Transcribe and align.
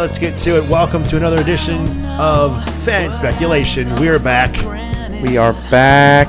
Let's 0.00 0.18
get 0.18 0.34
to 0.38 0.56
it. 0.56 0.66
Welcome 0.70 1.04
to 1.04 1.18
another 1.18 1.38
edition 1.42 1.86
of 2.18 2.64
Fan 2.84 3.12
Speculation. 3.12 3.86
We're 3.96 4.18
back, 4.18 4.50
We 5.22 5.36
are 5.36 5.52
back. 5.70 6.26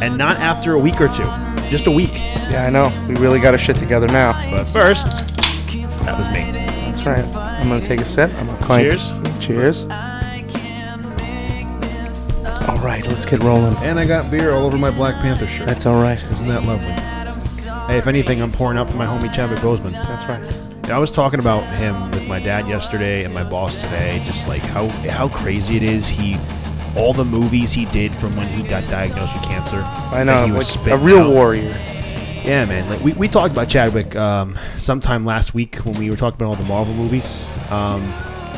and 0.00 0.16
not 0.16 0.36
after 0.36 0.74
a 0.74 0.78
week 0.78 1.00
or 1.00 1.08
two, 1.08 1.24
just 1.68 1.88
a 1.88 1.90
week. 1.90 2.12
Yeah, 2.14 2.64
I 2.64 2.70
know. 2.70 2.92
We 3.08 3.16
really 3.16 3.40
got 3.40 3.52
our 3.52 3.58
shit 3.58 3.74
together 3.74 4.06
now. 4.06 4.32
But 4.52 4.68
first, 4.68 5.06
that 6.04 6.16
was 6.16 6.28
me. 6.28 6.52
That's 6.52 7.04
right. 7.04 7.24
I'm 7.36 7.68
gonna 7.68 7.84
take 7.84 8.00
a 8.00 8.04
sip. 8.04 8.32
I'm 8.34 8.46
gonna 8.46 8.64
clank. 8.64 8.92
Cheers. 8.92 9.12
Cheers. 9.40 9.82
All 12.68 12.76
right, 12.78 13.04
let's 13.08 13.26
get 13.26 13.42
rolling. 13.42 13.76
And 13.78 13.98
I 13.98 14.04
got 14.06 14.30
beer 14.30 14.52
all 14.52 14.66
over 14.66 14.78
my 14.78 14.92
Black 14.92 15.20
Panther 15.20 15.48
shirt. 15.48 15.66
That's 15.66 15.84
all 15.84 16.00
right. 16.00 16.16
Isn't 16.16 16.46
that 16.46 16.62
lovely? 16.62 16.92
Hey, 17.92 17.98
if 17.98 18.06
anything, 18.06 18.40
I'm 18.40 18.52
pouring 18.52 18.78
out 18.78 18.88
for 18.88 18.96
my 18.96 19.04
homie 19.04 19.34
Chadwick 19.34 19.58
Boseman. 19.58 19.90
That's 19.90 20.28
right. 20.28 20.65
I 20.88 20.98
was 20.98 21.10
talking 21.10 21.40
about 21.40 21.62
him 21.78 22.10
with 22.12 22.28
my 22.28 22.38
dad 22.38 22.68
yesterday 22.68 23.24
and 23.24 23.34
my 23.34 23.42
boss 23.48 23.80
today, 23.82 24.22
just 24.24 24.46
like 24.48 24.62
how 24.62 24.86
how 24.88 25.28
crazy 25.28 25.76
it 25.76 25.82
is. 25.82 26.08
He 26.08 26.36
all 26.96 27.12
the 27.12 27.24
movies 27.24 27.72
he 27.72 27.84
did 27.86 28.10
from 28.12 28.34
when 28.36 28.46
he 28.48 28.62
got 28.62 28.88
diagnosed 28.88 29.34
with 29.34 29.42
cancer. 29.44 29.82
I 29.84 30.22
know. 30.24 30.46
he 30.46 30.52
was 30.52 30.76
Like 30.78 30.92
a 30.92 30.96
real 30.98 31.22
out. 31.22 31.30
warrior. 31.30 31.76
Yeah, 32.44 32.64
man. 32.66 32.88
Like 32.88 33.00
we, 33.02 33.12
we 33.14 33.28
talked 33.28 33.52
about 33.52 33.68
Chadwick 33.68 34.14
um, 34.16 34.56
sometime 34.78 35.26
last 35.26 35.52
week 35.54 35.76
when 35.78 35.98
we 35.98 36.08
were 36.10 36.16
talking 36.16 36.36
about 36.36 36.50
all 36.56 36.62
the 36.62 36.68
Marvel 36.68 36.94
movies. 36.94 37.44
Um, 37.70 38.00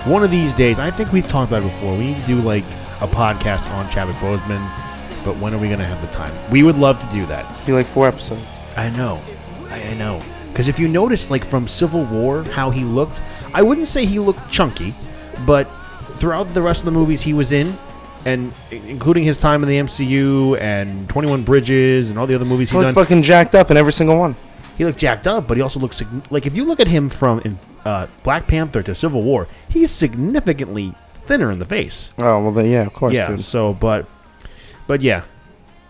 one 0.04 0.22
of 0.22 0.30
these 0.30 0.52
days, 0.52 0.78
I 0.78 0.90
think 0.90 1.10
we've 1.12 1.26
talked 1.26 1.50
about 1.50 1.62
it 1.62 1.66
before. 1.66 1.96
We 1.96 2.08
need 2.12 2.20
to 2.20 2.26
do 2.26 2.36
like 2.42 2.64
a 3.00 3.08
podcast 3.08 3.68
on 3.72 3.88
Chadwick 3.90 4.16
Boseman, 4.16 4.60
but 5.24 5.36
when 5.38 5.54
are 5.54 5.58
we 5.58 5.68
gonna 5.70 5.84
have 5.84 6.00
the 6.06 6.12
time? 6.14 6.32
We 6.52 6.62
would 6.62 6.76
love 6.76 7.00
to 7.00 7.06
do 7.10 7.24
that. 7.26 7.66
Be 7.66 7.72
like 7.72 7.86
four 7.86 8.06
episodes. 8.06 8.44
I 8.76 8.90
know, 8.90 9.20
I, 9.70 9.82
I 9.82 9.94
know. 9.94 10.20
Because 10.58 10.66
if 10.66 10.80
you 10.80 10.88
notice, 10.88 11.30
like 11.30 11.44
from 11.44 11.68
Civil 11.68 12.02
War, 12.06 12.42
how 12.42 12.70
he 12.70 12.82
looked, 12.82 13.22
I 13.54 13.62
wouldn't 13.62 13.86
say 13.86 14.04
he 14.04 14.18
looked 14.18 14.50
chunky, 14.50 14.92
but 15.46 15.66
throughout 16.16 16.52
the 16.52 16.60
rest 16.60 16.80
of 16.80 16.86
the 16.86 16.90
movies 16.90 17.22
he 17.22 17.32
was 17.32 17.52
in, 17.52 17.78
and 18.24 18.52
including 18.72 19.22
his 19.22 19.38
time 19.38 19.62
in 19.62 19.68
the 19.68 19.76
MCU 19.76 20.60
and 20.60 21.08
Twenty 21.08 21.30
One 21.30 21.44
Bridges 21.44 22.10
and 22.10 22.18
all 22.18 22.26
the 22.26 22.34
other 22.34 22.44
movies 22.44 22.70
He 22.70 22.76
he's 22.76 22.82
looks 22.82 22.92
done, 22.92 23.04
fucking 23.04 23.22
jacked 23.22 23.54
up 23.54 23.70
in 23.70 23.76
every 23.76 23.92
single 23.92 24.18
one. 24.18 24.34
he 24.76 24.84
looked 24.84 24.98
jacked 24.98 25.28
up, 25.28 25.46
but 25.46 25.56
he 25.56 25.62
also 25.62 25.78
looks 25.78 26.02
like 26.28 26.44
if 26.44 26.56
you 26.56 26.64
look 26.64 26.80
at 26.80 26.88
him 26.88 27.08
from 27.08 27.60
uh, 27.84 28.08
Black 28.24 28.48
Panther 28.48 28.82
to 28.82 28.96
Civil 28.96 29.22
War, 29.22 29.46
he's 29.68 29.92
significantly 29.92 30.92
thinner 31.24 31.52
in 31.52 31.60
the 31.60 31.66
face. 31.66 32.10
Oh 32.18 32.42
well, 32.42 32.50
then 32.50 32.68
yeah, 32.68 32.82
of 32.82 32.94
course, 32.94 33.14
yeah. 33.14 33.28
dude. 33.28 33.44
So, 33.44 33.74
but, 33.74 34.06
but 34.88 35.02
yeah, 35.02 35.22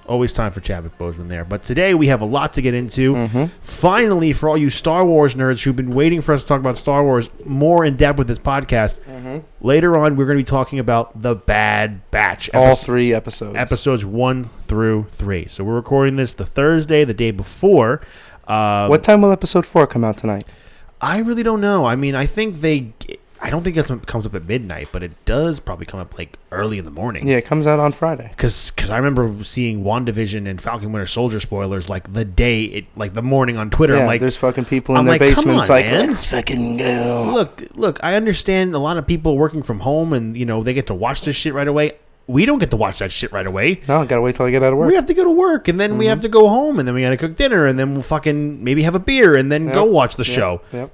always 0.09 0.33
time 0.33 0.51
for 0.53 0.61
Chadwick 0.61 0.97
Boseman 0.99 1.29
there. 1.29 1.45
But 1.45 1.63
today 1.63 1.95
we 1.95 2.09
have 2.09 2.21
a 2.21 2.25
lot 2.25 2.53
to 2.55 2.63
get 2.63 2.75
into. 2.75 3.15
Mm-hmm. 3.15 3.45
Finally, 3.63 4.33
for 4.33 4.49
all 4.49 4.57
you 4.59 4.71
Star 4.71 5.05
Wars 5.05 5.35
nerds 5.35 5.63
who've 5.63 5.77
been 5.77 5.91
waiting 5.91 6.21
for 6.21 6.33
us 6.35 6.43
to 6.43 6.49
talk 6.49 6.61
about 6.61 6.77
Star 6.77 7.05
Wars 7.05 7.29
more 7.45 7.85
in 7.85 7.97
depth 7.97 8.19
with 8.19 8.27
this 8.29 8.39
podcast, 8.39 8.99
Mm-hmm. 9.01 9.39
later 9.61 9.99
on 9.99 10.17
we're 10.17 10.27
going 10.27 10.39
to 10.39 10.45
be 10.45 10.49
talking 10.49 10.79
about 10.79 11.21
the 11.23 11.35
Bad 11.35 12.09
Batch. 12.11 12.49
All 12.55 12.75
three 12.75 13.13
episodes. 13.13 13.57
episodes 13.57 14.05
one 14.05 14.51
through 14.63 15.07
three. 15.11 15.47
So 15.47 15.65
we're 15.65 15.75
recording 15.77 16.17
this 16.17 16.35
the 16.35 16.47
Thursday, 16.47 17.05
the 17.05 17.15
day 17.15 17.31
before. 17.31 18.01
Um, 18.47 18.89
What 18.89 19.03
time 19.03 19.21
will 19.23 19.33
episode 19.33 19.67
four 19.67 19.87
come 19.87 20.05
out 20.05 20.17
tonight? 20.17 20.45
I 21.01 21.19
really 21.19 21.43
don't 21.43 21.61
know. 21.61 21.85
I 21.85 21.95
mean, 21.97 22.15
I 22.15 22.27
think 22.27 22.61
they. 22.61 22.93
I 23.41 23.51
don't 23.51 23.63
think 23.63 23.77
it 23.77 24.07
comes 24.07 24.27
up 24.27 24.35
at 24.35 24.47
midnight, 24.47 24.89
but 24.93 25.03
it 25.03 25.13
does 25.25 25.61
probably 25.61 25.87
come 25.87 26.01
up 26.01 26.17
like 26.19 26.39
early 26.51 26.79
in 26.79 26.85
the 26.85 26.91
morning. 26.91 27.29
Yeah, 27.29 27.37
it 27.37 27.45
comes 27.45 27.67
out 27.67 27.79
on 27.79 27.93
Friday. 27.93 28.29
Because 28.31 28.91
I 28.91 28.97
remember 28.97 29.45
seeing 29.45 29.85
WandaVision 29.85 30.49
and 30.49 30.61
Falcon 30.61 30.93
Winter 30.93 31.07
Soldier 31.07 31.39
spoilers 31.39 31.89
like 31.89 32.13
the 32.13 32.25
day 32.25 32.65
it 32.65 32.87
like 32.97 33.15
the 33.15 33.23
morning 33.23 33.57
on 33.57 33.71
Twitter. 33.71 33.95
Yeah, 33.95 34.01
I'm 34.01 34.07
like, 34.07 34.21
there's 34.21 34.37
fucking 34.37 34.65
people 34.65 34.95
in 34.95 35.01
I'm 35.01 35.05
their 35.05 35.15
like, 35.15 35.21
come 35.21 35.45
basements 35.45 35.71
on, 35.71 35.77
like, 35.77 35.87
man. 35.87 36.09
let's 36.09 36.25
fucking 36.25 36.77
go. 36.79 37.31
look, 37.33 37.63
look. 37.75 38.01
I 38.03 38.15
understand 38.15 38.75
a 38.75 38.79
lot 38.79 38.97
of 38.97 39.07
people 39.07 39.37
working 39.37 39.63
from 39.63 39.81
home 39.81 40.13
and 40.13 40.37
you 40.37 40.45
know 40.45 40.63
they 40.63 40.75
get 40.75 40.89
to 40.89 40.95
watch 40.95 41.23
this 41.23 41.37
shit 41.37 41.55
right 41.55 41.69
away. 41.69 41.97
We 42.27 42.45
don't 42.45 42.59
get 42.59 42.71
to 42.73 42.77
watch 42.77 42.99
that 42.99 43.11
shit 43.11 43.33
right 43.33 43.47
away. 43.47 43.81
No, 43.89 44.03
I 44.03 44.05
gotta 44.05 44.21
wait 44.21 44.37
till 44.37 44.45
I 44.45 44.51
get 44.51 44.63
out 44.63 44.73
of 44.73 44.79
work. 44.79 44.89
We 44.89 44.97
have 44.97 45.07
to 45.07 45.15
go 45.15 45.25
to 45.25 45.31
work 45.31 45.69
and 45.69 45.81
then 45.81 45.97
we 45.97 46.05
mm-hmm. 46.05 46.11
have 46.11 46.21
to 46.21 46.29
go 46.29 46.49
home 46.49 46.79
and 46.79 46.87
then 46.87 46.95
we 46.95 47.01
got 47.03 47.11
to 47.11 47.17
cook 47.17 47.37
dinner 47.37 47.65
and 47.65 47.79
then 47.79 47.95
we'll 47.95 48.03
fucking 48.03 48.63
maybe 48.63 48.83
have 48.83 48.95
a 48.95 49.01
beer 49.01 49.35
and 49.35 49.51
then 49.51 49.69
go 49.69 49.85
watch 49.85 50.17
the 50.17 50.25
Yep, 50.27 50.35
show. 50.37 50.61
Yep. 50.73 50.91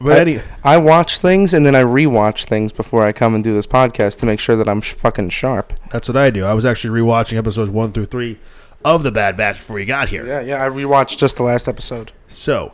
But 0.00 0.18
I- 0.18 0.20
any, 0.20 0.42
I 0.62 0.76
watch 0.76 1.18
things 1.18 1.54
and 1.54 1.64
then 1.64 1.74
I 1.74 1.82
rewatch 1.82 2.44
things 2.44 2.70
before 2.72 3.02
I 3.06 3.12
come 3.12 3.34
and 3.34 3.42
do 3.42 3.54
this 3.54 3.66
podcast 3.66 4.18
to 4.20 4.26
make 4.26 4.40
sure 4.40 4.56
that 4.56 4.68
I'm 4.68 4.80
sh- 4.80 4.92
fucking 4.92 5.30
sharp. 5.30 5.72
that's 5.90 6.08
what 6.08 6.16
I 6.16 6.30
do. 6.30 6.44
I 6.44 6.52
was 6.54 6.64
actually 6.64 7.00
rewatching 7.00 7.38
episodes 7.38 7.70
one 7.70 7.92
through 7.92 8.06
three 8.06 8.38
of 8.84 9.02
the 9.02 9.10
Bad 9.10 9.36
Batch 9.36 9.56
before 9.56 9.78
you 9.80 9.86
got 9.86 10.10
here. 10.10 10.26
Yeah, 10.26 10.40
yeah. 10.40 10.64
I 10.64 10.68
rewatched 10.68 11.16
just 11.18 11.36
the 11.38 11.42
last 11.42 11.66
episode. 11.66 12.12
So, 12.28 12.72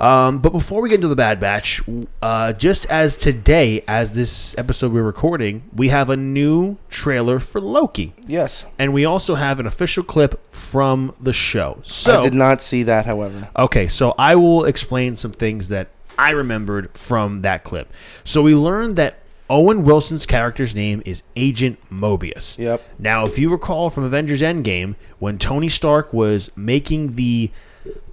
um, 0.00 0.38
but 0.40 0.50
before 0.50 0.80
we 0.82 0.88
get 0.88 0.96
into 0.96 1.08
the 1.08 1.16
Bad 1.16 1.40
Batch, 1.40 1.80
uh, 2.20 2.52
just 2.52 2.86
as 2.86 3.16
today, 3.16 3.82
as 3.88 4.12
this 4.12 4.56
episode 4.58 4.92
we're 4.92 5.02
recording, 5.02 5.62
we 5.74 5.88
have 5.88 6.10
a 6.10 6.16
new 6.16 6.76
trailer 6.90 7.38
for 7.40 7.60
Loki, 7.60 8.12
Yes, 8.26 8.64
and 8.78 8.92
we 8.92 9.04
also 9.04 9.34
have 9.36 9.58
an 9.58 9.66
official 9.66 10.02
clip 10.04 10.40
from 10.54 11.14
the 11.20 11.32
show. 11.32 11.78
So, 11.82 12.20
I 12.20 12.22
did 12.22 12.34
not 12.34 12.60
see 12.60 12.82
that. 12.84 13.06
However, 13.06 13.48
Okay, 13.56 13.88
so 13.88 14.14
I 14.18 14.34
will 14.36 14.64
explain 14.64 15.16
some 15.16 15.32
things 15.32 15.68
that 15.68 15.88
I 16.18 16.30
remembered 16.30 16.90
from 16.96 17.42
that 17.42 17.64
clip. 17.64 17.92
So 18.24 18.42
we 18.42 18.54
learned 18.54 18.96
that 18.96 19.18
Owen 19.50 19.84
Wilson's 19.84 20.24
character's 20.24 20.74
name 20.74 21.02
is 21.04 21.22
Agent 21.36 21.78
Mobius. 21.90 22.56
Yep. 22.58 22.82
Now, 22.98 23.26
if 23.26 23.38
you 23.38 23.50
recall 23.50 23.90
from 23.90 24.04
Avengers 24.04 24.40
Endgame, 24.40 24.94
when 25.18 25.38
Tony 25.38 25.68
Stark 25.68 26.12
was 26.12 26.50
making 26.56 27.16
the 27.16 27.50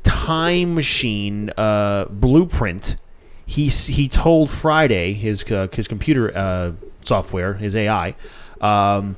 time 0.03 0.75
machine 0.75 1.51
uh, 1.57 2.05
blueprint, 2.09 2.97
he 3.45 3.67
he 3.67 4.07
told 4.09 4.49
Friday 4.49 5.13
his 5.13 5.49
uh, 5.49 5.67
his 5.71 5.87
computer 5.87 6.35
uh, 6.35 6.73
software, 7.03 7.53
his 7.53 7.73
AI, 7.73 8.15
um, 8.59 9.15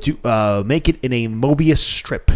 to 0.00 0.18
uh, 0.24 0.62
make 0.64 0.88
it 0.88 0.98
in 1.02 1.12
a 1.12 1.28
Mobius 1.28 1.78
strip. 1.78 2.30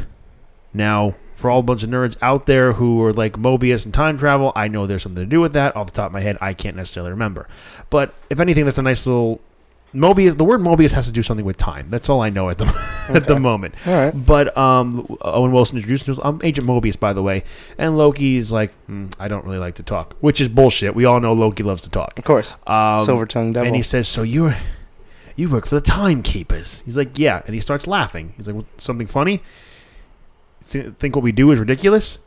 Now, 0.73 1.15
for 1.45 1.51
all 1.51 1.61
a 1.61 1.63
bunch 1.63 1.83
of 1.83 1.91
nerds 1.91 2.17
out 2.23 2.47
there 2.47 2.73
who 2.73 3.03
are 3.05 3.13
like 3.13 3.35
Mobius 3.35 3.85
and 3.85 3.93
time 3.93 4.17
travel, 4.17 4.51
I 4.57 4.67
know 4.67 4.87
there's 4.87 5.03
something 5.03 5.23
to 5.23 5.29
do 5.29 5.43
with 5.43 5.53
that. 5.53 5.77
Off 5.77 5.89
the 5.89 5.93
top 5.93 6.07
of 6.07 6.13
my 6.15 6.21
head, 6.23 6.39
I 6.41 6.55
can't 6.55 6.75
necessarily 6.75 7.11
remember. 7.11 7.47
But 7.91 8.15
if 8.31 8.41
anything, 8.41 8.65
that's 8.65 8.79
a 8.79 8.83
nice 8.83 9.07
little 9.07 9.43
Mobius. 9.95 10.39
The 10.39 10.45
word 10.45 10.63
Mobius 10.63 10.93
has 10.93 11.05
to 11.05 11.13
do 11.13 11.21
something 11.23 11.45
with 11.45 11.59
time. 11.59 11.91
That's 11.91 12.09
all 12.09 12.23
I 12.23 12.31
know 12.31 12.49
at 12.49 12.57
the 12.57 12.65
at 13.11 13.27
the 13.27 13.39
moment. 13.39 13.75
all 13.87 13.93
right. 13.93 14.11
But 14.15 14.57
um, 14.57 15.19
Owen 15.21 15.53
Wilson 15.53 15.77
introduced 15.77 16.07
himself. 16.07 16.27
I'm 16.27 16.41
Agent 16.43 16.67
Mobius, 16.67 16.99
by 16.99 17.13
the 17.13 17.23
way. 17.23 17.45
And 17.77 17.99
Loki 17.99 18.39
is 18.39 18.51
like, 18.51 18.73
"Hmm, 18.87 19.09
I 19.21 19.29
don't 19.29 19.45
really 19.45 19.59
like 19.59 19.75
to 19.75 19.83
talk, 19.83 20.17
which 20.21 20.41
is 20.41 20.49
bullshit. 20.49 20.95
We 20.95 21.05
all 21.05 21.21
know 21.21 21.35
Loki 21.35 21.63
loves 21.63 21.83
to 21.83 21.91
talk. 21.91 22.19
Of 22.19 22.25
course, 22.25 22.55
Um, 22.67 23.05
silver 23.05 23.27
tongue 23.27 23.53
devil. 23.53 23.67
and 23.67 23.77
he 23.77 23.83
says, 23.83 24.09
"So 24.09 24.23
you're 24.23 24.57
you 25.37 25.51
work 25.51 25.67
for 25.67 25.75
the 25.75 25.83
timekeepers?" 25.83 26.83
He's 26.87 26.97
like, 26.97 27.19
"Yeah," 27.19 27.43
and 27.45 27.55
he 27.55 27.61
starts 27.61 27.87
laughing. 27.87 28.33
He's 28.39 28.47
like, 28.47 28.57
"What- 28.57 28.81
"Something 28.81 29.07
funny? 29.07 29.43
Think 30.65 31.15
what 31.17 31.23
we 31.23 31.33
do 31.33 31.51
is 31.51 31.59
ridiculous? 31.61 32.19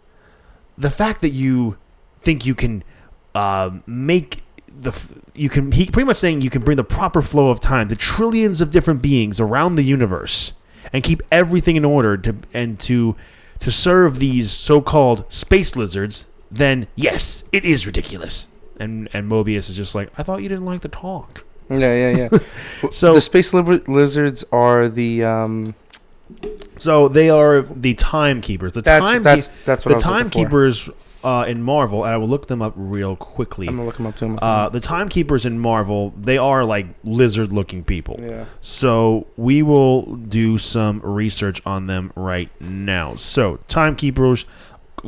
The 0.77 0.89
fact 0.89 1.21
that 1.21 1.31
you 1.31 1.77
think 2.19 2.45
you 2.45 2.55
can 2.55 2.83
um, 3.35 3.83
make 3.87 4.43
the 4.67 4.93
you 5.33 5.49
can 5.49 5.71
he 5.71 5.85
pretty 5.87 6.05
much 6.05 6.17
saying 6.17 6.41
you 6.41 6.49
can 6.51 6.61
bring 6.61 6.77
the 6.77 6.83
proper 6.83 7.21
flow 7.21 7.49
of 7.49 7.59
time 7.59 7.87
to 7.89 7.95
trillions 7.95 8.61
of 8.61 8.69
different 8.69 9.01
beings 9.01 9.39
around 9.39 9.75
the 9.75 9.83
universe 9.83 10.53
and 10.93 11.03
keep 11.03 11.21
everything 11.31 11.75
in 11.75 11.83
order 11.85 12.15
to 12.17 12.35
and 12.53 12.79
to 12.81 13.15
to 13.59 13.71
serve 13.71 14.19
these 14.19 14.51
so-called 14.51 15.25
space 15.33 15.75
lizards. 15.75 16.27
Then 16.51 16.87
yes, 16.95 17.43
it 17.51 17.65
is 17.65 17.87
ridiculous." 17.87 18.47
And 18.79 19.09
and 19.13 19.29
Mobius 19.31 19.69
is 19.69 19.75
just 19.75 19.95
like, 19.95 20.11
"I 20.17 20.21
thought 20.23 20.43
you 20.43 20.49
didn't 20.49 20.65
like 20.65 20.81
the 20.81 20.89
talk." 20.89 21.43
yeah, 21.69 21.77
yeah, 22.11 22.29
yeah. 22.31 22.39
So- 22.91 23.15
the 23.15 23.21
space 23.21 23.53
li- 23.53 23.81
lizards 23.87 24.45
are 24.51 24.87
the 24.87 25.23
um. 25.23 25.73
So 26.79 27.07
they 27.07 27.29
are 27.29 27.61
the 27.63 27.93
timekeepers. 27.95 28.73
The 28.73 28.81
That's 28.81 29.05
time 29.05 29.23
that's 29.23 29.49
that's 29.65 29.85
what 29.85 29.91
I 29.91 29.93
the 29.93 29.97
was 29.97 30.05
looking 30.05 30.29
for. 30.29 30.39
timekeepers 30.39 30.89
uh, 31.23 31.45
in 31.47 31.61
Marvel, 31.61 32.03
and 32.05 32.13
I 32.13 32.17
will 32.17 32.29
look 32.29 32.47
them 32.47 32.61
up 32.61 32.73
real 32.75 33.15
quickly. 33.15 33.67
I'm 33.67 33.75
gonna 33.75 33.87
look 33.87 33.97
them 33.97 34.05
up 34.07 34.15
too. 34.15 34.37
Uh, 34.37 34.69
the 34.69 34.79
timekeepers 34.79 35.45
in 35.45 35.59
Marvel, 35.59 36.13
they 36.17 36.37
are 36.37 36.63
like 36.63 36.85
lizard-looking 37.03 37.83
people. 37.83 38.17
yeah. 38.21 38.45
So 38.61 39.27
we 39.35 39.61
will 39.61 40.15
do 40.15 40.57
some 40.57 41.01
research 41.01 41.61
on 41.65 41.87
them 41.87 42.13
right 42.15 42.49
now. 42.61 43.15
So 43.15 43.59
timekeepers, 43.67 44.45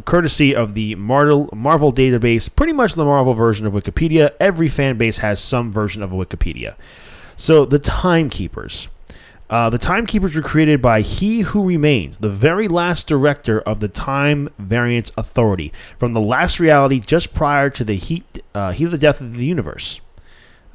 courtesy 0.06 0.56
of 0.56 0.74
the 0.74 0.96
Marvel 0.96 1.48
Marvel 1.54 1.94
database, 1.94 2.50
pretty 2.54 2.74
much 2.74 2.96
the 2.96 3.06
Marvel 3.06 3.34
version 3.34 3.66
of 3.68 3.74
Wikipedia. 3.74 4.34
Every 4.40 4.68
fan 4.68 4.98
base 4.98 5.20
has 5.20 5.40
some 5.40 5.72
version 5.72 6.02
of 6.04 6.12
a 6.12 6.16
Wikipedia. 6.16 6.76
So 7.38 7.66
the 7.66 7.80
timekeepers. 7.80 8.88
Uh, 9.50 9.68
the 9.68 9.80
Timekeepers 9.80 10.36
were 10.36 10.44
created 10.44 10.80
by 10.80 11.02
He 11.02 11.42
Who 11.42 11.66
Remains, 11.66 12.18
the 12.18 12.30
very 12.30 12.68
last 12.68 13.08
director 13.08 13.60
of 13.62 13.80
the 13.80 13.88
Time 13.88 14.50
Variance 14.60 15.12
Authority, 15.18 15.74
from 15.98 16.14
the 16.14 16.22
last 16.22 16.60
reality 16.60 17.00
just 17.00 17.34
prior 17.34 17.72
to 17.72 17.84
the 17.84 17.96
heat, 17.96 18.44
uh, 18.54 18.72
heat 18.72 18.86
of 18.86 18.92
the 18.92 18.98
death 19.00 19.22
of 19.22 19.34
the 19.36 19.46
universe. 19.46 20.02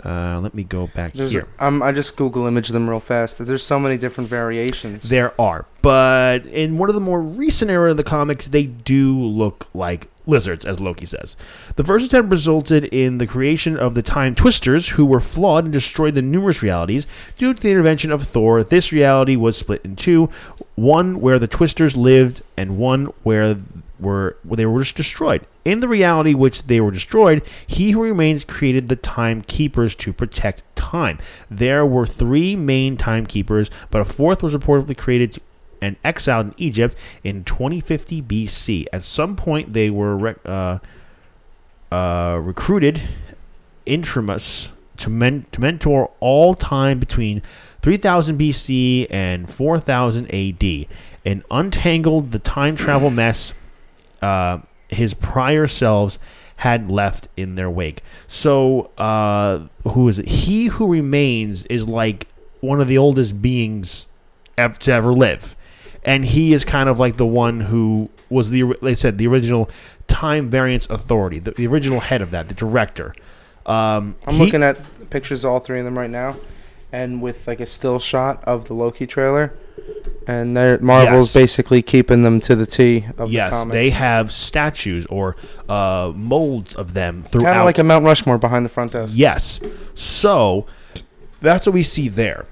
Uh, 0.04 0.40
let 0.40 0.54
me 0.54 0.64
go 0.64 0.88
back 0.88 1.12
There's 1.12 1.30
here. 1.30 1.46
um, 1.60 1.82
I 1.82 1.92
just 1.92 2.16
Google 2.16 2.46
image 2.46 2.68
them 2.68 2.90
real 2.90 3.00
fast. 3.00 3.38
There's 3.38 3.62
so 3.62 3.78
many 3.78 3.96
different 3.96 4.28
variations. 4.28 5.08
There 5.08 5.38
are, 5.40 5.66
but 5.82 6.44
in 6.46 6.78
one 6.78 6.88
of 6.88 6.94
the 6.94 7.00
more 7.00 7.22
recent 7.22 7.70
era 7.70 7.92
of 7.92 7.96
the 7.96 8.02
comics, 8.02 8.48
they 8.48 8.64
do 8.64 9.16
look 9.16 9.68
like 9.72 10.08
lizards, 10.26 10.64
as 10.64 10.80
Loki 10.80 11.06
says. 11.06 11.36
The 11.76 11.84
first 11.84 12.06
attempt 12.06 12.30
resulted 12.30 12.86
in 12.86 13.18
the 13.18 13.26
creation 13.26 13.76
of 13.76 13.94
the 13.94 14.02
Time 14.02 14.34
Twisters, 14.34 14.90
who 14.90 15.04
were 15.04 15.20
flawed 15.20 15.64
and 15.64 15.72
destroyed 15.72 16.14
the 16.14 16.22
numerous 16.22 16.62
realities. 16.62 17.06
Due 17.38 17.54
to 17.54 17.62
the 17.62 17.70
intervention 17.70 18.10
of 18.10 18.24
Thor, 18.24 18.64
this 18.64 18.90
reality 18.90 19.36
was 19.36 19.56
split 19.56 19.82
in 19.84 19.96
two: 19.96 20.28
one 20.74 21.20
where 21.20 21.38
the 21.38 21.46
Twisters 21.46 21.96
lived, 21.96 22.42
and 22.56 22.78
one 22.78 23.06
where 23.22 23.56
were 24.04 24.36
they 24.44 24.66
were 24.66 24.80
just 24.80 24.96
destroyed. 24.96 25.46
In 25.64 25.80
the 25.80 25.88
reality 25.88 26.34
which 26.34 26.64
they 26.64 26.80
were 26.80 26.90
destroyed, 26.90 27.42
he 27.66 27.90
who 27.92 28.02
remains 28.02 28.44
created 28.44 28.88
the 28.88 28.96
timekeepers 28.96 29.94
to 29.96 30.12
protect 30.12 30.62
time. 30.76 31.18
There 31.50 31.84
were 31.84 32.06
three 32.06 32.54
main 32.54 32.96
timekeepers, 32.96 33.70
but 33.90 34.00
a 34.00 34.04
fourth 34.04 34.42
was 34.42 34.54
reportedly 34.54 34.96
created 34.96 35.40
and 35.80 35.96
exiled 36.04 36.46
in 36.48 36.54
Egypt 36.56 36.96
in 37.22 37.44
2050 37.44 38.22
BC. 38.22 38.86
At 38.92 39.02
some 39.02 39.36
point, 39.36 39.72
they 39.72 39.90
were 39.90 40.16
rec- 40.16 40.46
uh, 40.46 40.78
uh, 41.92 42.40
recruited 42.42 43.02
Immortus 43.86 44.70
to, 44.98 45.10
men- 45.10 45.46
to 45.52 45.60
mentor 45.60 46.10
all 46.20 46.54
time 46.54 46.98
between 46.98 47.42
3000 47.82 48.38
BC 48.38 49.06
and 49.10 49.52
4000 49.52 50.26
AD 50.34 50.86
and 51.24 51.42
untangled 51.50 52.32
the 52.32 52.38
time 52.38 52.76
travel 52.76 53.10
mess 53.10 53.52
uh, 54.24 54.58
his 54.88 55.14
prior 55.14 55.66
selves 55.66 56.18
had 56.56 56.90
left 56.90 57.28
in 57.36 57.56
their 57.56 57.70
wake. 57.70 58.02
So, 58.26 58.90
uh, 58.96 59.66
who 59.88 60.08
is 60.08 60.18
it? 60.18 60.28
He 60.28 60.66
who 60.66 60.86
remains 60.86 61.66
is 61.66 61.86
like 61.86 62.28
one 62.60 62.80
of 62.80 62.88
the 62.88 62.96
oldest 62.96 63.42
beings 63.42 64.06
ever 64.56 64.78
to 64.80 64.92
ever 64.92 65.12
live, 65.12 65.56
and 66.04 66.24
he 66.24 66.54
is 66.54 66.64
kind 66.64 66.88
of 66.88 66.98
like 66.98 67.16
the 67.16 67.26
one 67.26 67.62
who 67.62 68.08
was 68.30 68.50
the 68.50 68.74
they 68.80 68.94
said 68.94 69.18
the 69.18 69.26
original 69.26 69.68
time 70.06 70.48
variance 70.48 70.86
authority, 70.88 71.38
the, 71.38 71.50
the 71.52 71.66
original 71.66 72.00
head 72.00 72.22
of 72.22 72.30
that, 72.30 72.48
the 72.48 72.54
director. 72.54 73.14
Um, 73.66 74.16
I'm 74.26 74.34
he- 74.34 74.44
looking 74.44 74.62
at 74.62 74.80
pictures 75.10 75.44
of 75.44 75.50
all 75.50 75.60
three 75.60 75.78
of 75.78 75.84
them 75.84 75.98
right 75.98 76.10
now, 76.10 76.36
and 76.92 77.20
with 77.20 77.46
like 77.46 77.60
a 77.60 77.66
still 77.66 77.98
shot 77.98 78.42
of 78.44 78.66
the 78.66 78.74
Loki 78.74 79.06
trailer, 79.06 79.54
and 80.26 80.56
they're 80.56 80.78
Marvel's 80.80 81.28
Yes. 81.28 81.34
basically 81.34 81.82
keeping 81.82 82.22
them 82.22 82.40
to 82.42 82.54
the 82.54 82.66
T 82.66 83.04
of 83.10 83.16
the 83.16 83.26
Yes, 83.26 83.52
comics. 83.52 83.72
they 83.72 83.90
have 83.90 84.32
statues 84.32 85.06
or 85.06 85.36
uh, 85.68 86.12
molds 86.14 86.74
of 86.74 86.94
them 86.94 87.22
throughout. 87.22 87.44
kind 87.46 87.58
of 87.58 87.64
like 87.64 87.78
a 87.78 87.84
Mount 87.84 88.04
Rushmore 88.04 88.38
behind 88.38 88.64
the 88.64 88.68
front 88.70 88.92
desk. 88.92 89.14
Yes. 89.16 89.60
So 89.94 90.66
that's 91.40 91.66
what 91.66 91.74
we 91.74 91.82
see 91.82 92.08
there. 92.08 92.46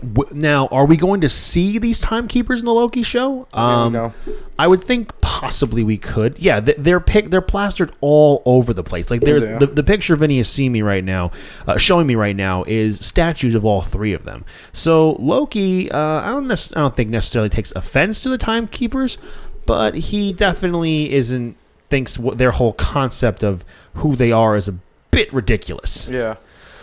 W- 0.00 0.28
Now, 0.32 0.66
are 0.68 0.84
we 0.86 0.96
going 0.96 1.20
to 1.22 1.28
see 1.28 1.78
these 1.78 2.00
timekeepers 2.00 2.60
in 2.60 2.66
the 2.66 2.72
Loki 2.72 3.02
show? 3.02 3.46
Um, 3.52 3.92
there 3.92 4.12
we 4.26 4.32
go. 4.32 4.38
I 4.58 4.66
would 4.66 4.82
think 4.82 5.18
possibly 5.20 5.82
we 5.84 5.96
could. 5.98 6.38
Yeah, 6.38 6.60
th- 6.60 6.76
they're 6.78 7.00
pic- 7.00 7.30
they're 7.30 7.40
plastered 7.40 7.92
all 8.00 8.42
over 8.44 8.72
the 8.74 8.82
place. 8.82 9.10
Like 9.10 9.20
they're, 9.22 9.38
Yeah. 9.44 9.58
the 9.58 9.66
the 9.66 9.82
picture 9.82 10.16
Vinny 10.16 10.38
is 10.38 10.48
seeing 10.48 10.72
me 10.72 10.82
right 10.82 11.04
now, 11.04 11.30
uh, 11.66 11.76
showing 11.78 12.06
me 12.06 12.14
right 12.14 12.34
now, 12.36 12.64
is 12.66 12.98
statues 13.04 13.54
of 13.54 13.64
all 13.64 13.82
three 13.82 14.12
of 14.12 14.24
them. 14.24 14.44
So 14.72 15.12
Loki, 15.20 15.90
uh, 15.90 15.98
I 15.98 16.30
don't 16.30 16.48
nec- 16.48 16.76
I 16.76 16.80
don't 16.80 16.96
think 16.96 17.10
necessarily 17.10 17.48
takes 17.48 17.72
offense 17.76 18.20
to 18.22 18.28
the 18.28 18.38
timekeepers, 18.38 19.18
but 19.66 19.94
he 19.94 20.32
definitely 20.32 21.12
isn't 21.12 21.56
thinks 21.90 22.18
what 22.18 22.36
their 22.38 22.50
whole 22.50 22.72
concept 22.74 23.42
of 23.42 23.64
who 23.94 24.14
they 24.16 24.30
are 24.32 24.56
is 24.56 24.68
a 24.68 24.74
bit 25.10 25.32
ridiculous. 25.32 26.06
Yeah. 26.10 26.34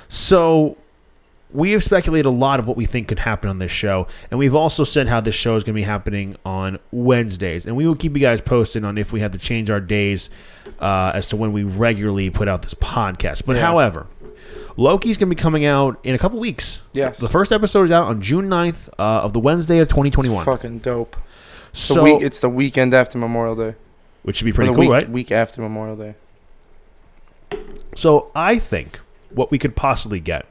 So 0.10 0.78
we 1.56 1.72
have 1.72 1.84
speculated 1.84 2.28
a 2.28 2.32
lot 2.32 2.60
of 2.60 2.68
what 2.68 2.78
we 2.78 2.86
think 2.86 3.08
could 3.08 3.20
happen 3.20 3.50
on 3.50 3.60
this 3.60 3.72
show, 3.72 4.08
and 4.30 4.38
we've 4.40 4.54
also 4.56 4.84
said 4.84 5.08
how 5.08 5.22
this 5.22 5.36
show 5.36 5.56
is 5.56 5.64
going 5.64 5.74
to 5.74 5.80
be 5.80 5.84
happening 5.84 6.36
on 6.46 6.80
Wednesdays, 6.92 7.66
and 7.66 7.76
we 7.76 7.88
will 7.88 7.96
keep 7.96 8.14
you 8.14 8.20
guys 8.20 8.42
posted 8.42 8.84
on 8.84 8.98
if 8.98 9.12
we 9.14 9.22
have 9.22 9.32
to 9.32 9.38
change 9.38 9.70
our 9.70 9.80
days 9.80 10.30
uh, 10.80 11.12
as 11.14 11.28
to 11.30 11.36
when 11.36 11.52
we 11.54 11.64
regularly 11.64 12.30
put 12.30 12.48
out 12.48 12.62
this 12.62 12.74
podcast. 12.74 13.46
But 13.46 13.56
Yeah. 13.56 13.64
however, 13.64 14.08
Loki's 14.78 15.18
going 15.18 15.30
to 15.30 15.36
be 15.36 15.42
coming 15.42 15.66
out 15.66 15.98
in 16.04 16.14
a 16.14 16.18
couple 16.18 16.40
weeks. 16.40 16.82
Yes. 16.94 17.18
The 17.18 17.30
first 17.30 17.52
episode 17.52 17.84
is 17.86 17.92
out 17.92 18.06
on 18.08 18.22
June 18.22 18.50
9th 18.50 18.90
uh, 19.00 19.02
of 19.02 19.34
the 19.34 19.40
Wednesday 19.40 19.80
of 19.80 19.88
2021. 19.88 20.44
Fucking 20.46 20.80
dope. 20.80 21.16
so, 21.72 21.94
the 21.96 22.04
week, 22.04 22.22
it's 22.22 22.40
the 22.42 22.50
weekend 22.50 22.94
after 22.94 23.18
Memorial 23.18 23.56
Day. 23.56 23.76
which 24.24 24.38
should 24.38 24.46
be 24.46 24.52
pretty 24.54 24.72
cool, 24.72 24.80
week, 24.80 24.92
right? 24.92 25.10
Week 25.10 25.32
after 25.32 25.62
Memorial 25.62 25.96
Day. 25.96 26.16
So 27.96 28.30
I 28.36 28.60
think 28.60 29.00
what 29.30 29.52
we 29.52 29.58
could 29.58 29.76
possibly 29.76 30.20
get, 30.20 30.46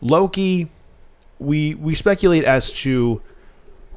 Loki, 0.00 0.70
we 1.38 1.74
we 1.74 1.94
speculate 1.94 2.44
as 2.44 2.72
to 2.74 3.20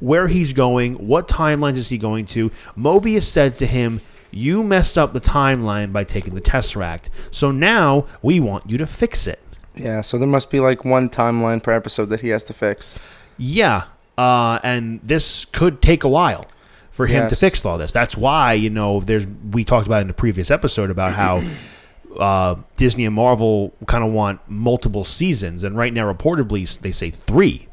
where 0.00 0.26
he's 0.28 0.52
going, 0.52 0.94
what 1.06 1.28
timelines 1.28 1.76
is 1.76 1.88
he 1.88 1.98
going 1.98 2.24
to. 2.26 2.50
Mobius 2.76 3.24
said 3.24 3.56
to 3.58 3.66
him, 3.66 4.00
"You 4.30 4.62
messed 4.62 4.98
up 4.98 5.12
the 5.12 5.20
timeline 5.20 5.92
by 5.92 6.04
taking 6.04 6.34
the 6.34 6.40
Tesseract, 6.40 7.04
so 7.30 7.50
now 7.50 8.06
we 8.22 8.40
want 8.40 8.68
you 8.68 8.78
to 8.78 8.86
fix 8.86 9.26
it." 9.26 9.40
Yeah, 9.74 10.02
so 10.02 10.18
there 10.18 10.28
must 10.28 10.50
be 10.50 10.60
like 10.60 10.84
one 10.84 11.08
timeline 11.08 11.62
per 11.62 11.72
episode 11.72 12.06
that 12.06 12.20
he 12.20 12.28
has 12.28 12.44
to 12.44 12.52
fix. 12.52 12.94
Yeah, 13.36 13.84
uh, 14.16 14.60
and 14.62 15.00
this 15.02 15.44
could 15.46 15.82
take 15.82 16.04
a 16.04 16.08
while 16.08 16.46
for 16.90 17.06
him 17.08 17.28
to 17.28 17.34
fix 17.34 17.64
all 17.66 17.76
this. 17.76 17.90
That's 17.90 18.16
why 18.16 18.52
you 18.52 18.70
know 18.70 19.00
there's 19.00 19.26
we 19.26 19.64
talked 19.64 19.86
about 19.86 20.02
in 20.02 20.08
the 20.08 20.14
previous 20.14 20.50
episode 20.50 20.90
about 20.90 21.14
how 21.14 21.42
uh, 22.18 22.56
Disney 22.76 23.04
and 23.04 23.14
Marvel 23.14 23.72
kind 23.86 24.04
of 24.04 24.12
want 24.12 24.40
multiple 24.48 25.04
seasons, 25.04 25.64
and 25.64 25.76
right 25.76 25.92
now 25.92 26.12
reportedly 26.12 26.78
they 26.78 26.92
say 26.92 27.10
three. 27.10 27.68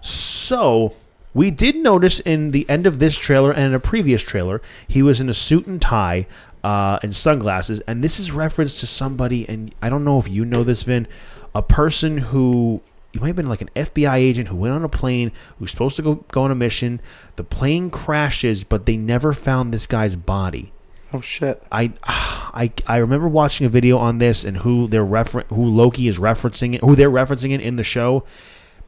So 0.00 0.94
we 1.34 1.50
did 1.50 1.76
notice 1.76 2.20
in 2.20 2.50
the 2.50 2.68
end 2.68 2.86
of 2.86 2.98
this 2.98 3.16
trailer 3.16 3.52
and 3.52 3.66
in 3.66 3.74
a 3.74 3.80
previous 3.80 4.22
trailer, 4.22 4.60
he 4.86 5.02
was 5.02 5.20
in 5.20 5.28
a 5.28 5.34
suit 5.34 5.66
and 5.66 5.80
tie. 5.80 6.26
Uh, 6.64 7.00
and 7.02 7.16
sunglasses, 7.16 7.80
and 7.88 8.04
this 8.04 8.20
is 8.20 8.30
reference 8.30 8.78
to 8.78 8.86
somebody, 8.86 9.48
and 9.48 9.74
I 9.82 9.90
don't 9.90 10.04
know 10.04 10.20
if 10.20 10.28
you 10.28 10.44
know 10.44 10.62
this, 10.62 10.84
Vin, 10.84 11.08
a 11.56 11.60
person 11.60 12.18
who 12.18 12.82
you 13.12 13.20
might 13.20 13.28
have 13.28 13.36
been 13.36 13.48
like 13.48 13.60
an 13.60 13.70
FBI 13.76 14.14
agent 14.14 14.48
who 14.48 14.56
went 14.56 14.74
on 14.74 14.84
a 14.84 14.88
plane 14.88 15.32
who's 15.58 15.70
supposed 15.70 15.96
to 15.96 16.02
go 16.02 16.14
go 16.30 16.42
on 16.42 16.50
a 16.50 16.54
mission. 16.54 17.00
The 17.36 17.44
plane 17.44 17.90
crashes, 17.90 18.64
but 18.64 18.86
they 18.86 18.96
never 18.96 19.32
found 19.32 19.72
this 19.72 19.86
guy's 19.86 20.16
body. 20.16 20.72
Oh 21.12 21.20
shit. 21.20 21.62
I, 21.70 21.92
I, 22.04 22.72
I 22.86 22.96
remember 22.98 23.28
watching 23.28 23.66
a 23.66 23.68
video 23.68 23.98
on 23.98 24.18
this 24.18 24.44
and 24.44 24.58
who 24.58 24.86
they're 24.86 25.04
refer- 25.04 25.44
who 25.48 25.64
Loki 25.64 26.08
is 26.08 26.18
referencing 26.18 26.74
it, 26.74 26.80
who 26.82 26.96
they're 26.96 27.10
referencing 27.10 27.52
it 27.52 27.60
in 27.60 27.76
the 27.76 27.84
show, 27.84 28.24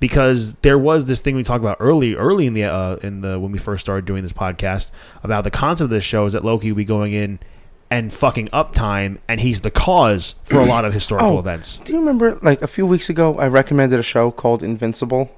because 0.00 0.54
there 0.62 0.78
was 0.78 1.04
this 1.06 1.20
thing 1.20 1.36
we 1.36 1.42
talked 1.44 1.62
about 1.62 1.76
early, 1.80 2.14
early 2.14 2.46
in 2.46 2.54
the 2.54 2.64
uh, 2.64 2.96
in 3.02 3.20
the 3.20 3.38
when 3.38 3.52
we 3.52 3.58
first 3.58 3.84
started 3.84 4.04
doing 4.04 4.22
this 4.22 4.32
podcast 4.32 4.90
about 5.22 5.44
the 5.44 5.50
concept 5.50 5.84
of 5.84 5.90
this 5.90 6.04
show 6.04 6.26
is 6.26 6.32
that 6.32 6.44
Loki 6.44 6.68
will 6.70 6.76
be 6.76 6.84
going 6.84 7.12
in 7.12 7.38
and 7.90 8.12
fucking 8.12 8.48
up 8.52 8.72
time, 8.72 9.18
and 9.28 9.40
he's 9.40 9.60
the 9.60 9.70
cause 9.70 10.34
for 10.44 10.58
a 10.60 10.64
lot 10.64 10.84
of 10.84 10.92
historical 10.94 11.36
Oh. 11.36 11.38
events. 11.38 11.76
Do 11.84 11.92
you 11.92 11.98
remember 12.00 12.38
like 12.42 12.62
a 12.62 12.66
few 12.66 12.86
weeks 12.86 13.08
ago 13.10 13.38
I 13.38 13.46
recommended 13.48 14.00
a 14.00 14.02
show 14.02 14.30
called 14.30 14.62
Invincible? 14.62 15.30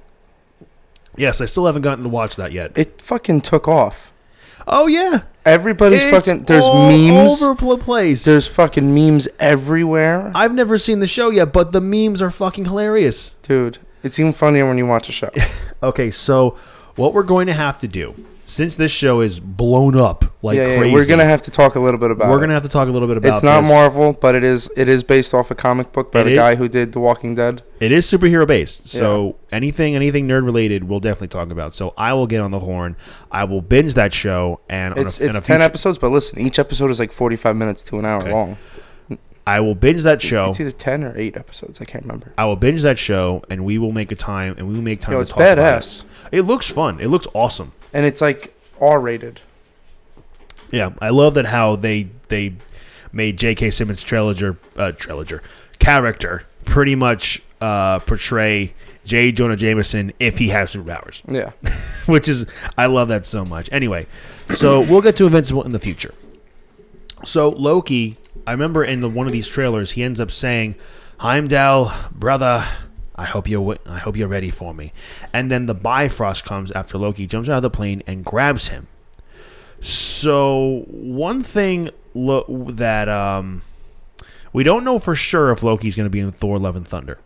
Yes, 1.17 1.41
I 1.41 1.45
still 1.45 1.65
haven't 1.65 1.81
gotten 1.81 2.03
to 2.03 2.09
watch 2.09 2.35
that 2.35 2.51
yet. 2.51 2.71
It 2.75 3.01
fucking 3.01 3.41
took 3.41 3.67
off. 3.67 4.11
Oh 4.69 4.87
yeah, 4.87 5.21
Everybody's 5.47 6.03
It's 6.03 6.11
fucking 6.27 6.43
there's 6.43 6.65
all 6.65 6.89
memes. 6.89 7.41
over 7.41 7.55
the 7.77 7.77
place. 7.81 8.25
There's 8.25 8.47
fucking 8.47 8.93
memes 8.93 9.29
everywhere. 9.39 10.29
I've 10.35 10.53
never 10.53 10.77
seen 10.77 10.99
the 10.99 11.07
show 11.07 11.29
yet, 11.29 11.53
but 11.53 11.71
the 11.71 11.79
memes 11.79 12.21
are 12.21 12.29
fucking 12.29 12.65
hilarious. 12.65 13.33
Dude, 13.43 13.77
it's 14.03 14.19
even 14.19 14.33
funnier 14.33 14.67
when 14.67 14.77
you 14.77 14.85
watch 14.85 15.07
a 15.09 15.11
show. 15.13 15.29
Okay, 15.83 16.09
so 16.09 16.57
what 16.95 17.13
we're 17.13 17.21
going 17.21 17.45
to 17.45 17.53
have 17.53 17.77
to 17.79 17.87
do, 17.87 18.15
since 18.49 18.75
this 18.75 18.91
show 18.93 19.19
is 19.19 19.41
blown 19.41 19.93
up 19.97 20.23
like 20.41 20.55
yeah, 20.55 20.67
yeah, 20.67 20.77
crazy, 20.77 20.93
we're 20.93 21.05
gonna 21.05 21.25
have 21.25 21.41
to 21.41 21.51
talk 21.51 21.75
a 21.75 21.79
little 21.81 21.99
bit 21.99 22.11
about 22.11 22.29
we're 22.29 22.37
it. 22.37 22.39
gonna 22.39 22.53
have 22.53 22.63
to 22.63 22.69
talk 22.69 22.87
a 22.87 22.91
little 22.91 23.07
bit 23.09 23.17
about. 23.17 23.33
it's 23.33 23.43
not 23.43 23.61
this. 23.61 23.69
Marvel, 23.69 24.13
but 24.13 24.35
it 24.35 24.43
is 24.45 24.69
it 24.77 24.87
is 24.87 25.03
based 25.03 25.33
off 25.33 25.51
a 25.51 25.55
comic 25.55 25.91
book 25.91 26.13
by 26.13 26.21
It 26.21 26.23
the 26.23 26.31
is- 26.31 26.37
guy 26.37 26.55
who 26.55 26.69
did 26.69 26.93
The 26.93 26.99
Walking 27.01 27.35
Dead. 27.35 27.61
It 27.81 27.91
is 27.91 28.07
superhero 28.07 28.47
based, 28.47 28.87
so 28.87 29.35
anything 29.51 29.95
anything 29.95 30.27
nerd 30.27 30.45
related, 30.45 30.85
we'll 30.85 30.99
definitely 31.01 31.27
talk 31.27 31.51
about. 31.51 31.75
So 31.75 31.93
I 31.97 32.13
will 32.13 32.25
get 32.25 32.39
on 32.41 32.51
the 32.51 32.59
horn. 32.59 32.95
I 33.31 33.43
will 33.43 33.61
binge 33.61 33.93
that 33.95 34.13
show, 34.13 34.61
and 34.69 34.93
on 34.95 35.05
It's 35.05 35.19
a, 35.19 35.25
it's 35.25 35.33
ten 35.41 35.57
future- 35.57 35.61
episodes, 35.61 35.97
but 35.97 36.09
listen, 36.11 36.39
each 36.39 36.57
episode 36.57 36.89
is 36.89 36.99
like 36.99 37.11
forty 37.11 37.35
five 37.35 37.55
minutes 37.57 37.83
to 37.83 37.99
an 37.99 38.05
hour 38.05 38.21
Okay. 38.21 38.31
long. 38.31 38.57
I 39.47 39.61
will 39.61 39.75
binge 39.75 40.03
that 40.03 40.21
show. 40.21 40.45
It's 40.49 40.59
either 40.59 40.71
ten 40.71 41.03
or 41.03 41.17
eight 41.17 41.35
episodes. 41.37 41.79
I 41.81 41.85
can't 41.85 42.03
remember. 42.03 42.33
I 42.37 42.45
will 42.45 42.55
binge 42.57 42.81
that 42.83 42.99
show, 42.99 43.43
and 43.49 43.63
we 43.65 43.77
will 43.77 43.91
make 43.93 44.11
a 44.11 44.15
time, 44.15 44.55
and 44.57 44.67
we 44.67 44.73
will 44.75 44.81
make 44.83 44.99
time 45.01 45.13
Yo, 45.13 45.17
to 45.17 45.21
it's 45.21 45.29
talk 45.29 45.39
about 45.39 45.57
badass, 45.57 46.03
it. 46.31 46.39
It 46.39 46.41
looks 46.43 46.67
fun. 46.69 46.99
It 46.99 47.07
looks 47.07 47.27
awesome. 47.33 47.71
and 47.93 48.05
it's 48.05 48.21
like 48.21 48.53
R 48.79 48.99
rated. 48.99 49.39
Yeah, 50.71 50.91
I 51.01 51.09
love 51.09 51.33
that 51.35 51.45
how 51.45 51.75
they 51.77 52.09
they 52.27 52.55
made 53.13 53.37
J.K. 53.37 53.71
Simmons' 53.71 54.03
Trelager, 54.03 54.57
uh, 54.75 54.91
character 55.79 56.43
pretty 56.65 56.95
much 56.95 57.41
uh, 57.61 57.99
portray 57.99 58.73
J. 59.05 59.31
Jonah 59.31 59.55
Jameson 59.55 60.11
if 60.19 60.37
he 60.39 60.49
has 60.49 60.73
superpowers, 60.73 61.21
Yeah, 61.25 61.51
which 62.05 62.27
is 62.27 62.45
I 62.77 62.87
love 62.87 63.07
that 63.07 63.25
so 63.25 63.45
much. 63.45 63.69
Anyway, 63.71 64.07
so 64.53 64.81
we'll 64.81 65.01
get 65.01 65.15
to 65.15 65.25
Invincible 65.25 65.63
in 65.63 65.71
the 65.71 65.79
future. 65.79 66.13
So 67.23 67.49
Loki, 67.49 68.17
I 68.47 68.51
remember 68.51 68.81
in 68.81 69.01
the 69.01 69.09
one 69.09 69.27
of 69.27 69.33
these 69.33 69.47
trailers, 69.47 69.91
he 69.91 70.03
ends 70.03 70.21
up 70.21 70.31
saying, 70.31 70.75
"Heimdall, 71.19 71.93
brother, 72.13 72.65
I 73.13 73.25
hope 73.25 73.49
you're 73.49 73.77
I 73.85 73.99
hope 73.99 74.15
you're 74.15 74.29
ready 74.29 74.49
for 74.49 74.73
me." 74.73 74.93
And 75.33 75.51
then 75.51 75.65
the 75.65 75.75
Bifrost 75.75 76.45
comes 76.45 76.71
after 76.71 76.97
Loki 76.97 77.27
jumps 77.27 77.49
out 77.49 77.57
of 77.57 77.63
the 77.63 77.69
plane 77.69 78.01
and 78.07 78.23
grabs 78.23 78.69
him. 78.69 78.87
So 79.81 80.85
one 80.87 81.43
thing 81.43 81.89
lo- 82.13 82.45
that 82.69 83.09
um, 83.09 83.63
we 84.53 84.63
don't 84.63 84.85
know 84.85 84.97
for 84.97 85.13
sure 85.13 85.51
if 85.51 85.61
Loki's 85.61 85.97
going 85.97 86.05
to 86.05 86.09
be 86.09 86.21
in 86.21 86.31
Thor: 86.31 86.57
Love 86.57 86.77
and 86.77 86.87
Thunder. 86.87 87.19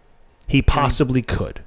He 0.48 0.63
possibly 0.63 1.22
could. 1.22 1.62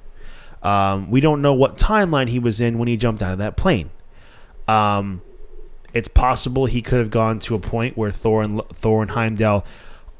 Um, 0.63 1.09
we 1.09 1.21
don't 1.21 1.41
know 1.41 1.53
what 1.53 1.77
timeline 1.77 2.27
he 2.27 2.39
was 2.39 2.59
in 2.59 2.77
when 2.77 2.89
he 2.89 2.97
jumped 2.97 3.23
out 3.23 3.31
of 3.31 3.37
that 3.37 3.55
plane. 3.55 3.89
Um, 4.67 5.21
it's 5.95 6.09
possible 6.09 6.65
he 6.65 6.81
could 6.81 6.99
have 6.99 7.09
gone 7.09 7.39
to 7.39 7.55
a 7.55 7.59
point 7.59 7.97
where 7.97 8.11
Thor 8.11 8.43
and 8.43 8.61
Thor 8.73 9.01
and 9.01 9.11
Heimdall 9.11 9.65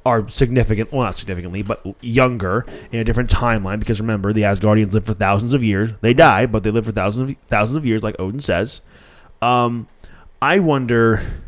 are 0.06 0.28
significant, 0.30 0.94
well, 0.94 1.04
not 1.04 1.18
significantly, 1.18 1.64
but 1.64 1.84
younger 2.02 2.66
in 2.92 3.00
a 3.00 3.04
different 3.04 3.30
timeline. 3.30 3.80
Because 3.80 4.00
remember, 4.00 4.32
the 4.32 4.44
Asgardians 4.44 4.94
live 4.94 5.06
for 5.06 5.14
thousands 5.14 5.54
of 5.54 5.62
years. 5.62 5.92
They 6.00 6.14
die, 6.14 6.46
but 6.46 6.64
they 6.64 6.72
live 6.72 6.86
for 6.86 6.94
thousands 6.94 7.32
of 7.32 7.38
thousands 7.48 7.76
of 7.76 7.86
years, 7.86 8.04
like 8.04 8.16
Odin 8.18 8.40
says. 8.40 8.80
Um, 9.42 9.90
I 10.42 10.60
wonder 10.60 11.42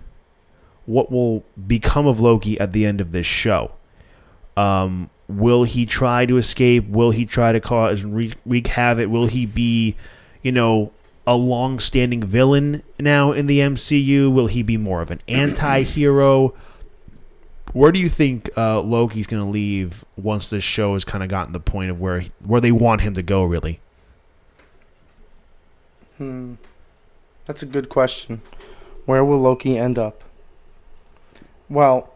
what 0.85 1.09
will 1.09 1.45
become 1.65 2.05
of 2.05 2.19
Loki 2.19 2.59
at 2.59 2.73
the 2.73 2.85
end 2.85 2.99
of 2.99 3.13
this 3.13 3.25
show. 3.25 3.71
Um, 4.57 5.09
will 5.29 5.63
he 5.63 5.85
try 5.85 6.25
to 6.25 6.37
escape? 6.37 6.89
Will 6.89 7.11
he 7.11 7.25
try 7.25 7.53
to 7.53 7.61
cause 7.61 8.03
wreak, 8.03 8.35
wreak 8.45 8.67
havoc? 8.67 9.09
Will 9.09 9.27
he 9.27 9.45
be, 9.45 9.95
you 10.41 10.51
know, 10.51 10.91
a 11.27 11.35
long-standing 11.35 12.23
villain 12.23 12.81
now 12.99 13.33
in 13.33 13.45
the 13.45 13.59
MCU? 13.59 14.31
Will 14.33 14.47
he 14.47 14.63
be 14.63 14.77
more 14.77 15.01
of 15.01 15.11
an 15.11 15.21
anti-hero? 15.27 16.55
Where 17.73 17.91
do 17.91 17.99
you 17.99 18.07
think 18.09 18.49
uh, 18.57 18.79
Loki's 18.81 19.27
going 19.27 19.43
to 19.43 19.49
leave 19.49 20.05
once 20.15 20.49
this 20.49 20.63
show 20.63 20.93
has 20.93 21.03
kind 21.03 21.23
of 21.23 21.29
gotten 21.29 21.51
the 21.53 21.59
point 21.59 21.91
of 21.91 21.99
where 21.99 22.23
where 22.43 22.61
they 22.61 22.71
want 22.71 23.01
him 23.01 23.13
to 23.13 23.21
go? 23.21 23.43
Really, 23.43 23.81
Hmm. 26.17 26.55
That's 27.45 27.61
a 27.61 27.65
good 27.67 27.89
question. 27.89 28.41
Where 29.05 29.23
will 29.23 29.39
Loki 29.39 29.77
end 29.77 29.99
up? 29.99 30.23
Well, 31.69 32.13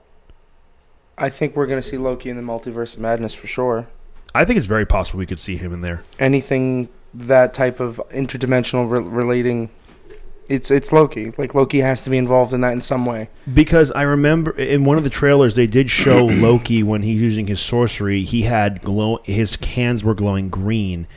I 1.18 1.30
think 1.30 1.56
we're 1.56 1.68
going 1.68 1.82
to 1.82 1.88
see 1.88 1.98
Loki 1.98 2.30
in 2.30 2.36
the 2.36 2.42
Multiverse 2.42 2.96
of 2.96 3.00
Madness 3.00 3.34
for 3.34 3.48
sure. 3.48 3.88
I 4.34 4.44
think 4.46 4.58
it's 4.58 4.68
very 4.68 4.86
possible 4.86 5.20
we 5.20 5.26
could 5.26 5.40
see 5.40 5.58
him 5.58 5.74
in 5.74 5.82
there. 5.82 6.02
Anything 6.20 6.90
that 7.14 7.54
type 7.54 7.80
of 7.80 8.02
interdimensional 8.12 8.90
re- 8.90 9.02
relating, 9.02 9.70
it's 10.48 10.72
it's 10.72 10.92
Loki. 10.92 11.34
Like 11.38 11.56
Loki 11.56 11.80
has 11.80 12.02
to 12.02 12.10
be 12.10 12.18
involved 12.18 12.54
in 12.54 12.62
that 12.62 12.74
in 12.74 12.82
some 12.82 13.06
way. 13.06 13.30
Because 13.52 13.92
I 13.92 14.04
remember 14.04 14.52
in 14.52 14.86
one 14.86 14.98
of 14.98 15.04
the 15.04 15.10
trailers 15.10 15.56
they 15.56 15.68
did 15.68 15.90
show 15.90 16.26
Loki 16.26 16.84
when 16.84 17.04
he's 17.04 17.22
using 17.22 17.48
his 17.48 17.62
sorcery, 17.62 18.24
he 18.24 18.44
had 18.44 18.82
glow 18.82 19.20
his 19.24 19.56
hands 19.56 20.04
were 20.04 20.16
glowing 20.16 20.50
green. 20.50 21.08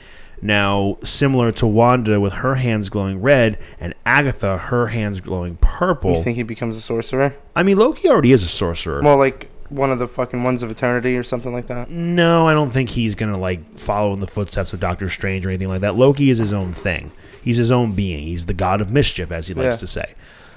Now, 0.43 0.99
similar 1.03 1.53
to 1.53 1.67
Wanda 1.67 2.21
with 2.21 2.35
her 2.35 2.57
hands 2.57 2.91
glowing 2.91 3.23
red 3.23 3.59
and 3.81 3.95
Agatha 4.05 4.59
her 4.59 4.89
hands 4.89 5.21
glowing 5.23 5.57
purple. 5.57 6.17
You 6.17 6.23
think 6.23 6.37
he 6.37 6.43
becomes 6.43 6.77
a 6.77 6.83
sorcerer? 6.83 7.35
I 7.57 7.63
mean 7.63 7.79
Loki 7.79 8.09
already 8.09 8.33
is 8.33 8.43
a 8.43 8.49
sorcerer. 8.49 9.01
Well, 9.03 9.17
like 9.17 9.49
one 9.75 9.91
of 9.91 9.99
the 9.99 10.07
fucking 10.09 10.43
ones 10.45 10.63
of 10.63 10.71
eternity 10.71 11.17
or 11.17 11.23
something 11.23 11.53
like 11.53 11.67
that. 11.67 11.91
no, 11.91 12.47
I 12.47 12.55
don't 12.55 12.71
think 12.71 12.91
he's 12.91 13.15
going 13.15 13.33
to 13.33 13.39
like 13.39 13.79
follow 13.79 14.13
in 14.13 14.21
the 14.21 14.27
footsteps 14.27 14.73
of 14.73 14.81
Doctor 14.81 15.11
Strange 15.11 15.45
or 15.45 15.49
anything 15.51 15.69
like 15.69 15.81
that. 15.81 15.97
Loki 15.97 16.31
is 16.31 16.39
his 16.39 16.53
own 16.53 16.73
thing. 16.73 17.11
He's 17.43 17.57
his 17.57 17.71
own 17.71 17.93
being. 17.93 18.23
He's 18.25 18.47
the 18.47 18.55
god 18.55 18.81
of 18.81 18.91
mischief 18.91 19.31
as 19.33 19.49
he 19.49 19.55
likes 19.55 19.75
Yeah. 19.75 19.79
to 19.79 19.87
say. 19.87 20.15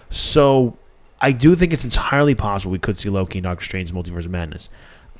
So, 0.10 0.78
I 1.20 1.32
do 1.32 1.56
think 1.56 1.74
it's 1.74 1.84
entirely 1.84 2.36
possible 2.36 2.72
we 2.72 2.80
could 2.80 2.98
see 2.98 3.10
Loki 3.10 3.40
in 3.40 3.44
Doctor 3.44 3.66
Strange's 3.66 3.92
Multiverse 3.92 4.26
of 4.26 4.32
Madness. 4.32 4.70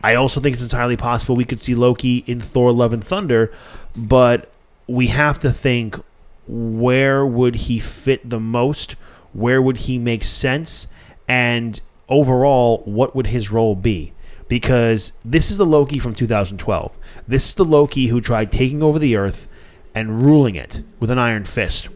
I 0.04 0.14
also 0.16 0.40
think 0.40 0.54
it's 0.54 0.64
entirely 0.64 0.96
possible 0.96 1.36
we 1.36 1.44
could 1.44 1.60
see 1.60 1.74
Loki 1.76 2.24
in 2.28 2.40
Thor: 2.40 2.72
Love 2.72 2.94
and 2.94 3.04
Thunder, 3.04 3.52
but 3.96 4.52
we 4.88 5.08
have 5.08 5.40
to 5.40 5.52
think 5.52 6.00
where 6.48 7.26
would 7.26 7.56
he 7.56 7.80
fit 7.80 8.30
the 8.30 8.40
most? 8.40 8.96
Where 9.34 9.62
would 9.62 9.78
he 9.78 9.98
make 9.98 10.24
sense? 10.24 10.88
And 11.28 11.82
overall, 12.10 12.84
what 12.86 13.16
would 13.16 13.28
his 13.28 13.52
role 13.52 13.76
be? 13.76 14.14
Because 14.48 15.12
this 15.26 15.52
is 15.52 15.58
the 15.58 15.66
Loki 15.66 16.00
from 16.00 16.14
2012. 16.14 16.98
This 17.28 17.50
is 17.50 17.56
the 17.56 17.66
Loki 17.66 18.08
who 18.08 18.22
tried 18.22 18.52
taking 18.52 18.82
over 18.82 18.98
the 18.98 19.16
Earth 19.16 19.48
and 19.94 20.24
ruling 20.24 20.56
it 20.56 20.84
with 21.00 21.10
an 21.10 21.20
iron 21.20 21.44
fist. 21.44 21.90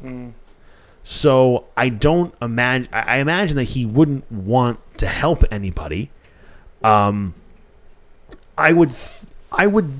So 1.04 1.66
I 1.78 1.90
don't 1.90 2.34
imagine. 2.42 2.90
I 2.94 3.18
imagine 3.18 3.56
that 3.58 3.64
he 3.66 3.86
wouldn't 3.86 4.30
want 4.32 4.80
to 4.98 5.08
help 5.08 5.44
anybody. 5.52 6.12
Um, 6.84 7.34
I 8.58 8.74
would. 8.74 8.92
I 9.52 9.68
would. 9.68 9.92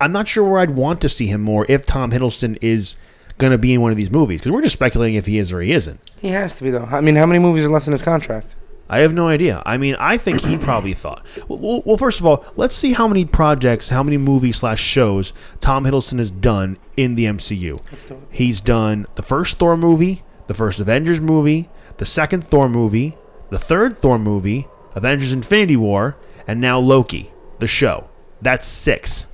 I'm 0.00 0.12
not 0.12 0.28
sure 0.28 0.48
where 0.48 0.60
I'd 0.60 0.70
want 0.70 1.00
to 1.02 1.08
see 1.08 1.26
him 1.26 1.40
more 1.40 1.66
if 1.68 1.86
Tom 1.86 2.12
Hiddleston 2.12 2.58
is 2.60 2.96
going 3.38 3.50
to 3.52 3.58
be 3.58 3.72
in 3.72 3.80
one 3.80 3.90
of 3.90 3.96
these 3.96 4.10
movies 4.10 4.40
because 4.40 4.52
we're 4.52 4.62
just 4.62 4.74
speculating 4.74 5.14
if 5.16 5.26
he 5.26 5.38
is 5.38 5.52
or 5.52 5.60
he 5.60 5.72
isn't. 5.72 6.00
He 6.20 6.28
has 6.28 6.56
to 6.58 6.64
be 6.64 6.70
though. 6.70 6.88
I 6.90 7.00
mean, 7.00 7.16
how 7.16 7.26
many 7.26 7.38
movies 7.38 7.64
are 7.64 7.70
left 7.70 7.86
in 7.86 7.92
his 7.92 8.02
contract? 8.02 8.54
I 8.88 9.00
have 9.00 9.12
no 9.12 9.28
idea. 9.28 9.62
I 9.66 9.76
mean, 9.76 9.96
I 9.98 10.16
think 10.16 10.40
he 10.42 10.56
probably 10.56 10.94
thought. 11.04 11.24
Well, 11.46 11.82
well, 11.84 11.96
first 11.96 12.20
of 12.20 12.26
all, 12.26 12.44
let's 12.56 12.74
see 12.74 12.92
how 12.92 13.06
many 13.06 13.24
projects, 13.24 13.90
how 13.90 14.02
many 14.02 14.16
movies 14.16 14.56
slash 14.58 14.80
shows 14.80 15.32
Tom 15.60 15.84
Hiddleston 15.84 16.18
has 16.18 16.30
done 16.30 16.78
in 16.96 17.14
the 17.14 17.26
MCU. 17.26 17.80
Let's 17.90 18.06
do 18.06 18.14
it. 18.14 18.20
He's 18.30 18.60
done 18.60 19.06
the 19.14 19.22
first 19.22 19.58
Thor 19.58 19.76
movie, 19.76 20.22
the 20.46 20.54
first 20.54 20.80
Avengers 20.80 21.20
movie, 21.20 21.68
the 21.98 22.06
second 22.06 22.42
Thor 22.42 22.68
movie, 22.68 23.16
the 23.50 23.58
third 23.58 23.98
Thor 23.98 24.18
movie, 24.18 24.66
Avengers 24.94 25.32
Infinity 25.32 25.76
War, 25.76 26.16
and 26.46 26.60
now 26.60 26.78
Loki, 26.78 27.30
the 27.58 27.66
show. 27.66 28.08
That's 28.40 28.66
six. 28.66 29.26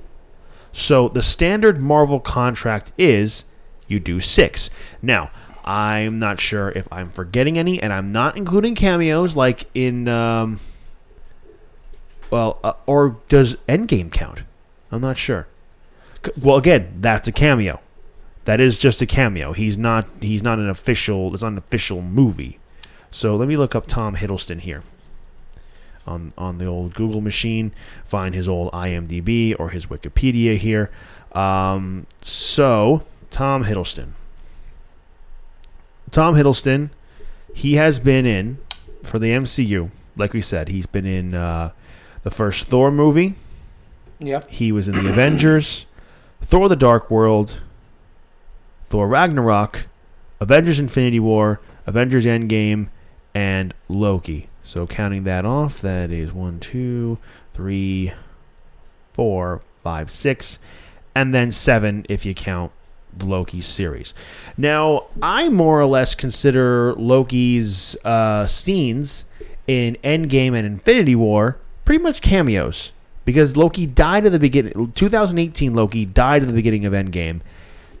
So 0.71 1.07
the 1.07 1.23
standard 1.23 1.81
Marvel 1.81 2.19
contract 2.19 2.91
is 2.97 3.45
you 3.87 3.99
do 3.99 4.19
six. 4.19 4.69
Now, 5.01 5.31
I'm 5.65 6.19
not 6.19 6.39
sure 6.39 6.69
if 6.69 6.87
I'm 6.91 7.09
forgetting 7.09 7.57
any, 7.57 7.81
and 7.81 7.91
I'm 7.91 8.11
not 8.11 8.37
including 8.37 8.75
cameos 8.75 9.35
like 9.35 9.65
in. 9.73 10.07
Um, 10.07 10.59
well, 12.29 12.59
uh, 12.63 12.73
or 12.85 13.17
does 13.29 13.55
Endgame 13.67 14.11
count? 14.11 14.43
I'm 14.91 15.01
not 15.01 15.17
sure. 15.17 15.47
Well, 16.41 16.57
again, 16.57 16.97
that's 16.99 17.27
a 17.27 17.31
cameo. 17.31 17.79
That 18.45 18.61
is 18.61 18.77
just 18.77 19.01
a 19.01 19.07
cameo. 19.07 19.53
He's 19.53 19.75
not. 19.77 20.07
He's 20.21 20.43
not 20.43 20.59
an 20.59 20.69
official. 20.69 21.33
It's 21.33 21.41
not 21.41 21.53
an 21.53 21.57
official 21.57 22.01
movie. 22.03 22.59
So 23.09 23.35
let 23.35 23.47
me 23.47 23.57
look 23.57 23.73
up 23.73 23.87
Tom 23.87 24.17
Hiddleston 24.17 24.59
here. 24.59 24.83
On 26.05 26.31
on 26.37 26.59
the 26.59 26.65
old 26.65 26.93
Google 26.93 27.21
machine, 27.21 27.71
find 28.05 28.35
his 28.35 28.47
old 28.47 28.71
IMDb 28.71 29.55
or 29.57 29.69
his 29.69 29.87
Wikipedia 29.87 30.57
here. 30.57 30.91
Um, 31.31 32.05
so 32.21 33.01
Tom 33.31 33.63
Hiddleston. 33.63 34.09
Tom 36.11 36.35
Hiddleston, 36.35 36.89
he 37.53 37.75
has 37.75 37.99
been 37.99 38.25
in 38.25 38.57
for 39.03 39.19
the 39.19 39.31
MCU. 39.31 39.91
Like 40.15 40.33
we 40.33 40.41
said, 40.41 40.69
he's 40.69 40.85
been 40.85 41.05
in 41.05 41.33
uh, 41.33 41.71
the 42.23 42.31
first 42.31 42.67
Thor 42.67 42.91
movie. 42.91 43.35
Yep. 44.19 44.49
He 44.49 44.71
was 44.71 44.87
in 44.87 44.95
the 44.95 45.09
Avengers, 45.09 45.85
Thor: 46.41 46.69
The 46.69 46.75
Dark 46.75 47.11
World, 47.11 47.59
Thor: 48.87 49.07
Ragnarok, 49.07 49.87
Avengers: 50.39 50.79
Infinity 50.79 51.19
War, 51.19 51.59
Avengers: 51.85 52.25
Endgame, 52.25 52.87
and 53.33 53.73
Loki. 53.89 54.47
So 54.63 54.87
counting 54.87 55.25
that 55.25 55.45
off, 55.45 55.81
that 55.81 56.11
is 56.11 56.31
one, 56.31 56.59
two, 56.59 57.19
three, 57.53 58.13
four, 59.13 59.61
five, 59.83 60.09
six, 60.09 60.57
and 61.13 61.35
then 61.35 61.51
seven 61.51 62.05
if 62.09 62.25
you 62.25 62.33
count 62.33 62.71
Loki 63.23 63.61
series. 63.61 64.13
Now, 64.57 65.05
I 65.21 65.49
more 65.49 65.79
or 65.79 65.85
less 65.85 66.15
consider 66.15 66.93
Loki's 66.95 67.95
uh, 68.03 68.45
scenes 68.45 69.25
in 69.67 69.97
Endgame 70.03 70.55
and 70.55 70.65
Infinity 70.65 71.15
War 71.15 71.57
pretty 71.85 72.03
much 72.03 72.21
cameos 72.21 72.91
because 73.25 73.57
Loki 73.57 73.85
died 73.85 74.25
at 74.25 74.31
the 74.31 74.39
beginning. 74.39 74.91
2018 74.93 75.73
Loki 75.73 76.05
died 76.05 76.43
at 76.43 76.47
the 76.47 76.53
beginning 76.53 76.85
of 76.85 76.93
Endgame, 76.93 77.41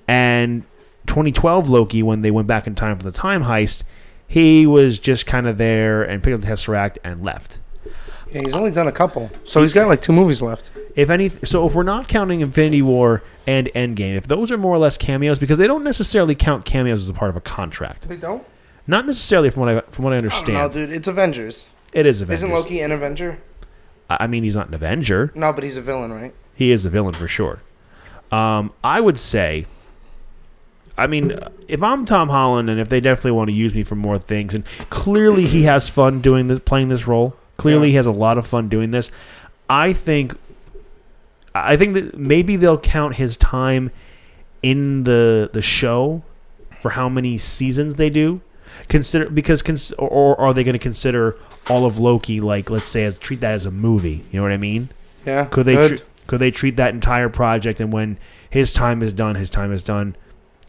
and 0.07 0.63
2012 1.07 1.69
Loki, 1.69 2.03
when 2.03 2.21
they 2.21 2.31
went 2.31 2.47
back 2.47 2.67
in 2.67 2.75
time 2.75 2.97
for 2.97 3.03
the 3.03 3.11
time 3.11 3.43
heist, 3.43 3.83
he 4.27 4.65
was 4.65 4.99
just 4.99 5.25
kind 5.25 5.47
of 5.47 5.57
there 5.57 6.03
and 6.03 6.23
picked 6.23 6.35
up 6.35 6.41
the 6.41 6.47
Tesseract 6.47 6.97
and 7.03 7.23
left. 7.23 7.59
Yeah, 8.31 8.41
he's 8.41 8.55
only 8.55 8.71
done 8.71 8.87
a 8.87 8.91
couple, 8.91 9.29
so 9.45 9.61
he's 9.61 9.73
got 9.73 9.87
like 9.87 10.01
two 10.01 10.11
movies 10.11 10.41
left. 10.41 10.71
If 10.95 11.09
any, 11.09 11.29
so 11.29 11.67
if 11.67 11.73
we're 11.75 11.83
not 11.83 12.07
counting 12.07 12.41
Infinity 12.41 12.81
War 12.81 13.21
and 13.47 13.67
Endgame, 13.75 14.15
if 14.15 14.27
those 14.27 14.51
are 14.51 14.57
more 14.57 14.73
or 14.75 14.77
less 14.77 14.97
cameos, 14.97 15.39
because 15.39 15.57
they 15.57 15.67
don't 15.67 15.83
necessarily 15.83 16.35
count 16.35 16.65
cameos 16.65 17.01
as 17.03 17.09
a 17.09 17.13
part 17.13 17.29
of 17.29 17.35
a 17.37 17.41
contract, 17.41 18.07
They 18.09 18.17
don't. 18.17 18.43
not 18.87 19.05
necessarily 19.05 19.49
from 19.49 19.61
what 19.61 19.69
I 19.69 19.81
from 19.91 20.05
what 20.05 20.13
I 20.13 20.17
I 20.17 20.19
don't 20.19 20.73
dude. 20.73 20.91
It's 20.91 21.07
Avengers. 21.07 21.67
It 21.93 22.05
is 22.05 22.19
Avengers. 22.21 22.39
Isn't 22.43 22.51
Loki 22.55 22.81
an 22.81 22.91
Avenger? 22.91 23.39
I 24.09 24.17
I 24.21 24.27
mean, 24.27 24.43
he's 24.43 24.55
not 24.55 24.67
an 24.67 24.73
Avenger. 24.73 25.31
No, 25.35 25.53
but 25.53 25.63
he's 25.63 25.77
a 25.77 25.81
villain, 25.81 26.11
right? 26.11 26.33
He 26.55 26.71
is 26.71 26.83
a 26.85 26.89
villain 26.89 27.13
for 27.13 27.27
sure. 27.27 27.61
Um, 28.31 28.73
I 28.83 28.99
would 29.01 29.19
say. 29.19 29.65
I 30.97 31.07
mean, 31.07 31.37
if 31.67 31.83
I'm 31.83 32.05
Tom 32.05 32.29
Holland 32.29 32.69
and 32.69 32.79
if 32.79 32.87
they 32.87 33.01
definitely 33.01 33.31
want 33.31 33.49
to 33.49 33.55
use 33.55 33.73
me 33.73 33.83
for 33.83 33.95
more 33.95 34.17
things, 34.17 34.53
and 34.53 34.63
clearly 34.89 35.45
he 35.45 35.63
has 35.63 35.89
fun 35.89 36.21
doing 36.21 36.47
this, 36.47 36.59
playing 36.59 36.87
this 36.87 37.05
role, 37.05 37.35
Clearly, 37.57 37.87
Yeah. 37.87 37.91
he 37.91 37.95
has 37.97 38.05
a 38.07 38.11
lot 38.11 38.37
of 38.37 38.45
fun 38.45 38.67
doing 38.69 38.91
this. 38.91 39.11
I 39.69 39.93
think, 39.93 40.35
I 41.53 41.77
think 41.77 41.93
that 41.93 42.17
maybe 42.17 42.55
they'll 42.55 42.77
count 42.79 43.15
his 43.15 43.37
time 43.37 43.91
in 44.61 45.03
the 45.03 45.49
the 45.53 45.61
show 45.61 46.23
for 46.81 46.91
how 46.91 47.07
many 47.09 47.37
seasons 47.37 47.95
they 47.95 48.09
do. 48.09 48.41
Consider 48.89 49.29
because 49.29 49.61
cons- 49.61 49.93
or, 49.93 50.39
are 50.39 50.53
they 50.53 50.63
going 50.63 50.73
to 50.73 50.79
consider 50.79 51.35
all 51.69 51.85
of 51.85 51.97
Loki 51.97 52.41
like 52.41 52.69
let's 52.69 52.89
say 52.89 53.05
as 53.05 53.17
treat 53.17 53.39
that 53.41 53.53
as 53.53 53.65
a 53.65 53.71
movie? 53.71 54.25
You 54.31 54.39
know 54.39 54.43
what 54.43 54.51
I 54.51 54.57
mean? 54.57 54.89
Yeah. 55.25 55.45
Could 55.45 55.65
they 55.65 55.87
tr- 55.87 56.03
could 56.27 56.39
they 56.39 56.51
treat 56.51 56.75
that 56.75 56.93
entire 56.93 57.29
project 57.29 57.79
and 57.79 57.93
when 57.93 58.17
his 58.49 58.73
time 58.73 59.01
is 59.01 59.13
done, 59.13 59.35
his 59.35 59.49
time 59.49 59.71
is 59.71 59.81
done. 59.83 60.15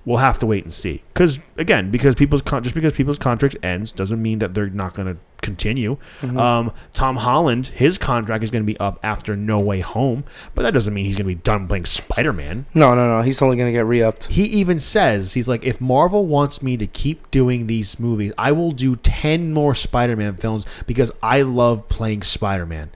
We'll 0.07 0.19
have 0.19 0.39
to 0.39 0.47
wait 0.47 0.63
and 0.65 0.73
see. 0.73 1.03
Because 1.13 1.41
again, 1.59 1.91
because 1.91 2.15
people's 2.15 2.41
con- 2.41 2.63
just 2.63 2.75
because 2.75 2.93
people's 2.95 3.19
contract 3.19 3.57
ends 3.63 3.91
doesn't 3.93 4.23
mean 4.23 4.39
that 4.39 4.55
they're 4.55 4.71
not 4.71 4.95
going 4.95 5.09
to 5.13 5.21
continue. 5.43 5.97
Mhm. 6.23 6.39
Um, 6.39 6.73
Tom 6.93 7.17
Holland, 7.17 7.67
his 7.75 7.99
contract 7.99 8.43
is 8.45 8.51
going 8.53 8.63
to 8.63 8.67
be 8.67 8.79
up 8.79 8.99
after 9.03 9.35
No 9.37 9.59
Way 9.59 9.81
Home, 9.81 10.23
but 10.55 10.63
that 10.63 10.73
doesn't 10.73 10.95
mean 10.95 11.05
he's 11.07 11.17
going 11.17 11.25
to 11.29 11.35
be 11.35 11.43
done 11.43 11.67
playing 11.67 11.85
Spider 11.87 12.33
Man. 12.33 12.67
no, 12.73 12.95
no, 12.95 13.09
no. 13.17 13.23
He's 13.23 13.43
only 13.43 13.57
gonna 13.57 13.73
get 13.73 13.85
re-upped. 13.85 14.27
He 14.27 14.45
even 14.45 14.79
says 14.79 15.35
he's 15.35 15.49
like, 15.49 15.65
if 15.65 15.81
Marvel 15.81 16.25
wants 16.27 16.63
me 16.63 16.77
to 16.77 16.87
keep 16.87 17.29
doing 17.33 17.67
these 17.67 17.99
movies, 17.99 18.33
I 18.39 18.53
will 18.53 18.71
do 18.73 18.95
ten 18.97 19.53
more 19.53 19.75
Spider-Man 19.75 20.37
films 20.37 20.65
because 20.87 21.11
I 21.23 21.43
love 21.43 21.89
playing 21.89 22.23
Spider-Man. 22.23 22.91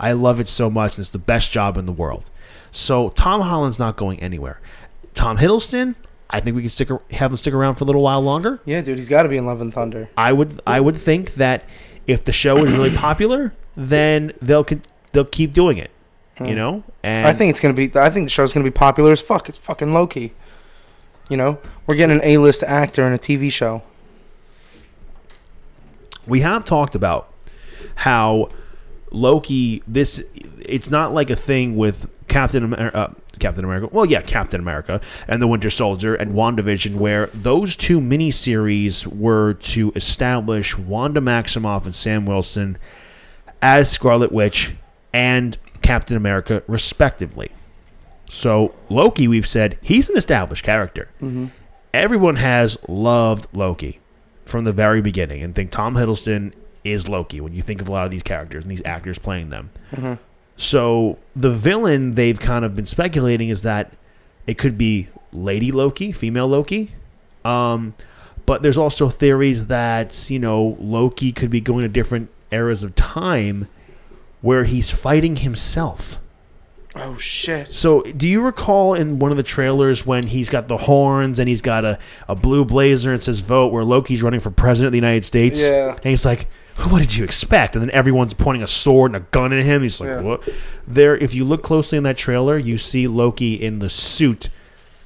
I 0.00 0.12
love 0.12 0.40
it 0.40 0.48
so 0.48 0.68
much, 0.68 0.96
and 0.96 1.02
it's 1.04 1.10
the 1.10 1.18
best 1.18 1.52
job 1.52 1.78
in 1.78 1.86
the 1.86 1.92
world. 1.92 2.28
So 2.72 3.08
Tom 3.10 3.40
Holland's 3.42 3.78
not 3.78 3.96
going 3.96 4.20
anywhere. 4.20 4.60
Tom 5.14 5.38
Hiddleston, 5.38 5.94
I 6.30 6.40
think 6.40 6.56
we 6.56 6.62
can 6.62 6.70
stick 6.70 6.88
have 7.12 7.30
him 7.30 7.36
stick 7.36 7.54
around 7.54 7.76
for 7.76 7.84
a 7.84 7.86
little 7.86 8.02
while 8.02 8.20
longer. 8.20 8.60
Yeah, 8.64 8.80
dude. 8.80 8.98
He's 8.98 9.08
got 9.08 9.22
to 9.22 9.28
be 9.28 9.36
in 9.36 9.46
Love 9.46 9.60
and 9.60 9.72
Thunder. 9.72 10.08
I 10.16 10.32
would 10.32 10.60
I 10.66 10.80
would 10.80 10.96
think 10.96 11.34
that 11.34 11.64
if 12.06 12.24
the 12.24 12.32
show 12.32 12.64
is 12.64 12.72
really 12.72 12.94
popular, 12.96 13.52
then 13.76 14.32
they'll 14.42 14.66
they'll 15.12 15.24
keep 15.24 15.52
doing 15.52 15.78
it. 15.78 15.90
You 16.40 16.46
Hmm. 16.48 16.54
know, 16.54 16.84
and 17.02 17.26
I 17.26 17.32
think 17.32 17.50
it's 17.50 17.60
gonna 17.60 17.74
be. 17.74 17.90
I 17.94 18.10
think 18.10 18.26
the 18.26 18.30
show's 18.30 18.52
gonna 18.52 18.64
be 18.64 18.70
popular 18.70 19.12
as 19.12 19.20
fuck. 19.22 19.48
It's 19.48 19.56
fucking 19.58 19.92
Loki. 19.92 20.34
You 21.28 21.36
know, 21.36 21.58
we're 21.86 21.94
getting 21.94 22.16
an 22.16 22.22
A-list 22.24 22.62
actor 22.62 23.06
in 23.06 23.12
a 23.12 23.18
TV 23.18 23.50
show. 23.50 23.82
we 26.26 26.40
have 26.40 26.64
talked 26.64 26.94
about 26.94 27.32
how 27.96 28.48
Loki 29.10 29.82
this 29.86 30.22
it's 30.60 30.90
not 30.90 31.14
like 31.14 31.30
a 31.30 31.36
thing 31.36 31.76
with 31.76 32.10
Captain 32.28 32.64
America 32.64 32.96
uh, 32.96 33.12
Captain 33.38 33.64
America. 33.64 33.88
Well, 33.92 34.06
yeah, 34.06 34.22
Captain 34.22 34.60
America 34.60 35.00
and 35.28 35.40
the 35.42 35.46
Winter 35.46 35.70
Soldier 35.70 36.14
and 36.14 36.32
WandaVision 36.32 36.96
where 36.96 37.26
those 37.28 37.76
two 37.76 38.00
miniseries 38.00 39.06
were 39.06 39.54
to 39.54 39.92
establish 39.94 40.76
Wanda 40.76 41.20
Maximoff 41.20 41.84
and 41.84 41.94
Sam 41.94 42.24
Wilson 42.26 42.78
as 43.60 43.90
Scarlet 43.90 44.32
Witch 44.32 44.74
and 45.12 45.58
Captain 45.82 46.16
America 46.16 46.62
respectively. 46.66 47.50
So, 48.28 48.74
Loki 48.88 49.28
we've 49.28 49.46
said 49.46 49.78
he's 49.82 50.08
an 50.10 50.16
established 50.16 50.64
character 50.64 51.08
Mm-hmm. 51.22 51.46
everyone 51.94 52.36
has 52.36 52.76
loved 52.88 53.46
Loki 53.56 54.00
from 54.44 54.64
the 54.64 54.72
very 54.72 55.00
beginning 55.00 55.42
and 55.42 55.54
think 55.54 55.70
Tom 55.70 55.94
Hiddleston 55.94 56.52
is 56.84 57.08
Loki 57.08 57.40
when 57.40 57.52
you 57.52 57.62
think 57.62 57.80
of 57.80 57.88
a 57.88 57.92
lot 57.92 58.04
of 58.04 58.10
these 58.10 58.22
characters 58.22 58.64
and 58.64 58.70
these 58.70 58.82
actors 58.84 59.18
playing 59.18 59.50
them. 59.50 59.70
Mm-hmm. 59.92 60.14
So 60.56 61.18
the 61.34 61.50
villain 61.50 62.14
they've 62.14 62.38
kind 62.38 62.64
of 62.64 62.74
been 62.74 62.86
speculating 62.86 63.48
is 63.48 63.62
that 63.62 63.92
it 64.46 64.58
could 64.58 64.78
be 64.78 65.08
Lady 65.32 65.70
Loki, 65.70 66.12
female 66.12 66.46
Loki. 66.46 66.92
Um, 67.44 67.94
but 68.46 68.62
there's 68.62 68.78
also 68.78 69.08
theories 69.08 69.66
that, 69.66 70.30
you 70.30 70.38
know, 70.38 70.76
Loki 70.80 71.32
could 71.32 71.50
be 71.50 71.60
going 71.60 71.82
to 71.82 71.88
different 71.88 72.30
eras 72.50 72.82
of 72.82 72.94
time 72.94 73.68
where 74.40 74.64
he's 74.64 74.90
fighting 74.90 75.36
himself. 75.36 76.18
Oh 76.94 77.18
shit. 77.18 77.74
So, 77.74 78.02
do 78.02 78.26
you 78.26 78.40
recall 78.40 78.94
in 78.94 79.18
one 79.18 79.30
of 79.30 79.36
the 79.36 79.42
trailers 79.42 80.06
when 80.06 80.28
he's 80.28 80.48
got 80.48 80.68
the 80.68 80.78
horns 80.78 81.38
and 81.38 81.46
he's 81.48 81.60
got 81.60 81.84
a, 81.84 81.98
a 82.26 82.34
blue 82.34 82.64
blazer 82.64 83.12
and 83.12 83.22
says 83.22 83.40
vote 83.40 83.70
where 83.70 83.84
Loki's 83.84 84.22
running 84.22 84.40
for 84.40 84.50
president 84.50 84.88
of 84.88 84.92
the 84.92 84.98
United 84.98 85.26
States? 85.26 85.60
Yeah. 85.60 85.90
And 85.90 86.04
he's 86.04 86.24
like, 86.24 86.48
what 86.88 87.00
did 87.00 87.16
you 87.16 87.24
expect? 87.24 87.74
And 87.74 87.82
then 87.82 87.90
everyone's 87.90 88.34
pointing 88.34 88.62
a 88.62 88.66
sword 88.66 89.10
and 89.14 89.16
a 89.24 89.26
gun 89.30 89.52
at 89.52 89.62
him. 89.64 89.82
He's 89.82 90.00
like, 90.00 90.08
Yeah. 90.08 90.20
what? 90.20 90.48
There, 90.86 91.16
if 91.16 91.34
you 91.34 91.44
look 91.44 91.62
closely 91.62 91.96
in 91.98 92.04
that 92.04 92.16
trailer, 92.16 92.58
you 92.58 92.76
see 92.78 93.06
Loki 93.06 93.54
in 93.54 93.78
the 93.78 93.88
suit 93.88 94.50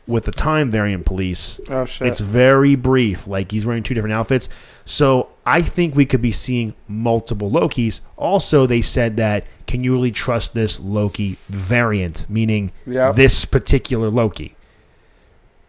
with 0.06 0.24
the 0.24 0.32
time 0.32 0.70
variant 0.70 1.06
police. 1.06 1.60
Oh 1.68 1.84
shit. 1.84 2.08
It's 2.08 2.18
very 2.20 2.74
brief, 2.74 3.28
like 3.28 3.52
he's 3.52 3.64
wearing 3.64 3.84
two 3.84 3.94
different 3.94 4.14
outfits. 4.14 4.48
So 4.84 5.28
I 5.46 5.62
think 5.62 5.94
we 5.94 6.04
could 6.04 6.20
be 6.22 6.32
seeing 6.32 6.74
multiple 6.88 7.48
Lokis. 7.48 8.00
Also, 8.16 8.66
they 8.66 8.82
said 8.82 9.16
that 9.18 9.44
can 9.68 9.84
you 9.84 9.92
really 9.92 10.10
trust 10.10 10.52
this 10.54 10.80
Loki 10.80 11.36
variant, 11.48 12.26
meaning 12.28 12.72
Yeah. 12.84 13.12
this 13.12 13.44
particular 13.44 14.10
Loki? 14.10 14.56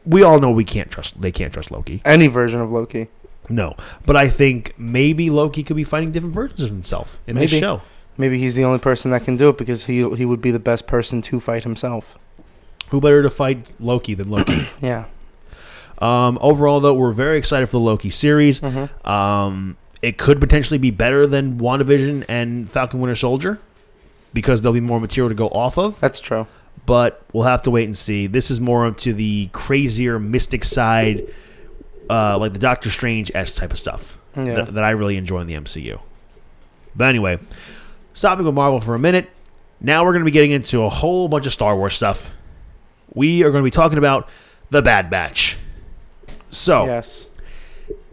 We 0.03 0.23
all 0.23 0.39
know 0.39 0.49
we 0.49 0.65
can't 0.65 0.89
trust. 0.89 1.21
They 1.21 1.31
can't 1.31 1.53
trust 1.53 1.69
Loki. 1.69 2.01
Any 2.03 2.25
version 2.25 2.59
of 2.59 2.71
Loki. 2.71 3.09
No, 3.51 3.75
but 4.05 4.15
I 4.15 4.29
think 4.29 4.73
maybe 4.77 5.29
Loki 5.29 5.63
could 5.63 5.75
be 5.75 5.83
fighting 5.83 6.11
different 6.11 6.33
versions 6.33 6.61
of 6.61 6.69
himself 6.69 7.19
in 7.27 7.35
this 7.35 7.51
Maybe. 7.51 7.59
show. 7.59 7.81
Maybe 8.17 8.39
he's 8.39 8.55
the 8.55 8.63
only 8.63 8.79
person 8.79 9.11
that 9.11 9.23
can 9.25 9.37
do 9.37 9.49
it 9.49 9.57
because 9.57 9.85
he 9.85 10.07
he 10.15 10.25
would 10.25 10.41
be 10.41 10.51
the 10.51 10.59
best 10.59 10.87
person 10.87 11.21
to 11.23 11.39
fight 11.39 11.63
himself. 11.63 12.17
Who 12.89 12.99
better 13.01 13.21
to 13.23 13.29
fight 13.29 13.71
Loki 13.79 14.13
than 14.13 14.29
Loki? 14.29 14.67
Yeah. 14.81 15.05
um, 15.99 16.37
overall, 16.41 16.79
though, 16.79 16.93
we're 16.93 17.11
very 17.13 17.37
excited 17.37 17.67
for 17.67 17.73
the 17.73 17.79
Loki 17.79 18.09
series. 18.09 18.59
Mm-hmm. 18.59 19.07
Um, 19.07 19.77
it 20.01 20.17
could 20.17 20.39
potentially 20.39 20.77
be 20.77 20.91
better 20.91 21.25
than 21.27 21.59
WandaVision 21.59 22.25
and 22.27 22.69
Falcon 22.69 22.99
Winter 22.99 23.15
Soldier 23.15 23.59
because 24.33 24.61
there'll 24.61 24.73
be 24.73 24.79
more 24.79 24.99
material 24.99 25.29
to 25.29 25.35
go 25.35 25.47
off 25.49 25.77
of. 25.77 25.99
That's 25.99 26.19
true. 26.19 26.47
But 26.85 27.23
we'll 27.31 27.43
have 27.43 27.61
to 27.63 27.71
wait 27.71 27.85
and 27.85 27.97
see. 27.97 28.25
This 28.27 28.49
is 28.49 28.59
more 28.59 28.89
to 28.91 29.13
the 29.13 29.49
crazier 29.53 30.17
mystic 30.19 30.63
side, 30.63 31.27
uh, 32.11 32.37
like 32.37 32.53
the 32.53 32.59
Doctor 32.59 32.89
Strange 32.89 33.31
s 33.33 33.55
type 33.55 33.71
of 33.71 33.79
stuff 33.79 34.17
Yeah. 34.35 34.53
that, 34.55 34.73
that 34.75 34.83
I 34.83 34.89
really 34.91 35.17
enjoy 35.17 35.39
in 35.39 35.47
the 35.47 35.53
MCU. 35.55 35.99
But 36.95 37.05
anyway, 37.09 37.39
stopping 38.13 38.45
with 38.45 38.53
Marvel 38.55 38.81
for 38.81 38.93
a 38.95 38.99
minute. 38.99 39.29
Now 39.79 40.03
we're 40.03 40.11
going 40.11 40.21
to 40.21 40.25
be 40.25 40.31
getting 40.31 40.51
into 40.51 40.83
a 40.83 40.89
whole 40.89 41.27
bunch 41.27 41.45
of 41.45 41.53
Star 41.53 41.75
Wars 41.75 41.93
stuff. 41.95 42.31
We 43.13 43.43
are 43.43 43.51
going 43.51 43.61
to 43.63 43.65
be 43.65 43.71
talking 43.71 43.97
about 43.97 44.27
the 44.69 44.81
Bad 44.81 45.09
Batch. 45.09 45.57
So, 46.49 46.85
Yes. 46.85 47.29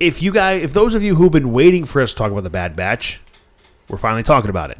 if 0.01 0.23
you 0.23 0.33
guys, 0.33 0.63
if 0.63 0.73
those 0.73 0.95
of 0.95 1.03
you 1.03 1.17
who've 1.17 1.33
been 1.33 1.53
waiting 1.53 1.85
for 1.85 2.01
us 2.01 2.11
to 2.13 2.17
talk 2.17 2.31
about 2.31 2.45
the 2.45 2.51
Bad 2.51 2.75
Batch, 2.77 3.21
we're 3.89 3.99
finally 3.99 4.23
talking 4.23 4.49
about 4.51 4.71
it. 4.71 4.79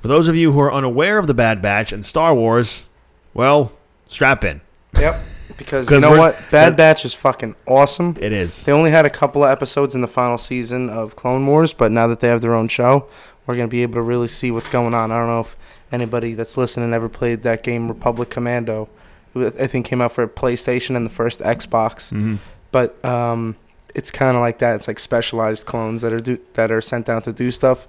For 0.00 0.08
those 0.08 0.28
of 0.28 0.36
you 0.36 0.52
who 0.52 0.60
are 0.60 0.72
unaware 0.72 1.18
of 1.18 1.26
the 1.26 1.34
Bad 1.34 1.60
Batch 1.62 1.92
and 1.92 2.04
Star 2.04 2.34
Wars, 2.34 2.86
well, 3.34 3.72
strap 4.08 4.44
in. 4.44 4.60
Yep. 4.98 5.14
Because 5.56 5.90
you 5.90 6.00
know 6.00 6.10
we're- 6.10 6.20
what? 6.20 6.38
Bad 6.50 6.76
Batch 6.76 7.04
is 7.04 7.14
fucking 7.14 7.54
awesome. 7.66 8.16
It 8.20 8.32
is. 8.32 8.64
They 8.64 8.72
only 8.72 8.90
had 8.90 9.06
a 9.06 9.10
couple 9.10 9.44
of 9.44 9.50
episodes 9.50 9.94
in 9.94 10.00
the 10.00 10.08
final 10.08 10.38
season 10.38 10.90
of 10.90 11.16
Clone 11.16 11.46
Wars, 11.46 11.72
but 11.72 11.92
now 11.92 12.06
that 12.08 12.20
they 12.20 12.28
have 12.28 12.40
their 12.40 12.54
own 12.54 12.68
show, 12.68 13.06
we're 13.46 13.56
gonna 13.56 13.68
be 13.68 13.82
able 13.82 13.94
to 13.94 14.02
really 14.02 14.28
see 14.28 14.50
what's 14.50 14.68
going 14.68 14.92
on. 14.94 15.10
I 15.12 15.18
don't 15.18 15.28
know 15.28 15.40
if 15.40 15.56
anybody 15.92 16.34
that's 16.34 16.56
listening 16.56 16.92
ever 16.92 17.08
played 17.08 17.42
that 17.44 17.62
game 17.62 17.88
Republic 17.88 18.28
Commando. 18.30 18.88
I 19.36 19.66
think 19.66 19.86
came 19.86 20.00
out 20.00 20.12
for 20.12 20.26
PlayStation 20.26 20.96
and 20.96 21.04
the 21.06 21.10
first 21.10 21.40
Xbox. 21.40 22.12
Mhm. 22.12 22.38
But 22.72 23.02
um, 23.04 23.54
it's 23.94 24.10
kind 24.10 24.36
of 24.36 24.40
like 24.40 24.58
that. 24.58 24.74
It's 24.76 24.88
like 24.88 24.98
specialized 24.98 25.66
clones 25.66 26.02
that 26.02 26.12
are 26.12 26.20
do, 26.20 26.38
that 26.54 26.70
are 26.70 26.80
sent 26.80 27.06
down 27.06 27.22
to 27.22 27.32
do 27.32 27.50
stuff, 27.50 27.86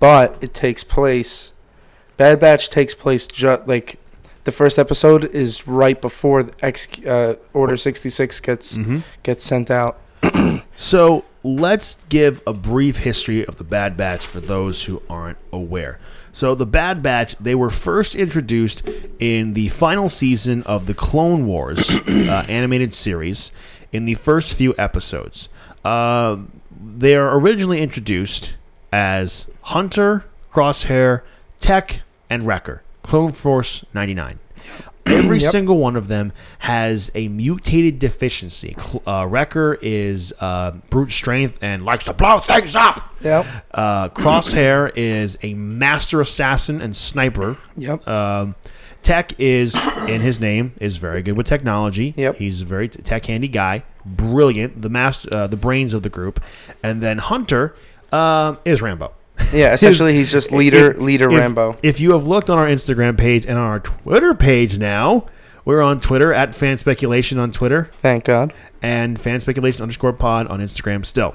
but 0.00 0.36
it 0.40 0.54
takes 0.54 0.84
place. 0.84 1.52
Bad 2.16 2.40
Batch 2.40 2.68
takes 2.68 2.94
place 2.94 3.26
ju- 3.28 3.62
like 3.66 3.98
the 4.48 4.52
first 4.52 4.78
episode 4.78 5.26
is 5.26 5.66
right 5.68 6.00
before 6.00 6.42
the 6.42 6.54
X 6.64 6.88
uh, 7.06 7.34
Order 7.52 7.76
sixty 7.76 8.08
six 8.08 8.40
gets 8.40 8.78
Mhm. 8.78 9.02
gets 9.22 9.44
sent 9.44 9.70
out. 9.70 9.98
So 10.74 11.24
let's 11.42 11.96
give 12.08 12.40
a 12.46 12.52
brief 12.52 12.98
history 12.98 13.44
of 13.44 13.58
the 13.58 13.64
Bad 13.64 13.96
Batch 13.96 14.24
for 14.24 14.38
those 14.40 14.84
who 14.84 15.02
aren't 15.10 15.38
aware. 15.52 15.98
So 16.32 16.54
the 16.54 16.66
Bad 16.66 17.02
Batch, 17.02 17.34
they 17.40 17.54
were 17.56 17.68
first 17.70 18.14
introduced 18.14 18.88
in 19.18 19.54
the 19.54 19.68
final 19.70 20.08
season 20.08 20.62
of 20.64 20.86
the 20.86 20.94
Clone 20.94 21.46
Wars 21.46 21.90
uh, 22.08 22.44
animated 22.48 22.94
series 22.94 23.50
in 23.92 24.04
the 24.04 24.14
first 24.14 24.54
few 24.54 24.72
episodes. 24.78 25.48
Uh, 25.84 26.36
they 26.80 27.16
are 27.16 27.36
originally 27.36 27.80
introduced 27.82 28.52
as 28.92 29.46
Hunter, 29.62 30.24
Crosshair, 30.52 31.22
Tech, 31.60 32.02
and 32.30 32.44
Wrecker. 32.46 32.82
Clone 33.02 33.32
Force 33.32 33.84
99. 33.94 34.38
Every 35.06 35.38
Yep. 35.38 35.50
single 35.52 35.78
one 35.78 35.96
of 35.96 36.08
them 36.08 36.32
has 36.60 37.10
a 37.14 37.28
mutated 37.28 37.98
deficiency. 37.98 38.76
Uh, 39.06 39.26
Wrecker 39.26 39.78
is 39.80 40.34
uh, 40.38 40.72
brute 40.90 41.10
strength 41.12 41.58
and 41.62 41.82
likes 41.82 42.04
to 42.04 42.12
blow 42.12 42.40
things 42.40 42.76
up. 42.76 43.14
Yep. 43.22 43.46
Uh, 43.72 44.08
Crosshair 44.10 44.92
is 44.94 45.38
a 45.42 45.54
master 45.54 46.20
assassin 46.20 46.82
and 46.82 46.94
sniper. 46.94 47.56
Yep. 47.78 48.06
Um, 48.06 48.54
Tech 49.02 49.32
is 49.38 49.74
in 50.08 50.20
his 50.20 50.40
name 50.40 50.74
is 50.78 50.98
very 50.98 51.22
good 51.22 51.38
with 51.38 51.46
technology. 51.46 52.12
Yep. 52.16 52.36
he's 52.36 52.60
a 52.60 52.64
very 52.66 52.88
t- 52.88 53.00
tech 53.00 53.24
handy 53.26 53.48
guy, 53.48 53.84
brilliant, 54.04 54.82
the 54.82 54.90
master, 54.90 55.28
uh, 55.34 55.46
the 55.46 55.56
brains 55.56 55.94
of 55.94 56.02
the 56.02 56.10
group. 56.10 56.38
And 56.82 57.00
then 57.00 57.18
Hunter 57.18 57.74
um, 58.12 58.58
is 58.66 58.82
Rambo. 58.82 59.12
Yeah, 59.52 59.72
essentially 59.74 60.14
he's 60.14 60.30
just 60.30 60.52
leader 60.52 60.94
leader 60.94 61.30
if, 61.30 61.38
Rambo. 61.38 61.76
If 61.82 62.00
you 62.00 62.12
have 62.12 62.26
looked 62.26 62.50
on 62.50 62.58
our 62.58 62.66
Instagram 62.66 63.16
page 63.16 63.44
and 63.46 63.58
on 63.58 63.64
our 63.64 63.80
Twitter 63.80 64.34
page 64.34 64.78
now, 64.78 65.26
we're 65.64 65.82
on 65.82 66.00
Twitter 66.00 66.32
at 66.32 66.54
fan 66.54 66.78
speculation 66.78 67.38
on 67.38 67.52
Twitter 67.52 67.90
Thank 68.00 68.24
God. 68.24 68.52
and 68.80 69.20
fan 69.20 69.40
speculation 69.40 69.82
underscore 69.82 70.12
pod 70.12 70.46
on 70.46 70.60
Instagram 70.60 71.04
still. 71.04 71.34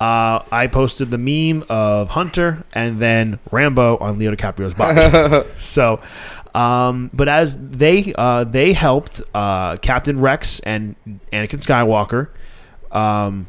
Uh, 0.00 0.42
I 0.50 0.66
posted 0.66 1.10
the 1.10 1.18
meme 1.18 1.64
of 1.68 2.10
Hunter 2.10 2.64
and 2.72 3.00
then 3.00 3.38
Rambo 3.50 3.96
on 3.98 4.18
Leo 4.18 4.34
DiCaprio's 4.34 4.74
body. 4.74 5.48
so, 5.58 6.00
um, 6.54 7.10
but 7.12 7.28
as 7.28 7.56
they 7.56 8.12
uh, 8.16 8.44
they 8.44 8.72
helped 8.72 9.22
uh, 9.34 9.76
Captain 9.76 10.20
Rex 10.20 10.60
and 10.60 10.96
Anakin 11.32 11.62
Skywalker 11.62 12.28
um, 12.90 13.48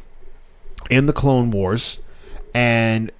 in 0.90 1.06
the 1.06 1.12
Clone 1.12 1.50
Wars, 1.50 2.00
and 2.54 3.10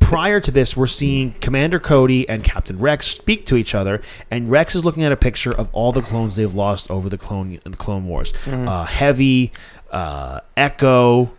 prior 0.00 0.40
to 0.40 0.50
this, 0.50 0.76
we're 0.76 0.86
seeing 0.86 1.34
Commander 1.40 1.78
Cody 1.80 2.28
and 2.28 2.44
Captain 2.44 2.78
Rex 2.78 3.06
speak 3.06 3.46
to 3.46 3.56
each 3.56 3.74
other, 3.74 4.02
and 4.30 4.50
Rex 4.50 4.74
is 4.74 4.84
looking 4.84 5.02
at 5.02 5.12
a 5.12 5.16
picture 5.16 5.52
of 5.52 5.68
all 5.72 5.92
the 5.92 6.02
clones 6.02 6.36
they've 6.36 6.54
lost 6.54 6.90
over 6.90 7.08
the 7.08 7.18
clone 7.18 7.58
the 7.64 7.70
Clone 7.70 8.06
Wars. 8.06 8.32
Uh, 8.68 8.84
Heavy, 8.84 9.52
uh, 9.90 10.40
Echo, 10.56 11.32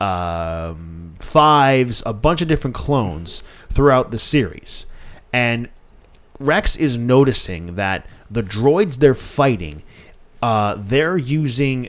um, 0.00 1.16
Fives, 1.18 2.02
a 2.06 2.12
bunch 2.12 2.40
of 2.42 2.48
different 2.48 2.74
clones 2.76 3.42
throughout 3.70 4.10
the 4.10 4.18
series, 4.18 4.86
and 5.32 5.68
Rex 6.38 6.76
is 6.76 6.96
noticing 6.96 7.74
that 7.74 8.06
the 8.30 8.42
droids 8.42 8.96
they're 8.98 9.14
fighting, 9.14 9.82
uh, 10.40 10.76
they're 10.78 11.16
using 11.16 11.88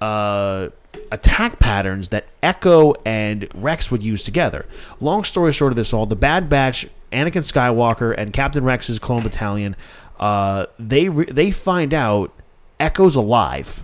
uh, 0.00 0.68
attack 1.10 1.58
patterns 1.58 2.10
that 2.10 2.26
Echo 2.42 2.94
and 3.04 3.48
Rex 3.54 3.90
would 3.90 4.02
use 4.02 4.22
together. 4.24 4.66
Long 5.00 5.24
story 5.24 5.52
short 5.52 5.72
of 5.72 5.76
this 5.76 5.92
all, 5.92 6.06
the 6.06 6.16
Bad 6.16 6.48
Batch, 6.48 6.86
Anakin 7.12 7.42
Skywalker, 7.42 8.14
and 8.16 8.32
Captain 8.32 8.64
Rex's 8.64 8.98
clone 8.98 9.22
battalion, 9.22 9.76
uh, 10.18 10.66
they 10.78 11.08
re- 11.08 11.30
they 11.30 11.50
find 11.50 11.92
out 11.94 12.32
Echo's 12.78 13.16
alive. 13.16 13.82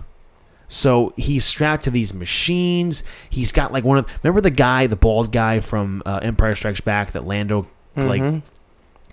So 0.69 1.13
he's 1.15 1.45
strapped 1.45 1.83
to 1.85 1.91
these 1.91 2.13
machines. 2.13 3.03
He's 3.29 3.51
got 3.51 3.71
like 3.71 3.83
one 3.83 3.99
of 3.99 4.05
remember 4.23 4.41
the 4.41 4.49
guy, 4.49 4.85
the 4.87 4.95
bald 4.97 5.31
guy 5.31 5.59
from 5.61 6.03
uh, 6.05 6.19
Empire 6.21 6.55
Strikes 6.55 6.81
Back 6.81 7.11
that 7.13 7.25
Lando 7.25 7.67
like 7.95 8.21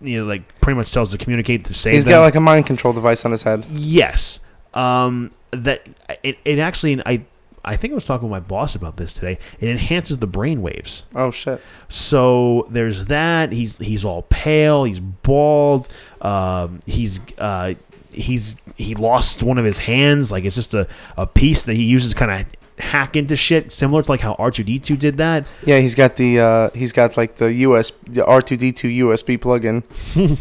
you 0.00 0.20
know 0.20 0.27
like 0.27 0.61
pretty 0.61 0.77
much 0.77 0.92
tells 0.92 1.11
to 1.12 1.18
communicate 1.18 1.64
to 1.66 1.74
save 1.74 1.90
Mm-hmm. 1.92 1.96
He's 1.96 2.05
them. 2.05 2.11
got 2.11 2.20
like 2.22 2.35
a 2.35 2.40
mind 2.40 2.66
control 2.66 2.92
device 2.92 3.24
on 3.24 3.31
his 3.31 3.44
head. 3.44 3.64
Yes. 3.70 4.40
Um, 4.74 5.31
that 5.53 5.87
it, 6.24 6.37
it 6.44 6.59
actually 6.59 7.00
I 7.07 7.24
I 7.64 7.77
think 7.77 7.92
I 7.92 7.94
was 7.94 8.05
talking 8.05 8.29
with 8.29 8.33
my 8.42 8.46
boss 8.46 8.74
about 8.74 8.96
this 8.96 9.14
today. 9.14 9.38
It 9.59 9.68
enhances 9.68 10.18
the 10.18 10.27
brain 10.27 10.61
waves. 10.62 11.05
Oh 11.14 11.31
shit. 11.31 11.61
So 11.88 12.66
there's 12.70 13.07
that. 13.07 13.53
He's 13.53 13.79
he's 13.79 14.05
all 14.05 14.22
pale. 14.29 14.85
He's 14.85 15.00
bald. 15.00 15.88
Um, 16.20 16.81
he's 16.87 17.20
uh, 17.38 17.74
he's 18.12 18.57
he 18.77 18.94
lost 18.94 19.42
one 19.42 19.59
of 19.59 19.64
his 19.64 19.79
hands. 19.79 20.31
Like 20.31 20.44
it's 20.44 20.57
just 20.57 20.74
a, 20.74 20.87
a 21.16 21.27
piece 21.27 21.62
that 21.64 21.74
he 21.74 21.85
uses 21.85 22.14
kind 22.14 22.31
of 22.31 22.46
hack 22.85 23.16
into 23.16 23.37
shit, 23.37 23.72
similar 23.72 24.03
to 24.03 24.11
like 24.11 24.20
how 24.20 24.35
R 24.35 24.50
two 24.50 24.64
D 24.64 24.79
two 24.79 24.96
did 24.96 25.16
that. 25.16 25.46
Yeah, 25.64 25.79
he's 25.79 25.94
got 25.94 26.16
the 26.16 26.40
uh, 26.40 26.70
he's 26.74 26.92
got 26.92 27.16
like 27.16 27.37
the 27.37 27.53
US 27.53 27.92
the 28.07 28.24
R 28.24 28.42
two 28.42 28.57
D 28.57 28.72
two 28.72 28.88
USB 28.88 29.40
plug-in. 29.40 29.83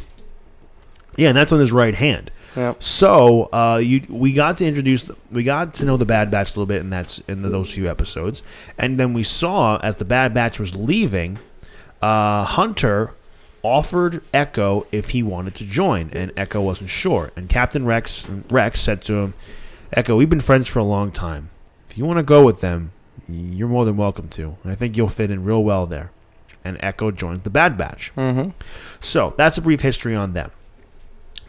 Yeah, 1.15 1.29
and 1.29 1.38
that's 1.38 1.51
on 1.51 1.59
his 1.59 1.71
right 1.71 1.93
hand. 1.93 2.31
So 2.80 3.50
uh, 3.52 3.78
you 3.78 4.06
we 4.10 4.34
got 4.34 4.58
to 4.60 4.66
introduce 4.66 5.10
we 5.32 5.44
got 5.44 5.74
to 5.76 5.86
know 5.86 5.98
the 5.98 6.06
Bad 6.06 6.30
Batch 6.30 6.50
a 6.50 6.52
little 6.52 6.66
bit, 6.66 6.82
and 6.82 6.92
that's 6.92 7.20
in 7.28 7.42
the, 7.42 7.50
those 7.50 7.72
few 7.72 7.89
episodes. 7.89 8.44
And 8.78 9.00
then 9.00 9.13
we 9.13 9.24
saw 9.24 9.78
as 9.78 9.98
the 9.98 10.06
Bad 10.06 10.34
Batch 10.34 10.60
was 10.60 10.76
leaving, 10.76 11.39
uh, 12.02 12.44
Hunter 12.46 13.12
offered 13.63 14.22
Echo 14.34 14.86
if 14.92 15.10
he 15.10 15.24
wanted 15.24 15.56
to 15.56 15.66
join, 15.66 16.10
and 16.13 16.32
Echo 16.36 16.62
wasn't 16.62 16.89
sure. 16.89 17.32
And 17.36 17.50
Captain 17.50 17.86
Rex 17.86 18.28
Rex 18.50 18.80
said 18.80 19.02
to 19.04 19.13
him, 19.16 19.34
"Echo, 19.92 20.16
we've 20.16 20.30
been 20.30 20.39
friends 20.42 20.68
for 20.68 20.80
a 20.80 20.84
long 20.84 21.12
time. 21.12 21.50
If 21.89 21.98
you 21.98 22.06
want 22.06 22.18
to 22.18 22.24
go 22.24 22.44
with 22.44 22.62
them, 22.62 22.92
you're 23.28 23.68
more 23.68 23.86
than 23.86 23.98
welcome 23.98 24.28
to. 24.30 24.58
I 24.66 24.76
think 24.76 24.98
you'll 24.98 25.10
fit 25.10 25.32
in 25.32 25.44
real 25.44 25.63
well 25.63 25.86
there." 25.86 26.12
And 26.66 26.78
Echo 26.80 27.12
joined 27.12 27.44
the 27.44 27.50
Bad 27.50 27.78
Batch. 27.78 28.13
Mm-hmm. 28.16 28.52
So 29.02 29.34
that's 29.38 29.58
a 29.58 29.62
brief 29.62 29.82
history 29.82 30.16
on 30.16 30.34
them. 30.34 30.52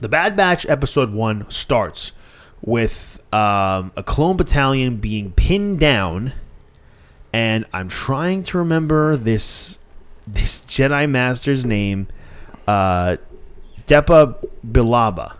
The 0.01 0.09
Bad 0.09 0.37
Batch 0.37 0.67
episode 0.67 1.13
one 1.13 1.49
starts 1.51 2.13
with 2.61 3.21
um, 3.33 3.93
a 3.97 4.03
clone 4.05 4.37
battalion 4.37 4.97
being 4.97 5.33
pinned 5.33 5.81
down, 5.81 6.33
and 7.33 7.65
I'm 7.73 7.89
trying 7.89 8.43
to 8.45 8.59
remember 8.59 9.17
this 9.17 9.79
this 10.27 10.61
Jedi 10.63 11.09
Master's 11.09 11.65
name, 11.67 12.09
uh, 12.67 13.17
Depa 13.87 14.37
Billaba. 14.67 15.35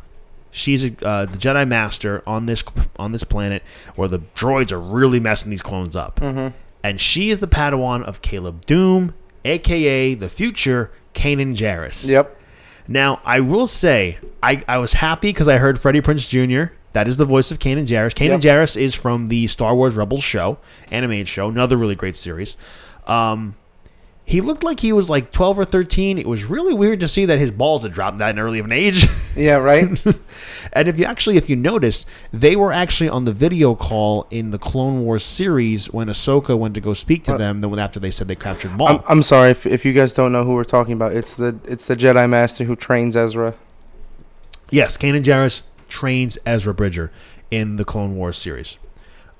She's 0.51 0.85
a, 0.85 0.93
uh, 1.05 1.25
the 1.27 1.37
Jedi 1.37 1.67
Master 1.67 2.23
on 2.27 2.47
this 2.47 2.63
on 2.97 3.13
this 3.13 3.25
planet 3.25 3.63
where 3.97 4.09
the 4.09 4.21
droids 4.35 4.71
are 4.73 4.81
really 4.81 5.19
messing 5.21 5.51
these 5.51 5.63
clones 5.63 5.97
up, 5.97 6.21
Mm-hmm. 6.21 6.57
and 6.83 7.01
she 7.01 7.31
is 7.31 7.41
the 7.41 7.49
Padawan 7.49 8.05
of 8.05 8.23
Caleb 8.23 8.65
Dume, 8.67 9.15
aka 9.45 10.15
the 10.15 10.29
future 10.29 10.91
Kanan 11.13 11.57
Jarrus. 11.57 12.09
Yep. 12.09 12.41
Now, 12.87 13.21
I 13.25 13.41
will 13.41 13.67
say, 13.67 14.19
I, 14.43 14.63
I 14.69 14.79
was 14.79 14.95
happy 14.95 15.29
because 15.31 15.49
I 15.49 15.59
heard 15.59 15.81
Freddie 15.81 16.01
Prinze 16.01 16.29
Jr. 16.29 16.75
That 16.93 17.09
is 17.09 17.17
the 17.17 17.25
voice 17.25 17.51
of 17.51 17.59
Kanan 17.59 17.87
Jarrus. 17.87 18.15
Kanan 18.15 18.41
Yep. 18.41 18.41
Jarrus 18.43 18.81
is 18.81 18.95
from 18.95 19.29
the 19.29 19.47
Star 19.47 19.75
Wars 19.75 19.95
Rebels 19.95 20.23
show, 20.23 20.59
animated 20.91 21.29
show, 21.29 21.49
another 21.49 21.77
really 21.77 21.95
great 21.97 22.15
series. 22.17 22.57
Um, 23.07 23.57
he 24.27 24.41
looked 24.41 24.65
like 24.65 24.81
he 24.81 24.93
was 24.93 25.11
like 25.11 25.33
12 25.33 25.59
or 25.59 25.65
13. 25.67 26.17
It 26.19 26.27
was 26.27 26.45
really 26.45 26.73
weird 26.73 26.99
to 27.01 27.09
see 27.09 27.27
that 27.27 27.39
his 27.39 27.51
balls 27.51 27.83
had 27.83 27.93
dropped 27.93 28.19
that 28.19 28.39
early 28.39 28.59
of 28.59 28.65
an 28.67 28.73
age. 28.73 29.07
Yeah. 29.37 29.57
Right. 29.57 29.85
and 30.73 30.87
if 30.87 30.97
you 30.97 31.05
actually, 31.05 31.37
if 31.37 31.51
you 31.51 31.57
notice, 31.57 32.07
they 32.33 32.55
were 32.55 32.73
actually 32.73 33.09
on 33.11 33.25
the 33.25 33.33
video 33.33 33.75
call 33.75 34.29
in 34.31 34.53
the 34.53 34.59
Clone 34.61 35.05
Wars 35.05 35.25
series 35.25 35.93
when 35.93 36.07
Ahsoka 36.07 36.57
went 36.57 36.75
to 36.77 36.81
go 36.81 36.95
speak 36.95 37.25
to 37.25 37.35
Uh, 37.35 37.39
them. 37.39 37.61
Then 37.61 37.77
after 37.81 37.99
they 37.99 38.13
said 38.13 38.29
they 38.29 38.37
captured 38.37 38.71
Maul. 38.77 38.87
I'm, 38.89 39.01
I'm 39.09 39.23
sorry 39.25 39.51
if, 39.51 39.67
if 39.67 39.85
you 39.85 39.93
guys 39.93 40.15
don't 40.15 40.31
know 40.31 40.45
who 40.45 40.53
we're 40.53 40.63
talking 40.63 40.93
about. 40.93 41.15
It's 41.15 41.35
the 41.35 41.59
it's 41.65 41.87
the 41.87 41.97
Jedi 41.97 42.31
Master 42.31 42.63
who 42.63 42.77
trains 42.77 43.17
Ezra. 43.17 43.57
Yes, 44.71 44.97
Kanan 44.97 45.25
Jarrus 45.25 45.63
trains 45.89 46.39
Ezra 46.47 46.73
Bridger 46.73 47.11
in 47.51 47.75
the 47.75 47.85
Clone 47.85 48.15
Wars 48.15 48.37
series. 48.39 48.79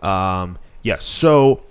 Um, 0.03 0.59
yes, 0.83 1.05
so 1.05 1.63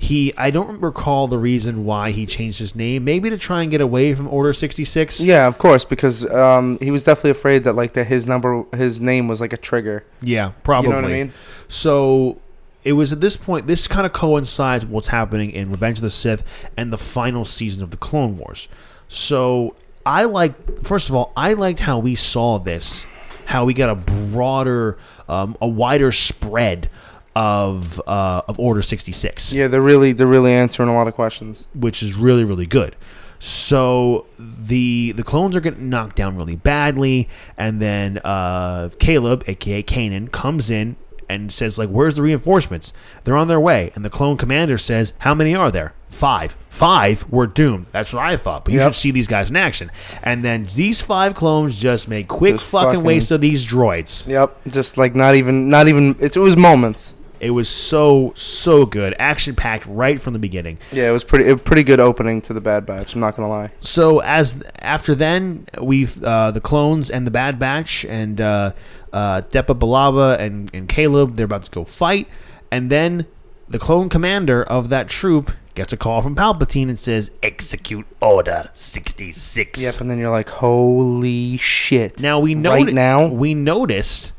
he 0.00 0.32
I 0.36 0.52
don't 0.52 0.80
recall 0.80 1.26
the 1.26 1.38
reason 1.38 1.84
why 1.84 2.12
he 2.12 2.24
changed 2.24 2.60
his 2.60 2.74
name. 2.76 3.02
Maybe 3.02 3.28
to 3.30 3.36
try 3.36 3.62
and 3.62 3.70
get 3.70 3.80
away 3.80 4.14
from 4.14 4.28
Order 4.28 4.52
sixty 4.52 4.84
six. 4.84 5.20
Yeah, 5.20 5.46
of 5.48 5.58
course, 5.58 5.84
because 5.84 6.24
um, 6.26 6.78
he 6.80 6.92
was 6.92 7.02
definitely 7.02 7.32
afraid 7.32 7.64
that 7.64 7.72
like 7.74 7.94
that 7.94 8.04
his 8.04 8.24
number 8.24 8.64
his 8.72 9.00
name 9.00 9.26
was 9.26 9.40
like 9.40 9.52
a 9.52 9.56
trigger. 9.56 10.04
Yeah, 10.22 10.52
probably. 10.62 10.90
You 10.90 10.94
know 10.94 11.02
what 11.02 11.10
I 11.10 11.14
mean? 11.14 11.32
So 11.66 12.40
it 12.84 12.92
was 12.92 13.12
at 13.12 13.20
this 13.20 13.36
point. 13.36 13.66
This 13.66 13.88
kind 13.88 14.06
of 14.06 14.12
coincides 14.12 14.84
with 14.84 14.92
what's 14.92 15.08
happening 15.08 15.50
in 15.50 15.68
Revenge 15.68 15.98
of 15.98 16.02
the 16.02 16.10
Sith 16.10 16.44
and 16.76 16.92
the 16.92 16.98
final 16.98 17.44
season 17.44 17.82
of 17.82 17.90
the 17.90 17.96
Clone 17.96 18.38
Wars. 18.38 18.68
So 19.08 19.74
I 20.06 20.24
like. 20.26 20.86
First 20.86 21.08
of 21.08 21.16
all, 21.16 21.32
I 21.36 21.54
liked 21.54 21.80
how 21.80 21.98
we 21.98 22.14
saw 22.14 22.58
this. 22.58 23.04
How 23.46 23.64
we 23.64 23.74
got 23.74 23.88
a 23.88 23.94
broader, 23.94 24.96
um, 25.26 25.56
a 25.60 25.66
wider 25.66 26.12
spread 26.12 26.88
of 27.36 28.00
uh, 28.06 28.42
of 28.48 28.58
Order 28.58 28.82
sixty 28.82 29.12
six. 29.12 29.52
Yeah, 29.52 29.68
they're 29.68 29.80
really 29.82 30.12
they're 30.12 30.26
really 30.26 30.52
answering 30.52 30.88
a 30.88 30.94
lot 30.94 31.08
of 31.08 31.14
questions. 31.14 31.66
which 31.74 32.02
is 32.02 32.14
really 32.14 32.44
really 32.44 32.66
good. 32.66 32.96
So 33.40 34.26
the 34.38 35.12
the 35.12 35.22
clones 35.22 35.54
are 35.54 35.60
getting 35.60 35.88
knocked 35.88 36.16
down 36.16 36.36
really 36.36 36.56
badly, 36.56 37.28
and 37.56 37.80
then 37.80 38.18
uh, 38.18 38.90
Caleb, 38.98 39.44
aka 39.46 39.82
Kanan, 39.82 40.32
comes 40.32 40.70
in 40.70 40.96
and 41.28 41.52
says 41.52 41.78
like, 41.78 41.88
"Where's 41.88 42.16
the 42.16 42.22
reinforcements? 42.22 42.92
They're 43.24 43.36
on 43.36 43.46
their 43.48 43.60
way." 43.60 43.92
And 43.94 44.04
the 44.04 44.10
clone 44.10 44.36
commander 44.36 44.76
says, 44.76 45.12
"How 45.18 45.34
many 45.34 45.54
are 45.54 45.70
there? 45.70 45.94
Five. 46.08 46.56
Five. 46.68 47.26
We're 47.30 47.46
doomed." 47.46 47.86
That's 47.92 48.12
what 48.12 48.24
I 48.24 48.36
thought. 48.36 48.64
But 48.64 48.74
you 48.74 48.80
Yep. 48.80 48.88
should 48.88 48.96
see 49.00 49.10
these 49.12 49.28
guys 49.28 49.50
in 49.50 49.56
action. 49.56 49.92
And 50.22 50.44
then 50.44 50.66
these 50.74 51.00
five 51.00 51.34
clones 51.36 51.78
just 51.78 52.08
make 52.08 52.26
quick 52.26 52.54
Just 52.56 52.64
fucking, 52.66 52.88
fucking- 52.88 53.04
waste 53.04 53.30
of 53.30 53.40
these 53.40 53.64
droids. 53.64 54.26
Yep, 54.26 54.56
just 54.66 54.98
like 54.98 55.14
not 55.14 55.36
even 55.36 55.68
not 55.68 55.86
even 55.86 56.16
it 56.18 56.36
was 56.36 56.56
moments. 56.56 57.14
It 57.40 57.50
was 57.50 57.68
so 57.68 58.32
so 58.34 58.86
good, 58.86 59.14
action 59.18 59.54
packed 59.54 59.86
right 59.86 60.20
from 60.20 60.32
the 60.32 60.38
beginning. 60.38 60.78
Yeah, 60.92 61.08
it 61.08 61.12
was 61.12 61.24
pretty 61.24 61.50
a 61.50 61.56
pretty 61.56 61.82
good 61.82 62.00
opening 62.00 62.40
to 62.42 62.52
the 62.52 62.60
Bad 62.60 62.86
Batch. 62.86 63.14
I'm 63.14 63.20
not 63.20 63.36
gonna 63.36 63.48
lie. 63.48 63.70
So 63.80 64.20
as 64.20 64.62
after 64.80 65.14
then, 65.14 65.66
we've 65.80 66.22
uh, 66.22 66.50
the 66.50 66.60
clones 66.60 67.10
and 67.10 67.26
the 67.26 67.30
Bad 67.30 67.58
Batch 67.58 68.04
and 68.04 68.40
uh, 68.40 68.72
uh, 69.12 69.42
Depa 69.42 69.78
Billaba 69.78 70.38
and, 70.38 70.70
and 70.72 70.88
Caleb. 70.88 71.36
They're 71.36 71.46
about 71.46 71.62
to 71.64 71.70
go 71.70 71.84
fight, 71.84 72.28
and 72.70 72.90
then 72.90 73.26
the 73.68 73.78
clone 73.78 74.08
commander 74.08 74.62
of 74.62 74.88
that 74.88 75.08
troop 75.08 75.52
gets 75.74 75.92
a 75.92 75.96
call 75.96 76.22
from 76.22 76.34
Palpatine 76.34 76.88
and 76.88 76.98
says, 76.98 77.30
"Execute 77.42 78.06
Order 78.20 78.70
66." 78.74 79.80
Yep, 79.80 80.00
and 80.00 80.10
then 80.10 80.18
you're 80.18 80.30
like, 80.30 80.48
holy 80.48 81.56
shit. 81.56 82.20
Now 82.20 82.40
we 82.40 82.54
know 82.54 82.70
right 82.70 82.92
now. 82.92 83.26
we 83.28 83.54
noticed 83.54 84.32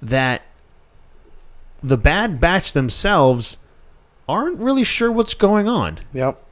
that 0.00 0.42
the 1.82 1.96
Bad 1.96 2.40
Batch 2.40 2.72
themselves 2.72 3.56
aren't 4.28 4.58
really 4.58 4.84
sure 4.84 5.10
what's 5.10 5.34
going 5.34 5.68
on. 5.68 5.98
Yep. 6.12 6.42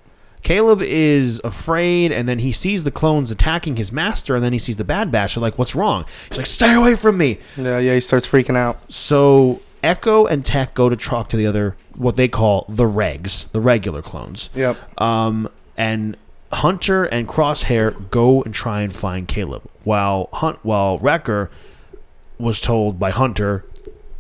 Caleb 0.42 0.82
is 0.82 1.40
afraid, 1.42 2.12
and 2.12 2.28
then 2.28 2.38
he 2.38 2.52
sees 2.52 2.84
the 2.84 2.90
clones 2.90 3.30
attacking 3.30 3.76
his 3.76 3.90
master, 3.90 4.36
and 4.36 4.44
then 4.44 4.52
he 4.52 4.58
sees 4.58 4.76
the 4.76 4.84
Bad 4.84 5.10
Batch. 5.10 5.34
They're 5.34 5.42
like, 5.42 5.58
"What's 5.58 5.74
wrong?" 5.74 6.04
He's 6.28 6.38
like, 6.38 6.46
"Stay 6.46 6.74
away 6.74 6.94
from 6.96 7.18
me!" 7.18 7.38
Yeah, 7.56 7.78
yeah. 7.78 7.94
He 7.94 8.00
starts 8.00 8.26
freaking 8.26 8.56
out. 8.56 8.80
So 8.90 9.60
Echo 9.82 10.26
and 10.26 10.44
Tech 10.44 10.74
go 10.74 10.88
to 10.88 10.96
talk 10.96 11.28
to 11.30 11.36
the 11.36 11.46
other, 11.46 11.76
what 11.94 12.16
they 12.16 12.28
call 12.28 12.66
the 12.68 12.84
regs, 12.84 13.50
the 13.52 13.60
regular 13.60 14.00
clones. 14.00 14.50
Yep. 14.54 15.00
Um, 15.00 15.48
and 15.76 16.16
Hunter 16.52 17.04
and 17.04 17.28
Crosshair 17.28 18.08
go 18.10 18.42
and 18.42 18.54
try 18.54 18.82
and 18.82 18.94
find 18.94 19.28
Caleb, 19.28 19.62
while 19.84 20.28
Hunt, 20.32 20.58
while 20.62 20.98
Wrecker 20.98 21.50
was 22.38 22.60
told 22.60 22.98
by 22.98 23.10
Hunter 23.10 23.64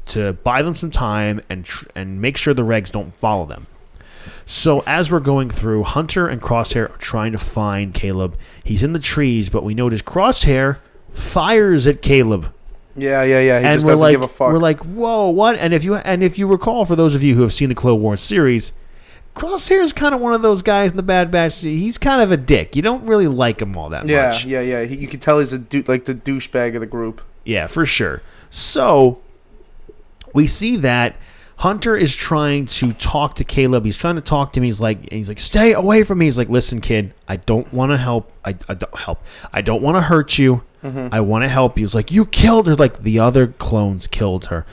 to 0.08 0.32
buy 0.34 0.62
them 0.62 0.74
some 0.74 0.90
time 0.90 1.40
and 1.48 1.64
tr- 1.64 1.86
and 1.94 2.20
make 2.20 2.36
sure 2.36 2.54
the 2.54 2.62
regs 2.62 2.90
don't 2.90 3.14
follow 3.14 3.46
them. 3.46 3.66
So 4.46 4.82
as 4.86 5.10
we're 5.10 5.20
going 5.20 5.50
through, 5.50 5.84
Hunter 5.84 6.26
and 6.26 6.40
Crosshair 6.40 6.90
are 6.90 6.96
trying 6.98 7.32
to 7.32 7.38
find 7.38 7.94
Caleb. 7.94 8.36
He's 8.64 8.82
in 8.82 8.92
the 8.92 8.98
trees, 8.98 9.48
but 9.48 9.64
we 9.64 9.74
notice 9.74 10.02
Crosshair 10.02 10.78
fires 11.10 11.86
at 11.86 12.02
Caleb 12.02 12.52
Yeah, 12.96 13.22
yeah, 13.22 13.40
yeah. 13.40 13.60
He 13.60 13.66
and 13.66 13.74
just 13.74 13.86
we're 13.86 13.92
doesn't 13.92 14.02
like, 14.02 14.12
give 14.14 14.22
a 14.22 14.28
fuck. 14.28 14.52
we're 14.52 14.58
like, 14.58 14.80
whoa, 14.80 15.28
what? 15.28 15.56
And 15.56 15.72
if 15.74 15.84
you 15.84 15.94
and 15.96 16.22
if 16.22 16.38
you 16.38 16.46
recall, 16.46 16.84
for 16.84 16.96
those 16.96 17.14
of 17.14 17.22
you 17.22 17.34
who 17.34 17.42
have 17.42 17.52
seen 17.52 17.68
the 17.68 17.74
Clone 17.74 18.00
Wars 18.00 18.20
series, 18.20 18.72
Crosshair 19.36 19.82
is 19.82 19.92
kind 19.92 20.14
of 20.14 20.20
one 20.20 20.32
of 20.34 20.42
those 20.42 20.62
guys 20.62 20.90
in 20.90 20.96
the 20.96 21.02
Bad 21.02 21.30
Batch. 21.30 21.60
He's 21.60 21.96
kind 21.98 22.20
of 22.20 22.32
a 22.32 22.36
dick. 22.36 22.74
You 22.74 22.82
don't 22.82 23.06
really 23.06 23.28
like 23.28 23.60
him 23.62 23.76
all 23.76 23.88
that 23.90 24.06
yeah, 24.08 24.28
much. 24.30 24.44
yeah, 24.44 24.60
yeah. 24.60 24.80
yeah. 24.80 24.96
you 24.96 25.06
can 25.08 25.20
tell 25.20 25.38
he's 25.38 25.52
a 25.52 25.58
du- 25.58 25.82
like 25.82 26.06
the 26.06 26.14
douchebag 26.14 26.74
of 26.74 26.80
the 26.80 26.86
group. 26.86 27.22
Yeah, 27.44 27.66
for 27.66 27.86
sure. 27.86 28.20
So 28.50 29.20
we 30.34 30.46
see 30.46 30.76
that 30.76 31.16
Hunter 31.58 31.96
is 31.96 32.14
trying 32.14 32.66
to 32.66 32.92
talk 32.92 33.34
to 33.34 33.44
Caleb. 33.44 33.84
He's 33.84 33.96
trying 33.96 34.14
to 34.14 34.20
talk 34.20 34.52
to 34.52 34.60
me. 34.60 34.68
He's 34.68 34.80
like, 34.80 35.10
he's 35.10 35.28
like, 35.28 35.40
stay 35.40 35.72
away 35.72 36.04
from 36.04 36.18
me. 36.18 36.26
He's 36.26 36.38
like, 36.38 36.48
listen, 36.48 36.80
kid, 36.80 37.14
I 37.26 37.36
don't 37.36 37.72
want 37.72 37.90
to 37.90 37.96
help. 37.96 38.30
I, 38.44 38.56
I 38.68 38.74
don't 38.74 38.96
help. 38.96 39.24
I 39.52 39.60
don't 39.60 39.82
want 39.82 39.96
to 39.96 40.02
hurt 40.02 40.38
you. 40.38 40.62
Mm-hmm. 40.84 41.08
I 41.10 41.20
want 41.20 41.42
to 41.42 41.48
help 41.48 41.76
you. 41.76 41.84
He's 41.84 41.94
like, 41.94 42.12
you 42.12 42.26
killed 42.26 42.68
her. 42.68 42.76
Like 42.76 43.02
the 43.02 43.18
other 43.18 43.48
clones 43.48 44.06
killed 44.06 44.46
her. 44.46 44.64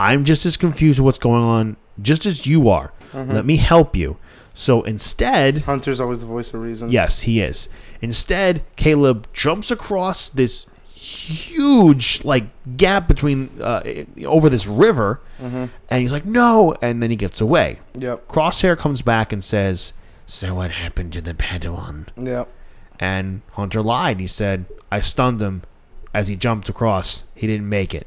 I'm 0.00 0.24
just 0.24 0.44
as 0.44 0.56
confused 0.56 0.98
with 0.98 1.04
what's 1.04 1.18
going 1.18 1.44
on, 1.44 1.76
just 2.00 2.26
as 2.26 2.44
you 2.44 2.68
are. 2.68 2.92
Mm-hmm. 3.12 3.32
Let 3.32 3.46
me 3.46 3.56
help 3.58 3.94
you. 3.94 4.16
So 4.54 4.82
instead, 4.82 5.58
Hunter's 5.58 6.00
always 6.00 6.20
the 6.20 6.26
voice 6.26 6.52
of 6.52 6.62
reason. 6.62 6.90
Yes, 6.90 7.22
he 7.22 7.40
is. 7.40 7.68
Instead, 8.00 8.64
Caleb 8.74 9.28
jumps 9.32 9.70
across 9.70 10.28
this 10.28 10.66
huge 11.02 12.24
like 12.24 12.44
gap 12.76 13.08
between 13.08 13.50
uh, 13.60 13.82
over 14.24 14.48
this 14.48 14.66
river, 14.66 15.20
and 15.40 15.70
he's 15.90 16.12
like, 16.12 16.24
"No!" 16.24 16.76
And 16.80 17.02
then 17.02 17.10
he 17.10 17.16
gets 17.16 17.40
away. 17.40 17.80
Yep. 17.98 18.28
Crosshair 18.28 18.76
comes 18.78 19.02
back 19.02 19.32
and 19.32 19.42
says, 19.42 19.92
"So 20.26 20.54
what 20.54 20.70
happened 20.70 21.12
to 21.14 21.20
the 21.20 21.34
Padawan?" 21.34 22.08
Yep. 22.16 22.48
And 23.00 23.42
Hunter 23.52 23.82
lied. 23.82 24.20
He 24.20 24.28
said, 24.28 24.66
"I 24.90 25.00
stunned 25.00 25.40
him 25.42 25.62
as 26.14 26.28
he 26.28 26.36
jumped 26.36 26.68
across. 26.68 27.24
He 27.34 27.46
didn't 27.46 27.68
make 27.68 27.94
it." 27.94 28.06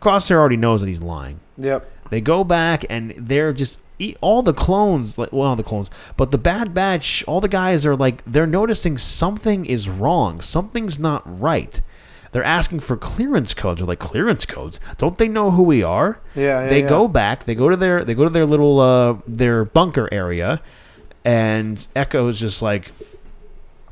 Crosshair 0.00 0.36
already 0.36 0.56
knows 0.56 0.80
that 0.80 0.88
he's 0.88 1.02
lying. 1.02 1.40
Yep. 1.56 1.90
They 2.10 2.20
go 2.20 2.44
back 2.44 2.84
and 2.90 3.14
they're 3.16 3.52
just 3.52 3.78
all 4.20 4.42
the 4.42 4.54
clones, 4.54 5.18
like 5.18 5.32
well, 5.32 5.56
the 5.56 5.62
clones, 5.62 5.90
but 6.16 6.30
the 6.30 6.38
Bad 6.38 6.74
Batch. 6.74 7.24
All 7.26 7.40
the 7.40 7.48
guys 7.48 7.84
are 7.86 7.96
like 7.96 8.22
they're 8.26 8.46
noticing 8.46 8.98
something 8.98 9.64
is 9.66 9.88
wrong. 9.88 10.40
Something's 10.40 10.98
not 10.98 11.22
right. 11.40 11.80
They're 12.32 12.44
asking 12.44 12.80
for 12.80 12.96
clearance 12.96 13.54
codes. 13.54 13.80
They're 13.80 13.88
like 13.88 13.98
clearance 13.98 14.46
codes. 14.46 14.78
Don't 14.98 15.18
they 15.18 15.28
know 15.28 15.50
who 15.50 15.62
we 15.62 15.82
are? 15.82 16.20
Yeah. 16.34 16.62
yeah 16.62 16.68
they 16.68 16.82
yeah. 16.82 16.88
go 16.88 17.08
back. 17.08 17.44
They 17.44 17.54
go 17.54 17.68
to 17.68 17.76
their 17.76 18.04
they 18.04 18.14
go 18.14 18.24
to 18.24 18.30
their 18.30 18.46
little 18.46 18.80
uh 18.80 19.16
their 19.26 19.64
bunker 19.64 20.08
area, 20.12 20.60
and 21.24 21.86
Echo's 21.94 22.40
just 22.40 22.62
like, 22.62 22.92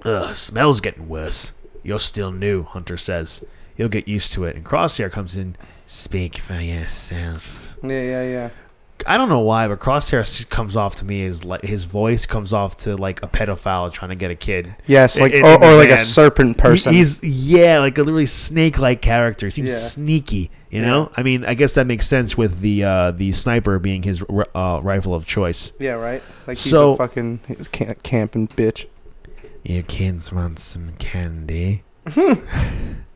"Ugh, 0.04 0.34
smells 0.34 0.80
getting 0.80 1.08
worse." 1.08 1.52
You're 1.82 2.00
still 2.00 2.32
new, 2.32 2.64
Hunter 2.64 2.96
says. 2.96 3.44
You'll 3.76 3.88
get 3.88 4.08
used 4.08 4.32
to 4.32 4.44
it. 4.44 4.56
And 4.56 4.64
Crosshair 4.64 5.10
comes 5.10 5.36
in. 5.36 5.56
Speak 5.90 6.36
for 6.36 6.60
yourself. 6.60 7.74
Yeah, 7.82 8.02
yeah, 8.02 8.22
yeah. 8.22 8.50
I 9.06 9.16
don't 9.16 9.30
know 9.30 9.38
why, 9.40 9.66
but 9.68 9.78
Crosshair 9.78 10.50
comes 10.50 10.76
off 10.76 10.96
to 10.96 11.04
me 11.06 11.24
as 11.24 11.44
like 11.46 11.62
his 11.62 11.84
voice 11.84 12.26
comes 12.26 12.52
off 12.52 12.76
to 12.78 12.94
like 12.94 13.22
a 13.22 13.26
pedophile 13.26 13.90
trying 13.90 14.10
to 14.10 14.14
get 14.16 14.30
a 14.30 14.34
kid. 14.34 14.74
Yes, 14.86 15.18
like 15.18 15.32
In- 15.32 15.44
or, 15.46 15.54
or 15.64 15.76
like 15.76 15.88
a 15.88 15.96
serpent 15.96 16.58
person. 16.58 16.92
He- 16.92 16.98
he's 16.98 17.22
yeah, 17.22 17.78
like 17.78 17.96
a 17.96 18.04
really 18.04 18.26
snake-like 18.26 19.00
character. 19.00 19.46
He 19.46 19.50
seems 19.52 19.70
Yeah. 19.70 19.78
sneaky. 19.78 20.50
You 20.68 20.82
know, 20.82 21.10
I 21.16 21.22
mean, 21.22 21.46
I 21.46 21.54
guess 21.54 21.72
that 21.72 21.86
makes 21.86 22.06
sense 22.06 22.36
with 22.36 22.60
the 22.60 22.84
uh, 22.84 23.10
the 23.12 23.32
sniper 23.32 23.78
being 23.78 24.02
his 24.02 24.22
r- 24.24 24.46
uh, 24.54 24.80
rifle 24.82 25.14
of 25.14 25.24
choice. 25.26 25.72
yeah, 25.78 25.92
right. 25.92 26.22
Like 26.46 26.58
he's 26.58 26.70
So- 26.70 26.92
a 26.92 26.96
fucking 26.98 27.40
he's 27.48 27.68
ca- 27.68 27.94
camping 28.02 28.48
bitch. 28.48 28.84
Your 29.62 29.82
kids 29.84 30.30
want 30.32 30.58
some 30.58 30.92
candy. 30.98 31.84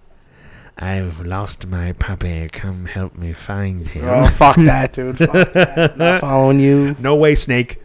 I've 0.82 1.20
lost 1.20 1.66
my 1.68 1.92
puppy. 1.92 2.48
Come 2.48 2.86
help 2.86 3.14
me 3.14 3.32
find 3.32 3.86
him. 3.86 4.04
Oh 4.08 4.26
fuck 4.26 4.56
that, 4.70 4.92
dude. 4.92 5.16
Fuck 5.18 5.52
that. 5.52 5.96
Not 5.96 6.20
following 6.20 6.58
you. 6.58 6.96
No 6.98 7.14
way, 7.14 7.36
Snake. 7.36 7.80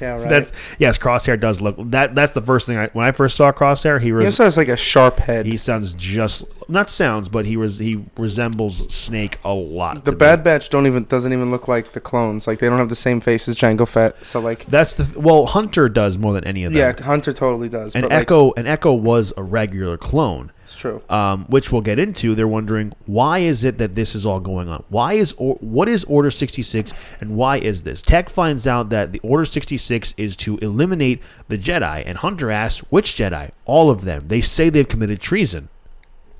Yeah, 0.00 0.12
right. 0.20 0.28
That's 0.28 0.52
yes. 0.78 0.98
Crosshair 0.98 1.40
does 1.40 1.62
look 1.62 1.76
that. 1.78 2.14
That's 2.14 2.32
the 2.32 2.42
first 2.42 2.66
thing 2.66 2.76
I 2.76 2.88
when 2.88 3.06
I 3.06 3.12
first 3.12 3.36
saw 3.36 3.52
Crosshair. 3.52 4.00
He 4.00 4.08
he 4.08 4.12
also 4.26 4.44
has 4.44 4.58
like 4.58 4.68
a 4.68 4.76
sharp 4.76 5.18
head. 5.18 5.46
he 5.46 5.56
sounds 5.56 5.94
just 5.94 6.44
not 6.68 6.90
sounds, 6.90 7.30
but 7.30 7.46
he 7.46 7.56
was 7.56 7.78
he 7.78 8.04
resembles 8.18 8.92
Snake 8.94 9.38
a 9.42 9.52
lot. 9.54 10.04
the 10.04 10.10
to 10.10 10.12
me. 10.12 10.18
Bad 10.18 10.44
Batch 10.44 10.68
don't 10.68 10.86
even 10.86 11.04
doesn't 11.04 11.32
even 11.32 11.50
look 11.50 11.68
like 11.68 11.92
the 11.92 12.00
clones. 12.00 12.46
Like 12.46 12.58
they 12.58 12.68
don't 12.68 12.78
have 12.78 12.90
the 12.90 12.96
same 12.96 13.20
face 13.22 13.48
as 13.48 13.56
Jango 13.56 13.88
Fett. 13.88 14.22
So 14.24 14.40
like, 14.40 14.66
That's 14.66 14.92
the 14.92 15.18
well 15.18 15.46
Hunter 15.46 15.88
does 15.88 16.18
more 16.18 16.34
than 16.34 16.44
any 16.44 16.64
of 16.64 16.72
them. 16.74 16.78
yeah, 16.78 17.02
Hunter 17.02 17.32
totally 17.32 17.68
does. 17.70 17.94
and 17.94 18.02
but 18.02 18.10
like, 18.10 18.20
Echo 18.22 18.52
and 18.58 18.68
Echo 18.68 18.92
was 18.92 19.32
a 19.38 19.42
regular 19.42 19.96
clone. 19.96 20.52
True. 20.80 21.02
um, 21.08 21.44
which 21.48 21.70
we'll 21.70 21.80
get 21.82 21.98
into. 21.98 22.34
They're 22.34 22.48
wondering 22.48 22.92
why 23.06 23.38
is 23.40 23.64
it 23.64 23.78
that 23.78 23.94
this 23.94 24.14
is 24.14 24.24
all 24.26 24.40
going 24.40 24.68
on? 24.68 24.84
Why 24.88 25.14
is 25.14 25.34
or 25.36 25.54
what 25.60 25.88
is 25.88 26.04
Order 26.04 26.30
sixty 26.30 26.62
six, 26.62 26.92
and 27.20 27.36
why 27.36 27.58
is 27.58 27.82
this? 27.84 28.02
Tech 28.02 28.28
finds 28.30 28.66
out 28.66 28.88
that 28.90 29.12
the 29.12 29.20
Order 29.20 29.44
sixty 29.44 29.76
six 29.76 30.14
is 30.16 30.36
to 30.38 30.56
eliminate 30.58 31.20
the 31.48 31.58
Jedi, 31.58 32.02
and 32.06 32.18
Hunter 32.18 32.50
asks 32.50 32.80
which 32.90 33.14
Jedi? 33.14 33.50
All 33.66 33.90
of 33.90 34.04
them. 34.04 34.28
They 34.28 34.40
say 34.40 34.70
they've 34.70 34.88
committed 34.88 35.20
treason. 35.20 35.68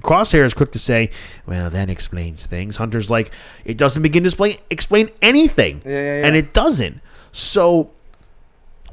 Crosshair 0.03 0.45
is 0.45 0.55
quick 0.55 0.73
to 0.73 0.79
say, 0.79 1.11
"Well, 1.47 1.69
that 1.69 1.91
explains 1.91 2.47
things." 2.47 2.79
Hunter's 2.79 3.11
like, 3.11 3.31
"It 3.67 3.77
doesn't 3.77 4.03
begin 4.03 4.23
to 4.23 4.29
explain 4.29 4.57
explain 4.71 5.11
anything," 5.21 5.83
Yeah, 5.85 5.91
yeah, 5.93 6.21
yeah. 6.21 6.27
and 6.27 6.37
it 6.37 6.55
doesn't. 6.55 7.01
So 7.33 7.91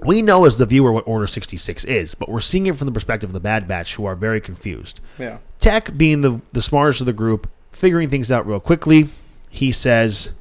we 0.03 0.21
know 0.21 0.45
as 0.45 0.57
the 0.57 0.65
viewer 0.65 0.91
what 0.91 1.07
Order 1.07 1.27
66 1.27 1.83
is, 1.85 2.15
but 2.15 2.29
we're 2.29 2.39
seeing 2.39 2.67
it 2.67 2.77
from 2.77 2.85
the 2.85 2.91
perspective 2.91 3.29
of 3.29 3.33
the 3.33 3.39
Bad 3.39 3.67
Batch 3.67 3.95
who 3.95 4.05
are 4.05 4.15
very 4.15 4.41
confused. 4.41 4.99
Yeah. 5.17 5.37
Tech, 5.59 5.97
being 5.97 6.21
the, 6.21 6.41
the 6.51 6.61
smartest 6.61 7.01
of 7.01 7.05
the 7.05 7.13
group, 7.13 7.49
figuring 7.71 8.09
things 8.09 8.31
out 8.31 8.45
real 8.47 8.59
quickly, 8.59 9.09
he 9.49 9.71
says, 9.71 10.31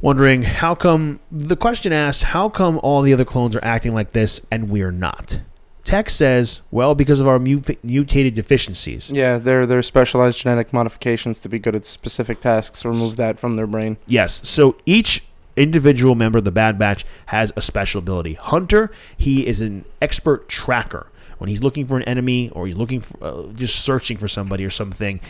wondering 0.00 0.42
how 0.42 0.74
come, 0.74 1.20
the 1.30 1.56
question 1.56 1.92
asks, 1.92 2.22
how 2.24 2.48
come 2.48 2.78
all 2.82 3.02
the 3.02 3.12
other 3.12 3.24
clones 3.24 3.56
are 3.56 3.64
acting 3.64 3.94
like 3.94 4.12
this 4.12 4.40
and 4.50 4.70
we're 4.70 4.92
not? 4.92 5.40
Tech 5.84 6.10
says, 6.10 6.60
well, 6.70 6.94
because 6.94 7.20
of 7.20 7.26
our 7.26 7.38
mu- 7.38 7.62
mutated 7.82 8.34
deficiencies. 8.34 9.10
Yeah, 9.10 9.38
they're 9.38 9.66
they're 9.66 9.82
specialized 9.82 10.38
genetic 10.38 10.72
modifications 10.72 11.38
to 11.40 11.48
be 11.48 11.58
good 11.58 11.74
at 11.74 11.86
specific 11.86 12.40
tasks. 12.40 12.84
Remove 12.84 13.16
that 13.16 13.40
from 13.40 13.56
their 13.56 13.66
brain. 13.66 13.96
Yes. 14.06 14.46
So 14.46 14.76
each 14.84 15.24
individual 15.60 16.14
member 16.14 16.38
of 16.38 16.44
the 16.44 16.50
Bad 16.50 16.78
Batch 16.78 17.04
has 17.26 17.52
a 17.56 17.62
special 17.62 17.98
ability. 18.00 18.34
Hunter, 18.34 18.90
he 19.16 19.46
is 19.46 19.60
an 19.60 19.84
expert 20.02 20.48
tracker. 20.48 21.06
When 21.38 21.48
he's 21.48 21.62
looking 21.62 21.86
for 21.86 21.96
an 21.96 22.02
enemy 22.04 22.50
or 22.50 22.66
he's 22.66 22.76
looking 22.76 23.00
for 23.00 23.24
uh, 23.24 23.52
just 23.54 23.80
searching 23.82 24.18
for 24.18 24.28
somebody 24.28 24.64
or 24.64 24.70
something, 24.70 25.20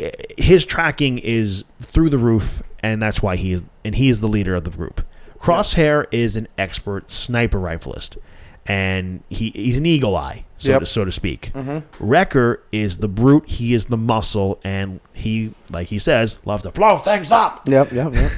eh, 0.00 0.10
his 0.36 0.64
tracking 0.64 1.18
is 1.18 1.62
through 1.80 2.10
the 2.10 2.18
roof, 2.18 2.62
and 2.82 3.00
that's 3.00 3.22
why 3.22 3.36
he 3.36 3.52
is 3.52 3.64
and 3.84 3.94
he 3.94 4.08
is 4.08 4.18
the 4.20 4.26
leader 4.28 4.54
of 4.56 4.64
the 4.64 4.70
group. 4.70 5.02
Crosshair 5.38 6.06
is 6.10 6.34
an 6.36 6.48
expert 6.58 7.10
sniper 7.10 7.58
rifleist, 7.58 8.16
and 8.66 9.22
he, 9.28 9.50
he's 9.50 9.76
an 9.76 9.86
eagle 9.86 10.16
eye, 10.16 10.44
so 10.58 10.72
Yep. 10.72 10.80
to, 10.80 10.86
so 10.86 11.04
to 11.04 11.12
speak. 11.12 11.52
Mm-hmm. 11.54 12.04
Wrecker 12.04 12.60
is 12.72 12.98
the 12.98 13.06
brute. 13.06 13.48
He 13.48 13.74
is 13.74 13.84
the 13.84 13.96
muscle, 13.96 14.58
and 14.64 14.98
he, 15.12 15.54
like 15.70 15.86
he 15.86 16.00
says, 16.00 16.40
loves 16.44 16.64
to 16.64 16.72
blow 16.72 16.98
things 16.98 17.30
up. 17.30 17.68
Yep, 17.68 17.92
yep, 17.92 18.12
yep. 18.12 18.32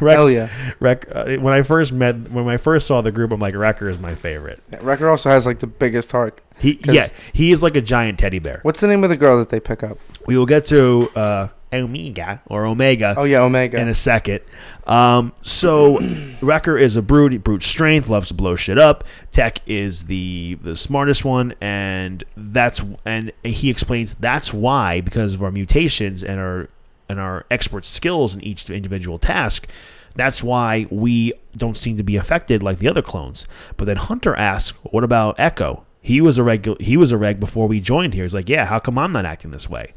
Wreck- 0.00 0.16
Hell 0.16 0.30
yeah. 0.30 0.48
Wreck, 0.80 1.06
uh, 1.12 1.36
when 1.36 1.52
I 1.54 1.62
first 1.62 1.92
met, 1.92 2.30
when 2.30 2.48
I 2.48 2.56
first 2.56 2.86
saw 2.86 3.00
the 3.00 3.12
group, 3.12 3.32
I'm 3.32 3.40
like, 3.40 3.54
Wrecker 3.54 3.88
is 3.88 3.98
my 4.00 4.14
favorite. 4.14 4.60
yeah. 4.72 4.78
Wrecker 4.82 5.08
also 5.08 5.28
has 5.30 5.46
like 5.46 5.60
the 5.60 5.66
biggest 5.66 6.12
heart. 6.12 6.40
He, 6.58 6.74
'Cause- 6.76 6.94
yeah, 6.94 7.08
he 7.32 7.52
is 7.52 7.62
like 7.62 7.76
a 7.76 7.80
giant 7.80 8.18
teddy 8.18 8.38
bear. 8.38 8.60
What's 8.62 8.80
the 8.80 8.86
name 8.88 9.02
of 9.04 9.10
the 9.10 9.16
girl 9.16 9.38
that 9.38 9.48
they 9.50 9.60
pick 9.60 9.82
up? 9.82 9.98
We 10.26 10.36
will 10.38 10.46
get 10.46 10.66
to 10.66 11.10
uh, 11.16 11.48
Omega 11.72 12.40
or 12.46 12.64
Omega 12.66 13.14
Oh 13.18 13.24
yeah, 13.24 13.40
Omega. 13.40 13.78
in 13.80 13.88
a 13.88 13.94
second. 13.94 14.40
Um, 14.86 15.32
so 15.42 15.98
Wrecker 16.40 16.78
is 16.78 16.96
a 16.96 17.02
brute, 17.02 17.42
brute 17.42 17.62
strength, 17.64 18.08
loves 18.08 18.28
to 18.28 18.34
blow 18.34 18.54
shit 18.56 18.78
up. 18.78 19.02
Tech 19.32 19.58
is 19.66 20.04
the 20.04 20.56
the 20.62 20.76
smartest 20.76 21.24
one, 21.24 21.54
and 21.60 22.22
that's 22.36 22.80
and 23.04 23.32
he 23.42 23.68
explains 23.70 24.14
that's 24.20 24.52
why 24.52 25.00
because 25.00 25.34
of 25.34 25.42
our 25.42 25.50
mutations 25.50 26.22
and 26.22 26.38
our 26.38 26.68
and 27.08 27.20
our 27.20 27.44
expert 27.50 27.84
skills 27.84 28.34
in 28.34 28.42
each 28.42 28.68
individual 28.70 29.18
task. 29.18 29.66
That's 30.14 30.42
why 30.42 30.86
we 30.90 31.32
don't 31.56 31.76
seem 31.76 31.96
to 31.96 32.02
be 32.02 32.16
affected 32.16 32.62
like 32.62 32.78
the 32.78 32.88
other 32.88 33.02
clones. 33.02 33.46
But 33.76 33.86
then 33.86 33.96
Hunter 33.96 34.34
asks, 34.36 34.76
"What 34.84 35.04
about 35.04 35.34
Echo? 35.38 35.84
He 36.00 36.20
was 36.20 36.38
a 36.38 36.42
reg. 36.42 36.80
He 36.80 36.96
was 36.96 37.12
a 37.12 37.18
reg 37.18 37.40
before 37.40 37.66
we 37.66 37.80
joined 37.80 38.14
here." 38.14 38.24
He's 38.24 38.34
like, 38.34 38.48
"Yeah, 38.48 38.66
how 38.66 38.78
come 38.78 38.98
I'm 38.98 39.12
not 39.12 39.26
acting 39.26 39.50
this 39.50 39.68
way?" 39.68 39.92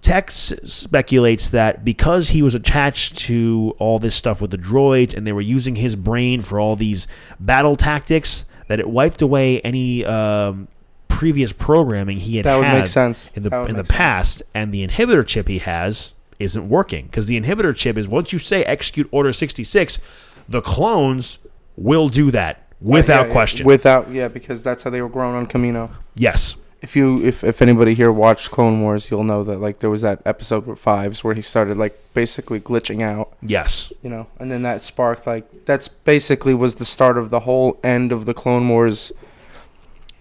Tex 0.00 0.52
speculates 0.62 1.48
that 1.48 1.84
because 1.84 2.30
he 2.30 2.40
was 2.40 2.54
attached 2.54 3.16
to 3.18 3.74
all 3.78 3.98
this 3.98 4.14
stuff 4.14 4.40
with 4.40 4.52
the 4.52 4.58
droids 4.58 5.12
and 5.12 5.26
they 5.26 5.32
were 5.32 5.40
using 5.40 5.74
his 5.74 5.96
brain 5.96 6.40
for 6.40 6.60
all 6.60 6.76
these 6.76 7.08
battle 7.40 7.74
tactics, 7.74 8.44
that 8.68 8.78
it 8.78 8.88
wiped 8.88 9.20
away 9.20 9.60
any 9.62 10.04
um, 10.04 10.68
previous 11.08 11.52
programming 11.52 12.18
he 12.18 12.36
had 12.36 12.44
That 12.46 12.56
would 12.56 12.64
had 12.66 12.78
make 12.78 12.86
sense. 12.86 13.30
in 13.34 13.42
the 13.42 13.62
in 13.64 13.76
the 13.76 13.84
sense. 13.84 13.90
past, 13.90 14.42
and 14.54 14.72
the 14.72 14.86
inhibitor 14.86 15.26
chip 15.26 15.48
he 15.48 15.58
has 15.58 16.12
isn't 16.38 16.68
working 16.68 17.06
because 17.06 17.26
the 17.26 17.40
inhibitor 17.40 17.74
chip 17.74 17.98
is 17.98 18.06
once 18.06 18.32
you 18.32 18.38
say 18.38 18.62
execute 18.64 19.08
order 19.10 19.32
sixty 19.32 19.64
six, 19.64 19.98
the 20.48 20.60
clones 20.60 21.38
will 21.76 22.08
do 22.08 22.30
that 22.30 22.62
without 22.80 23.22
Yeah, 23.22 23.26
yeah, 23.26 23.32
question. 23.32 23.66
Without 23.66 24.10
yeah, 24.10 24.28
because 24.28 24.62
that's 24.62 24.82
how 24.84 24.90
they 24.90 25.02
were 25.02 25.08
grown 25.08 25.34
on 25.34 25.46
Kamino. 25.46 25.90
yes, 26.14 26.54
If 26.80 26.94
you 26.94 27.24
if 27.24 27.42
if 27.42 27.60
anybody 27.60 27.94
here 27.94 28.12
watched 28.12 28.50
Clone 28.52 28.82
Wars, 28.82 29.10
you'll 29.10 29.24
know 29.24 29.42
that 29.44 29.58
like 29.58 29.80
there 29.80 29.90
was 29.90 30.02
that 30.02 30.20
episode 30.24 30.66
with 30.66 30.78
Fives 30.78 31.24
where 31.24 31.34
he 31.34 31.42
started 31.42 31.76
like 31.76 31.98
basically 32.14 32.60
glitching 32.60 33.02
out, 33.02 33.32
yes, 33.42 33.92
you 34.02 34.08
know, 34.10 34.28
and 34.38 34.50
then 34.52 34.62
that 34.62 34.80
sparked 34.82 35.26
like 35.26 35.64
that's 35.66 35.88
basically 35.88 36.54
was 36.54 36.76
the 36.76 36.84
start 36.84 37.18
of 37.18 37.30
the 37.30 37.40
whole 37.40 37.80
end 37.82 38.12
of 38.12 38.26
the 38.26 38.34
Clone 38.34 38.68
Wars. 38.68 39.10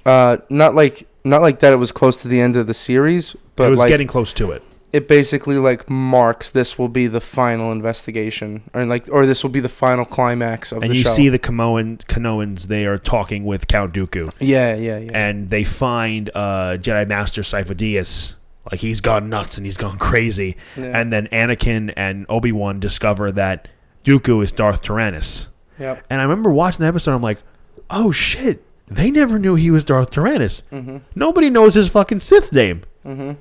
Uh, 0.08 0.38
not 0.50 0.74
like 0.74 1.08
not 1.24 1.42
like 1.42 1.60
that. 1.60 1.74
It 1.74 1.78
was 1.78 1.92
close 1.92 2.22
to 2.22 2.28
the 2.28 2.40
end 2.40 2.56
of 2.56 2.66
the 2.68 2.74
series, 2.74 3.36
but 3.56 3.68
it 3.68 3.70
was 3.72 3.80
like 3.80 3.90
getting 3.90 4.08
close 4.08 4.32
to 4.34 4.52
it. 4.52 4.64
it 4.94 5.08
basically 5.08 5.58
like 5.58 5.90
marks 5.90 6.52
this 6.52 6.80
will 6.80 6.88
be 6.88 7.08
the 7.08 7.20
final 7.22 7.72
investigation, 7.74 8.64
or 8.74 8.86
like 8.86 9.08
or 9.12 9.26
this 9.26 9.44
will 9.44 9.50
be 9.52 9.60
the 9.60 9.70
final 9.70 10.06
climax 10.06 10.72
of 10.72 10.80
the 10.80 10.86
And 10.86 10.94
the 10.94 10.98
you 10.98 11.04
show. 11.04 11.12
see 11.14 11.30
the 11.30 11.38
Kamoan, 11.40 11.98
Kanoans, 12.06 12.68
they 12.68 12.86
are 12.86 12.98
talking 12.98 13.44
with 13.46 13.68
Count 13.68 13.94
Dooku, 13.94 14.32
yeah, 14.40 14.76
yeah, 14.76 14.98
yeah. 14.98 15.12
and 15.14 15.50
they 15.50 15.66
find 15.66 16.30
uh, 16.34 16.78
Jedi 16.80 17.06
Master 17.08 17.42
Sifo 17.42 17.76
Dyas. 17.76 18.34
Like 18.72 18.82
he's 18.82 19.00
gone 19.02 19.30
nuts 19.30 19.58
and 19.58 19.66
he's 19.66 19.78
gone 19.78 19.98
crazy. 19.98 20.58
Yeah. 20.76 20.92
And 21.00 21.12
then 21.12 21.28
Anakin 21.28 21.94
and 21.96 22.26
Obi 22.28 22.52
Wan 22.52 22.80
discover 22.82 23.32
that 23.32 23.68
Dooku 24.04 24.44
is 24.44 24.52
Darth 24.52 24.82
Tyrannus. 24.82 25.48
yep. 25.80 26.06
And 26.10 26.20
I 26.20 26.24
remember 26.24 26.50
watching 26.50 26.82
the 26.82 26.88
episode. 26.88 27.14
I'm 27.16 27.22
like, 27.22 27.40
oh 27.90 28.12
shit, 28.12 28.62
they 28.90 29.12
never 29.12 29.38
knew 29.40 29.56
he 29.56 29.72
was 29.72 29.84
Darth 29.84 30.12
Tyrannus. 30.12 30.64
Mhm. 30.72 31.02
Nobody 31.16 31.50
knows 31.50 31.74
his 31.74 31.90
fucking 31.90 32.20
Sith 32.22 32.54
name. 32.54 32.82
Mhm. 33.06 33.38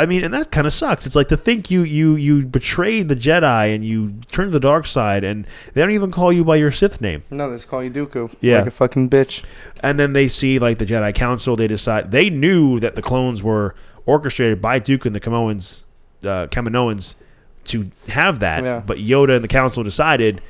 I 0.00 0.06
mean, 0.06 0.22
and 0.22 0.32
that 0.32 0.52
kind 0.52 0.64
of 0.64 0.72
sucks. 0.72 1.06
It's 1.06 1.16
like 1.16 1.26
to 1.28 1.36
think 1.36 1.72
you 1.72 1.82
you 1.82 2.14
you 2.14 2.44
betrayed 2.44 3.08
the 3.08 3.16
Jedi 3.16 3.74
and 3.74 3.84
you 3.84 4.14
turned 4.30 4.52
to 4.52 4.52
the 4.52 4.60
dark 4.60 4.86
side, 4.86 5.24
and 5.24 5.44
they 5.74 5.80
don't 5.80 5.90
even 5.90 6.12
call 6.12 6.32
you 6.32 6.44
by 6.44 6.54
your 6.54 6.70
Sith 6.70 7.00
name. 7.00 7.22
No, 7.32 7.50
they 7.50 7.56
just 7.56 7.66
call 7.68 7.82
you 7.82 7.90
Dooku. 7.90 8.30
Yeah. 8.40 8.58
Like 8.58 8.68
a 8.68 8.70
fucking 8.70 9.10
bitch. 9.10 9.42
And 9.82 9.98
then 9.98 10.12
they 10.12 10.28
see 10.28 10.60
like 10.60 10.78
the 10.78 10.86
Jedi 10.86 11.12
Council. 11.14 11.56
They 11.56 11.66
decide 11.66 12.12
they 12.12 12.30
knew 12.30 12.78
that 12.78 12.94
the 12.94 13.02
clones 13.02 13.42
were 13.42 13.74
orchestrated 14.06 14.62
by 14.62 14.78
Dooku 14.78 15.06
and 15.06 15.16
the 15.16 15.20
Kaminoans, 15.20 15.82
uh, 16.22 16.46
Kaminoans, 16.46 17.16
to 17.64 17.90
have 18.10 18.38
that. 18.38 18.62
Yeah. 18.62 18.80
But 18.86 18.98
Yoda 18.98 19.34
and 19.34 19.42
the 19.42 19.48
Council 19.48 19.82
decided 19.82 20.40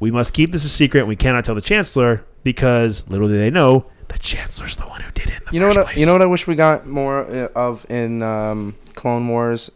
we 0.00 0.10
must 0.10 0.32
keep 0.32 0.50
this 0.50 0.64
a 0.64 0.68
secret. 0.70 1.06
We 1.06 1.14
cannot 1.14 1.44
tell 1.44 1.54
the 1.54 1.60
Chancellor 1.60 2.22
because 2.48 3.06
little 3.08 3.28
do 3.28 3.36
they 3.36 3.50
know 3.50 3.84
the 4.08 4.18
Chancellor's 4.18 4.76
the 4.76 4.84
one 4.84 5.02
who 5.02 5.10
did 5.10 5.28
it. 5.28 5.36
In 5.36 5.44
the 5.44 5.52
You 5.52 5.60
know 5.60 5.68
what? 5.68 5.88
I, 5.88 5.92
you 5.92 6.06
know 6.06 6.14
what 6.14 6.22
I 6.22 6.26
wish 6.26 6.46
we 6.46 6.54
got 6.54 6.86
more 6.86 7.26
uh, 7.26 7.48
of 7.54 7.84
in 7.90 8.22
um, 8.22 8.74
Clone 8.94 9.28
Wars. 9.28 9.70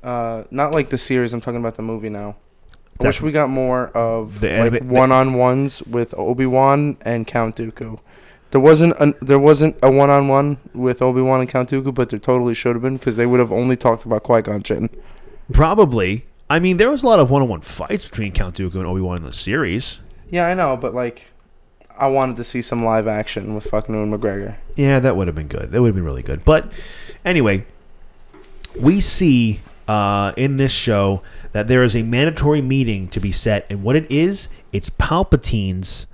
Uh, 0.00 0.44
not 0.52 0.70
like 0.70 0.90
the 0.90 0.98
series. 0.98 1.34
I'm 1.34 1.40
talking 1.40 1.58
about 1.58 1.74
the 1.74 1.82
movie 1.82 2.08
now. 2.08 2.36
I 3.00 3.06
wish 3.06 3.20
we 3.20 3.32
got 3.32 3.50
more 3.50 3.88
of 3.96 4.38
The 4.38 4.70
like 4.70 4.84
one-on-ones 4.84 5.82
with 5.82 6.14
Obi 6.16 6.46
Wan 6.46 6.96
and 7.00 7.26
Count 7.26 7.56
Dooku. 7.56 7.98
There 8.52 8.60
wasn't 8.60 8.94
an, 9.00 9.16
there 9.20 9.40
wasn't 9.40 9.76
a 9.82 9.90
one-on-one 9.90 10.58
with 10.72 11.02
Obi 11.02 11.20
Wan 11.20 11.40
and 11.40 11.48
Count 11.48 11.70
Dooku, 11.70 11.92
but 11.92 12.10
there 12.10 12.20
totally 12.20 12.54
should 12.54 12.76
have 12.76 12.82
been 12.82 12.96
because 12.96 13.16
they 13.16 13.26
would 13.26 13.40
have 13.40 13.50
only 13.50 13.76
talked 13.76 14.04
about 14.04 14.22
Qui 14.22 14.42
Gon 14.42 14.62
Jinn. 14.62 14.88
Probably. 15.52 16.26
I 16.48 16.60
mean, 16.60 16.76
there 16.76 16.90
was 16.90 17.02
a 17.02 17.06
lot 17.08 17.18
of 17.18 17.28
one-on-one 17.28 17.62
fights 17.62 18.04
between 18.04 18.30
Count 18.30 18.56
Dooku 18.56 18.76
and 18.76 18.86
Obi 18.86 19.00
Wan 19.00 19.16
in 19.16 19.24
the 19.24 19.32
series. 19.32 19.98
Yeah, 20.30 20.46
I 20.46 20.54
know, 20.54 20.76
but 20.76 20.94
like, 20.94 21.31
I 22.02 22.06
wanted 22.08 22.36
to 22.38 22.44
see 22.44 22.60
some 22.62 22.84
live 22.84 23.06
action 23.06 23.54
with 23.54 23.64
fucking 23.70 23.94
Ewan 23.94 24.10
McGregor. 24.10 24.56
Yeah, 24.74 24.98
that 24.98 25.16
would 25.16 25.28
have 25.28 25.36
been 25.36 25.46
good. 25.46 25.70
That 25.70 25.80
would 25.80 25.88
have 25.88 25.94
been 25.94 26.04
really 26.04 26.22
good. 26.24 26.44
But 26.44 26.70
anyway, 27.24 27.64
we 28.78 29.00
see 29.00 29.60
uh, 29.86 30.32
in 30.36 30.56
this 30.56 30.72
show 30.72 31.22
that 31.52 31.68
there 31.68 31.84
is 31.84 31.94
a 31.94 32.02
mandatory 32.02 32.60
meeting 32.60 33.06
to 33.08 33.20
be 33.20 33.30
set, 33.30 33.66
and 33.70 33.84
what 33.84 33.94
it 33.94 34.10
is, 34.10 34.48
it's 34.72 34.90
Palpatine's 34.90 36.06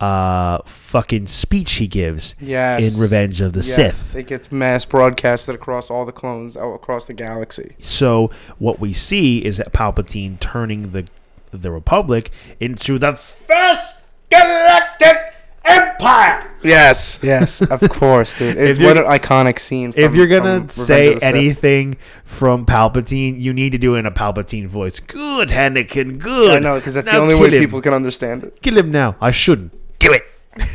uh, 0.00 0.58
fucking 0.66 1.26
speech 1.26 1.72
he 1.72 1.86
gives 1.86 2.34
Yes. 2.40 2.94
in 2.94 3.00
Revenge 3.00 3.40
of 3.40 3.52
the 3.54 3.60
yes, 3.62 3.74
Sith. 3.98 4.16
It 4.16 4.26
gets 4.26 4.50
mass 4.52 4.84
broadcasted 4.84 5.54
across 5.54 5.90
all 5.90 6.04
the 6.04 6.12
clones 6.12 6.56
out 6.56 6.74
across 6.74 7.06
the 7.06 7.14
galaxy. 7.14 7.76
So 7.78 8.30
what 8.58 8.78
we 8.80 8.92
see 8.92 9.38
is 9.44 9.56
that 9.58 9.72
Palpatine 9.72 10.38
turning 10.40 10.90
the 10.92 11.06
the 11.52 11.70
Republic 11.70 12.30
into 12.60 12.98
the 12.98 13.14
first 13.14 14.02
galactic 14.30 15.29
empire. 15.64 16.46
Yes, 16.62 17.18
yes, 17.22 17.62
of 17.62 17.80
course, 17.90 18.38
dude. 18.38 18.56
It's 18.58 18.78
what 18.78 18.96
an 18.98 19.04
iconic 19.04 19.58
scene. 19.58 19.92
if 19.96 20.14
you're 20.14 20.26
gonna 20.26 20.68
say 20.68 21.14
of 21.14 21.20
Sith. 21.20 21.34
anything 21.34 21.96
from 22.24 22.66
Palpatine, 22.66 23.40
you 23.40 23.52
need 23.52 23.72
to 23.72 23.78
do 23.78 23.94
it 23.94 24.00
in 24.00 24.06
a 24.06 24.10
Palpatine 24.10 24.66
voice. 24.66 25.00
Good, 25.00 25.48
Anakin. 25.48 26.18
Good. 26.18 26.50
I 26.52 26.58
know 26.58 26.76
because 26.76 26.94
that's 26.94 27.10
the 27.10 27.16
only 27.18 27.34
way 27.34 27.50
him. 27.54 27.62
people 27.62 27.80
can 27.80 27.94
understand 27.94 28.44
it. 28.44 28.60
Kill 28.62 28.76
him 28.76 28.90
now. 28.90 29.16
I 29.20 29.30
shouldn't. 29.30 29.72
Do 29.98 30.12
it. 30.12 30.24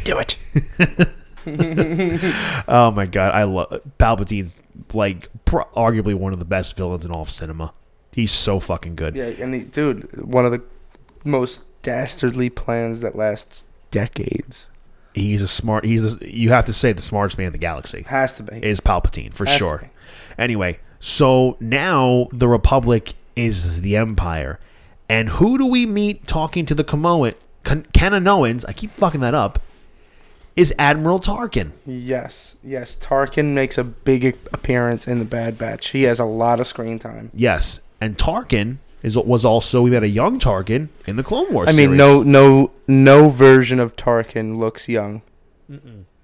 Do 0.04 0.20
it. 0.20 0.38
Oh 2.68 2.92
my 2.92 3.06
god, 3.06 3.32
I 3.34 3.44
love 3.44 3.82
Palpatine's 4.00 4.60
like 4.94 5.30
pro- 5.46 5.66
arguably 5.76 6.16
one 6.16 6.34
of 6.34 6.40
the 6.40 6.46
best 6.46 6.76
villains 6.76 7.06
in 7.06 7.12
all 7.12 7.22
of 7.22 7.30
cinema. 7.30 7.72
He's 8.12 8.32
so 8.32 8.60
fucking 8.60 8.96
good. 8.96 9.16
Yeah, 9.16 9.26
and 9.26 9.54
he, 9.54 9.62
dude, 9.62 10.26
one 10.26 10.46
of 10.46 10.52
the 10.52 10.64
most 11.24 11.62
dastardly 11.84 12.50
plans 12.50 13.02
that 13.02 13.16
lasts 13.16 13.66
decades 13.92 14.70
He's 15.16 15.42
a 15.42 15.48
smart. 15.48 15.86
He's 15.86 16.04
a, 16.22 16.30
you 16.30 16.50
have 16.50 16.66
to 16.66 16.74
say 16.74 16.92
the 16.92 17.02
smartest 17.02 17.38
man 17.38 17.48
in 17.48 17.54
the 17.54 17.58
galaxy 17.58 18.04
has 18.04 18.34
to 18.34 18.44
be. 18.44 18.58
is 18.58 18.82
Palpatine 18.82 19.34
for 19.34 19.46
Has 19.46 19.58
sure. 19.58 19.90
Anyway, 20.38 20.80
so 21.00 21.56
now 21.62 22.28
the 22.34 22.50
Republic 22.50 23.14
is 23.34 23.80
the 23.80 23.96
Empire, 23.96 24.60
and 25.08 25.30
who 25.30 25.58
do 25.58 25.66
we 25.66 25.86
meet 25.86 26.28
talking 26.28 26.66
to 26.66 26.76
the 26.76 26.84
Kamoan, 26.84 27.34
Kan- 27.64 27.88
Kananoans? 27.94 28.66
I 28.68 28.74
keep 28.74 28.92
fucking 28.92 29.22
that 29.22 29.34
up. 29.34 29.62
Is 30.58 30.74
Admiral 30.78 31.20
Tarkin? 31.20 31.72
Yes, 31.86 32.58
yes. 32.64 32.98
Tarkin 32.98 33.54
makes 33.54 33.78
a 33.78 33.84
big 33.86 34.38
appearance 34.54 35.08
in 35.08 35.20
the 35.20 35.26
Bad 35.26 35.58
Batch. 35.58 35.90
He 35.90 36.04
has 36.04 36.20
a 36.20 36.26
lot 36.26 36.60
of 36.60 36.68
screen 36.68 37.00
time. 37.00 37.32
Yes, 37.34 37.80
and 38.02 38.18
Tarkin 38.18 38.78
is 39.06 39.16
was 39.16 39.46
also 39.46 39.84
we 39.84 39.94
had 39.94 40.04
a 40.04 40.10
young 40.10 40.40
Tarkin 40.40 40.90
in 41.06 41.16
the 41.16 41.24
Clone 41.24 41.54
Wars. 41.54 41.70
I 41.70 41.74
mean, 41.74 41.90
series. 41.90 41.98
no, 42.00 42.24
no, 42.24 42.72
no 42.88 43.30
version 43.30 43.80
of 43.80 43.96
Tarkin 43.96 44.58
looks 44.58 44.90
young, 44.90 45.22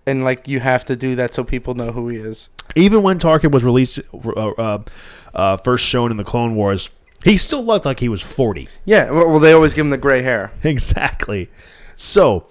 and 0.08 0.24
like 0.24 0.48
you 0.48 0.60
have 0.60 0.84
to 0.86 0.96
do 0.96 1.15
that 1.15 1.36
so 1.36 1.44
people 1.44 1.76
know 1.76 1.91
who 1.91 2.10
he 2.10 2.17
is. 2.17 2.50
even 2.76 3.04
when 3.04 3.20
Tarkin 3.20 3.52
was 3.52 3.63
released, 3.63 4.00
uh, 4.13 4.50
uh, 4.50 4.84
uh, 5.36 5.58
first 5.58 5.86
shown 5.86 6.10
in 6.10 6.17
the 6.17 6.24
Clone 6.24 6.56
Wars, 6.56 6.89
he 7.24 7.38
still 7.38 7.63
looked 7.63 7.86
like 7.86 8.00
he 8.00 8.10
was 8.10 8.24
forty. 8.24 8.67
Yeah, 8.84 9.12
well, 9.12 9.30
well, 9.30 9.39
they 9.39 9.54
always 9.54 9.76
give 9.76 9.86
him 9.86 9.91
the 9.91 9.98
gray 10.00 10.24
hair. 10.24 10.52
exactly. 10.63 11.52
So 11.96 12.48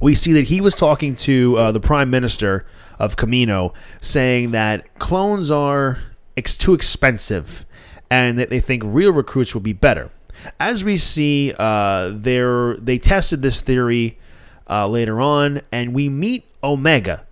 we 0.00 0.14
see 0.14 0.32
that 0.32 0.44
he 0.44 0.62
was 0.62 0.74
talking 0.74 1.14
to 1.14 1.58
uh, 1.58 1.72
the 1.72 1.80
prime 1.80 2.08
minister 2.08 2.64
of 2.98 3.16
Kamino, 3.16 3.74
saying 4.00 4.52
that 4.52 4.98
clones 4.98 5.50
are 5.50 5.98
ex- 6.38 6.56
too 6.56 6.72
expensive, 6.72 7.66
and 8.10 8.38
that 8.38 8.50
they 8.50 8.60
think 8.60 8.82
real 8.84 9.12
recruits 9.12 9.54
would 9.54 9.62
be 9.62 9.72
better. 9.72 10.10
As 10.60 10.84
we 10.84 10.96
see, 10.96 11.54
uh, 11.58 12.10
they're, 12.12 12.76
tested 12.98 13.42
this 13.42 13.60
theory 13.60 14.18
uh, 14.68 14.86
later 14.86 15.20
on, 15.20 15.62
and 15.72 15.94
we 15.94 16.08
meet 16.08 16.44
Omega 16.62 17.24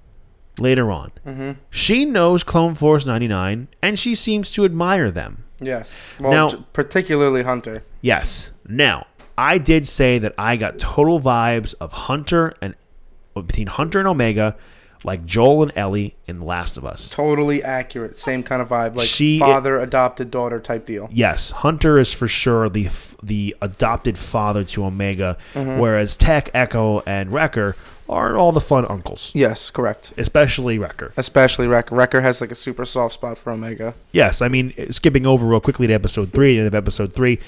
later 0.58 0.90
on. 0.90 1.12
Mm-hmm. 1.26 1.52
She 1.70 2.04
knows 2.04 2.42
Clone 2.44 2.74
Force 2.74 3.04
99, 3.06 3.68
and 3.82 3.98
she 3.98 4.14
seems 4.14 4.52
to 4.52 4.64
admire 4.64 5.10
them. 5.10 5.44
Yes. 5.60 6.00
Well, 6.20 6.30
Now- 6.50 6.64
particularly 6.72 7.42
Hunter. 7.42 7.84
Yes. 8.00 8.50
Now, 8.66 9.06
I 9.36 9.58
did 9.58 9.86
say 9.88 10.18
that 10.18 10.34
I 10.38 10.56
got 10.56 10.78
total 10.78 11.20
vibes 11.20 11.74
of 11.80 11.92
Hunter 11.92 12.54
and 12.60 12.74
between 13.34 13.66
Hunter 13.66 13.98
and 13.98 14.06
Omega, 14.06 14.56
like 15.04 15.26
Joel 15.26 15.62
and 15.64 15.72
Ellie 15.76 16.16
in 16.26 16.38
The 16.38 16.44
Last 16.46 16.76
of 16.78 16.84
Us. 16.84 17.10
Totally 17.10 17.62
accurate. 17.62 18.16
Same 18.16 18.42
kind 18.42 18.62
of 18.62 18.68
vibe, 18.70 18.96
like 18.96 19.06
She- 19.06 19.38
father 19.38 19.78
adopted 19.78 20.30
daughter 20.30 20.58
type 20.60 20.86
deal. 20.86 21.08
Yes, 21.12 21.50
Hunter 21.50 21.98
is 22.00 22.12
for 22.12 22.26
sure 22.26 22.68
the 22.68 22.88
the 23.22 23.54
adopted 23.62 24.16
father 24.18 24.64
to 24.64 24.84
Omega, 24.84 25.36
Mm-hmm. 25.54 25.78
whereas 25.78 26.16
Tech, 26.16 26.50
Echo, 26.54 27.02
and 27.06 27.32
Wrecker 27.32 27.76
are 28.08 28.36
all 28.36 28.52
the 28.52 28.60
fun 28.60 28.84
uncles, 28.90 29.30
Yes, 29.34 29.70
correct. 29.70 30.12
especially 30.18 30.78
Wrecker. 30.78 31.12
Especially 31.16 31.66
Wrecker. 31.66 31.94
Wrecker 31.94 32.20
has 32.20 32.40
like 32.40 32.50
a 32.50 32.54
super 32.54 32.84
soft 32.84 33.14
spot 33.14 33.38
for 33.38 33.50
Omega. 33.50 33.94
Yes, 34.12 34.42
I 34.42 34.48
mean 34.48 34.72
skipping 34.90 35.24
over 35.26 35.46
real 35.46 35.60
quickly 35.60 35.86
to 35.86 35.92
episode 35.94 36.32
three. 36.32 36.58
End 36.58 36.66
of 36.66 36.74
episode 36.74 37.12
three, 37.12 37.38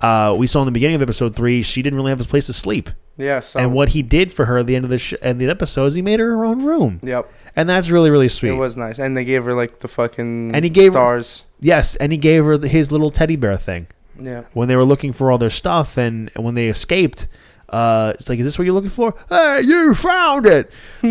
Uh, 0.00 0.34
we 0.36 0.46
saw 0.46 0.60
in 0.60 0.66
the 0.66 0.72
beginning 0.72 0.96
of 0.96 1.02
episode 1.02 1.34
three, 1.34 1.62
she 1.62 1.80
didn't 1.82 1.96
really 1.96 2.10
have 2.10 2.20
a 2.20 2.24
place 2.24 2.46
to 2.46 2.52
sleep, 2.52 2.90
Yeah. 3.16 3.40
So. 3.40 3.60
and 3.60 3.72
what 3.72 3.90
he 3.90 4.02
did 4.02 4.32
for 4.32 4.46
her 4.46 4.58
at 4.58 4.66
the 4.66 4.74
end 4.76 4.84
of 4.84 4.90
the 4.90 4.98
sh- 4.98 5.14
end 5.22 5.40
of 5.40 5.46
the 5.46 5.50
episode 5.50 5.86
is 5.86 5.94
he 5.94 6.02
made 6.02 6.20
her 6.20 6.30
her 6.36 6.44
own 6.44 6.64
room, 6.64 7.00
Yep. 7.02 7.30
and 7.56 7.68
that's 7.68 7.90
really 7.90 8.10
really 8.10 8.28
sweet. 8.28 8.50
It 8.50 8.56
was 8.56 8.76
nice, 8.76 8.98
and 8.98 9.16
they 9.16 9.24
gave 9.24 9.44
her 9.44 9.54
like 9.54 9.80
the 9.80 9.88
fucking 9.88 10.54
And 10.54 10.64
he 10.64 10.70
gave 10.70 10.92
her- 10.94 10.98
stars. 11.00 11.42
Yes, 11.60 11.94
and 11.96 12.12
he 12.12 12.18
gave 12.18 12.44
her 12.44 12.58
the- 12.58 12.68
his 12.68 12.90
little 12.92 13.10
teddy 13.10 13.36
bear 13.36 13.56
thing 13.56 13.86
Yeah. 14.20 14.42
when 14.52 14.68
they 14.68 14.76
were 14.76 14.84
looking 14.84 15.12
for 15.12 15.30
all 15.30 15.38
their 15.38 15.50
stuff, 15.50 15.96
and, 15.96 16.30
when 16.36 16.54
they 16.54 16.68
escaped. 16.68 17.26
Uh, 17.70 18.12
it's 18.14 18.28
like, 18.28 18.38
is 18.38 18.44
this 18.44 18.56
what 18.58 18.64
you're 18.66 18.74
looking 18.74 18.90
for? 18.90 19.14
Hey, 19.28 19.62
you 19.62 19.94
found 19.94 20.46
it! 20.46 20.70
hey, 21.02 21.10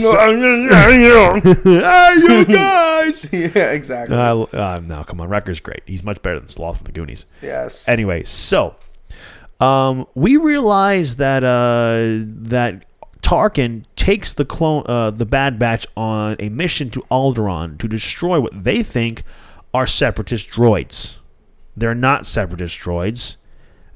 you 2.19 2.45
guys! 2.45 3.27
yeah. 3.31 3.71
Exactly. 3.71 4.15
Uh, 4.15 4.43
uh, 4.53 4.81
no, 4.85 5.03
come 5.03 5.19
on, 5.19 5.29
Wrecker's 5.29 5.59
great. 5.59 5.81
He's 5.85 6.03
much 6.03 6.21
better 6.21 6.39
than 6.39 6.49
Sloth 6.49 6.77
from 6.77 6.85
the 6.85 6.91
Goonies. 6.91 7.25
yes. 7.41 7.87
Anyway, 7.87 8.23
so 8.23 8.75
um, 9.64 10.07
we 10.16 10.38
realize 10.38 11.16
that 11.18 11.43
uh, 11.43 12.26
that 12.26 12.86
Tarkin 13.22 13.86
takes 13.95 14.34
the 14.34 14.45
clone, 14.45 14.84
uh, 14.88 15.11
the 15.11 15.26
Bad 15.26 15.57
Batch, 15.57 15.88
on 15.95 16.36
a 16.39 16.49
mission 16.49 16.89
to 16.91 17.01
Alderaan 17.09 17.78
to 17.80 17.88
destroy 17.88 18.39
what 18.39 18.64
they 18.64 18.84
think 18.84 19.24
are 19.74 19.88
separatist 19.88 20.49
droids. 20.51 21.18
They're 21.76 21.95
not 21.95 22.26
separatist 22.26 22.80
droids. 22.80 23.38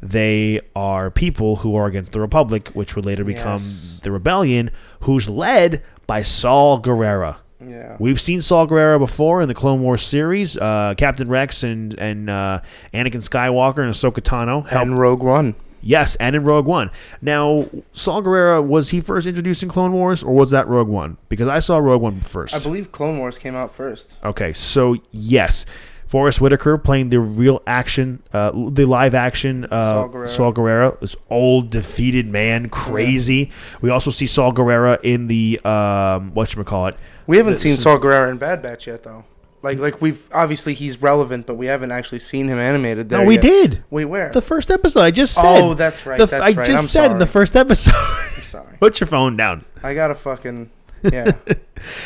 They 0.01 0.59
are 0.75 1.09
people 1.11 1.57
who 1.57 1.75
are 1.75 1.87
against 1.87 2.11
the 2.11 2.21
Republic, 2.21 2.69
which 2.69 2.95
would 2.95 3.05
later 3.05 3.23
become 3.23 3.53
Yes. 3.61 3.99
the 4.03 4.11
Rebellion, 4.11 4.69
who's 5.01 5.27
led 5.27 5.83
by 6.05 6.21
Saul 6.21 6.81
Gerrera. 6.81 7.37
Yeah. 7.67 7.95
We've 7.99 8.19
seen 8.21 8.41
Saul 8.41 8.67
Gerrera 8.67 8.99
before 8.99 9.41
in 9.41 9.47
the 9.47 9.53
Clone 9.53 9.81
Wars 9.81 10.03
series. 10.03 10.57
Uh, 10.57 10.93
Captain 10.97 11.27
Rex 11.29 11.63
and 11.63 11.97
and 11.99 12.29
uh, 12.29 12.61
Anakin 12.93 13.21
Skywalker 13.27 13.79
and 13.79 13.93
Ahsoka 13.93 14.21
Tano 14.21 14.65
helped. 14.67 14.87
And 14.89 14.97
Rogue 14.97 15.23
One. 15.23 15.55
yes, 15.81 16.15
and 16.17 16.35
in 16.35 16.43
Rogue 16.43 16.65
One. 16.65 16.89
Now, 17.21 17.67
Saul 17.93 18.21
Gerrera 18.23 18.65
was 18.65 18.89
he 18.89 19.01
first 19.01 19.27
introduced 19.27 19.63
in 19.63 19.69
Clone 19.69 19.91
Wars, 19.93 20.23
or 20.23 20.33
was 20.33 20.51
that 20.51 20.67
Rogue 20.67 20.87
One? 20.87 21.17
Because 21.29 21.47
I 21.47 21.59
saw 21.59 21.77
Rogue 21.77 22.01
One 22.01 22.21
first. 22.21 22.55
I 22.55 22.59
believe 22.59 22.91
Clone 22.91 23.17
Wars 23.19 23.37
came 23.37 23.55
out 23.55 23.73
first. 23.75 24.15
Okay, 24.23 24.53
so 24.53 24.95
yes, 25.11 25.65
Forest 26.07 26.39
Whitaker 26.39 26.77
playing 26.77 27.09
the 27.09 27.19
real 27.19 27.61
action, 27.67 28.23
uh, 28.31 28.51
the 28.69 28.85
live 28.85 29.13
action 29.13 29.65
uh, 29.65 29.91
Saul 29.91 30.09
Gerrera. 30.09 30.29
Saul 30.29 30.53
Gerrera, 30.53 30.99
this 31.01 31.15
old 31.29 31.69
defeated 31.69 32.27
man, 32.27 32.69
crazy. 32.69 33.51
We 33.81 33.89
also 33.89 34.09
see 34.11 34.25
Saul 34.25 34.53
Gerrera 34.53 34.99
in 35.03 35.27
the 35.27 35.59
um, 35.65 36.33
what 36.33 36.55
you 36.55 36.63
call 36.63 36.87
it. 36.87 36.97
We 37.27 37.37
haven't 37.37 37.53
This 37.53 37.61
seen 37.61 37.75
Saul 37.75 37.99
Gerrera 37.99 38.31
in 38.31 38.37
Bad 38.37 38.61
Batch 38.61 38.87
yet, 38.87 39.03
though. 39.03 39.25
Like, 39.61 39.79
like 39.79 40.01
we've 40.01 40.23
obviously 40.31 40.73
he's 40.73 41.01
relevant, 41.01 41.45
but 41.45 41.55
we 41.55 41.65
haven't 41.65 41.91
actually 41.91 42.19
seen 42.19 42.47
him 42.47 42.57
animated 42.57 43.09
there. 43.09 43.19
No, 43.19 43.25
we 43.25 43.33
yet. 43.33 43.41
did. 43.41 43.83
Wait, 43.89 44.05
where? 44.05 44.29
The 44.31 44.41
first 44.41 44.71
episode, 44.71 45.01
I 45.01 45.11
just 45.11 45.35
said. 45.35 45.61
oh, 45.61 45.73
that's 45.73 46.05
right. 46.05 46.17
The 46.17 46.23
f- 46.23 46.29
that's 46.29 46.41
I 46.41 46.51
right. 46.51 46.65
just 46.65 46.83
I'm 46.83 46.87
said 46.87 47.11
in 47.11 47.17
the 47.17 47.25
first 47.25 47.55
episode. 47.55 47.93
I'm 47.95 48.43
sorry. 48.43 48.77
Put 48.79 49.01
your 49.01 49.07
phone 49.07 49.35
down. 49.35 49.65
I 49.83 49.93
got 49.93 50.09
a 50.09 50.15
fucking 50.15 50.69
yeah. 51.11 51.33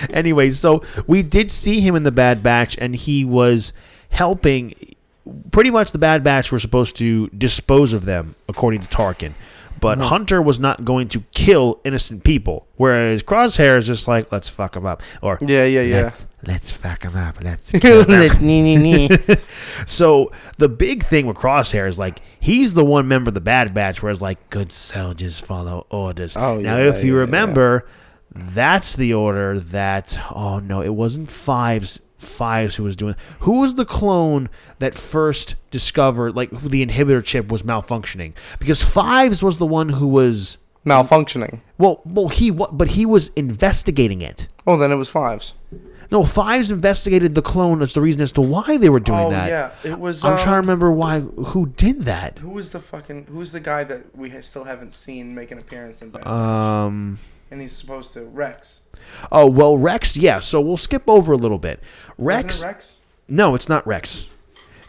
Anyway, 0.10 0.50
so 0.50 0.84
we 1.08 1.22
did 1.22 1.52
see 1.52 1.82
him 1.82 1.96
in 1.96 2.04
the 2.04 2.12
Bad 2.12 2.42
Batch, 2.42 2.78
and 2.78 2.96
he 2.96 3.24
was 3.24 3.74
helping. 4.12 4.96
Pretty 5.52 5.70
much, 5.70 5.92
the 5.92 5.98
Bad 6.00 6.24
Batch 6.24 6.52
were 6.52 6.60
supposed 6.60 6.96
to 6.98 7.28
dispose 7.30 7.94
of 7.94 8.06
them, 8.06 8.36
according 8.50 8.82
to 8.82 8.88
Tarkin. 8.88 9.34
But 9.80 9.98
Mm-hmm. 9.98 10.08
Hunter 10.10 10.42
was 10.42 10.60
not 10.60 10.84
going 10.86 11.08
to 11.10 11.22
kill 11.34 11.80
innocent 11.84 12.24
people, 12.24 12.68
whereas 12.76 13.24
Crosshair 13.24 13.78
is 13.80 13.88
just 13.88 14.08
like, 14.08 14.32
let's 14.32 14.48
fuck 14.50 14.76
him 14.76 14.86
up, 14.86 15.02
or 15.24 15.38
Yeah, 15.42 15.66
yeah, 15.66 15.82
yeah. 15.82 16.02
let's 16.04 16.28
let's 16.46 16.72
fuck 16.72 17.04
him 17.04 17.16
up, 17.16 17.38
let's 17.44 17.72
kill 17.80 18.02
him. 18.04 18.10
Let- 18.10 18.42
nee, 18.42 18.62
nee, 18.62 18.78
nee. 18.78 19.10
So 19.88 20.32
the 20.60 20.70
big 20.70 21.04
thing 21.06 21.26
with 21.26 21.38
Crosshair 21.38 21.88
is 21.88 21.98
like 21.98 22.22
he's 22.40 22.74
the 22.74 22.86
one 22.86 23.08
member 23.08 23.30
of 23.30 23.34
the 23.34 23.42
Bad 23.42 23.74
Batch 23.74 24.04
where 24.04 24.12
it's 24.12 24.22
like 24.22 24.50
good 24.52 24.72
soldiers 24.72 25.40
follow 25.40 25.88
orders. 25.90 26.36
Oh, 26.38 26.60
now 26.60 26.78
yeah, 26.78 26.90
if 26.90 27.04
you 27.04 27.14
yeah, 27.16 27.22
remember, 27.22 27.88
that's 28.34 28.96
the 28.96 29.14
order 29.16 29.60
that 29.60 30.20
oh 30.34 30.60
no, 30.60 30.82
it 30.82 30.94
wasn't 30.94 31.32
Fives. 31.32 32.00
Fives 32.22 32.76
who 32.76 32.84
was 32.84 32.96
doing. 32.96 33.16
Who 33.42 33.60
was 33.60 33.76
the 33.76 33.86
clone 33.86 34.50
that 34.80 34.94
first 34.94 35.56
discovered 35.72 36.36
like 36.36 36.50
the 36.52 36.86
inhibitor 36.86 37.24
chip 37.24 37.50
was 37.52 37.64
malfunctioning? 37.64 38.34
Because 38.60 38.84
Fives 38.84 39.42
was 39.44 39.58
the 39.58 39.66
one 39.66 39.90
who 39.90 40.08
was 40.08 40.58
Malfunctioning. 40.86 41.60
well, 41.78 42.02
well 42.06 42.30
he 42.30 42.50
wa- 42.50 42.72
but 42.72 42.90
he 42.90 43.06
was 43.06 43.28
investigating 43.36 44.22
it. 44.22 44.48
Oh, 44.66 44.78
then 44.78 44.92
it 44.92 44.96
was 44.96 45.10
fives. 45.10 45.54
No, 46.12 46.24
Fives 46.26 46.72
investigated 46.72 47.36
the 47.36 47.42
clone 47.42 47.82
as 47.82 47.94
the 47.94 48.02
reason 48.02 48.22
as 48.22 48.32
to 48.34 48.42
why 48.42 48.78
they 48.78 48.90
were 48.90 49.00
doing 49.00 49.20
oh 49.28 49.30
that. 49.30 49.48
yeah, 49.48 49.72
it 49.90 50.00
was. 50.00 50.26
I'm 50.26 50.34
um, 50.34 50.38
trying 50.40 50.56
to 50.56 50.58
remember 50.58 50.92
why 50.92 51.20
who 51.22 51.68
did 51.68 52.04
that. 52.04 52.40
Who 52.40 52.50
was 52.50 52.72
the 52.72 52.80
fucking? 52.82 53.28
Who's 53.28 53.52
the 53.52 53.60
guy 53.60 53.84
that 53.86 54.16
we 54.18 54.30
still 54.42 54.66
haven't 54.66 54.94
seen 54.94 55.34
make 55.36 55.52
an 55.52 55.58
appearance 55.60 56.02
in 56.02 56.10
Bad 56.10 56.28
Um. 56.28 57.20
and 57.50 57.62
he's 57.62 57.72
supposed 57.74 58.14
to 58.14 58.24
Rex. 58.24 58.81
Oh 59.32 59.46
well, 59.48 59.78
Rex. 59.78 60.16
Yeah. 60.18 60.40
So 60.40 60.60
we'll 60.62 60.78
skip 60.78 61.04
over 61.08 61.34
a 61.34 61.38
little 61.38 61.60
bit. 61.60 61.80
Rex. 62.18 62.64
Rex? 62.64 62.98
No, 63.28 63.56
it's 63.56 63.70
not 63.70 63.86
Rex. 63.88 64.28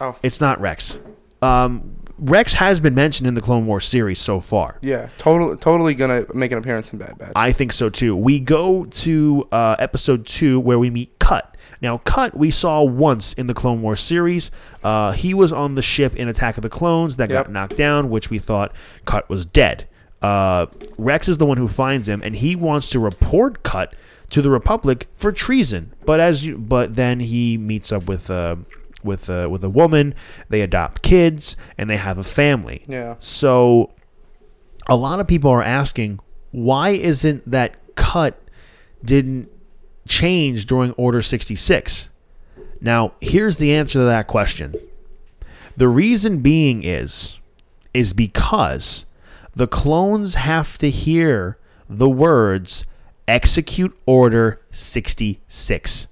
Oh. 0.01 0.17
It's 0.23 0.41
not 0.41 0.59
Rex. 0.59 0.99
Um, 1.41 1.95
Rex 2.17 2.53
has 2.55 2.79
been 2.79 2.93
mentioned 2.95 3.27
in 3.27 3.33
the 3.33 3.41
Clone 3.41 3.65
Wars 3.65 3.85
series 3.85 4.19
so 4.19 4.39
far. 4.39 4.77
Yeah, 4.81 5.09
totally, 5.17 5.57
totally 5.57 5.93
gonna 5.93 6.25
make 6.33 6.51
an 6.51 6.57
appearance 6.57 6.93
in 6.93 6.99
Bad 6.99 7.17
Batch. 7.17 7.31
I 7.35 7.51
think 7.51 7.73
so 7.73 7.89
too. 7.89 8.15
We 8.15 8.39
go 8.39 8.85
to 8.85 9.47
uh, 9.51 9.75
episode 9.79 10.25
two 10.25 10.59
where 10.59 10.77
we 10.79 10.89
meet 10.89 11.17
Cut. 11.19 11.57
Now, 11.81 11.97
Cut 11.99 12.37
we 12.37 12.49
saw 12.51 12.81
once 12.83 13.33
in 13.33 13.47
the 13.47 13.53
Clone 13.53 13.81
Wars 13.81 13.99
series. 13.99 14.51
Uh, 14.83 15.11
he 15.11 15.33
was 15.33 15.51
on 15.51 15.75
the 15.75 15.81
ship 15.81 16.15
in 16.15 16.27
Attack 16.29 16.57
of 16.57 16.61
the 16.61 16.69
Clones 16.69 17.17
that 17.17 17.29
Yep. 17.29 17.45
got 17.45 17.51
knocked 17.51 17.75
down, 17.75 18.09
which 18.09 18.29
we 18.29 18.39
thought 18.39 18.73
Cut 19.05 19.27
was 19.27 19.45
dead. 19.45 19.87
Uh, 20.23 20.67
Rex 20.97 21.27
is 21.27 21.37
the 21.37 21.45
one 21.45 21.57
who 21.57 21.67
finds 21.67 22.07
him, 22.07 22.21
and 22.23 22.35
he 22.37 22.55
wants 22.55 22.89
to 22.89 22.99
report 22.99 23.61
Cut 23.61 23.93
to 24.29 24.41
the 24.41 24.49
Republic 24.49 25.07
for 25.13 25.31
treason. 25.31 25.93
But 26.05 26.19
as 26.19 26.45
you, 26.45 26.57
but 26.57 26.95
then 26.95 27.19
he 27.19 27.57
meets 27.57 27.91
up 27.91 28.07
with 28.07 28.31
uh, 28.31 28.55
with 29.03 29.29
uh, 29.29 29.47
with 29.51 29.63
a 29.63 29.69
woman. 29.69 30.15
They 30.49 30.61
adopt 30.61 31.01
kids, 31.01 31.57
and 31.77 31.89
they 31.89 31.97
have 31.97 32.17
a 32.17 32.23
family. 32.23 32.83
yeah, 32.87 33.15
So 33.19 33.91
a 34.87 34.95
lot 34.95 35.19
of 35.19 35.27
people 35.27 35.51
are 35.51 35.63
asking 35.63 36.19
why 36.51 36.89
isn't 36.91 37.49
that 37.49 37.75
cut 37.95 38.39
didn't 39.03 39.49
change 40.07 40.65
during 40.65 40.91
Order 40.93 41.21
66? 41.21 42.09
Now, 42.79 43.13
here's 43.19 43.57
the 43.57 43.73
answer 43.73 43.99
to 43.99 44.05
that 44.05 44.27
question. 44.27 44.75
The 45.75 45.87
reason 45.87 46.39
being 46.39 46.83
is 46.83 47.39
is 47.93 48.13
because 48.13 49.05
the 49.53 49.67
clones 49.67 50.35
have 50.35 50.77
to 50.79 50.89
hear 50.89 51.57
the 51.89 52.09
words 52.09 52.85
execute 53.27 53.97
order 54.05 54.61
66 54.71 56.07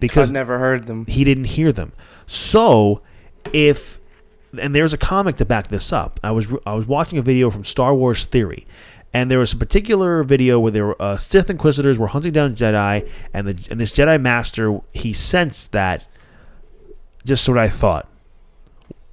because 0.00 0.30
I've 0.30 0.34
never 0.34 0.58
heard 0.58 0.86
them. 0.86 1.06
he 1.06 1.24
didn't 1.24 1.44
hear 1.44 1.72
them. 1.72 1.92
So, 2.26 3.02
if 3.52 4.00
and 4.58 4.74
there's 4.74 4.92
a 4.92 4.98
comic 4.98 5.36
to 5.36 5.44
back 5.44 5.68
this 5.68 5.92
up. 5.92 6.18
I 6.22 6.30
was 6.30 6.48
I 6.64 6.74
was 6.74 6.86
watching 6.86 7.18
a 7.18 7.22
video 7.22 7.50
from 7.50 7.64
Star 7.64 7.94
Wars 7.94 8.24
Theory, 8.24 8.66
and 9.12 9.30
there 9.30 9.38
was 9.38 9.52
a 9.52 9.56
particular 9.56 10.22
video 10.22 10.58
where 10.58 10.72
there 10.72 10.86
were 10.86 11.02
uh, 11.02 11.16
Sith 11.16 11.50
Inquisitors 11.50 11.98
were 11.98 12.08
hunting 12.08 12.32
down 12.32 12.54
Jedi, 12.54 13.08
and 13.34 13.46
the 13.46 13.70
and 13.70 13.80
this 13.80 13.92
Jedi 13.92 14.20
Master 14.20 14.80
he 14.92 15.12
sensed 15.12 15.72
that. 15.72 16.06
Just 17.24 17.48
what 17.48 17.58
I 17.58 17.68
thought. 17.68 18.08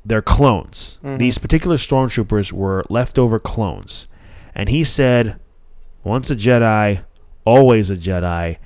They're 0.06 0.22
clones. 0.22 1.00
Mhm. 1.04 1.18
These 1.18 1.38
particular 1.40 1.78
stormtroopers 1.78 2.52
were 2.52 2.84
leftover 2.90 3.40
clones, 3.40 4.08
and 4.54 4.70
he 4.70 4.84
said, 4.84 5.40
"Once 6.04 6.30
a 6.30 6.36
Jedi, 6.36 7.00
always 7.46 7.90
a 7.90 7.96
Jedi." 7.96 8.58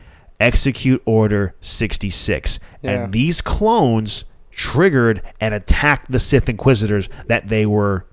Execute 0.42 1.02
Order 1.06 1.54
66. 1.60 2.60
Yeah. 2.82 2.92
And 2.92 3.12
these 3.14 3.42
clones 3.42 4.24
triggered 4.52 5.22
and 5.42 5.54
attacked 5.54 6.12
the 6.12 6.20
Sith 6.20 6.48
Inquisitors 6.48 7.10
that 7.28 7.50
they 7.50 7.66
were 7.66 8.06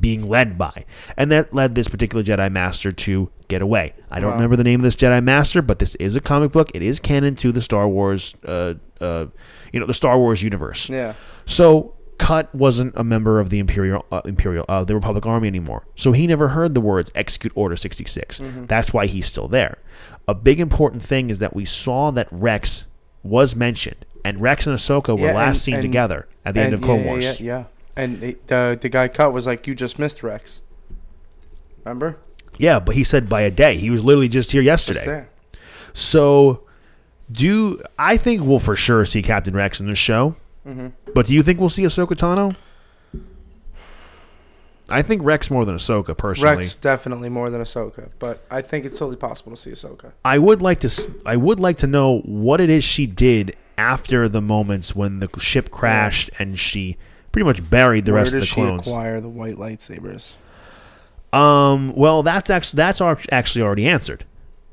being 0.00 0.24
led 0.26 0.56
by. 0.58 0.84
And 1.18 1.30
that 1.30 1.54
led 1.54 1.74
this 1.74 1.86
particular 1.88 2.24
Jedi 2.24 2.50
Master 2.50 2.92
to 2.92 3.28
get 3.48 3.60
away. 3.62 3.92
I 4.10 4.20
don't 4.20 4.30
Wow. 4.30 4.36
remember 4.36 4.56
the 4.56 4.64
name 4.64 4.80
of 4.80 4.84
this 4.84 4.96
Jedi 4.96 5.22
Master, 5.22 5.60
but 5.62 5.78
this 5.78 5.94
is 5.96 6.16
a 6.16 6.20
comic 6.20 6.50
book. 6.50 6.70
It 6.74 6.82
is 6.82 6.98
canon 6.98 7.34
to 7.36 7.52
the 7.52 7.60
Star 7.62 7.86
Wars, 7.88 8.34
uh, 8.46 8.74
uh, 9.00 9.26
you 9.72 9.78
know, 9.78 9.86
the 9.86 9.94
Star 9.94 10.18
Wars 10.18 10.42
universe. 10.42 10.88
Yeah, 10.88 11.12
So 11.44 11.92
Cut 12.18 12.54
wasn't 12.54 12.94
a 12.96 13.04
member 13.04 13.40
of 13.40 13.50
the 13.50 13.58
Imperial 13.58 14.04
uh, 14.10 14.22
Imperial 14.24 14.64
uh, 14.68 14.84
the 14.84 14.94
Republic 14.94 15.26
Army 15.26 15.48
anymore. 15.48 15.84
So 15.96 16.12
he 16.12 16.26
never 16.26 16.48
heard 16.48 16.74
the 16.74 16.80
words 16.80 17.10
execute 17.14 17.52
order 17.54 17.76
66. 17.76 18.40
That's 18.66 18.92
why 18.92 19.06
he's 19.06 19.26
still 19.26 19.48
there. 19.48 19.78
A 20.26 20.34
big 20.34 20.58
important 20.60 21.02
thing 21.02 21.28
is 21.30 21.38
that 21.40 21.54
we 21.54 21.64
saw 21.64 22.10
that 22.12 22.26
Rex 22.30 22.86
was 23.22 23.54
mentioned 23.54 24.04
and 24.24 24.40
Rex 24.40 24.66
and 24.66 24.76
Ahsoka 24.76 25.18
were 25.18 25.26
Yeah, 25.26 25.34
last 25.34 25.48
and- 25.48 25.58
seen 25.58 25.74
and- 25.74 25.82
together 25.82 26.26
at 26.44 26.54
the 26.54 26.60
end 26.60 26.74
of 26.74 26.80
Clone 26.82 27.00
yeah, 27.00 27.04
yeah, 27.04 27.10
Wars. 27.10 27.24
Yeah, 27.24 27.34
yeah. 27.40 27.64
And 27.96 28.22
it, 28.22 28.46
the 28.48 28.78
the 28.80 28.88
guy 28.88 29.08
cut 29.08 29.32
was 29.32 29.46
like, 29.46 29.66
"You 29.66 29.74
just 29.74 29.98
missed 29.98 30.22
Rex." 30.22 30.60
Remember? 31.84 32.18
Yeah, 32.58 32.80
but 32.80 32.94
he 32.94 33.04
said 33.04 33.28
by 33.28 33.42
a 33.42 33.50
day. 33.50 33.76
He 33.76 33.90
was 33.90 34.04
literally 34.04 34.28
just 34.28 34.52
here 34.52 34.62
Just 34.62 34.88
yesterday. 34.88 35.06
there. 35.06 35.28
So 35.92 36.62
do 37.30 37.82
I 37.98 38.16
think 38.16 38.42
we'll 38.42 38.58
for 38.58 38.76
sure 38.76 39.04
see 39.04 39.22
Captain 39.22 39.54
Rex 39.54 39.80
in 39.80 39.86
this 39.88 39.98
show? 39.98 40.36
Mhm. 40.66 40.92
But 41.14 41.26
do 41.26 41.34
you 41.34 41.42
think 41.42 41.60
we'll 41.60 41.68
see 41.68 41.82
Ahsoka 41.82 42.16
Tano? 42.16 42.56
I 44.88 45.02
think 45.02 45.22
Rex 45.24 45.50
more 45.50 45.64
than 45.64 45.74
Ahsoka 45.76 46.16
personally. 46.16 46.56
Rex 46.56 46.76
definitely 46.76 47.28
more 47.28 47.50
than 47.50 47.60
Ahsoka, 47.60 48.10
but 48.20 48.44
I 48.50 48.62
think 48.62 48.84
it's 48.84 48.98
totally 48.98 49.16
possible 49.16 49.50
to 49.52 49.56
see 49.60 49.70
Ahsoka. 49.72 50.12
I 50.24 50.38
would 50.38 50.62
like 50.62 50.78
to. 50.80 51.12
I 51.24 51.36
would 51.36 51.58
like 51.58 51.78
to 51.78 51.86
know 51.88 52.18
what 52.24 52.60
it 52.60 52.70
is 52.70 52.84
she 52.84 53.06
did 53.06 53.56
after 53.76 54.28
the 54.28 54.40
moments 54.40 54.94
when 54.94 55.18
the 55.18 55.28
ship 55.40 55.70
crashed 55.70 56.30
and 56.38 56.58
she 56.58 56.96
pretty 57.32 57.44
much 57.44 57.68
buried 57.68 58.04
the 58.04 58.12
Where 58.12 58.22
rest 58.22 58.34
of 58.34 58.40
the 58.42 58.46
clones. 58.46 58.84
she 58.84 58.90
acquire 58.90 59.20
the 59.20 59.28
white 59.28 59.56
lightsabers? 59.56 60.34
Um. 61.32 61.92
Well, 61.96 62.22
that's 62.22 62.48
actually 62.48 62.76
that's 62.76 63.00
actually 63.32 63.62
already 63.62 63.86
answered. 63.86 64.24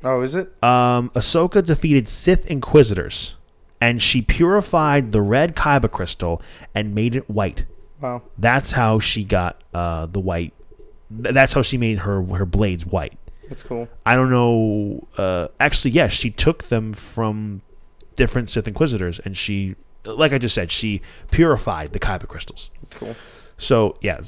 Oh, 0.04 0.22
is 0.22 0.36
it? 0.36 0.54
Um. 0.64 1.10
Ahsoka 1.16 1.66
defeated 1.66 2.08
Sith 2.08 2.46
Inquisitors, 2.46 3.36
and 3.84 4.02
she 4.02 4.22
purified 4.22 5.12
the 5.12 5.22
red 5.22 5.56
Kyber 5.56 5.92
crystal 5.98 6.42
and 6.74 6.96
made 6.96 7.16
it 7.16 7.30
white. 7.30 7.66
Wow. 8.02 8.22
That's 8.38 8.72
how 8.72 9.00
she 9.00 9.24
got 9.24 9.54
uh 9.74 10.06
the 10.08 10.20
white. 10.30 10.54
th- 11.24 11.34
That's 11.34 11.54
how 11.54 11.62
she 11.70 11.78
made 11.78 11.98
her 12.00 12.18
her 12.40 12.46
blades 12.46 12.86
white. 12.86 13.18
That's 13.50 13.64
cool. 13.64 13.88
I 14.06 14.16
don't 14.16 14.30
know. 14.38 15.08
Uh, 15.18 15.48
actually, 15.60 15.92
yes, 15.92 16.12
she 16.14 16.30
took 16.32 16.60
them 16.74 16.94
from 16.94 17.62
different 18.16 18.50
Sith 18.50 18.68
Inquisitors, 18.68 19.20
and 19.26 19.38
she, 19.38 19.76
like 20.06 20.32
I 20.34 20.38
just 20.38 20.56
said, 20.56 20.72
she 20.72 21.02
purified 21.30 21.92
the 21.94 22.00
Kyber 22.00 22.28
crystals. 22.28 22.72
Cool. 22.92 23.16
So 23.58 23.98
yeah, 24.02 24.22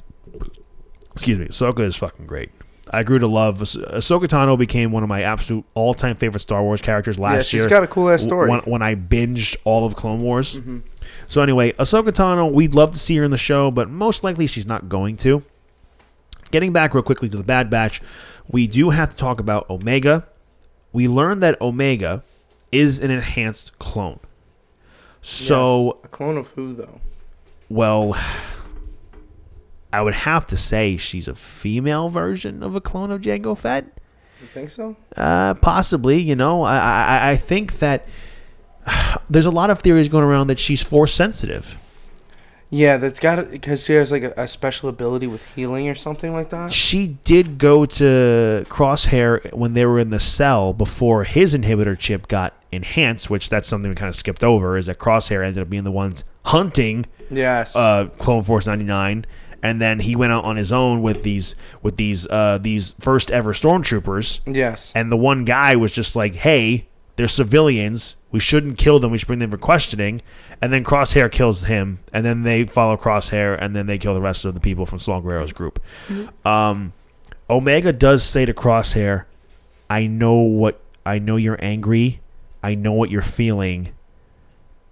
excuse 1.14 1.40
me, 1.40 1.48
Soka 1.48 1.80
is 1.82 1.96
fucking 1.96 2.28
great. 2.28 2.52
I 2.92 3.04
grew 3.04 3.18
to 3.20 3.28
love 3.28 3.62
Ah- 3.62 3.66
Ahsoka 3.98 4.26
Tano. 4.28 4.58
Became 4.58 4.92
one 4.92 5.02
of 5.04 5.10
my 5.10 5.24
absolute 5.24 5.66
all-time 5.74 6.16
favorite 6.16 6.40
Star 6.42 6.62
Wars 6.64 6.82
characters 6.82 7.18
last 7.18 7.32
year. 7.32 7.38
yeah, 7.38 7.44
she's 7.44 7.60
year. 7.62 7.70
got 7.70 7.84
a 7.84 7.88
cool 7.88 8.10
ass 8.10 8.24
story. 8.24 8.50
When, 8.50 8.60
when 8.62 8.82
I 8.82 8.96
binged 8.96 9.56
all 9.64 9.86
of 9.86 9.96
Clone 9.96 10.22
Wars. 10.22 10.58
Mhm. 10.58 10.82
So 11.28 11.42
anyway, 11.42 11.72
Ahsoka 11.74 12.10
Tano, 12.10 12.52
we'd 12.52 12.74
love 12.76 12.92
to 12.92 13.00
see 13.00 13.16
her 13.18 13.24
in 13.24 13.32
the 13.32 13.38
show, 13.38 13.72
but 13.72 13.90
most 13.90 14.24
likely 14.24 14.48
she's 14.48 14.66
not 14.68 14.88
going 14.90 15.18
to. 15.18 15.42
Getting 16.52 16.72
back 16.74 16.94
real 16.94 17.04
quickly 17.04 17.28
to 17.30 17.38
the 17.38 17.44
Bad 17.44 17.70
Batch, 17.70 18.02
we 18.48 18.68
do 18.68 18.92
have 18.92 19.10
to 19.10 19.16
talk 19.16 19.40
about 19.40 19.68
Omega. 19.70 20.28
We 20.94 21.08
learned 21.08 21.42
that 21.44 21.60
Omega 21.60 22.24
is 22.72 23.00
an 23.00 23.10
enhanced 23.12 23.78
clone. 23.80 24.20
So, 25.22 25.86
Yes. 25.86 26.06
a 26.06 26.08
clone 26.10 26.38
of 26.38 26.48
who 26.50 26.74
though? 26.76 27.00
well, 27.68 28.16
I 29.98 30.02
would 30.02 30.14
have 30.16 30.46
to 30.48 30.58
say 30.58 30.98
she's 30.98 31.28
a 31.28 31.36
female 31.36 32.10
version 32.10 32.62
of 32.64 32.76
a 32.76 32.82
clone 32.82 33.12
of 33.12 33.22
Jango 33.22 33.58
Fett. 33.58 33.86
You 34.42 34.48
think 34.48 34.70
so? 34.70 34.96
Uh, 35.16 35.54
possibly, 35.56 36.20
you 36.22 36.36
know. 36.36 36.64
I, 36.64 36.78
I, 36.78 37.30
I 37.32 37.36
think 37.38 37.80
that 37.80 38.06
there's 39.30 39.46
a 39.46 39.52
lot 39.52 39.70
of 39.70 39.80
theories 39.80 40.10
going 40.10 40.24
around 40.24 40.48
that 40.48 40.60
she's 40.60 40.82
force 40.82 41.14
sensitive. 41.14 41.76
Yeah, 42.72 42.98
that's 42.98 43.20
got 43.20 43.40
it 43.40 43.52
because 43.52 43.86
she 43.86 43.94
has 43.94 44.12
like 44.12 44.24
a, 44.24 44.34
a 44.36 44.48
special 44.48 44.90
ability 44.90 45.28
with 45.28 45.44
healing 45.54 45.88
or 45.88 45.96
something 45.96 46.34
like 46.34 46.50
that. 46.50 46.74
She 46.74 47.08
did 47.24 47.58
go 47.58 47.86
to 47.86 48.66
Crosshair 48.68 49.54
when 49.54 49.74
they 49.76 49.86
were 49.86 50.00
in 50.00 50.10
the 50.10 50.20
cell 50.20 50.74
before 50.74 51.24
his 51.24 51.54
inhibitor 51.56 51.98
chip 51.98 52.28
got 52.28 52.54
enhanced, 52.72 53.30
which 53.30 53.50
that's 53.50 53.68
something 53.68 53.90
we 53.90 53.96
kind 53.96 54.10
of 54.10 54.16
skipped 54.16 54.44
over. 54.44 54.78
Is 54.78 54.88
that 54.88 54.98
Crosshair 54.98 55.46
ended 55.46 55.62
up 55.62 55.70
being 55.70 55.84
the 55.86 55.92
ones 55.92 56.26
hunting 56.46 57.06
Yes. 57.30 57.76
uh, 57.76 58.08
Clone 58.18 58.44
Force 58.44 58.66
ninety 58.68 58.84
nine, 58.86 59.26
and 59.62 59.82
then 59.82 60.00
he 60.00 60.16
went 60.16 60.32
out 60.32 60.44
on 60.44 60.56
his 60.56 60.72
own 60.72 61.02
with 61.02 61.24
these 61.24 61.56
with 61.82 61.98
these 61.98 62.28
uh, 62.28 62.58
these 62.62 62.94
first 63.00 63.32
ever 63.32 63.54
stormtroopers, 63.54 64.40
yes. 64.46 64.92
and 64.96 65.12
the 65.12 65.18
one 65.18 65.46
guy 65.46 65.76
was 65.76 65.92
just 65.92 66.16
like, 66.16 66.36
"Hey, 66.36 66.88
they're 67.16 67.28
civilians. 67.28 68.16
We 68.32 68.40
shouldn't 68.40 68.78
kill 68.78 69.00
them. 69.00 69.12
We 69.12 69.18
should 69.18 69.28
bring 69.28 69.40
them 69.40 69.52
for 69.52 69.58
questioning." 69.58 70.22
And 70.62 70.72
then 70.72 70.84
Crosshair 70.84 71.32
kills 71.32 71.64
him, 71.64 72.00
and 72.14 72.26
then 72.26 72.44
they 72.44 72.64
follow 72.66 72.98
Crosshair, 72.98 73.58
and 73.60 73.76
then 73.76 73.88
they 73.88 73.98
kill 73.98 74.14
the 74.14 74.22
rest 74.22 74.46
of 74.46 74.54
the 74.54 74.60
people 74.60 74.86
from 74.86 75.00
Saul 75.00 75.22
Gerrera's 75.22 75.54
group. 75.54 75.82
Um, 76.46 76.94
Omega 77.50 77.92
does 77.92 78.24
say 78.24 78.46
to 78.46 78.54
Crosshair, 78.54 79.26
"I 79.90 80.08
know 80.08 80.36
what 80.36 80.80
I 81.06 81.20
know. 81.20 81.36
You're 81.36 81.60
angry. 81.62 82.22
I 82.64 82.76
know 82.76 82.94
what 82.94 83.12
you're 83.12 83.22
feeling. 83.22 83.90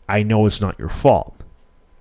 I 0.08 0.24
know 0.24 0.46
it's 0.46 0.62
not 0.62 0.78
your 0.78 0.90
fault." 0.90 1.43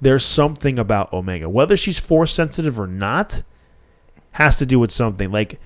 There's 0.03 0.25
something 0.25 0.81
about 0.81 1.13
Omega, 1.13 1.49
whether 1.49 1.77
she's 1.77 2.01
force 2.01 2.35
sensitive 2.35 2.79
or 2.79 2.89
not, 2.89 3.45
has 4.33 4.59
to 4.59 4.67
do 4.67 4.81
with 4.81 4.91
something. 4.91 5.31
Like 5.31 5.61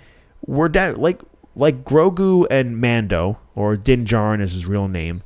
we're 0.46 0.68
da- 0.68 0.90
like 0.90 1.22
like 1.54 1.84
Grogu 1.84 2.46
and 2.50 2.78
Mando, 2.78 3.38
or 3.54 3.78
Din 3.78 4.04
Djarin 4.04 4.42
is 4.42 4.52
his 4.52 4.66
real 4.66 4.88
name. 4.88 5.22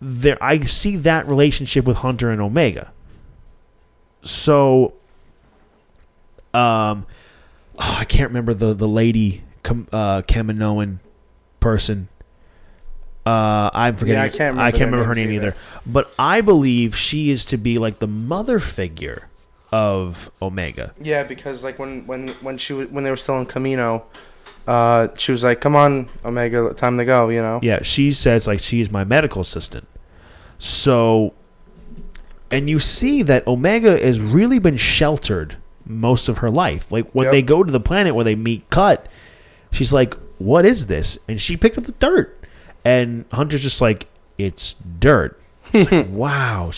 There, 0.00 0.42
I 0.42 0.60
see 0.60 0.96
that 0.96 1.28
relationship 1.28 1.84
with 1.84 1.98
Hunter 1.98 2.30
and 2.30 2.40
Omega. 2.40 2.92
So, 4.22 4.94
um, 6.54 7.06
oh, 7.78 7.96
I 8.00 8.06
can't 8.06 8.30
remember 8.30 8.54
the 8.54 8.72
the 8.72 8.88
lady 8.88 9.42
uh, 9.66 10.22
Kaminoan 10.22 11.00
person. 11.60 12.08
Uh, 13.26 13.70
I'm 13.72 13.96
forgetting. 13.96 14.20
I 14.20 14.28
can't 14.28 14.40
I 14.58 14.68
remember 14.68 14.78
can't 14.78 14.90
remember 14.92 15.04
her 15.06 15.14
name 15.14 15.30
either. 15.32 15.46
either. 15.48 15.56
But 15.86 16.12
I 16.18 16.40
believe 16.42 16.94
she 16.96 17.30
is 17.30 17.44
to 17.46 17.56
be 17.56 17.78
like 17.78 17.98
the 17.98 18.06
mother 18.06 18.58
figure 18.60 19.28
of 19.72 20.30
Omega. 20.42 20.92
Yeah, 21.02 21.22
because 21.24 21.64
like 21.64 21.78
when 21.78 22.06
when 22.06 22.28
when 22.42 22.58
she 22.58 22.72
was 22.74 22.88
when 22.88 23.02
they 23.04 23.10
were 23.10 23.16
still 23.16 23.38
in 23.38 23.46
Kamino, 23.46 24.02
uh, 24.66 25.08
she 25.16 25.32
was 25.32 25.42
like, 25.42 25.60
"Come 25.60 25.74
on, 25.74 26.08
Omega, 26.24 26.74
time 26.74 26.98
to 26.98 27.04
go." 27.04 27.28
You 27.30 27.40
know. 27.40 27.60
Yeah, 27.62 27.80
she 27.82 28.12
says 28.12 28.46
like 28.46 28.60
she 28.60 28.80
is 28.80 28.90
my 28.90 29.04
medical 29.04 29.40
assistant. 29.40 29.88
So, 30.58 31.32
and 32.50 32.68
you 32.70 32.78
see 32.78 33.22
that 33.22 33.46
Omega 33.46 33.98
has 33.98 34.20
really 34.20 34.58
been 34.58 34.76
sheltered 34.76 35.56
most 35.86 36.28
of 36.28 36.38
her 36.38 36.50
life. 36.50 36.92
Like 36.92 37.10
when 37.12 37.24
Yep. 37.24 37.32
they 37.32 37.42
go 37.42 37.62
to 37.64 37.72
the 37.72 37.80
planet 37.80 38.14
where 38.14 38.24
they 38.24 38.34
meet 38.34 38.68
Cut, 38.70 39.06
she's 39.72 39.92
like, 39.92 40.14
"What 40.38 40.64
is 40.64 40.86
this?" 40.86 41.18
And 41.28 41.40
she 41.40 41.56
picked 41.56 41.76
up 41.78 41.84
the 41.84 41.92
dirt, 41.92 42.33
and 42.84 43.24
Hunter's 43.32 43.62
just 43.62 43.80
like, 43.80 44.08
"It's 44.38 44.74
dirt." 44.74 45.40
It's 45.72 45.90
like, 45.90 46.06
wow. 46.10 46.70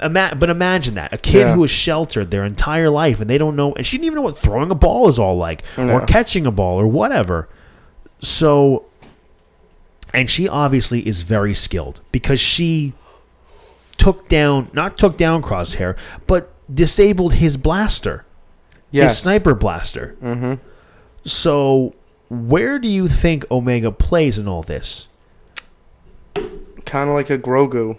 Ima- 0.00 0.36
but 0.38 0.48
imagine 0.50 0.94
that 0.94 1.12
a 1.12 1.18
kid 1.18 1.40
Yeah. 1.40 1.54
who 1.54 1.60
was 1.60 1.70
sheltered 1.70 2.30
their 2.30 2.44
entire 2.44 2.90
life, 2.90 3.20
and 3.20 3.28
they 3.30 3.38
don't 3.38 3.54
know, 3.56 3.74
and 3.74 3.86
she 3.86 3.96
didn't 3.96 4.06
even 4.06 4.16
know 4.16 4.22
what 4.22 4.38
throwing 4.38 4.70
a 4.70 4.74
ball 4.74 5.08
is 5.08 5.18
all 5.18 5.36
like, 5.36 5.62
or 5.76 6.04
catching 6.06 6.46
a 6.46 6.50
ball, 6.50 6.78
or 6.80 6.86
whatever. 6.86 7.48
So 8.20 8.84
and 10.14 10.28
she 10.30 10.46
obviously 10.48 11.06
is 11.06 11.22
very 11.22 11.54
skilled 11.54 12.00
because 12.12 12.38
she 12.40 12.92
took 13.98 14.28
down 14.28 14.68
not 14.72 14.98
took 14.98 15.16
down 15.16 15.40
crosshair 15.42 15.96
but 16.26 16.50
disabled 16.74 17.34
his 17.34 17.56
blaster 17.56 18.24
his 19.04 19.18
sniper 19.18 19.54
blaster 19.54 20.16
Mm-hmm. 20.22 20.54
so 21.24 21.94
where 22.32 22.78
do 22.78 22.88
you 22.88 23.06
think 23.06 23.44
omega 23.50 23.92
plays 23.92 24.38
in 24.38 24.48
all 24.48 24.62
this 24.62 25.08
Kind 26.84 27.08
of 27.08 27.14
like 27.14 27.30
a 27.30 27.38
Grogu 27.38 27.96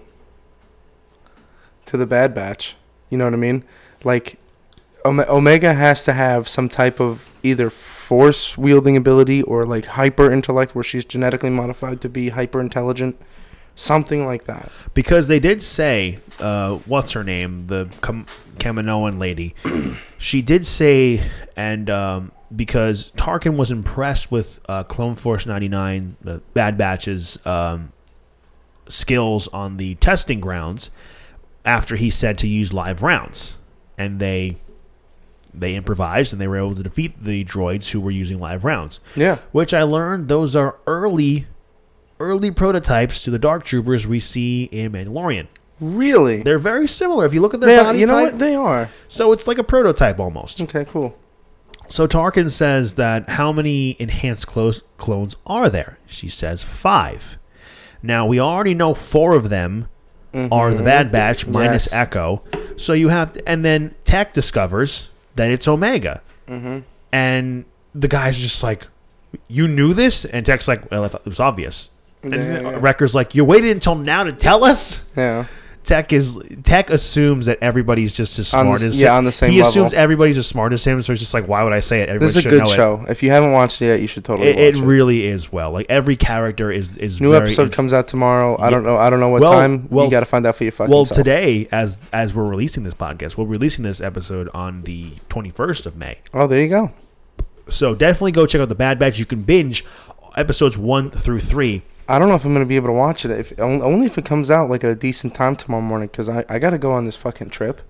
to 1.86 1.98
the 1.98 2.06
Bad 2.06 2.34
Batch. 2.34 2.76
You 3.10 3.18
know 3.18 3.26
what 3.26 3.34
I 3.34 3.38
mean? 3.38 3.64
Like 4.04 4.38
Omega 5.06 5.74
has 5.74 6.04
to 6.04 6.14
have 6.14 6.48
some 6.48 6.70
type 6.70 7.00
of 7.00 7.28
either 7.44 7.70
force 7.70 8.58
wielding 8.58 8.96
ability 8.98 9.42
or 9.44 9.64
like 9.66 9.86
hyper 9.86 10.32
intellect, 10.32 10.76
where 10.76 10.84
she's 10.84 11.06
genetically 11.06 11.50
modified 11.50 12.02
to 12.02 12.10
be 12.10 12.30
hyper 12.30 12.60
intelligent. 12.60 13.20
Something 13.76 14.26
like 14.26 14.46
that. 14.46 14.72
because 14.94 15.28
they 15.28 15.40
did 15.40 15.64
say 15.64 16.20
uh, 16.40 16.76
what's 16.86 17.14
her 17.14 17.24
name 17.24 17.66
the 17.68 17.90
Kam- 18.04 18.28
Kaminoan 18.60 19.18
lady 19.20 19.56
she 20.20 20.44
did 20.44 20.64
say 20.68 21.32
and 21.58 21.90
um, 21.90 22.32
because 22.56 23.12
Tarkin 23.18 23.56
was 23.58 23.72
impressed 23.72 24.32
with 24.32 24.60
uh, 24.68 24.84
Clone 24.84 25.16
Force 25.16 25.46
99 25.46 26.18
the 26.22 26.42
Bad 26.54 26.78
Batch's 26.78 27.40
um, 27.46 27.92
skills 28.88 29.48
on 29.50 29.78
the 29.78 29.96
testing 29.96 30.40
grounds 30.40 30.90
after 31.66 31.96
he 31.96 32.10
said 32.10 32.38
to 32.40 32.48
use 32.48 32.74
live 32.74 33.02
rounds 33.02 33.56
and 33.98 34.20
they 34.20 34.58
they 35.54 35.76
improvised 35.76 36.34
and 36.34 36.42
they 36.42 36.48
were 36.48 36.58
able 36.58 36.76
to 36.76 36.84
defeat 36.84 37.24
the 37.24 37.46
droids 37.46 37.92
who 37.92 38.02
were 38.02 38.12
using 38.12 38.40
live 38.40 38.66
rounds 38.66 39.00
Yeah. 39.16 39.38
which 39.52 39.74
I 39.74 39.84
learned 39.84 40.28
those 40.28 40.56
are 40.56 40.78
early 40.88 41.48
early 42.20 42.52
prototypes 42.52 43.22
to 43.24 43.32
the 43.32 43.40
dark 43.40 43.64
troopers 43.64 44.08
we 44.08 44.20
see 44.20 44.66
in 44.66 44.92
Mandalorian. 44.94 45.48
Really? 45.80 46.42
They're 46.42 46.60
very 46.60 46.88
similar 46.88 47.26
if 47.26 47.34
you 47.34 47.42
look 47.42 47.54
at 47.54 47.60
their 47.60 47.76
They 47.78 47.84
body 47.84 48.00
you 48.00 48.06
know 48.06 48.24
type. 48.24 48.34
what? 48.34 48.40
They 48.40 48.56
are. 48.56 48.90
So 49.10 49.32
it's 49.34 49.46
like 49.48 49.58
a 49.58 49.64
prototype 49.64 50.20
almost. 50.20 50.62
Okay, 50.62 50.86
cool. 50.86 51.18
So 51.88 52.08
Tarkin 52.08 52.50
says 52.50 52.96
that 52.96 53.30
how 53.30 53.52
many 53.52 53.96
enhanced 54.00 54.48
clo- 54.48 54.72
clones 54.98 55.36
are 55.46 55.70
there? 55.70 56.00
She 56.08 56.28
says 56.28 56.64
5. 56.64 57.38
Now 58.02 58.26
we 58.26 58.40
already 58.40 58.74
know 58.74 58.94
4 58.94 59.36
of 59.36 59.50
them 59.50 59.88
are 60.34 60.74
the. 60.74 60.84
Bad 60.84 61.12
Batch 61.12 61.46
minus 61.46 61.86
Yes. 61.92 61.94
Echo. 61.94 62.42
So 62.76 62.94
you 62.94 63.10
have 63.10 63.34
to, 63.34 63.48
and 63.48 63.64
then 63.64 63.94
Tech 64.04 64.34
discovers 64.34 65.10
that 65.36 65.52
it's 65.52 65.68
Omega. 65.68 66.22
Mm-hmm. 66.48 66.80
And 67.12 67.66
the 67.94 68.08
guy's 68.08 68.40
just 68.40 68.64
like, 68.64 68.88
"You 69.48 69.68
knew 69.68 69.94
this?" 69.94 70.26
And 70.26 70.44
Tech's 70.44 70.68
like, 70.68 70.90
"Well, 70.90 71.04
I 71.04 71.08
thought 71.08 71.22
it 71.22 71.30
was 71.30 71.40
obvious." 71.40 71.92
And 72.24 72.34
Yeah, 72.34 72.62
yeah. 72.62 72.80
Wrecker's 72.80 73.14
like, 73.14 73.36
"You 73.36 73.46
waited 73.46 73.70
until 73.70 73.94
now 73.94 74.24
to 74.24 74.32
tell 74.32 74.64
us?" 74.64 75.06
yeah. 75.16 75.46
Tech 75.84 76.14
is 76.14 76.38
Tech 76.64 76.90
assumes 76.90 77.46
that 77.48 77.58
everybody's 77.62 78.14
just 78.14 78.40
as 78.40 78.54
On 78.54 78.70
the 78.70 78.78
smart 78.78 78.90
as 78.90 79.02
yeah, 79.02 79.16
on 79.18 79.26
the 79.26 79.32
same 79.32 79.52
He 79.52 79.60
assumes 79.60 79.92
everybody's 79.94 80.38
as 80.38 80.48
smart 80.48 80.72
as 80.74 80.84
him, 80.86 81.02
so 81.02 81.12
it's 81.12 81.20
just 81.20 81.34
like, 81.34 81.48
why 81.48 81.64
would 81.64 81.74
I 81.74 81.82
say 81.82 82.02
it? 82.02 82.10
Everybody 82.10 82.26
This 82.28 82.36
is 82.38 82.46
a 82.46 82.50
good 82.50 82.68
show. 82.70 83.04
If 83.10 83.22
you 83.22 83.32
haven't 83.32 83.52
watched 83.52 83.82
it 83.82 83.88
yet, 83.88 84.00
you 84.02 84.08
should 84.08 84.24
totally 84.24 84.48
It, 84.50 84.56
watch 84.56 84.64
it, 84.64 84.78
it. 84.78 84.82
really 84.82 85.26
is 85.28 85.52
well. 85.52 85.72
Like 85.72 85.86
every 85.90 86.16
character 86.16 86.72
is 86.72 86.96
is 86.98 87.20
New 87.22 87.32
very 87.32 87.48
episode 87.48 87.74
comes 87.74 87.94
out 87.94 88.08
tomorrow. 88.08 88.56
I 88.60 88.70
don't 88.70 88.84
know. 88.84 88.98
I 88.98 89.10
don't 89.10 89.20
know 89.20 89.30
what 89.30 89.42
Well- 89.42 89.52
time. 89.52 89.88
well- 89.90 90.06
you 90.06 90.12
got 90.12 90.22
to 90.22 90.26
find 90.26 90.46
out 90.46 90.56
for 90.56 90.64
your 90.64 90.72
fucking 90.72 90.94
Well, 90.94 91.06
self. 91.06 91.18
today, 91.18 91.68
as 91.72 91.98
as 92.14 92.34
we're 92.34 92.48
releasing 92.48 92.84
this 92.84 92.94
podcast, 92.94 93.36
we're 93.38 93.46
releasing 93.46 93.84
this 93.84 94.00
episode 94.00 94.50
on 94.54 94.82
the 94.82 95.12
21st 95.30 95.86
of 95.86 95.96
May. 95.98 96.18
Oh, 96.34 96.48
there 96.48 96.62
you 96.62 96.70
go. 96.70 96.92
So 97.70 97.94
definitely 97.96 98.32
go 98.34 98.46
check 98.46 98.62
out 98.62 98.70
the 98.70 98.76
Bad 98.76 99.00
Batch. 99.00 99.20
You 99.20 99.26
can 99.26 99.42
binge 99.44 99.84
episodes 100.36 100.78
one 100.78 101.12
through 101.12 101.40
three. 101.40 101.82
I 102.08 102.20
don't 102.20 102.28
know 102.30 102.36
if 102.36 102.44
I'm 102.46 102.54
gonna 102.54 102.66
be 102.66 102.76
able 102.76 102.88
to 102.88 102.94
watch 102.94 103.26
it. 103.26 103.32
If 103.32 103.60
only 103.60 104.06
if 104.08 104.18
it 104.18 104.26
comes 104.26 104.52
out 104.52 104.70
like 104.70 104.84
at 104.84 104.90
a 104.92 104.96
decent 104.96 105.34
time 105.36 105.56
tomorrow 105.56 105.82
morning, 105.82 106.08
because 106.08 106.30
I 106.30 106.44
I 106.50 106.60
gotta 106.60 106.78
go 106.78 106.92
on 106.92 107.06
this 107.06 107.16
fucking 107.16 107.50
trip, 107.50 107.82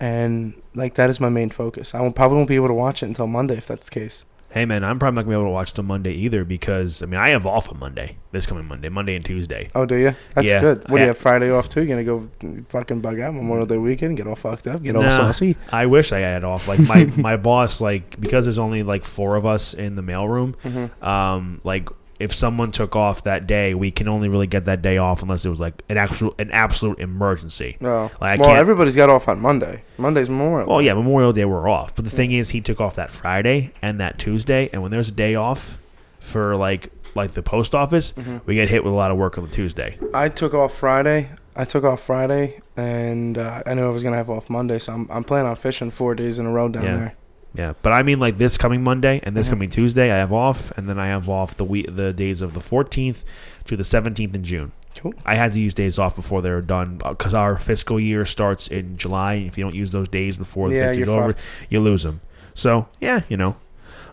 and 0.00 0.54
like 0.74 0.94
that 0.94 1.10
is 1.10 1.20
my 1.20 1.28
main 1.28 1.50
focus. 1.50 1.94
I 1.94 2.00
won't, 2.00 2.14
probably 2.14 2.36
won't 2.36 2.48
be 2.48 2.56
able 2.56 2.68
to 2.68 2.74
watch 2.74 3.02
it 3.02 3.06
until 3.06 3.26
Monday 3.26 3.56
if 3.56 3.66
that's 3.66 3.84
the 3.86 3.90
case. 3.90 4.24
Hey 4.50 4.64
man, 4.64 4.84
I'm 4.84 4.98
probably 4.98 5.16
not 5.16 5.22
gonna 5.22 5.36
be 5.36 5.40
able 5.40 5.50
to 5.50 5.52
watch 5.54 5.74
till 5.74 5.84
Monday 5.84 6.12
either 6.12 6.44
because 6.44 7.02
I 7.02 7.06
mean 7.06 7.18
I 7.20 7.30
have 7.30 7.44
off 7.46 7.70
on 7.70 7.78
Monday, 7.78 8.16
this 8.30 8.46
coming 8.46 8.64
Monday, 8.64 8.88
Monday 8.88 9.16
and 9.16 9.24
Tuesday. 9.24 9.68
Oh, 9.74 9.84
do 9.84 9.96
you? 9.96 10.14
That's 10.34 10.48
Yeah, 10.48 10.60
good. 10.60 10.78
What 10.88 10.98
do 10.98 11.02
you 11.02 11.08
have 11.08 11.18
Friday 11.18 11.50
off 11.50 11.68
too? 11.68 11.82
You 11.82 11.88
gonna 11.88 12.04
go 12.04 12.28
fucking 12.68 13.00
bug 13.00 13.20
out 13.20 13.34
Memorial 13.34 13.66
Day 13.66 13.76
weekend, 13.76 14.16
get 14.16 14.26
all 14.26 14.36
fucked 14.36 14.66
up, 14.66 14.82
get 14.82 14.96
all 14.96 15.02
Nah. 15.02 15.10
saucy? 15.10 15.56
I 15.70 15.86
wish 15.86 16.12
I 16.12 16.20
had 16.20 16.44
off. 16.44 16.68
Like 16.68 16.78
my 16.80 17.04
my 17.16 17.36
boss, 17.36 17.80
like 17.80 18.18
because 18.20 18.44
there's 18.46 18.58
only 18.58 18.82
like 18.82 19.04
four 19.04 19.36
of 19.36 19.44
us 19.44 19.74
in 19.74 19.96
the 19.96 20.02
mailroom. 20.02 20.54
Mm-hmm. 20.64 21.04
Um, 21.04 21.60
like 21.64 21.88
if 22.18 22.34
someone 22.34 22.70
took 22.72 22.96
off 22.96 23.22
that 23.24 23.46
day, 23.46 23.74
we 23.74 23.90
can 23.90 24.08
only 24.08 24.28
really 24.28 24.46
get 24.46 24.64
that 24.64 24.80
day 24.82 24.96
off 24.98 25.22
unless 25.22 25.44
it 25.44 25.48
was 25.50 25.60
like 25.60 25.82
an 25.88 25.96
actual 25.96 26.34
an 26.38 26.50
absolute 26.50 26.98
emergency. 26.98 27.76
No. 27.80 28.10
Like, 28.20 28.40
well, 28.40 28.56
everybody's 28.56 28.96
got 28.96 29.10
off 29.10 29.28
on 29.28 29.40
Monday. 29.40 29.82
Monday's 29.98 30.30
Memorial. 30.30 30.68
Well, 30.68 30.80
yeah, 30.82 30.94
Memorial 30.94 31.32
Day 31.32 31.44
we're 31.44 31.68
off, 31.68 31.94
but 31.94 32.04
the 32.04 32.10
thing 32.10 32.32
is, 32.32 32.50
he 32.50 32.60
took 32.60 32.80
off 32.80 32.94
that 32.96 33.10
Friday 33.10 33.72
and 33.82 34.00
that 34.00 34.18
Tuesday, 34.18 34.70
and 34.72 34.82
when 34.82 34.90
there's 34.90 35.08
a 35.08 35.12
day 35.12 35.34
off 35.34 35.76
for 36.20 36.56
like 36.56 36.90
like 37.14 37.30
the 37.32 37.42
post 37.42 37.74
office, 37.74 38.12
Mhm. 38.12 38.40
we 38.46 38.54
get 38.54 38.68
hit 38.68 38.84
with 38.84 38.92
a 38.92 38.96
lot 38.96 39.10
of 39.10 39.16
work 39.16 39.38
on 39.38 39.44
the 39.44 39.50
Tuesday. 39.50 39.96
I 40.12 40.28
took 40.28 40.52
off 40.54 40.74
Friday. 40.76 41.30
I 41.54 41.64
took 41.64 41.84
off 41.84 42.02
Friday, 42.02 42.60
and 42.76 43.38
uh, 43.38 43.62
I 43.64 43.72
knew 43.72 43.86
I 43.86 43.88
was 43.90 44.02
gonna 44.02 44.16
have 44.16 44.28
off 44.28 44.50
Monday, 44.50 44.78
so 44.78 44.92
I'm 44.92 45.08
I'm 45.10 45.24
planning 45.24 45.48
on 45.48 45.56
fishing 45.56 45.90
four 45.90 46.14
days 46.14 46.38
in 46.38 46.46
a 46.46 46.50
row 46.52 46.68
down 46.68 46.84
Yeah. 46.84 46.96
there. 46.96 47.14
Yeah, 47.56 47.72
but 47.82 47.92
I 47.92 48.02
mean 48.02 48.18
like 48.18 48.38
this 48.38 48.58
coming 48.58 48.82
Monday 48.82 49.20
and 49.22 49.34
this 49.36 49.46
Mhm. 49.46 49.50
coming 49.50 49.68
Tuesday, 49.70 50.10
I 50.12 50.16
have 50.18 50.32
off, 50.32 50.72
and 50.76 50.88
then 50.88 50.98
I 50.98 51.06
have 51.06 51.28
off 51.28 51.56
the 51.56 51.64
week 51.64 51.94
the 51.96 52.12
days 52.12 52.42
of 52.42 52.52
the 52.54 52.60
14th 52.60 53.24
to 53.66 53.76
the 53.76 53.84
17th 53.84 54.34
in 54.34 54.44
June. 54.44 54.72
Cool. 54.96 55.14
I 55.24 55.34
had 55.36 55.52
to 55.52 55.60
use 55.60 55.74
days 55.74 55.98
off 55.98 56.16
before 56.16 56.40
they 56.42 56.50
were 56.50 56.60
done 56.62 56.98
because 57.06 57.34
our 57.34 57.56
fiscal 57.58 57.98
year 58.00 58.24
starts 58.24 58.66
in 58.68 58.96
July. 58.96 59.34
And 59.34 59.46
if 59.46 59.56
you 59.58 59.64
don't 59.64 59.74
use 59.74 59.92
those 59.92 60.08
days 60.08 60.36
before 60.36 60.68
the 60.70 60.74
Yeah, 60.76 60.92
you're 60.92 61.10
over, 61.10 61.28
fucked. 61.28 61.40
you 61.70 61.80
lose 61.80 62.02
them. 62.02 62.20
So 62.54 62.86
yeah, 63.00 63.20
you 63.28 63.36
know. 63.36 63.56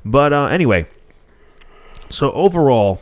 But 0.06 0.34
uh, 0.34 0.46
anyway, 0.48 0.86
so 2.10 2.32
overall, 2.34 3.02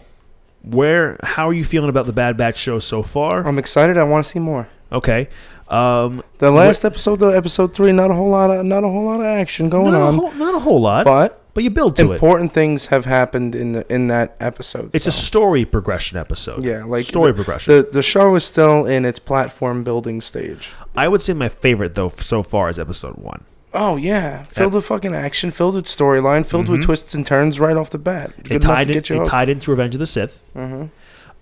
where 0.63 1.17
how 1.23 1.49
are 1.49 1.53
you 1.53 1.65
feeling 1.65 1.89
about 1.89 2.05
the 2.05 2.13
Bad 2.13 2.37
Batch 2.37 2.57
show 2.57 2.79
so 2.79 3.01
far? 3.03 3.45
I'm 3.47 3.57
excited. 3.57 3.97
I 3.97 4.03
want 4.03 4.25
to 4.25 4.31
see 4.31 4.39
more. 4.39 4.67
Okay, 4.91 5.27
um, 5.72 6.24
The 6.39 6.51
last 6.51 6.84
episode, 6.86 7.17
though, 7.19 7.30
episode 7.30 7.74
three, 7.74 7.91
not 7.91 8.11
a 8.11 8.13
whole 8.13 8.30
lot 8.30 8.51
of 8.51 8.65
not 8.65 8.84
a 8.84 8.88
whole 8.88 9.05
lot 9.05 9.19
of 9.22 9.26
action 9.26 9.69
going 9.69 9.91
not 9.93 10.01
a 10.01 10.05
on, 10.05 10.15
whole, 10.15 10.32
not 10.34 10.53
a 10.55 10.59
whole 10.59 10.82
lot, 10.82 11.05
but, 11.05 11.41
but 11.53 11.63
you 11.63 11.69
build 11.69 11.95
to 11.97 12.11
it. 12.11 12.13
important 12.15 12.53
things 12.53 12.88
have 12.88 13.05
happened 13.05 13.55
in 13.55 13.72
the 13.72 13.86
in 13.93 14.07
that 14.07 14.36
episode. 14.39 14.93
It's 14.93 15.07
a 15.07 15.11
story 15.11 15.65
progression 15.65 16.17
episode. 16.17 16.63
yeah, 16.63 16.84
like 16.84 17.05
story 17.05 17.32
the, 17.32 17.36
progression. 17.36 17.74
the 17.74 17.84
the 17.91 18.03
show 18.03 18.36
is 18.36 18.43
still 18.43 18.86
in 18.86 19.05
its 19.05 19.19
platform 19.19 19.84
building 19.84 20.22
stage. 20.22 20.72
I 20.95 21.07
would 21.07 21.22
say 21.22 21.34
my 21.34 21.49
favorite 21.49 21.95
though 21.95 22.09
so 22.09 22.43
far 22.43 22.69
is 22.69 22.78
episode 22.78 23.15
one. 23.17 23.45
Oh 23.74 23.95
yeah, 23.95 24.43
filled 24.43 24.74
with 24.74 24.84
fucking 24.84 25.15
action, 25.15 25.51
filled 25.51 25.76
with 25.76 25.86
storyline, 25.86 26.45
filled 26.45 26.67
with 26.67 26.82
Mhm. 26.82 26.86
twists 26.86 27.13
and 27.13 27.26
turns 27.26 27.57
right 27.57 27.78
off 27.78 27.89
the 27.89 27.97
bat. 27.97 28.34
Good 28.43 28.51
It 28.57 28.61
tied 28.61 28.84
to 28.88 28.89
in, 28.89 28.93
get 28.95 29.09
you 29.09 29.22
it 29.22 29.26
tied 29.26 29.47
into 29.47 29.72
Revenge 29.72 29.95
of 29.95 29.99
the 29.99 30.05
Sith. 30.07 30.43
Mhm. 30.53 30.89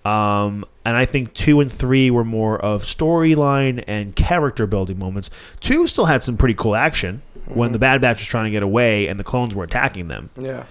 Um, 0.04 0.64
and 0.84 0.96
I 0.96 1.04
think 1.04 1.34
two 1.34 1.60
and 1.60 1.70
three 1.70 2.10
were 2.10 2.24
more 2.24 2.58
of 2.58 2.82
storyline 2.82 3.84
and 3.86 4.16
character 4.16 4.66
building 4.66 4.98
moments. 4.98 5.28
Two 5.60 5.86
still 5.86 6.06
had 6.06 6.22
some 6.22 6.36
pretty 6.36 6.54
cool 6.54 6.74
action 6.74 7.20
when 7.46 7.68
Mhm. 7.68 7.72
the 7.74 7.78
Bad 7.78 8.00
Batch 8.00 8.18
was 8.20 8.26
trying 8.26 8.44
to 8.44 8.50
get 8.50 8.62
away 8.62 9.06
and 9.06 9.20
the 9.20 9.24
clones 9.24 9.54
were 9.54 9.64
attacking 9.64 10.08
them. 10.08 10.30
Yeah. 10.38 10.64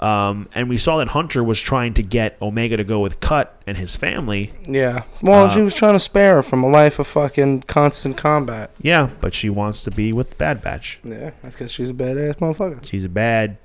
Um, 0.00 0.46
and 0.54 0.68
we 0.68 0.78
saw 0.78 0.98
that 0.98 1.08
Hunter 1.08 1.42
was 1.42 1.60
trying 1.60 1.92
to 1.94 2.04
get 2.04 2.36
Omega 2.40 2.76
to 2.76 2.84
go 2.84 3.00
with 3.00 3.18
Cut 3.18 3.60
and 3.66 3.76
his 3.76 3.96
family. 3.96 4.52
Yeah. 4.64 5.02
Well, 5.20 5.46
Uh, 5.46 5.54
she 5.54 5.60
was 5.60 5.74
trying 5.74 5.94
to 5.94 6.00
spare 6.00 6.36
her 6.36 6.42
from 6.44 6.62
a 6.62 6.68
life 6.68 7.00
of 7.00 7.08
fucking 7.08 7.64
constant 7.66 8.16
combat. 8.16 8.70
Yeah, 8.80 9.08
but 9.20 9.34
she 9.34 9.50
wants 9.50 9.82
to 9.82 9.90
be 9.90 10.12
with 10.12 10.30
the 10.30 10.36
Bad 10.36 10.62
Batch. 10.62 11.00
Yeah, 11.02 11.30
that's 11.42 11.56
because 11.56 11.72
she's 11.72 11.90
a 11.90 11.94
badass 11.94 12.36
motherfucker. 12.36 12.88
She's 12.88 13.04
a 13.04 13.08
bad 13.08 13.56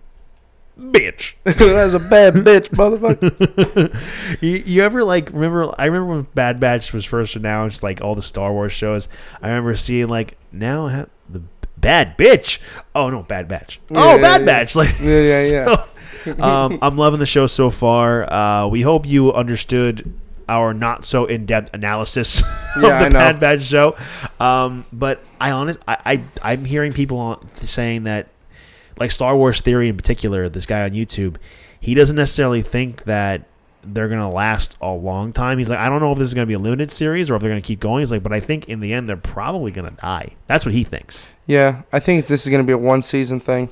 bitch. 0.80 1.34
that's 1.44 1.94
a 1.94 2.00
bad 2.00 2.34
bitch, 2.36 2.70
motherfucker. 2.70 4.42
you, 4.42 4.64
you 4.66 4.84
ever 4.84 5.04
like 5.04 5.32
remember? 5.32 5.74
I 5.78 5.86
remember 5.86 6.16
when 6.16 6.22
Bad 6.34 6.60
Batch 6.60 6.94
was 6.94 7.06
first 7.06 7.36
announced, 7.36 7.84
like 7.84 8.02
all 8.02 8.16
the 8.16 8.22
Star 8.22 8.52
Wars 8.52 8.74
shows. 8.74 9.08
I 9.42 9.48
remember 9.48 9.76
seeing 9.76 10.08
like 10.08 10.38
now 10.52 10.88
have 10.88 11.10
the 11.30 11.42
bad 11.78 12.18
bitch. 12.18 12.60
Oh 12.96 13.10
no, 13.10 13.24
Bad 13.24 13.48
Batch. 13.48 13.80
oh, 13.92 14.16
Yeah, 14.16 14.22
Bad 14.22 14.42
yeah. 14.42 14.46
Batch. 14.46 14.76
Like 14.76 15.00
Yeah, 15.00 15.22
yeah, 15.22 15.46
yeah. 15.46 15.86
so, 16.24 16.42
um, 16.42 16.80
I'm 16.82 16.98
loving 16.98 17.20
the 17.20 17.26
show 17.26 17.48
so 17.48 17.70
far. 17.70 18.32
Uh, 18.32 18.68
we 18.68 18.82
hope 18.82 19.06
you 19.06 19.34
understood 19.34 20.14
our 20.50 20.74
not 20.74 21.06
so 21.06 21.26
in 21.26 21.46
depth 21.46 21.74
analysis 21.74 22.42
of 22.76 22.84
Yeah, 22.84 23.08
the. 23.08 23.14
Bad 23.14 23.40
Batch 23.40 23.62
show. 23.64 23.96
Um, 24.40 24.86
but 24.92 25.24
I 25.40 25.52
honest, 25.52 25.80
I, 25.88 25.98
I 26.06 26.24
I'm 26.42 26.66
hearing 26.66 26.94
people 26.94 27.42
saying 27.56 28.04
that, 28.04 28.28
like 28.98 29.12
Star 29.12 29.36
Wars 29.36 29.62
Theory 29.62 29.90
in 29.90 29.98
particular, 29.98 30.50
this 30.50 30.66
guy 30.66 30.84
on 30.84 30.92
YouTube, 30.92 31.38
he 31.80 31.94
doesn't 31.94 32.16
necessarily 32.16 32.62
think 32.62 33.04
that 33.04 33.44
they're 33.84 34.08
gonna 34.08 34.30
last 34.32 34.78
a 34.82 34.92
long 34.92 35.34
time. 35.34 35.58
He's 35.58 35.70
like, 35.70 35.80
I 35.80 35.90
don't 35.90 36.00
know 36.00 36.12
if 36.12 36.18
this 36.18 36.28
is 36.28 36.34
gonna 36.34 36.48
be 36.48 36.54
a 36.54 36.60
limited 36.60 36.92
series 36.92 37.30
or 37.30 37.36
if 37.36 37.42
they're 37.42 37.52
gonna 37.52 37.62
keep 37.62 37.80
going. 37.80 38.02
He's 38.02 38.12
like, 38.12 38.24
but 38.24 38.32
I 38.32 38.40
think 38.40 38.70
in 38.70 38.80
the 38.80 38.94
end 38.94 39.10
they're 39.10 39.18
probably 39.18 39.72
gonna 39.72 39.92
die. 39.92 40.36
That's 40.48 40.66
what 40.66 40.74
he 40.74 40.84
thinks. 40.84 41.28
Yeah, 41.46 41.82
I 41.92 42.00
think 42.00 42.28
this 42.28 42.46
is 42.46 42.52
gonna 42.52 42.64
be 42.64 42.74
a 42.74 42.78
one 42.78 43.04
season 43.04 43.40
thing. 43.40 43.70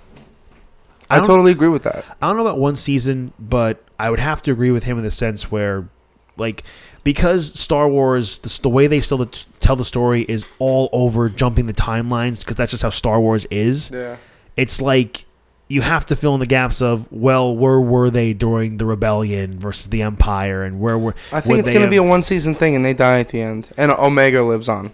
I 1.09 1.17
I, 1.17 1.19
totally 1.19 1.51
agree 1.51 1.67
with 1.67 1.84
that. 1.84 2.05
I 2.22 2.28
don't 2.28 2.38
know 2.38 2.45
about 2.45 2.57
one 2.57 2.76
season, 2.78 3.34
but 3.38 3.84
I 3.99 4.09
would 4.09 4.19
have 4.19 4.41
to 4.43 4.51
agree 4.51 4.72
with 4.72 4.86
him 4.86 4.97
in 4.97 5.03
the 5.03 5.11
sense 5.11 5.51
where, 5.51 5.89
like, 6.38 6.63
because 7.03 7.53
Star 7.59 7.89
Wars, 7.89 8.39
the, 8.39 8.59
the 8.61 8.69
way 8.69 8.88
they 8.88 9.01
still 9.01 9.26
tell 9.59 9.76
the 9.76 9.84
story 9.84 10.24
is 10.24 10.45
all 10.57 10.89
over 10.93 11.28
jumping 11.28 11.67
the 11.67 11.74
timelines, 11.74 12.39
because 12.39 12.55
that's 12.55 12.72
just 12.72 12.84
how 12.84 12.89
Star 12.89 13.19
Wars 13.19 13.45
is. 13.51 13.91
Yeah. 13.91 14.17
It's 14.58 14.82
like 14.82 15.26
you 15.68 15.82
have 15.82 16.06
to 16.08 16.16
fill 16.16 16.34
in 16.34 16.39
the 16.41 16.45
gaps 16.45 16.82
of, 16.82 17.10
well, 17.12 17.56
where 17.56 17.80
were 17.80 18.10
they 18.10 18.34
during 18.34 18.78
the 18.78 18.86
rebellion 18.86 19.58
versus 19.60 19.88
the 19.88 20.02
Empire, 20.02 20.64
and 20.64 20.80
where 20.82 20.97
were. 20.97 21.16
I 21.32 21.39
think 21.41 21.60
it's 21.60 21.70
gonna 21.70 21.88
be 21.89 21.95
a 21.97 22.04
one 22.04 22.24
season 22.24 22.54
thing, 22.54 22.76
and 22.76 22.84
they 22.84 22.93
die 22.93 23.20
at 23.20 23.30
the 23.30 23.41
end, 23.41 23.70
and 23.78 23.91
Omega 23.91 24.43
lives 24.43 24.68
on. 24.68 24.91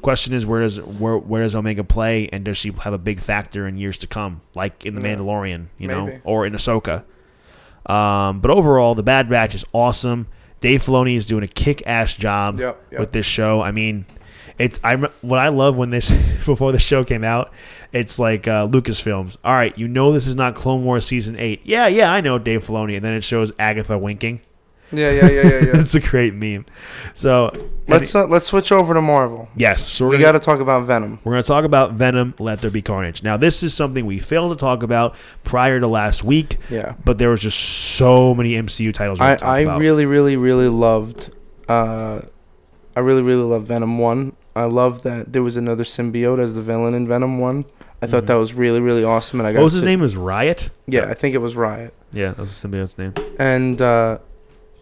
Question 0.00 0.32
is, 0.32 0.46
where 0.46 0.60
does 0.62 0.80
where 0.80 1.18
where 1.18 1.42
does 1.42 1.54
Omega 1.54 1.82
play, 1.84 2.28
and 2.32 2.44
does 2.44 2.56
she 2.56 2.70
have 2.84 2.92
a 2.94 2.98
big 2.98 3.20
factor 3.20 3.66
in 3.66 3.76
years 3.76 3.98
to 3.98 4.06
come, 4.06 4.40
like 4.54 4.86
in 4.86 4.94
the 4.94 5.00
Yeah. 5.00 5.16
Mandalorian, 5.16 5.66
you 5.76 5.88
know, 5.88 6.18
or 6.24 6.46
in 6.46 6.52
Ahsoka? 6.54 7.02
Um, 7.86 8.40
but 8.40 8.50
overall, 8.50 8.94
the 8.94 9.02
Bad 9.02 9.28
Batch 9.28 9.54
is 9.54 9.64
awesome. 9.72 10.28
Dave 10.60 10.84
Filoni 10.84 11.16
is 11.16 11.24
doing 11.26 11.42
a 11.44 11.48
kick-ass 11.48 12.14
job 12.14 12.58
Yep, 12.58 12.82
yep. 12.90 13.00
with 13.00 13.12
this 13.12 13.26
show. 13.26 13.60
I 13.60 13.70
mean, 13.70 14.06
it's 14.58 14.80
I 14.82 14.96
what 14.96 15.38
I 15.38 15.48
love 15.48 15.76
when 15.76 15.90
this 15.90 16.10
before 16.46 16.72
the 16.72 16.78
show 16.78 17.04
came 17.04 17.24
out. 17.24 17.52
It's 17.92 18.18
like 18.18 18.46
uh, 18.48 18.66
Lucasfilms. 18.66 19.36
All 19.44 19.54
right, 19.54 19.76
you 19.78 19.88
know 19.88 20.12
this 20.12 20.26
is 20.26 20.34
not 20.36 20.54
Clone 20.54 20.84
Wars 20.84 21.06
season 21.06 21.36
eight. 21.38 21.60
Yeah, 21.64 21.86
yeah, 21.86 22.12
I 22.12 22.20
know 22.20 22.38
Dave 22.38 22.64
Filoni, 22.66 22.96
and 22.96 23.04
then 23.04 23.14
it 23.14 23.24
shows 23.24 23.52
Agatha 23.58 23.96
winking. 23.98 24.40
Yeah, 24.90 25.10
yeah, 25.10 25.28
yeah, 25.28 25.42
yeah, 25.42 25.42
yeah. 25.50 25.80
it's 25.80 25.94
a 25.94 26.00
great 26.00 26.32
meme. 26.32 26.64
So 27.12 27.52
let's 27.88 28.14
uh, 28.14 28.26
let's 28.26 28.46
switch 28.46 28.72
over 28.72 28.94
to 28.94 29.02
Marvel. 29.02 29.46
yes, 29.54 29.86
so 29.86 30.06
We 30.08 30.16
got 30.16 30.32
to 30.32 30.40
talk 30.40 30.60
about 30.60 30.86
Venom. 30.86 31.20
we're 31.24 31.32
going 31.32 31.42
to 31.42 31.46
talk 31.46 31.64
about 31.66 31.92
Venom, 31.92 32.32
Let 32.38 32.62
There 32.62 32.70
Be 32.70 32.80
Carnage. 32.80 33.22
Now, 33.22 33.36
this 33.36 33.62
is 33.62 33.74
something 33.74 34.06
we 34.06 34.18
failed 34.18 34.50
to 34.50 34.56
talk 34.56 34.82
about 34.82 35.14
prior 35.44 35.78
to 35.78 35.86
last 35.86 36.24
week, 36.24 36.56
Yeah. 36.70 36.94
but 37.04 37.18
there 37.18 37.28
was 37.28 37.42
just 37.42 37.58
so 37.58 38.34
many 38.34 38.52
MCU 38.52 38.94
titles 38.94 39.20
I, 39.20 39.36
I 39.42 39.58
about. 39.60 39.78
really, 39.78 40.06
really, 40.06 40.36
really 40.36 40.68
loved. 40.68 41.34
Uh, 41.68 42.22
I 42.96 43.00
really, 43.00 43.20
really 43.22 43.42
loved 43.42 43.66
Venom 43.68 43.98
one. 43.98 44.36
I 44.58 44.64
love 44.64 45.02
that 45.02 45.32
there 45.32 45.42
was 45.42 45.56
another 45.56 45.84
symbiote 45.84 46.38
as 46.40 46.54
the 46.54 46.60
villain 46.62 46.94
in 46.94 47.06
Venom 47.08 47.38
one. 47.38 47.64
I 48.02 48.06
thought 48.06 48.24
Mhm. 48.24 48.26
that 48.28 48.34
was 48.34 48.54
really, 48.54 48.80
really 48.80 49.02
awesome. 49.04 49.40
And 49.40 49.46
I 49.46 49.52
got 49.52 49.58
what 49.58 49.64
was 49.64 49.72
his 49.74 49.82
name? 49.84 50.00
Was 50.00 50.16
Riot? 50.16 50.70
Yeah, 50.86 51.06
I 51.06 51.14
think 51.14 51.34
it 51.34 51.38
was 51.38 51.56
Riot. 51.56 51.92
Yeah, 52.12 52.28
that 52.28 52.38
was 52.38 52.60
the 52.60 52.68
symbiote's 52.68 52.96
name. 52.98 53.14
And 53.38 53.82
uh, 53.82 54.18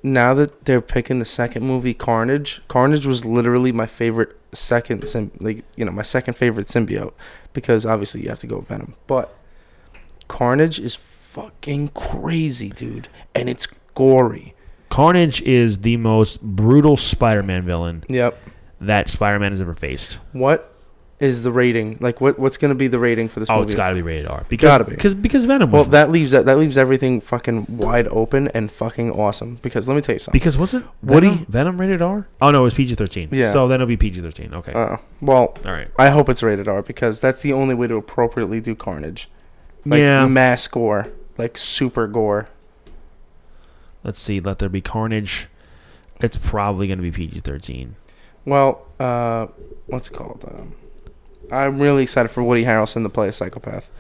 now 0.03 0.35
that 0.35 0.65
they're 0.67 0.81
picking 0.83 1.19
the 1.19 1.25
second 1.25 1.65
movie, 1.67 1.95
Carnage. 1.95 2.61
Carnage 2.69 3.07
was 3.07 3.25
literally 3.25 3.73
my 3.73 3.87
favorite 3.87 4.37
second 4.53 5.07
sim, 5.07 5.31
like 5.41 5.65
you 5.77 5.85
know, 5.85 5.93
my 5.93 6.03
second 6.03 6.35
favorite 6.35 6.67
symbiote 6.69 7.13
because 7.53 7.87
obviously 7.87 8.23
you 8.23 8.29
have 8.29 8.39
to 8.41 8.47
go 8.47 8.57
with 8.59 8.69
Venom. 8.69 8.95
But 9.07 9.35
Carnage 10.29 10.79
is 10.79 10.95
fucking 10.95 11.89
crazy, 11.95 12.71
dude, 12.71 13.09
and 13.35 13.49
it's 13.49 13.67
gory. 13.95 14.55
Carnage 14.91 15.43
is 15.43 15.79
the 15.79 15.97
most 15.97 16.41
brutal 16.43 16.97
Spider-Man 16.97 17.65
villain 17.65 18.05
Yep. 18.09 18.39
That 18.81 19.09
Spider-Man 19.11 19.53
has 19.53 19.61
ever 19.61 19.75
faced. 19.75 20.19
What 20.33 20.73
is 21.19 21.43
the 21.43 21.51
rating? 21.51 21.97
Like, 22.01 22.21
what 22.21 22.39
what's 22.39 22.57
gonna 22.59 22.75
be 22.75 22.89
the 22.89 22.99
rating 22.99 23.29
for 23.29 23.41
this 23.41 23.49
Oh, 23.49 23.57
movie? 23.61 23.67
it's 23.67 23.75
got 23.75 23.89
to 23.89 23.95
be 23.95 24.03
rated 24.03 24.27
R 24.27 24.45
because 24.51 24.69
Gotta 24.69 24.85
be. 24.85 24.91
because 24.91 25.15
because 25.15 25.47
Venom 25.47 25.71
well, 25.71 25.85
was 25.85 25.91
that 25.93 26.11
leaves 26.11 26.33
that 26.33 26.45
that 26.45 26.59
leaves 26.59 26.77
everything 26.77 27.21
fucking 27.23 27.79
wide 27.79 28.07
open 28.09 28.49
and 28.49 28.71
fucking 28.71 29.11
awesome. 29.13 29.59
Because 29.63 29.89
let 29.89 29.95
me 29.95 30.03
tell 30.03 30.15
you 30.15 30.19
something. 30.19 30.39
because 30.39 30.59
was 30.59 30.75
it 30.75 30.83
Woody- 31.03 31.29
Venom, 31.29 31.47
Venom 31.49 31.81
rated 31.81 32.03
R? 32.03 32.29
Oh 32.43 32.51
no, 32.51 32.61
it 32.61 32.65
was 32.65 32.75
PG-13. 32.75 33.29
Yeah. 33.33 33.51
So 33.51 33.67
then 33.67 33.77
it'll 33.77 33.87
be 33.87 33.97
PG-13. 33.97 34.53
Okay. 34.53 34.73
Uh, 34.73 34.99
well, 35.23 35.57
All 35.65 35.73
right. 35.73 35.89
I 35.99 36.11
hope 36.11 36.29
it's 36.29 36.43
rated 36.43 36.69
R 36.69 36.83
because 36.83 37.19
that's 37.19 37.41
the 37.41 37.53
only 37.55 37.75
way 37.75 37.87
to 37.87 37.97
appropriately 37.97 38.61
do 38.61 38.75
Carnage. 38.75 39.31
Like 39.87 40.01
yeah. 40.01 40.27
mass 40.27 40.67
gore, 40.69 41.09
like 41.39 41.57
super 41.57 42.07
gore. 42.09 42.49
Let's 44.05 44.21
see. 44.21 44.39
Let 44.41 44.59
there 44.59 44.69
be 44.69 44.81
carnage. 44.81 45.49
It's 46.21 46.37
probably 46.37 46.87
going 46.87 46.99
to 46.99 47.03
be 47.03 47.11
PG-13. 47.11 47.91
Well, 48.47 48.87
uh, 48.99 49.49
what's 49.87 50.09
it 50.09 50.15
called? 50.15 50.45
Um, 50.49 50.75
I'm 51.53 51.79
really 51.79 52.03
excited 52.03 52.31
for 52.31 52.43
Woody 52.43 52.65
Harrelson 52.65 53.03
to 53.03 53.09
play 53.09 53.29
a 53.29 53.33
psychopath. 53.33 53.91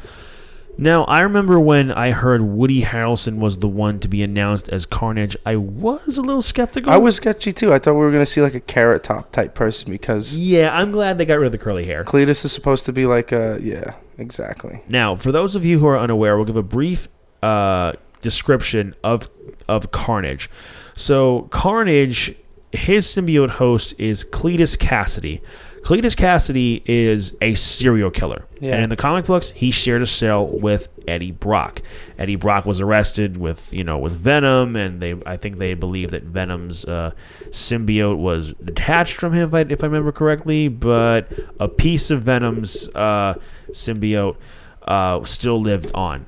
Now, 0.79 1.05
I 1.05 1.21
remember 1.21 1.59
when 1.59 1.91
I 1.91 2.11
heard 2.11 2.43
Woody 2.43 2.83
Harrelson 2.83 3.39
was 3.39 3.59
the 3.59 3.69
one 3.69 3.99
to 4.01 4.09
be 4.09 4.23
announced 4.23 4.69
as 4.69 4.85
Carnage, 4.85 5.35
I 5.47 5.57
was 5.57 6.19
a 6.19 6.23
little 6.23 6.43
skeptical. 6.43 6.93
I 6.93 6.99
was 6.99 7.17
sketchy 7.17 7.53
too. 7.53 7.73
I 7.73 7.79
thought 7.79 7.95
we 7.95 8.01
were 8.01 8.13
gonna 8.13 8.27
see 8.27 8.43
like 8.43 8.55
a 8.55 8.61
carrot 8.61 9.03
top 9.03 9.33
type 9.33 9.55
person 9.55 9.91
because 9.91 10.37
Yeah, 10.37 10.77
I'm 10.77 10.93
glad 10.93 11.17
they 11.17 11.25
got 11.25 11.37
rid 11.39 11.47
of 11.47 11.53
the 11.53 11.59
curly 11.59 11.87
hair. 11.87 12.05
Cletus 12.05 12.45
is 12.45 12.53
supposed 12.53 12.85
to 12.87 12.93
be 12.93 13.07
like 13.07 13.33
a 13.33 13.59
yeah, 13.63 13.95
exactly. 14.19 14.83
Now, 14.87 15.17
for 15.17 15.33
those 15.33 15.55
of 15.57 15.65
you 15.65 15.79
who 15.79 15.87
are 15.87 15.99
unaware, 15.99 16.37
we'll 16.37 16.45
give 16.45 16.57
a 16.57 16.63
brief 16.63 17.09
uh, 17.43 17.93
description 18.21 18.95
of 19.03 19.29
of 19.69 19.93
Carnage. 19.93 20.51
So, 20.95 21.49
Carnage, 21.51 22.35
his 22.73 23.07
symbiote 23.07 23.51
host 23.51 23.95
is 23.99 24.25
Cletus 24.25 24.77
Kasady. 24.77 25.41
Cletus 25.83 26.17
Kasady 26.17 26.83
is 26.85 27.37
a 27.41 27.55
serial 27.55 28.11
killer, 28.11 28.45
Yeah. 28.61 28.75
and 28.75 28.83
in 28.83 28.91
the 28.91 28.97
comic 28.97 29.27
books, 29.27 29.53
he 29.53 29.71
shared 29.71 30.03
a 30.03 30.07
cell 30.07 30.45
with 30.49 30.89
Eddie 31.07 31.31
Brock. 31.31 31.81
Eddie 32.19 32.35
Brock 32.35 32.67
was 32.67 32.81
arrested 32.81 33.37
with 33.37 33.73
you 33.73 33.85
know 33.85 33.97
with 33.97 34.13
Venom, 34.13 34.75
and 34.75 35.01
they 35.01 35.15
I 35.25 35.37
think 35.37 35.59
they 35.59 35.75
believe 35.75 36.11
that 36.11 36.25
Venom's 36.25 36.85
uh, 36.87 37.13
symbiote 37.51 38.19
was 38.19 38.55
detached 38.55 39.15
from 39.15 39.33
him, 39.33 39.49
if 39.49 39.55
I, 39.55 39.61
if 39.73 39.85
I 39.85 39.87
remember 39.87 40.11
correctly, 40.11 40.67
but 40.67 41.29
a 41.61 41.69
piece 41.69 42.11
of 42.11 42.23
Venom's 42.23 42.89
uh, 42.89 43.35
symbiote 43.71 44.37
uh, 44.89 45.25
still 45.25 45.61
lived 45.61 45.93
on. 45.95 46.27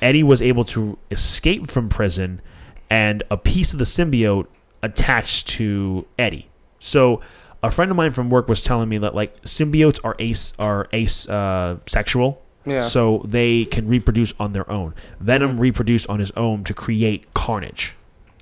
Eddie 0.00 0.22
was 0.22 0.40
able 0.40 0.62
to 0.64 0.98
escape 1.10 1.68
from 1.68 1.88
prison, 1.88 2.40
and 2.88 3.24
a 3.28 3.36
piece 3.36 3.72
of 3.72 3.80
the 3.80 3.84
symbiote 3.84 4.46
attached 4.82 5.48
to 5.48 6.06
Eddie. 6.18 6.48
So, 6.78 7.20
a 7.62 7.70
friend 7.70 7.90
of 7.90 7.96
mine 7.96 8.12
from 8.12 8.30
work 8.30 8.48
was 8.48 8.62
telling 8.64 8.88
me 8.88 8.98
that 8.98 9.14
like 9.14 9.40
symbiotes 9.42 9.98
are 10.02 10.16
ace 10.18 10.54
are 10.58 10.88
ace 10.92 11.28
uh, 11.28 11.76
sexual, 11.86 12.40
Yeah. 12.64 12.80
so 12.80 13.22
they 13.26 13.66
can 13.66 13.86
reproduce 13.88 14.32
on 14.40 14.52
their 14.54 14.70
own. 14.70 14.94
Venom 15.20 15.56
Mhm. 15.56 15.60
reproduced 15.60 16.08
on 16.08 16.20
his 16.20 16.30
own 16.36 16.64
to 16.64 16.72
create 16.74 17.32
Carnage. 17.34 17.94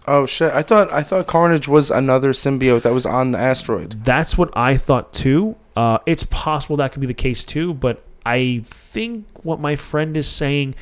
Oh 0.06 0.24
shit! 0.24 0.52
I 0.54 0.62
thought 0.62 0.90
I 0.92 1.02
thought 1.02 1.26
Carnage 1.26 1.66
was 1.68 1.90
another 1.90 2.32
symbiote 2.32 2.82
that 2.82 2.92
was 2.94 3.04
on 3.04 3.32
the 3.32 3.38
asteroid. 3.38 4.04
That's 4.04 4.38
what 4.38 4.50
I 4.56 4.76
thought 4.76 5.12
too. 5.12 5.56
Uh, 5.76 5.98
it's 6.06 6.24
possible 6.30 6.76
that 6.78 6.92
could 6.92 7.00
be 7.00 7.06
the 7.06 7.12
case 7.14 7.44
too, 7.44 7.74
but 7.74 8.02
I 8.24 8.62
think 8.64 9.26
what 9.42 9.60
my 9.60 9.74
friend 9.76 10.16
is 10.16 10.26
saying 10.28 10.74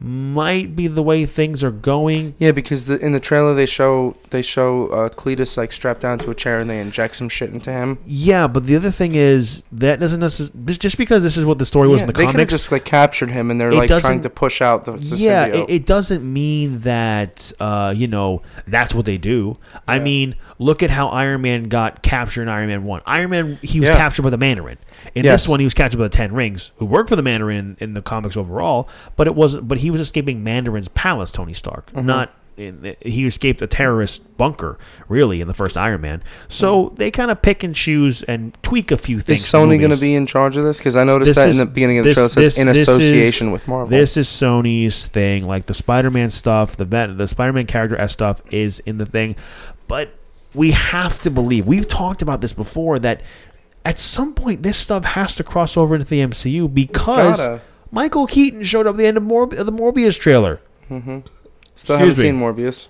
might 0.00 0.74
be 0.74 0.86
the 0.88 1.02
way 1.02 1.26
things 1.26 1.62
are 1.62 1.70
going. 1.70 2.34
Yeah, 2.38 2.52
because 2.52 2.86
the, 2.86 2.98
in 2.98 3.12
the 3.12 3.20
trailer 3.20 3.54
they 3.54 3.66
show 3.66 4.16
they 4.30 4.40
show 4.40 4.88
uh, 4.88 5.08
Cletus 5.10 5.56
like 5.58 5.72
strapped 5.72 6.00
down 6.00 6.18
to 6.20 6.30
a 6.30 6.34
chair 6.34 6.58
and 6.58 6.70
they 6.70 6.80
inject 6.80 7.16
some 7.16 7.28
shit 7.28 7.50
into 7.50 7.70
him. 7.70 7.98
Yeah, 8.06 8.46
but 8.46 8.64
the 8.64 8.76
other 8.76 8.90
thing 8.90 9.14
is 9.14 9.62
that 9.70 10.00
doesn't 10.00 10.20
necessarily 10.20 10.74
just 10.74 10.96
because 10.96 11.22
this 11.22 11.36
is 11.36 11.44
what 11.44 11.58
the 11.58 11.66
story 11.66 11.88
was 11.88 12.00
in 12.00 12.06
the 12.06 12.14
they 12.14 12.26
could 12.26 12.38
have 12.38 12.48
just 12.48 12.72
like 12.72 12.84
captured 12.86 13.30
him 13.30 13.50
and 13.50 13.60
they're 13.60 13.72
like 13.72 13.88
trying 13.88 14.22
to 14.22 14.30
push 14.30 14.62
out 14.62 14.86
the, 14.86 14.92
the 14.92 15.16
yeah, 15.16 15.44
it, 15.44 15.68
it 15.68 15.86
doesn't 15.86 16.24
mean 16.30 16.80
that 16.80 17.52
uh, 17.60 17.92
you 17.94 18.06
know 18.06 18.40
that's 18.66 18.94
what 18.94 19.04
they 19.04 19.18
do. 19.18 19.56
I 19.86 19.98
mean, 19.98 20.34
look 20.58 20.82
at 20.82 20.90
how 20.90 21.08
Iron 21.08 21.42
Man 21.42 21.64
got 21.64 22.02
captured 22.02 22.42
in 22.42 22.48
Iron 22.48 22.68
Man 22.68 22.84
One. 22.84 23.02
Iron 23.04 23.30
Man 23.30 23.58
he 23.62 23.80
was 23.80 23.90
Yeah. 23.90 23.96
captured 23.96 24.22
by 24.22 24.30
the 24.30 24.38
Mandarin. 24.38 24.78
In 25.14 25.24
Yes. 25.24 25.42
this 25.42 25.48
one, 25.48 25.60
he 25.60 25.64
was 25.64 25.74
captured 25.74 25.98
by 25.98 26.04
the 26.04 26.08
Ten 26.08 26.32
Rings, 26.32 26.72
who 26.76 26.84
worked 26.86 27.08
for 27.08 27.16
the 27.16 27.22
Mandarin 27.22 27.76
in 27.80 27.94
the 27.94 28.02
comics 28.02 28.36
overall. 28.36 28.88
But 29.16 29.26
it 29.26 29.34
wasn't. 29.34 29.66
But 29.68 29.78
he 29.78 29.90
was 29.90 30.00
escaping 30.00 30.42
Mandarin's 30.44 30.88
palace. 30.88 31.30
Tony 31.30 31.54
Stark, 31.54 31.90
Mhm. 31.92 32.04
not. 32.04 32.30
In, 32.56 32.94
he 33.00 33.24
escaped 33.24 33.62
a 33.62 33.66
terrorist 33.66 34.36
bunker, 34.36 34.76
really, 35.08 35.40
in 35.40 35.48
the 35.48 35.54
first 35.54 35.78
Iron 35.78 36.02
Man. 36.02 36.22
So 36.46 36.92
they 36.96 37.10
kind 37.10 37.30
of 37.30 37.40
pick 37.40 37.62
and 37.62 37.74
choose 37.74 38.22
and 38.24 38.52
tweak 38.62 38.90
a 38.90 38.98
few 38.98 39.18
things. 39.18 39.48
for 39.48 39.56
Sony 39.56 39.78
going 39.78 39.92
to 39.92 39.96
be 40.00 40.14
in 40.14 40.26
charge 40.26 40.58
of 40.58 40.64
this? 40.64 40.76
Because 40.76 40.94
I 40.94 41.04
noticed 41.04 41.28
This 41.30 41.36
that 41.36 41.48
is- 41.48 41.58
in 41.58 41.66
the 41.66 41.72
beginning 41.72 41.98
of 41.98 42.04
the 42.04 42.10
this- 42.10 42.18
show 42.18 42.24
it 42.26 42.28
says 42.32 42.44
this- 42.44 42.58
in 42.58 42.66
this 42.66 42.76
is- 42.78 42.88
association 42.88 43.50
with 43.50 43.66
Marvel. 43.66 43.88
This 43.88 44.18
is 44.18 44.28
Sony's 44.28 45.06
thing. 45.06 45.46
Like 45.46 45.66
the 45.66 45.74
Spider-Man 45.74 46.28
stuff, 46.28 46.76
the 46.76 46.84
the 46.84 47.26
Spider-Man 47.26 47.64
character 47.64 47.96
S 47.98 48.12
stuff 48.12 48.42
is 48.50 48.80
in 48.80 48.98
the 48.98 49.06
thing, 49.06 49.36
but 49.88 50.10
we 50.54 50.72
have 50.72 51.22
to 51.22 51.30
believe. 51.30 51.64
We've 51.66 51.88
talked 51.88 52.20
about 52.20 52.42
this 52.42 52.52
before 52.52 52.98
that 52.98 53.22
at 53.84 53.98
some 53.98 54.34
point 54.34 54.62
this 54.62 54.78
stuff 54.78 55.04
has 55.04 55.34
to 55.36 55.44
cross 55.44 55.76
over 55.76 55.94
into 55.94 56.06
the 56.06 56.20
MCU 56.20 56.72
because 56.72 57.60
Michael 57.90 58.26
Keaton 58.26 58.62
showed 58.62 58.86
up 58.86 58.94
at 58.94 58.98
the 58.98 59.06
end 59.06 59.16
of, 59.16 59.22
Morb- 59.22 59.56
of 59.58 59.66
the 59.66 59.72
Morbius 59.72 60.18
trailer. 60.18 60.60
Mm-hmm. 60.90 61.20
Still 61.76 61.96
Excuse 61.96 61.98
haven't 61.98 62.16
me. 62.16 62.22
seen 62.22 62.40
Morbius. 62.40 62.88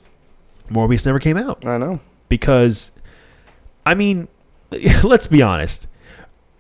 Morbius 0.71 1.05
never 1.07 1.19
came 1.19 1.37
out 1.37 1.65
I 1.67 1.79
know. 1.79 2.01
because, 2.29 2.93
I 3.87 3.95
mean, 3.95 4.29
let's 5.03 5.27
be 5.27 5.43
honest. 5.43 5.87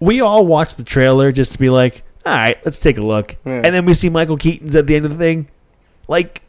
We 0.00 0.20
all 0.20 0.46
watched 0.46 0.76
the 0.76 0.84
trailer 0.84 1.30
just 1.32 1.52
to 1.52 1.58
be 1.58 1.68
like, 1.70 2.02
all 2.24 2.32
right, 2.32 2.56
let's 2.64 2.80
take 2.80 2.98
a 2.98 3.02
look. 3.02 3.36
Yeah. 3.44 3.62
And 3.64 3.74
then 3.74 3.84
we 3.84 3.94
see 3.94 4.08
Michael 4.08 4.36
Keaton's 4.36 4.74
at 4.76 4.86
the 4.86 4.96
end 4.96 5.04
of 5.04 5.10
the 5.12 5.18
thing. 5.18 5.48
Like, 6.08 6.42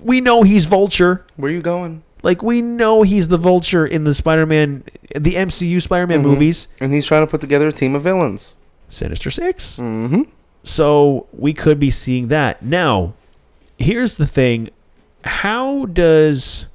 we 0.00 0.20
know 0.20 0.42
he's 0.42 0.66
Vulture. 0.66 1.24
Where 1.36 1.50
are 1.50 1.54
you 1.54 1.62
going? 1.62 2.02
Like, 2.24 2.42
we 2.42 2.60
know 2.62 3.02
he's 3.02 3.28
the 3.28 3.36
Vulture 3.38 3.86
in 3.86 4.02
the 4.04 4.14
Spider 4.14 4.46
Man, 4.46 4.82
the 5.14 5.34
MCU 5.36 5.78
Spider 5.80 6.06
Man 6.06 6.20
Mhm. 6.20 6.24
movies. 6.24 6.66
And 6.80 6.92
he's 6.92 7.06
trying 7.06 7.22
to 7.24 7.30
put 7.30 7.40
together 7.40 7.68
a 7.68 7.72
team 7.72 7.94
of 7.94 8.02
villains. 8.02 8.54
Sinister 8.88 9.30
Six. 9.30 9.76
Mm-hmm. 9.76 10.22
So 10.62 11.26
we 11.32 11.52
could 11.52 11.78
be 11.78 11.90
seeing 11.90 12.28
that. 12.28 12.62
Now, 12.62 13.12
here's 13.78 14.16
the 14.16 14.26
thing 14.26 14.70
how 15.24 15.84
does 15.86 16.66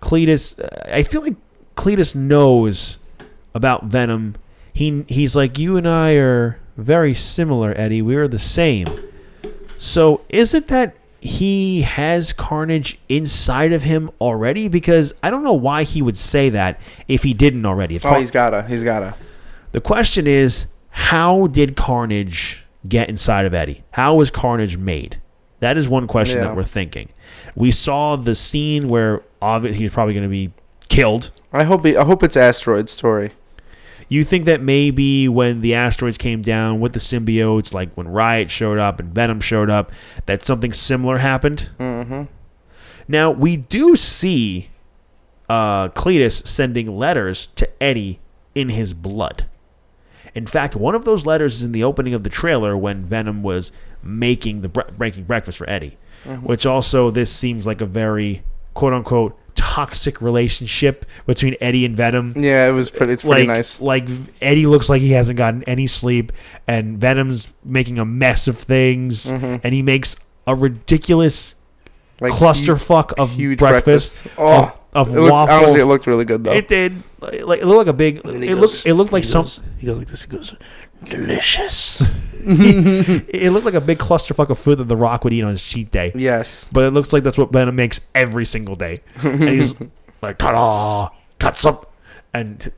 Cletus. 0.00 0.54
I 0.90 1.02
feel 1.02 1.22
like 1.22 1.36
Cletus 1.76 2.14
knows 2.14 2.98
about 3.54 3.84
Venom. 3.84 4.34
He, 4.72 5.04
he's 5.08 5.34
like, 5.36 5.58
You 5.58 5.76
and 5.76 5.86
I 5.88 6.12
are 6.14 6.58
very 6.76 7.14
similar, 7.14 7.74
Eddie. 7.76 8.02
We 8.02 8.16
are 8.16 8.28
the 8.28 8.38
same. 8.38 8.86
So 9.78 10.20
is 10.28 10.54
it 10.54 10.68
that 10.68 10.94
he 11.22 11.82
has 11.82 12.32
Carnage 12.32 12.98
inside 13.08 13.72
of 13.72 13.82
him 13.82 14.10
already? 14.20 14.68
Because 14.68 15.12
I 15.22 15.30
don't 15.30 15.44
know 15.44 15.52
why 15.52 15.84
he 15.84 16.02
would 16.02 16.18
say 16.18 16.50
that 16.50 16.80
if 17.08 17.22
he 17.22 17.32
didn't 17.32 17.64
already. 17.64 17.94
If 17.96 18.04
Oh, 18.04 18.10
Car- 18.10 18.18
he's 18.18 18.30
gotta. 18.30 18.62
He's 18.64 18.82
gotta. 18.84 19.14
the 19.70 19.80
question 19.80 20.26
is, 20.26 20.66
how 20.90 21.46
did 21.46 21.76
Carnage 21.76 22.64
get 22.88 23.08
inside 23.08 23.46
of 23.46 23.54
Eddie? 23.54 23.84
How 23.92 24.14
was 24.16 24.30
Carnage 24.30 24.76
made? 24.76 25.18
That 25.60 25.78
is 25.78 25.88
one 25.88 26.08
question 26.08 26.38
Yeah. 26.38 26.46
that 26.48 26.56
we're 26.56 26.64
thinking. 26.64 27.10
We 27.54 27.70
saw 27.70 28.16
the 28.16 28.34
scene 28.34 28.88
where 28.88 29.22
obviously 29.40 29.80
he's 29.82 29.92
probably 29.92 30.14
going 30.14 30.24
to 30.24 30.28
be 30.28 30.52
killed. 30.88 31.30
I 31.52 31.62
hope. 31.64 31.84
He, 31.84 31.96
I 31.96 32.04
hope 32.04 32.22
it's 32.24 32.36
asteroid 32.36 32.88
story. 32.88 33.30
You 34.12 34.24
think 34.24 34.44
that 34.44 34.60
maybe 34.60 35.26
when 35.26 35.62
the 35.62 35.72
asteroids 35.72 36.18
came 36.18 36.42
down 36.42 36.80
with 36.80 36.92
the 36.92 36.98
symbiotes, 37.00 37.72
like 37.72 37.94
when 37.94 38.08
Riot 38.08 38.50
showed 38.50 38.76
up 38.76 39.00
and 39.00 39.14
Venom 39.14 39.40
showed 39.40 39.70
up, 39.70 39.90
that 40.26 40.44
something 40.44 40.74
similar 40.74 41.16
happened? 41.16 41.70
Mm-hmm. 41.80 42.24
Now 43.08 43.30
we 43.30 43.56
do 43.56 43.96
see 43.96 44.68
uh, 45.48 45.88
Cletus 45.88 46.46
sending 46.46 46.94
letters 46.94 47.46
to 47.56 47.66
Eddie 47.82 48.20
in 48.54 48.68
his 48.68 48.92
blood. 48.92 49.46
In 50.34 50.46
fact, 50.46 50.76
one 50.76 50.94
of 50.94 51.06
those 51.06 51.24
letters 51.24 51.54
is 51.54 51.62
in 51.62 51.72
the 51.72 51.82
opening 51.82 52.12
of 52.12 52.22
the 52.22 52.28
trailer 52.28 52.76
when 52.76 53.06
Venom 53.06 53.42
was 53.42 53.72
making 54.02 54.60
the 54.60 54.68
bre- 54.68 54.90
breaking 54.94 55.24
breakfast 55.24 55.56
for 55.56 55.68
Eddie. 55.70 55.96
Mhm. 56.26 56.42
Which 56.42 56.66
also 56.66 57.10
this 57.10 57.32
seems 57.32 57.66
like 57.66 57.80
a 57.80 57.86
very 57.86 58.42
quote 58.74 58.92
unquote 58.92 59.38
toxic 59.54 60.20
relationship 60.22 61.04
between 61.26 61.56
Eddie 61.60 61.84
and 61.84 61.96
Venom. 61.96 62.34
Yeah, 62.36 62.68
it 62.68 62.72
was 62.72 62.90
pretty. 62.90 63.12
It's 63.12 63.22
pretty 63.22 63.42
like, 63.46 63.56
nice. 63.56 63.80
Like 63.80 64.08
Eddie 64.40 64.66
looks 64.66 64.88
like 64.88 65.00
he 65.00 65.12
hasn't 65.12 65.36
gotten 65.38 65.62
any 65.64 65.86
sleep, 65.86 66.32
and 66.66 66.98
Venom's 66.98 67.48
making 67.64 67.98
a 67.98 68.04
mess 68.04 68.48
of 68.48 68.58
things, 68.58 69.26
Mhm. 69.26 69.60
and 69.64 69.74
he 69.74 69.82
makes 69.82 70.16
a 70.46 70.54
ridiculous 70.54 71.54
Like 72.20 72.32
clusterfuck 72.32 73.12
of 73.18 73.30
huge 73.30 73.58
breakfast, 73.58 74.24
Oh, 74.38 74.72
of, 74.94 75.08
of 75.08 75.16
it 75.16 75.20
looked, 75.20 75.32
waffles. 75.32 75.58
honestly, 75.62 75.80
it 75.80 75.86
looked 75.86 76.06
really 76.06 76.24
good 76.24 76.44
though. 76.44 76.52
It 76.52 76.68
did. 76.68 76.94
Like 77.20 77.42
like, 77.44 77.60
it 77.60 77.66
looked 77.66 77.78
like 77.78 77.86
a 77.86 77.92
big. 77.92 78.20
And 78.24 78.34
then 78.34 78.42
he 78.42 78.48
It 78.48 78.54
goes- 78.54 78.60
looked. 78.60 78.86
It 78.86 78.94
looked 78.94 79.12
like 79.12 79.24
he 79.24 79.30
some. 79.30 79.44
goes- 79.44 79.60
He 79.78 79.86
goes 79.86 79.98
like 79.98 80.08
this. 80.08 80.22
He 80.22 80.28
goes, 80.28 80.54
delicious. 81.04 82.02
It 82.44 83.52
looked 83.52 83.64
like 83.64 83.74
a 83.74 83.80
big 83.80 83.98
clusterfuck 83.98 84.50
of 84.50 84.58
food 84.58 84.78
that 84.78 84.84
The 84.88 84.96
Rock 84.96 85.24
would 85.24 85.32
eat 85.32 85.42
on 85.42 85.50
his 85.50 85.62
cheat 85.62 85.90
day. 85.90 86.12
yes. 86.14 86.68
But 86.72 86.84
it 86.84 86.90
looks 86.90 87.12
like 87.12 87.22
that's 87.24 87.38
what 87.38 87.52
Venom 87.52 87.76
makes 87.76 88.00
every 88.14 88.44
single 88.44 88.74
day. 88.74 88.96
And 89.22 89.48
he's 89.48 89.74
like, 90.22 90.38
ta-da, 90.38 91.10
catsup. 91.38 91.92
And 92.34 92.72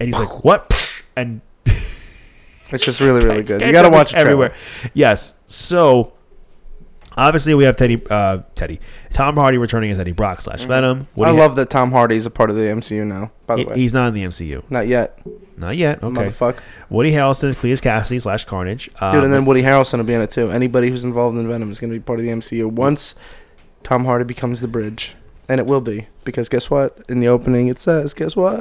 and 0.00 0.06
he's 0.08 0.18
like, 0.18 0.44
what? 0.44 1.02
and 1.16 1.40
It's 2.70 2.84
just 2.84 3.00
really, 3.00 3.24
really 3.24 3.42
good. 3.42 3.60
You 3.66 3.72
got 3.72 3.82
to 3.82 3.90
watch 3.90 4.12
it 4.14 4.18
everywhere. 4.18 4.54
Yes. 4.94 5.34
So 5.46 6.12
obviously 7.16 7.54
we 7.54 7.64
have 7.64 7.76
Teddy, 7.76 8.00
uh, 8.10 8.38
Teddy, 8.54 8.80
Tom 9.10 9.36
Hardy 9.36 9.58
returning 9.58 9.90
as 9.90 9.98
Eddie 9.98 10.12
Brock 10.12 10.40
slash 10.42 10.64
Venom. 10.64 11.00
Mm-hmm. 11.16 11.22
I 11.22 11.30
love 11.30 11.56
that 11.56 11.70
Tom 11.70 11.92
Hardy 11.92 12.16
is 12.16 12.26
a 12.26 12.30
part 12.30 12.50
of 12.50 12.56
the 12.56 12.62
MCU 12.62 13.06
now. 13.06 13.30
By 13.46 13.56
the 13.56 13.62
he- 13.62 13.66
way, 13.68 13.74
he's 13.76 13.92
not 13.92 14.08
in 14.08 14.14
the 14.14 14.22
MCU. 14.24 14.62
not 14.70 14.86
yet, 14.86 15.18
Not 15.56 15.76
yet. 15.76 16.02
Okay. 16.02 16.28
motherfucker. 16.28 16.60
Woody 16.88 17.12
Harrelson 17.12 17.44
is 17.48 17.56
Cletus 17.56 17.80
Kasady 17.82 18.20
slash 18.20 18.44
Carnage. 18.44 18.90
Um, 19.00 19.14
Dude, 19.14 19.24
and 19.24 19.32
then 19.32 19.44
Woody 19.44 19.62
Harrelson 19.62 19.98
will 19.98 20.04
be 20.04 20.14
in 20.14 20.20
it 20.20 20.30
too. 20.30 20.50
Anybody 20.50 20.88
who's 20.88 21.04
involved 21.04 21.36
in 21.36 21.46
Venom 21.48 21.70
is 21.70 21.80
going 21.80 21.92
to 21.92 21.98
be 21.98 22.02
part 22.02 22.18
of 22.18 22.24
the 22.24 22.30
MCU 22.32 22.70
once 22.70 23.14
Tom 23.82 24.04
Hardy 24.04 24.24
becomes 24.24 24.60
the 24.60 24.68
bridge, 24.68 25.14
and 25.48 25.58
it 25.60 25.66
will 25.66 25.80
be 25.80 26.06
because 26.24 26.48
guess 26.48 26.70
what? 26.70 26.98
In 27.08 27.20
the 27.20 27.28
opening, 27.28 27.68
it 27.68 27.78
says, 27.78 28.14
"Guess 28.14 28.36
what?" 28.36 28.58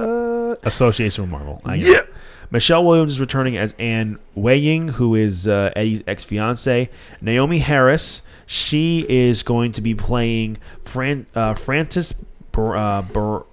association 0.64 1.24
with 1.26 1.32
Marvel. 1.32 1.62
I 1.66 1.76
yeah. 1.76 2.00
Michelle 2.52 2.84
Williams 2.84 3.14
is 3.14 3.20
returning 3.20 3.56
as 3.58 3.76
Anne 3.78 4.18
Weying, 4.36 4.90
who 4.90 5.16
is 5.16 5.48
uh, 5.48 5.72
Eddie's 5.76 6.02
ex 6.08 6.24
fiance. 6.24 6.90
Naomie 7.22 7.60
Harris, 7.62 8.22
she 8.46 9.06
is 9.08 9.44
going 9.44 9.72
to 9.74 9.82
be 9.82 9.94
playing 9.94 10.58
Fran- 10.84 11.28
uh, 11.36 11.54
Frances 11.54 12.14
Bur- 12.52 12.76
uh, 12.76 13.04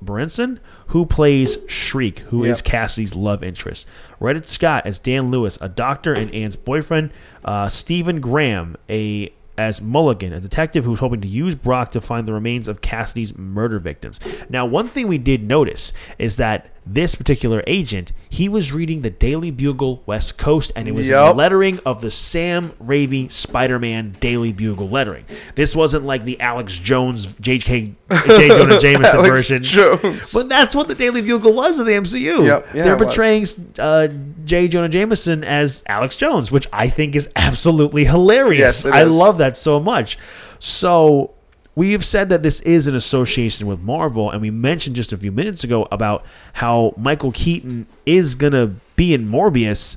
Berenson, 0.01 0.59
who 0.88 1.05
plays 1.05 1.59
Shriek, 1.68 2.20
who 2.20 2.44
is 2.44 2.62
Yep. 2.64 2.64
Kasady's 2.64 3.14
love 3.14 3.44
interest. 3.44 3.86
Reid 4.18 4.47
Scott 4.47 4.86
as 4.86 4.99
Dan 4.99 5.30
Lewis, 5.30 5.59
a 5.61 5.68
doctor 5.68 6.14
and 6.14 6.34
Anne's 6.34 6.57
boyfriend. 6.57 7.11
Uh, 7.44 7.68
Stephen 7.68 8.20
Graham, 8.20 8.76
a 8.88 9.32
as 9.59 9.80
Mulligan, 9.80 10.32
a 10.34 10.40
detective 10.40 10.84
who's 10.84 11.01
hoping 11.01 11.20
to 11.22 11.28
use 11.28 11.55
Brock 11.55 11.90
to 11.92 12.01
find 12.01 12.26
the 12.28 12.32
remains 12.34 12.68
of 12.68 12.82
Kasady's 12.82 13.34
murder 13.36 13.78
victims. 13.78 14.20
Now, 14.51 14.66
one 14.66 14.86
thing 14.88 15.09
we 15.09 15.16
did 15.16 15.44
notice 15.44 15.94
is 16.18 16.36
that 16.36 16.68
this 16.87 17.16
particular 17.16 17.64
agent, 17.66 18.12
he 18.28 18.49
was 18.49 18.72
reading 18.72 19.03
the 19.03 19.11
Daily 19.11 19.51
Bugle 19.51 20.03
West 20.07 20.39
Coast, 20.39 20.70
and 20.76 20.87
it 20.87 20.93
was 20.93 21.09
the 21.09 21.32
lettering 21.32 21.80
of 21.84 22.01
the 22.01 22.11
Sam 22.11 22.70
Raimi 22.82 23.30
Spider-Man 23.30 24.16
Daily 24.20 24.53
Bugle 24.53 24.89
lettering. 24.89 25.24
This 25.57 25.74
wasn't 25.74 26.05
like 26.05 26.24
the 26.24 26.41
Alex 26.41 26.78
Jones, 26.78 27.26
J.K. 27.41 27.95
J. 28.28 28.49
Jonah 28.49 28.78
Jameson 28.80 29.22
version. 29.22 29.62
Jones. 29.64 30.32
But 30.32 30.49
that's 30.49 30.74
what 30.74 30.87
the 30.87 30.95
Daily 30.95 31.22
Bugle 31.22 31.53
was 31.53 31.78
of 31.80 31.87
the 31.87 31.93
MCU. 31.93 32.47
Yep, 32.47 32.74
yeah, 32.74 32.84
They're 32.84 32.97
portraying 32.97 33.47
uh, 33.78 34.09
J. 34.45 34.68
Jonah 34.68 34.89
Jameson 34.89 35.43
as 35.43 35.82
Alex 35.87 36.16
Jones, 36.16 36.53
which 36.53 36.68
I 36.72 36.89
think 36.89 37.16
is 37.16 37.28
absolutely 37.34 38.05
hilarious. 38.05 38.84
Yes, 38.84 38.87
I 38.87 39.05
is. 39.05 39.14
love 39.14 39.39
that 39.39 39.57
so 39.57 39.80
much. 39.80 40.18
So 40.59 41.36
we 41.76 41.92
have 41.92 42.04
said 42.04 42.28
that 42.30 42.42
this 42.42 42.58
is 42.60 42.88
an 42.88 42.96
association 42.96 43.66
with 43.68 43.80
Marvel, 43.80 44.30
and 44.30 44.40
we 44.40 44.50
mentioned 44.50 44.96
just 44.96 45.12
a 45.12 45.16
few 45.18 45.30
minutes 45.30 45.62
ago 45.62 45.86
about 45.92 46.24
how 46.54 46.94
Michael 46.96 47.30
Keaton 47.30 47.86
is 48.04 48.34
gonna 48.34 48.74
be 48.96 49.14
in 49.14 49.28
Morbius. 49.28 49.96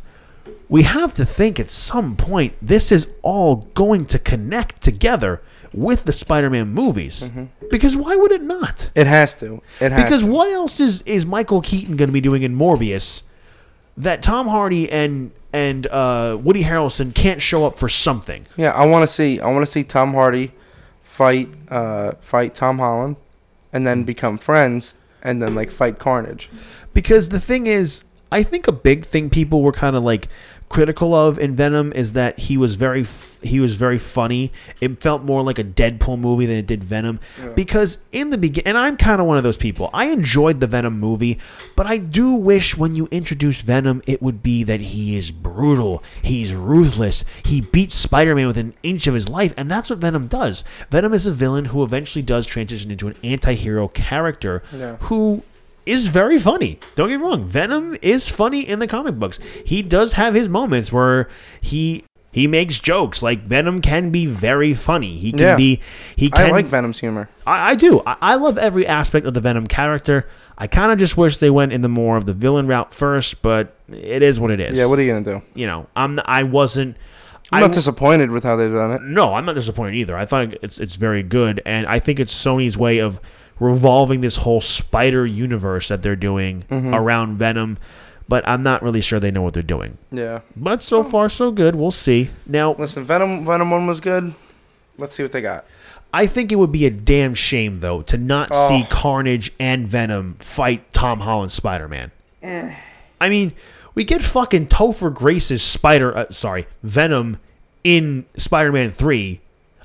We 0.67 0.83
have 0.83 1.15
to 1.15 1.25
think 1.25 1.59
at 1.59 1.69
some 1.69 2.15
point 2.15 2.53
this 2.61 2.91
is 2.91 3.07
all 3.23 3.67
going 3.73 4.05
to 4.07 4.19
connect 4.19 4.81
together 4.83 5.41
with 5.73 6.03
the 6.03 6.11
Spider-Man 6.13 6.67
movies. 6.69 7.23
Mm-hmm. 7.29 7.45
Because 7.69 7.95
why 7.95 8.15
would 8.15 8.31
it 8.31 8.43
not? 8.43 8.91
It 8.93 9.07
has 9.07 9.33
to. 9.35 9.61
It 9.79 9.91
has 9.91 10.03
Because 10.03 10.21
to. 10.21 10.27
what 10.27 10.51
else 10.51 10.79
is 10.79 11.01
is 11.03 11.25
Michael 11.25 11.61
Keaton 11.61 11.95
going 11.95 12.09
to 12.09 12.13
be 12.13 12.21
doing 12.21 12.43
in 12.43 12.55
Morbius 12.55 13.23
that 13.97 14.21
Tom 14.21 14.47
Hardy 14.47 14.91
and 14.91 15.31
and 15.53 15.87
uh, 15.87 16.37
Woody 16.39 16.63
Harrelson 16.63 17.15
can't 17.15 17.41
show 17.41 17.65
up 17.65 17.79
for 17.79 17.87
something? 17.89 18.45
Yeah, 18.57 18.71
I 18.71 18.85
want 18.85 19.03
to 19.03 19.07
see. 19.07 19.39
I 19.39 19.47
want 19.51 19.65
to 19.65 19.71
see 19.71 19.83
Tom 19.83 20.13
Hardy 20.13 20.51
fight, 21.19 21.49
uh, 21.67 22.13
fight 22.21 22.55
Tom 22.55 22.79
Holland, 22.79 23.17
and 23.73 23.85
then 23.85 24.05
become 24.05 24.37
friends, 24.37 24.95
and 25.21 25.41
then 25.41 25.53
like 25.53 25.69
fight 25.69 25.99
Carnage. 25.99 26.49
Because 26.93 27.27
the 27.27 27.41
thing 27.41 27.67
is, 27.67 28.05
I 28.31 28.41
think 28.41 28.69
a 28.69 28.71
big 28.71 29.05
thing 29.05 29.29
people 29.29 29.61
were 29.61 29.73
kind 29.73 29.97
of 29.97 30.03
like 30.03 30.29
critical 30.69 31.15
of 31.15 31.39
in 31.39 31.55
Venom 31.55 31.91
is 31.93 32.13
that 32.13 32.37
he 32.39 32.55
was 32.55 32.75
very 32.75 33.01
f- 33.01 33.37
he 33.41 33.59
was 33.59 33.75
very 33.75 33.97
funny. 33.97 34.51
It 34.81 35.01
felt 35.01 35.23
more 35.23 35.41
like 35.41 35.57
a 35.57 35.63
Deadpool 35.63 36.19
movie 36.19 36.45
than 36.45 36.57
it 36.57 36.67
did 36.67 36.83
Venom 36.83 37.19
because 37.55 37.97
in 38.11 38.29
the 38.29 38.37
begin 38.37 38.63
and 38.67 38.77
I'm 38.77 38.95
kind 38.97 39.19
of 39.19 39.25
one 39.27 39.37
of 39.37 39.43
those 39.43 39.57
people. 39.57 39.89
I 39.93 40.05
enjoyed 40.05 40.59
the 40.59 40.67
Venom 40.67 40.99
movie, 40.99 41.39
but 41.75 41.87
I 41.87 41.97
do 41.97 42.31
wish 42.33 42.77
when 42.77 42.93
you 42.95 43.07
introduce 43.11 43.61
Venom 43.61 44.01
it 44.05 44.21
would 44.21 44.43
be 44.43 44.63
that 44.63 44.79
he 44.81 45.17
is 45.17 45.31
brutal, 45.31 46.03
he's 46.21 46.53
ruthless, 46.53 47.25
he 47.43 47.61
beats 47.61 47.95
Spider-Man 47.95 48.45
with 48.47 48.57
an 48.57 48.73
inch 48.83 49.07
of 49.07 49.13
his 49.15 49.27
life 49.29 49.53
and 49.57 49.71
that's 49.71 49.89
what 49.89 49.99
Venom 49.99 50.27
does. 50.27 50.63
Venom 50.91 51.13
is 51.13 51.25
a 51.25 51.31
villain 51.33 51.65
who 51.65 51.81
eventually 51.81 52.21
does 52.21 52.45
transition 52.45 52.91
into 52.91 53.07
an 53.07 53.15
anti-hero 53.23 53.87
character 53.87 54.61
Yeah. 54.71 54.97
who 55.01 55.43
is 55.85 56.07
very 56.07 56.39
funny. 56.39 56.79
Don't 56.95 57.09
get 57.09 57.19
me 57.19 57.25
wrong. 57.25 57.45
Venom 57.45 57.97
is 58.01 58.27
funny 58.29 58.67
in 58.67 58.79
the 58.79 58.87
comic 58.87 59.15
books. 59.15 59.39
He 59.65 59.81
does 59.81 60.13
have 60.13 60.33
his 60.33 60.49
moments 60.49 60.91
where 60.91 61.27
he 61.61 62.03
he 62.31 62.45
makes 62.45 62.77
jokes. 62.79 63.23
Like 63.23 63.43
Venom 63.45 63.81
can 63.81 64.11
be 64.11 64.25
very 64.27 64.73
funny. 64.73 65.17
He 65.17 65.31
can 65.31 65.39
Yeah. 65.39 65.55
be 65.55 65.79
he 66.15 66.29
can 66.29 66.47
I 66.49 66.51
like 66.51 66.65
Venom's 66.67 66.99
humor. 66.99 67.27
I, 67.47 67.71
I 67.71 67.75
do. 67.75 68.01
I, 68.05 68.15
I 68.21 68.35
love 68.35 68.57
every 68.57 68.85
aspect 68.85 69.25
of 69.25 69.33
the 69.33 69.41
Venom 69.41 69.65
character. 69.67 70.27
I 70.57 70.67
kind 70.67 70.91
of 70.91 70.99
just 70.99 71.17
wish 71.17 71.37
they 71.37 71.49
went 71.49 71.73
in 71.73 71.81
the 71.81 71.89
more 71.89 72.17
of 72.17 72.25
the 72.25 72.33
villain 72.33 72.67
route 72.67 72.93
first, 72.93 73.41
but 73.41 73.75
it 73.89 74.21
is 74.21 74.39
what 74.39 74.51
it 74.51 74.59
is. 74.59 74.77
Yeah, 74.77 74.85
what 74.85 74.99
are 74.99 75.01
you 75.01 75.11
gonna 75.11 75.25
do? 75.25 75.41
you 75.55 75.65
know, 75.65 75.87
I'm 75.95 76.19
I 76.25 76.43
wasn't 76.43 76.97
I'm 77.51 77.63
I 77.63 77.65
not 77.65 77.71
disappointed 77.71 78.29
with 78.29 78.43
how 78.43 78.55
they've 78.57 78.71
done 78.71 78.91
it. 78.91 79.01
no, 79.01 79.33
I'm 79.33 79.45
not 79.45 79.55
disappointed 79.55 79.95
either. 79.95 80.15
I 80.15 80.25
thought 80.27 80.53
it's 80.61 80.79
it's 80.79 80.97
very 80.97 81.23
good, 81.23 81.61
and 81.65 81.87
I 81.87 81.97
think 81.97 82.19
it's 82.19 82.31
Sony's 82.33 82.77
way 82.77 82.99
of 82.99 83.19
revolving 83.59 84.21
this 84.21 84.37
whole 84.37 84.61
spider 84.61 85.25
universe 85.25 85.87
that 85.89 86.01
they're 86.01 86.15
doing 86.15 86.63
Mm-hmm. 86.69 86.93
around 86.93 87.37
Venom. 87.37 87.77
But 88.27 88.47
I'm 88.47 88.61
not 88.61 88.83
really 88.83 89.01
sure 89.01 89.19
they 89.19 89.31
know 89.31 89.41
what 89.41 89.55
they're 89.55 89.63
doing. 89.63 89.97
Yeah. 90.11 90.41
But 90.55 90.83
so 90.83 91.01
far, 91.03 91.29
so 91.29 91.49
good. 91.51 91.75
We'll 91.75 91.89
see. 91.89 92.29
Now, 92.45 92.75
Listen, 92.75 93.03
Venom 93.03 93.43
Venom 93.43 93.71
one 93.71 93.87
was 93.87 93.99
good. 93.99 94.35
Let's 94.99 95.15
see 95.15 95.23
what 95.23 95.31
they 95.31 95.41
got. 95.41 95.65
I 96.13 96.27
think 96.27 96.51
it 96.51 96.55
would 96.57 96.71
be 96.71 96.85
a 96.85 96.91
damn 96.91 97.33
shame 97.33 97.79
though 97.79 98.01
to 98.03 98.17
not 98.17 98.49
Oh. 98.51 98.67
see 98.67 98.85
Carnage 98.89 99.51
and 99.59 99.87
Venom 99.87 100.35
fight 100.39 100.91
Tom 100.93 101.21
Holland's 101.21 101.53
Spider-Man. 101.55 102.11
Eh. 102.43 102.75
I 103.19 103.29
mean, 103.29 103.53
we 103.95 104.03
get 104.03 104.21
fucking 104.21 104.67
Topher 104.67 105.11
Grace's 105.13 105.61
Spider, 105.63 106.15
uh, 106.15 106.25
sorry, 106.29 106.67
Venom 106.83 107.37
in 107.83 108.25
Spider-Man 108.37 108.91
Three. 108.91 109.41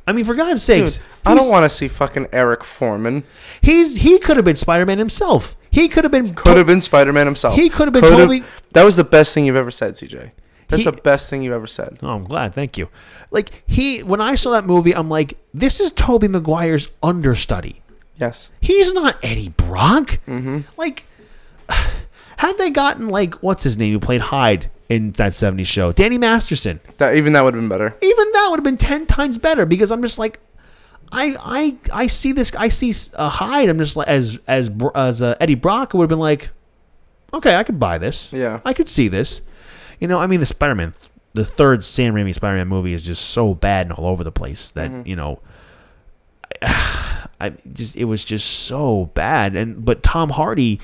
I 0.06 0.12
mean, 0.12 0.24
for 0.24 0.34
God's 0.34 0.62
sakes, 0.62 0.96
Dude, 0.96 1.02
I 1.24 1.34
don't 1.34 1.48
want 1.50 1.64
to 1.64 1.70
see 1.70 1.88
fucking 1.88 2.28
Eric 2.32 2.62
Foreman. 2.64 3.24
He's 3.62 3.96
he 3.96 4.18
could 4.18 4.36
have 4.36 4.44
been 4.44 4.56
Spider-Man 4.56 4.98
himself. 4.98 5.56
He 5.70 5.88
could 5.88 6.04
have 6.04 6.12
been 6.12 6.34
Could 6.34 6.56
have 6.56 6.66
been 6.66 6.80
Spider 6.80 7.12
Man 7.12 7.26
himself. 7.26 7.56
He 7.56 7.68
could 7.68 7.86
have 7.88 7.92
been 7.92 8.02
Could've- 8.02 8.16
Toby- 8.18 8.44
That 8.72 8.84
was 8.84 8.96
the 8.96 9.04
best 9.04 9.32
thing 9.34 9.44
you've 9.46 9.56
ever 9.56 9.70
said, 9.70 9.94
CJ. 9.94 10.30
That's 10.68 10.84
He- 10.84 10.90
the 10.90 10.96
best 10.96 11.28
thing 11.30 11.42
you've 11.42 11.52
ever 11.54 11.66
said. 11.66 11.98
Oh, 12.02 12.08
I'm 12.08 12.24
glad. 12.24 12.54
Thank 12.54 12.78
you. 12.78 12.88
Like 13.30 13.62
he, 13.66 14.02
when 14.02 14.20
I 14.20 14.34
saw 14.34 14.50
that 14.52 14.66
movie, 14.66 14.94
I'm 14.94 15.08
like, 15.08 15.36
this 15.52 15.80
is 15.80 15.90
Tobey 15.90 16.28
Maguire's 16.28 16.88
understudy. 17.02 17.82
Yes. 18.16 18.50
He's 18.60 18.92
not 18.94 19.16
Eddie 19.22 19.48
Brock. 19.48 20.20
Mm-hmm. 20.28 20.60
Like, 20.76 21.06
had 22.38 22.56
they 22.58 22.70
gotten 22.70 23.08
like 23.08 23.34
what's 23.42 23.62
his 23.62 23.76
name 23.78 23.92
who 23.92 24.00
played 24.00 24.20
Hyde 24.22 24.70
in 24.88 25.12
that 25.12 25.32
'70s 25.32 25.66
show, 25.66 25.92
Danny 25.92 26.18
Masterson, 26.18 26.80
That 26.98 27.16
even 27.16 27.32
that 27.34 27.44
would 27.44 27.54
have 27.54 27.62
been 27.62 27.68
better. 27.68 27.94
even 28.02 28.32
that 28.32 28.48
would 28.50 28.56
have 28.58 28.64
been 28.64 28.76
ten 28.76 29.06
times 29.06 29.38
better 29.38 29.64
because 29.66 29.90
I'm 29.90 30.02
just 30.02 30.18
like, 30.18 30.40
I 31.12 31.36
I 31.92 32.02
I 32.02 32.06
see 32.06 32.32
this. 32.32 32.54
I 32.56 32.68
see 32.68 32.92
uh, 33.16 33.28
Hyde. 33.28 33.68
I'm 33.68 33.78
just 33.78 33.96
like 33.96 34.08
as 34.08 34.38
as 34.46 34.70
as 34.94 35.22
uh, 35.22 35.34
Eddie 35.40 35.54
Brock 35.54 35.94
would 35.94 36.02
have 36.04 36.08
been 36.10 36.18
like, 36.18 36.50
okay, 37.32 37.54
I 37.56 37.62
could 37.64 37.78
buy 37.80 37.98
this. 37.98 38.32
Yeah. 38.32 38.60
I 38.64 38.72
could 38.72 38.88
see 38.88 39.08
this. 39.08 39.40
You 40.00 40.08
know, 40.08 40.18
I 40.18 40.26
mean, 40.26 40.40
the 40.40 40.46
Spider-Man, 40.46 40.92
the 41.34 41.44
third 41.44 41.84
Sam 41.84 42.14
Raimi 42.14 42.34
Spider-Man 42.34 42.68
movie 42.68 42.92
is 42.92 43.02
just 43.02 43.24
so 43.26 43.54
bad 43.54 43.86
and 43.86 43.92
all 43.92 44.06
over 44.06 44.24
the 44.24 44.32
place 44.32 44.70
that 44.70 44.90
Mm-hmm. 44.90 45.08
you 45.08 45.16
know, 45.16 45.40
I 46.62 47.52
just 47.72 47.96
it 47.96 48.04
was 48.04 48.24
just 48.24 48.48
so 48.48 49.10
bad. 49.14 49.56
And 49.56 49.84
but 49.84 50.02
Tom 50.02 50.30
Hardy, 50.30 50.80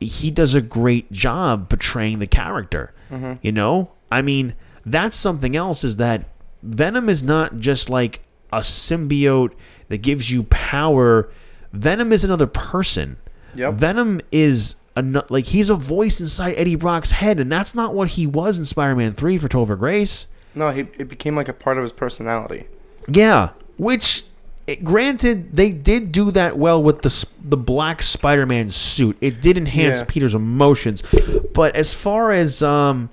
he 0.00 0.30
does 0.30 0.54
a 0.54 0.60
great 0.60 1.10
job 1.12 1.68
portraying 1.68 2.18
the 2.18 2.26
character. 2.26 2.92
Mm-hmm. 3.10 3.34
You 3.42 3.52
know, 3.52 3.92
I 4.10 4.22
mean, 4.22 4.54
that's 4.84 5.16
something 5.16 5.56
else. 5.56 5.84
Is 5.84 5.96
that 5.96 6.28
Venom 6.62 7.08
is 7.08 7.22
not 7.22 7.58
just 7.58 7.88
like 7.90 8.22
a 8.52 8.60
symbiote 8.60 9.52
that 9.88 9.98
gives 9.98 10.30
you 10.30 10.44
power. 10.44 11.30
Venom 11.72 12.12
is 12.12 12.24
another 12.24 12.46
person. 12.46 13.16
Yep. 13.54 13.74
Venom 13.74 14.20
is 14.32 14.76
a, 14.96 15.24
like 15.28 15.46
he's 15.46 15.70
a 15.70 15.74
voice 15.74 16.20
inside 16.20 16.54
Eddie 16.56 16.76
Brock's 16.76 17.12
head, 17.12 17.40
and 17.40 17.50
that's 17.50 17.74
not 17.74 17.94
what 17.94 18.10
he 18.10 18.26
was 18.26 18.58
in 18.58 18.64
Spider-Man 18.64 19.12
Three 19.12 19.38
for 19.38 19.48
Topher 19.48 19.78
Grace. 19.78 20.28
No, 20.54 20.70
he 20.70 20.80
it 20.98 21.08
became 21.08 21.34
like 21.36 21.48
a 21.48 21.52
part 21.52 21.76
of 21.76 21.82
his 21.82 21.92
personality. 21.92 22.66
Yeah, 23.08 23.50
which 23.76 24.24
it, 24.66 24.82
granted 24.84 25.56
they 25.56 25.70
did 25.70 26.10
do 26.12 26.30
that 26.30 26.56
well 26.56 26.82
with 26.82 27.02
the 27.02 27.26
the 27.42 27.56
black 27.56 28.02
Spider-Man 28.02 28.70
suit. 28.70 29.16
It 29.20 29.40
did 29.40 29.56
enhance 29.58 30.00
Yeah. 30.00 30.06
Peter's 30.08 30.34
emotions, 30.34 31.02
but 31.54 31.74
as 31.76 31.92
far 31.92 32.32
as 32.32 32.62
um 32.62 33.10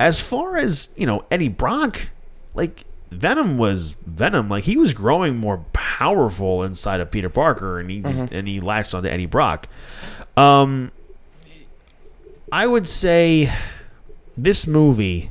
as 0.00 0.20
far 0.20 0.56
as 0.56 0.88
you 0.96 1.06
know 1.06 1.24
Eddie 1.30 1.48
Brock, 1.48 2.08
like 2.54 2.84
Venom 3.10 3.58
was 3.58 3.96
Venom. 4.06 4.48
Like 4.48 4.64
he 4.64 4.76
was 4.76 4.94
growing 4.94 5.36
more 5.36 5.64
powerful 5.72 6.62
inside 6.62 7.00
of 7.00 7.10
Peter 7.10 7.28
Parker, 7.28 7.78
and 7.78 7.90
he 7.90 8.00
just, 8.00 8.32
and 8.32 8.48
he 8.48 8.60
latched 8.60 8.94
onto 8.94 9.08
Eddie 9.08 9.26
Brock. 9.26 9.68
Um, 10.36 10.90
I 12.50 12.66
would 12.66 12.88
say 12.88 13.52
this 14.36 14.66
movie. 14.66 15.30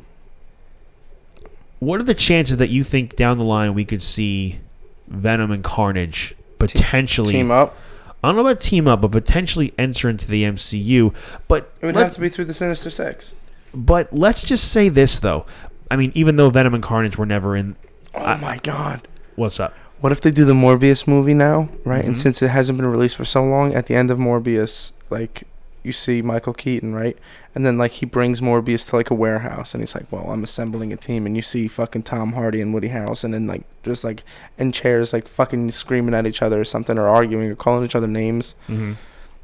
What 1.80 1.99
are 1.99 2.03
the 2.03 2.13
chances 2.13 2.55
that 2.57 2.69
you 2.69 2.86
think 2.86 3.17
down 3.17 3.38
the 3.38 3.43
line 3.43 3.74
we 3.74 3.84
could 3.84 4.01
see 4.01 4.59
Venom 5.07 5.51
and 5.51 5.63
Carnage 5.63 6.35
potentially? 6.59 7.33
Team 7.33 7.51
up. 7.51 7.75
I 8.23 8.27
don't 8.29 8.35
know 8.37 8.41
about 8.47 8.61
team 8.61 8.87
up, 8.87 9.01
but 9.01 9.11
potentially 9.11 9.73
enter 9.77 10.09
into 10.09 10.27
the 10.27 10.43
MCU. 10.43 11.13
But 11.47 11.71
It 11.81 11.85
would 11.87 11.95
have 11.95 12.13
to 12.13 12.21
be 12.21 12.29
through 12.29 12.45
the 12.45 12.53
Sinister 12.53 12.89
Six. 12.89 13.33
but 13.73 14.13
let's 14.13 14.45
just 14.45 14.71
say 14.71 14.87
this 14.89 15.19
though. 15.19 15.45
I 15.91 15.95
mean, 15.97 16.11
even 16.15 16.37
though 16.37 16.49
Venom 16.49 16.73
and 16.73 16.81
Carnage 16.83 17.17
were 17.17 17.25
never 17.25 17.55
in, 17.55 17.75
Oh 18.15 18.19
I- 18.23 18.35
my 18.37 18.57
god. 18.59 19.07
what's 19.35 19.59
up? 19.59 19.73
What 19.99 20.11
if 20.11 20.21
they 20.21 20.31
do 20.31 20.43
the 20.45 20.53
Morbius 20.53 21.07
movie 21.07 21.33
now, 21.33 21.69
right? 21.85 22.03
And 22.03 22.15
Mhm. 22.15 22.19
since 22.19 22.41
it 22.41 22.49
hasn't 22.49 22.77
been 22.77 22.87
released 22.87 23.15
for 23.15 23.25
so 23.25 23.43
long, 23.43 23.73
at 23.73 23.85
the 23.87 23.95
end 23.95 24.09
of 24.11 24.17
Morbius, 24.17 24.91
like 25.09 25.43
you 25.84 25.91
see 25.91 26.21
Michael 26.21 26.53
Keaton, 26.53 26.95
right? 26.95 27.17
And 27.53 27.65
then 27.65 27.77
like 27.77 27.91
he 27.91 28.05
brings 28.05 28.41
Morbius 28.41 28.89
to 28.89 28.95
like 28.95 29.09
a 29.09 29.13
warehouse, 29.13 29.73
and 29.73 29.81
he's 29.81 29.93
like, 29.93 30.11
"Well, 30.11 30.29
I'm 30.29 30.43
assembling 30.43 30.93
a 30.93 30.97
team," 30.97 31.25
and 31.25 31.36
you 31.36 31.41
see 31.41 31.67
fucking 31.67 32.03
Tom 32.03 32.34
Hardy 32.34 32.61
and 32.61 32.73
Woody 32.73 32.89
Harrelson, 32.89 33.36
and 33.36 33.47
like 33.47 33.63
just 33.84 34.03
like 34.03 34.23
in 34.57 34.71
chairs, 34.71 35.13
like 35.13 35.27
fucking 35.27 35.71
screaming 35.71 36.15
at 36.15 36.25
each 36.25 36.41
other 36.41 36.59
or 36.59 36.65
something, 36.65 36.97
or 36.97 37.07
arguing 37.07 37.49
or 37.49 37.55
calling 37.55 37.86
each 37.86 37.95
other 37.95 38.07
names. 38.07 38.55
Mm-hmm. 38.67 38.93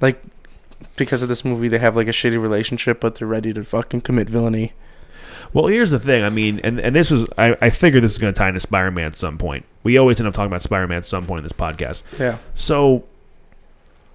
Like 0.02 0.24
because 0.96 1.22
of 1.22 1.30
this 1.30 1.44
movie, 1.44 1.68
they 1.68 1.80
have 1.80 1.96
like 1.96 2.08
a 2.08 2.12
shitty 2.12 2.42
relationship, 2.42 3.00
but 3.02 3.16
they're 3.16 3.28
ready 3.28 3.54
to 3.54 3.64
fucking 3.64 4.02
commit 4.02 4.30
villainy. 4.30 4.74
Well, 5.54 5.68
here's 5.68 5.92
the 5.92 6.00
thing. 6.00 6.24
I 6.24 6.30
mean, 6.30 6.60
and, 6.64 6.80
and 6.80 6.96
this 6.96 7.10
was 7.10 7.26
I, 7.38 7.58
I 7.62 7.70
figured 7.70 8.04
this 8.04 8.12
is 8.12 8.18
going 8.18 8.34
to 8.34 8.38
tie 8.38 8.50
into 8.50 8.60
Spider-Man 8.60 9.06
at 9.06 9.18
some 9.18 9.38
point. 9.38 9.66
We 9.84 9.98
always 9.98 10.20
end 10.20 10.28
up 10.28 10.34
talking 10.34 10.48
about 10.48 10.62
Spider-Man 10.62 10.98
at 10.98 11.06
some 11.06 11.26
point 11.26 11.40
in 11.40 11.44
this 11.44 11.54
podcast. 11.54 12.04
Yeah. 12.18 12.38
So 12.54 13.06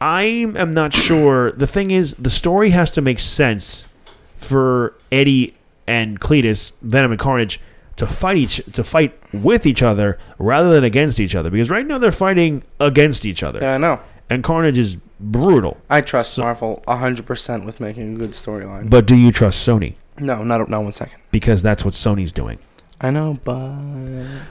I 0.00 0.22
am 0.22 0.70
not 0.72 0.92
sure. 0.94 1.52
The 1.52 1.66
thing 1.66 1.90
is, 1.90 2.14
the 2.14 2.30
story 2.30 2.70
has 2.70 2.90
to 2.92 3.00
make 3.00 3.18
sense 3.18 3.88
for 4.36 4.94
Eddie 5.10 5.54
and 5.86 6.20
Cletus, 6.20 6.72
Venom 6.82 7.12
and 7.12 7.20
Carnage, 7.20 7.60
to 7.96 8.06
fight 8.06 8.36
each 8.36 8.56
to 8.72 8.82
fight 8.84 9.18
with 9.32 9.66
each 9.66 9.82
other 9.82 10.18
rather 10.38 10.70
than 10.70 10.84
against 10.84 11.20
each 11.20 11.34
other. 11.34 11.48
Because 11.50 11.70
right 11.70 11.86
now 11.86 11.98
they're 11.98 12.10
fighting 12.12 12.62
against 12.80 13.24
each 13.24 13.42
other, 13.42 13.60
Yeah, 13.60 13.74
I 13.74 13.78
know. 13.78 14.00
and 14.28 14.42
Carnage 14.42 14.78
is 14.78 14.96
brutal. 15.20 15.76
I 15.88 16.00
trust 16.00 16.34
So- 16.34 16.42
Marvel 16.42 16.82
hundred 16.88 17.24
percent 17.26 17.64
with 17.64 17.78
making 17.80 18.14
a 18.16 18.18
good 18.18 18.30
storyline. 18.32 18.90
But 18.90 19.06
do 19.06 19.14
you 19.16 19.30
trust 19.32 19.66
Sony? 19.66 19.94
No, 20.18 20.42
not 20.42 20.68
not 20.68 20.82
one 20.82 20.92
second. 20.92 21.18
Because 21.30 21.62
that's 21.62 21.84
what 21.84 21.94
Sony's 21.94 22.32
doing. 22.32 22.58
I 23.04 23.10
know, 23.10 23.38
but 23.44 23.58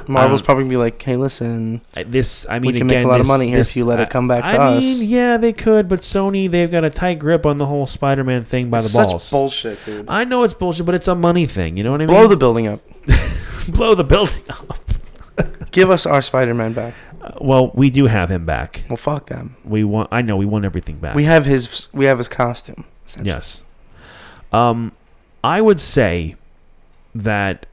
Marvel's 0.07 0.41
Um, 0.41 0.45
probably 0.45 0.65
be 0.65 0.77
like, 0.77 1.01
"Hey, 1.01 1.15
listen, 1.15 1.81
Uh, 1.97 2.03
This, 2.07 2.45
I 2.49 2.59
mean, 2.59 2.71
we 2.73 2.77
can 2.77 2.87
make 2.87 2.97
a 2.97 2.99
again, 2.99 3.07
lot 3.07 3.19
of 3.21 3.27
money 3.27 3.47
here 3.49 3.59
if 3.59 3.75
you 3.75 3.83
let 3.85 3.99
it 3.99 4.09
come 4.09 4.27
back 4.27 4.43
to 4.43 4.55
I 4.59 4.75
us." 4.75 4.83
mean, 4.83 5.09
yeah, 5.09 5.37
they 5.37 5.53
could, 5.53 5.89
but 5.89 6.01
Sony, 6.01 6.49
they've 6.49 6.69
got 6.69 6.83
a 6.83 6.89
tight 6.89 7.19
grip 7.19 7.45
on 7.45 7.57
the 7.57 7.65
whole 7.65 7.85
Spider-Man 7.85 8.43
thing 8.43 8.69
by 8.69 8.79
it's 8.79 8.93
the 8.93 9.01
balls. 9.03 9.31
bullshit, 9.31 9.83
dude. 9.85 10.05
I 10.07 10.23
know 10.23 10.43
it's 10.43 10.53
bullshit, 10.53 10.85
but 10.85 10.93
it's 10.95 11.07
a 11.07 11.15
money 11.15 11.45
thing. 11.47 11.77
You 11.77 11.83
know 11.83 11.91
what 11.91 12.01
I 12.01 12.05
mean? 12.05 12.15
Blow 12.15 12.27
the 12.27 12.37
building 12.37 12.67
up. 12.67 12.81
blow 13.69 13.95
the 13.95 14.03
building 14.03 14.43
up. 14.49 14.77
Give 15.71 15.89
us 15.89 16.05
our 16.05 16.21
Spider-Man 16.21 16.73
back. 16.73 16.93
Uh, 17.21 17.31
well, 17.41 17.71
we 17.73 17.89
do 17.89 18.05
have 18.05 18.29
him 18.29 18.45
back. 18.45 18.83
Well, 18.89 18.97
fuck 18.97 19.27
them. 19.27 19.55
We 19.65 19.83
want. 19.83 20.09
I 20.11 20.21
know 20.21 20.35
we 20.37 20.45
want 20.45 20.65
everything 20.65 20.97
back. 20.97 21.15
We 21.15 21.23
have 21.23 21.45
his. 21.45 21.87
We 21.93 22.05
have 22.05 22.17
his 22.19 22.27
costume. 22.27 22.85
yes. 23.23 23.63
Um, 24.51 24.91
I 25.43 25.59
would 25.61 25.79
say 25.79 26.35
that 27.15 27.65
we, 27.65 27.72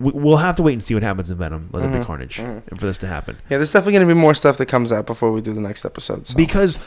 we'll 0.00 0.38
have 0.38 0.56
to 0.56 0.62
wait 0.62 0.72
and 0.74 0.82
see 0.82 0.94
what 0.94 1.02
happens 1.02 1.30
in 1.30 1.36
Venom. 1.36 1.68
Let 1.72 1.84
it 1.84 1.92
be 1.92 1.98
Mhm, 1.98 2.04
Carnage, 2.04 2.38
mhm. 2.38 2.62
and 2.68 2.80
for 2.80 2.86
this 2.86 2.98
to 2.98 3.06
happen. 3.06 3.36
Yeah, 3.48 3.58
there's 3.58 3.72
definitely 3.72 3.94
gonna 3.94 4.06
be 4.12 4.18
more 4.20 4.34
stuff 4.34 4.56
that 4.58 4.66
comes 4.66 4.92
out 4.92 5.06
before 5.06 5.30
we 5.32 5.40
do 5.40 5.52
the 5.52 5.60
next 5.60 5.84
episode. 5.84 6.26
So. 6.26 6.34
Because, 6.36 6.78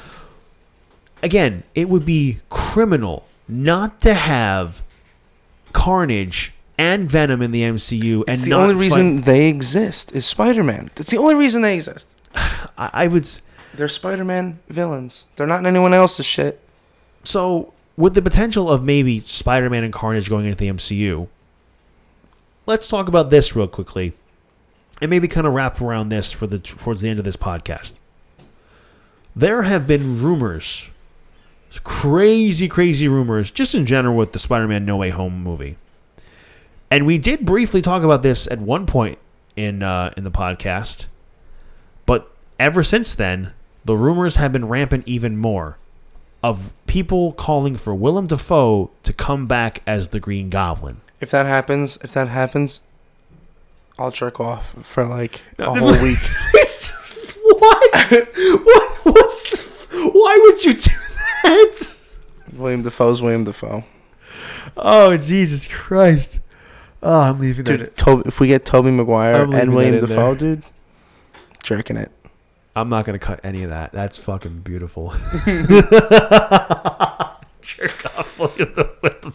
again, 1.24 1.64
it 1.76 1.90
would 1.90 2.06
be 2.06 2.40
criminal 2.50 3.26
not 3.48 4.02
to 4.02 4.14
have 4.14 4.82
Carnage 5.74 6.54
and 6.78 7.10
Venom 7.10 7.42
in 7.42 7.52
the 7.52 7.64
MCU, 7.64 8.24
it's 8.28 8.42
and 8.42 8.52
the 8.52 8.56
only 8.56 8.74
fight- 8.76 8.82
reason 8.82 9.22
they 9.22 9.48
exist 9.48 10.12
is 10.14 10.26
Spider-Man. 10.26 10.90
That's 10.96 11.10
the 11.10 11.18
only 11.18 11.36
reason 11.36 11.62
they 11.62 11.74
exist. 11.76 12.16
I, 12.36 12.90
I 12.94 13.08
would. 13.08 13.28
They're 13.74 13.88
Spider-Man 13.88 14.60
villains. 14.70 15.26
They're 15.36 15.48
not 15.48 15.60
in 15.60 15.66
anyone 15.66 15.94
else's 15.94 16.26
shit. 16.26 16.60
So, 17.24 17.74
with 17.96 18.14
the 18.14 18.22
potential 18.22 18.70
of 18.72 18.84
maybe 18.84 19.22
Spider-Man 19.22 19.84
and 19.84 19.94
Carnage 19.94 20.30
going 20.30 20.46
into 20.46 20.58
the 20.58 20.68
MCU, 20.68 21.28
let's 22.68 22.88
talk 22.88 23.08
about 23.08 23.32
this 23.32 23.56
real 23.56 23.68
quickly, 23.68 24.14
and 25.02 25.10
maybe 25.10 25.28
kind 25.28 25.48
of 25.48 25.54
wrap 25.54 25.82
around 25.82 26.10
this 26.10 26.32
for 26.32 26.46
the 26.46 26.60
towards 26.60 27.02
the 27.02 27.10
end 27.10 27.18
of 27.18 27.26
this 27.26 27.38
podcast. 27.38 27.94
There 29.36 29.64
have 29.64 29.88
been 29.88 30.22
rumors, 30.22 30.90
crazy, 31.84 32.68
crazy 32.68 33.08
rumors, 33.08 33.50
just 33.50 33.74
in 33.74 33.86
general 33.86 34.16
with 34.16 34.34
the 34.34 34.40
Spider-Man 34.40 34.86
No 34.86 34.98
Way 34.98 35.10
Home 35.10 35.42
movie, 35.42 35.78
and 36.92 37.08
we 37.08 37.18
did 37.18 37.46
briefly 37.46 37.82
talk 37.82 38.04
about 38.04 38.22
this 38.22 38.48
at 38.52 38.60
one 38.60 38.86
point 38.86 39.18
in 39.56 39.82
uh, 39.82 40.14
in 40.16 40.24
the 40.24 40.32
podcast, 40.32 41.06
but 42.06 42.30
ever 42.60 42.84
since 42.84 43.16
then, 43.16 43.54
the 43.86 43.96
rumors 43.96 44.36
have 44.36 44.52
been 44.52 44.68
rampant 44.68 45.08
even 45.08 45.38
more 45.38 45.78
of 46.44 46.72
people 46.86 47.32
calling 47.34 47.76
for 47.76 47.96
Willem 47.96 48.28
Dafoe 48.28 48.92
to 49.04 49.14
come 49.14 49.48
back 49.48 49.82
as 49.88 50.10
the 50.10 50.20
Green 50.20 50.50
Goblin. 50.50 51.02
If 51.20 51.32
that 51.32 51.46
happens, 51.46 51.98
if 52.04 52.12
that 52.14 52.28
happens, 52.28 52.82
I'll 53.98 54.12
jerk 54.12 54.40
off 54.40 54.76
for 54.84 55.06
like 55.06 55.42
a 55.58 55.74
whole 55.74 56.02
week. 56.02 56.20
what? 57.44 57.92
what? 58.64 59.00
What's? 59.04 59.66
Why 59.92 60.40
would 60.44 60.64
you 60.64 60.74
do 60.74 60.92
that? 61.44 61.98
William 62.54 62.84
Dafoe's 62.84 63.22
William 63.22 63.44
Dafoe. 63.44 63.84
Oh 64.76 65.18
Jesus 65.18 65.68
Christ! 65.68 66.40
Oh, 67.02 67.22
I'm 67.22 67.40
leaving 67.40 67.66
Dude, 67.66 67.96
Tobey, 67.96 68.24
if 68.28 68.40
we 68.40 68.48
get 68.48 68.66
Tobey 68.66 68.92
Maguire 68.92 69.44
I'm 69.44 69.54
and 69.54 69.74
William 69.74 70.00
Dafoe, 70.00 70.36
there. 70.36 70.56
dude, 70.56 70.64
jerking 71.64 71.98
it. 71.98 72.12
I'm 72.76 72.90
not 72.90 73.06
gonna 73.06 73.18
cut 73.18 73.40
any 73.44 73.64
of 73.64 73.72
that. 73.72 73.92
That's 73.92 74.18
fucking 74.18 74.60
beautiful. 74.60 75.16
Jerk 77.68 78.18
off 78.18 78.40
William 78.40 78.74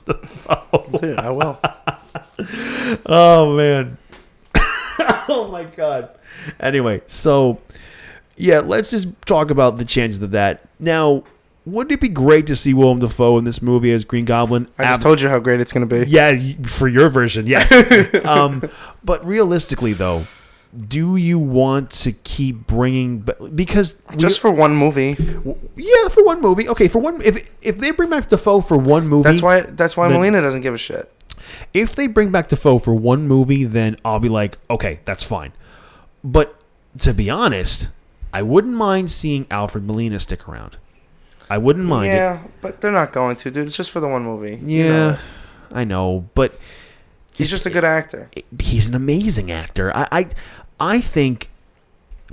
Dafoe. 0.07 0.99
Dude, 1.01 1.19
I 1.19 1.31
will. 1.31 1.59
Oh 3.07 3.57
man. 3.57 3.99
oh 5.29 5.49
my 5.51 5.65
god. 5.65 6.11
Anyway, 6.59 7.03
so 7.07 7.61
yeah, 8.37 8.59
let's 8.59 8.91
just 8.91 9.09
talk 9.27 9.51
about 9.51 9.79
the 9.79 9.85
chances 9.85 10.21
of 10.23 10.31
that. 10.33 10.63
Now, 10.81 11.23
wouldn't 11.65 11.93
it 11.93 12.01
be 12.01 12.09
great 12.09 12.47
to 12.49 12.57
see 12.57 12.75
Willem 12.75 12.99
Dafoe 12.99 13.39
in 13.39 13.45
this 13.45 13.63
movie 13.63 13.93
as 13.93 14.05
Green 14.05 14.25
Goblin? 14.25 14.67
I 14.79 14.85
just 14.85 14.95
Ab- 14.97 15.03
told 15.03 15.21
you 15.21 15.29
how 15.29 15.39
great 15.39 15.61
it's 15.61 15.73
gonna 15.73 15.87
be. 15.87 16.05
yeah, 16.07 16.37
for 16.67 16.89
your 16.89 17.09
version, 17.09 17.47
yes. 17.47 17.71
um, 18.25 18.69
but 19.05 19.25
realistically, 19.25 19.93
though, 19.93 20.25
do 20.75 21.17
you 21.17 21.39
want 21.39 21.91
to 21.91 22.13
keep 22.13 22.67
bringing? 22.67 23.27
Because 23.55 23.99
Just 24.17 24.41
for 24.41 24.51
one 24.51 24.75
movie. 24.75 25.17
yeah, 25.77 26.09
for 26.09 26.25
one 26.25 26.41
movie. 26.41 26.69
Okay, 26.69 26.89
for 26.89 26.99
one. 26.99 27.21
If 27.23 27.47
if 27.61 27.79
they 27.79 27.91
bring 27.91 28.09
back 28.11 28.29
Dafoe 28.29 28.61
for 28.61 28.77
one 28.77 29.07
movie, 29.07 29.29
That's 29.31 29.43
why. 29.43 29.61
That's 29.63 29.97
why 29.97 30.09
Then- 30.09 30.19
Melina 30.19 30.41
doesn't 30.41 30.63
give 30.63 30.75
a 30.75 30.79
shit. 30.79 31.13
if 31.75 31.95
they 31.95 32.07
bring 32.07 32.31
back 32.31 32.49
Dafoe 32.49 32.79
for 32.79 32.95
one 32.95 33.27
movie, 33.29 33.65
then 33.65 33.97
I'll 34.05 34.21
be 34.21 34.29
like, 34.31 34.57
okay, 34.71 35.01
that's 35.05 35.25
fine. 35.25 35.53
But 36.25 36.55
to 36.99 37.13
be 37.13 37.29
honest, 37.29 37.89
I 38.33 38.43
wouldn't 38.43 38.75
mind 38.75 39.11
seeing 39.11 39.47
Alfred 39.51 39.85
Molina 39.85 40.19
stick 40.21 40.49
around. 40.49 40.77
I 41.51 41.59
wouldn't 41.59 41.85
mind 41.85 42.11
it. 42.13 42.15
yeah, 42.17 42.45
but 42.63 42.81
they're 42.81 42.93
not 42.93 43.13
going 43.13 43.37
to, 43.37 43.51
dude. 43.51 43.67
It's 43.67 43.77
just 43.77 43.91
for 43.91 44.01
the 44.01 44.09
one 44.09 44.25
movie. 44.25 44.59
You 44.65 44.85
Yeah, 44.85 44.89
know. 44.91 45.19
I 45.73 45.85
know, 45.85 46.29
but 46.35 46.55
he's 47.35 47.51
just 47.51 47.67
a 47.67 47.71
good 47.71 47.85
actor. 47.85 48.31
he's 48.59 48.89
an 48.89 48.95
amazing 48.95 49.51
actor. 49.51 49.95
I, 49.95 50.09
I, 50.13 50.27
I 50.83 51.01
think 51.01 51.49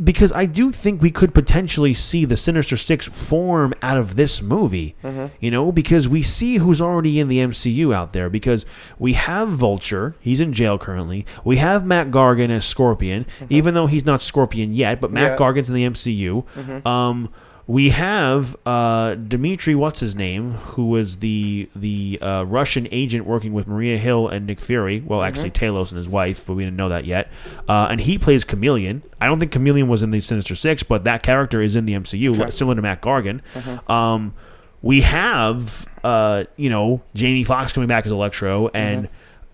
because 0.02 0.32
I 0.32 0.45
do 0.45 0.72
think 0.72 1.02
we 1.02 1.12
could 1.12 1.34
potentially 1.34 1.93
see 1.93 2.24
the 2.24 2.38
Sinister 2.38 2.78
Six 2.78 3.06
form 3.08 3.74
out 3.82 3.97
of 3.97 4.16
this 4.16 4.41
movie. 4.41 4.95
Mhm. 5.04 5.32
You 5.41 5.52
know, 5.52 5.74
because 5.74 6.08
we 6.08 6.22
see 6.22 6.56
who's 6.56 6.80
already 6.80 7.20
in 7.20 7.28
the 7.28 7.39
MCU 7.39 7.93
out 7.93 8.14
there. 8.14 8.30
Because 8.30 8.66
we 8.97 9.12
have 9.14 9.50
Vulture, 9.50 10.16
he's 10.22 10.39
in 10.39 10.54
jail 10.54 10.78
currently. 10.78 11.26
We 11.43 11.58
have 11.58 11.86
Mac 11.86 12.08
Gargan 12.12 12.50
as 12.50 12.64
Scorpion, 12.64 13.26
even 13.50 13.74
though 13.74 13.88
he's 13.88 14.06
not 14.06 14.22
Scorpion 14.22 14.74
yet. 14.74 15.02
But 15.02 15.12
Mac 15.12 15.32
Yeah. 15.32 15.38
Gargan's 15.38 15.68
in 15.68 15.76
the 15.76 15.84
MCU. 15.84 16.45
Um, 16.86 17.28
we 17.70 17.92
have 17.92 18.58
uh, 18.66 19.14
Dimitri, 19.14 19.76
what's 19.76 20.00
his 20.00 20.16
name, 20.16 20.54
who 20.54 20.88
was 20.88 21.18
the 21.18 21.70
the 21.76 22.18
uh, 22.20 22.44
Russian 22.46 22.88
agent 22.90 23.28
working 23.28 23.54
with 23.54 23.68
Maria 23.68 24.00
Hill 24.00 24.28
and 24.28 24.48
Nick 24.48 24.60
Fury. 24.60 25.02
Well, 25.06 25.22
actually 25.22 25.52
Talos 25.52 25.90
and 25.90 25.98
his 26.00 26.10
wife, 26.10 26.48
but 26.48 26.56
we 26.56 26.64
didn't 26.64 26.78
know 26.78 26.90
that 26.90 27.06
yet. 27.06 27.30
Uh, 27.68 27.86
and 27.92 28.02
he 28.02 28.18
plays 28.18 28.44
Chameleon. 28.44 29.04
I 29.22 29.28
don't 29.28 29.40
think 29.40 29.52
Chameleon 29.52 29.88
was 29.88 30.02
in 30.02 30.10
the 30.10 30.20
Sinister 30.20 30.56
Six, 30.56 30.82
but 30.82 31.04
that 31.04 31.22
character 31.22 31.62
is 31.62 31.76
in 31.76 31.86
the 31.86 31.94
MCU, 31.94 32.36
li- 32.36 32.50
similar 32.50 32.76
to 32.76 32.82
Mac 32.82 33.04
Gargan. 33.04 33.42
Um, 33.88 34.34
we 34.82 35.02
have 35.02 35.88
uh, 36.04 36.46
you 36.56 36.72
know 36.72 37.04
Jamie 37.14 37.44
Foxx 37.44 37.72
coming 37.72 37.88
back 37.88 38.04
as 38.08 38.12
Electro 38.12 38.70
and. 38.70 39.10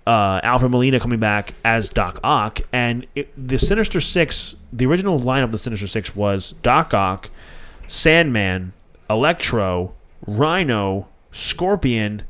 Uh, 0.07 0.39
Alfred 0.43 0.72
Molina 0.72 0.99
coming 0.99 1.18
back 1.18 1.55
as 1.66 1.89
Doc 1.89 2.20
Ock, 2.24 2.61
and 2.72 3.07
it, 3.16 3.28
the 3.36 3.57
Sinister 3.57 3.99
Six, 3.99 4.55
the 4.72 4.86
original 4.86 5.20
lineup 5.20 5.45
of 5.45 5.51
the 5.51 5.57
Sinister 5.57 5.88
Six 5.88 6.16
was 6.16 6.53
Doc 6.61 6.93
Ock, 6.93 7.32
Sandman, 7.88 8.73
Electro, 9.09 9.93
Rhino, 10.27 11.07
Scorpion, 11.31 12.23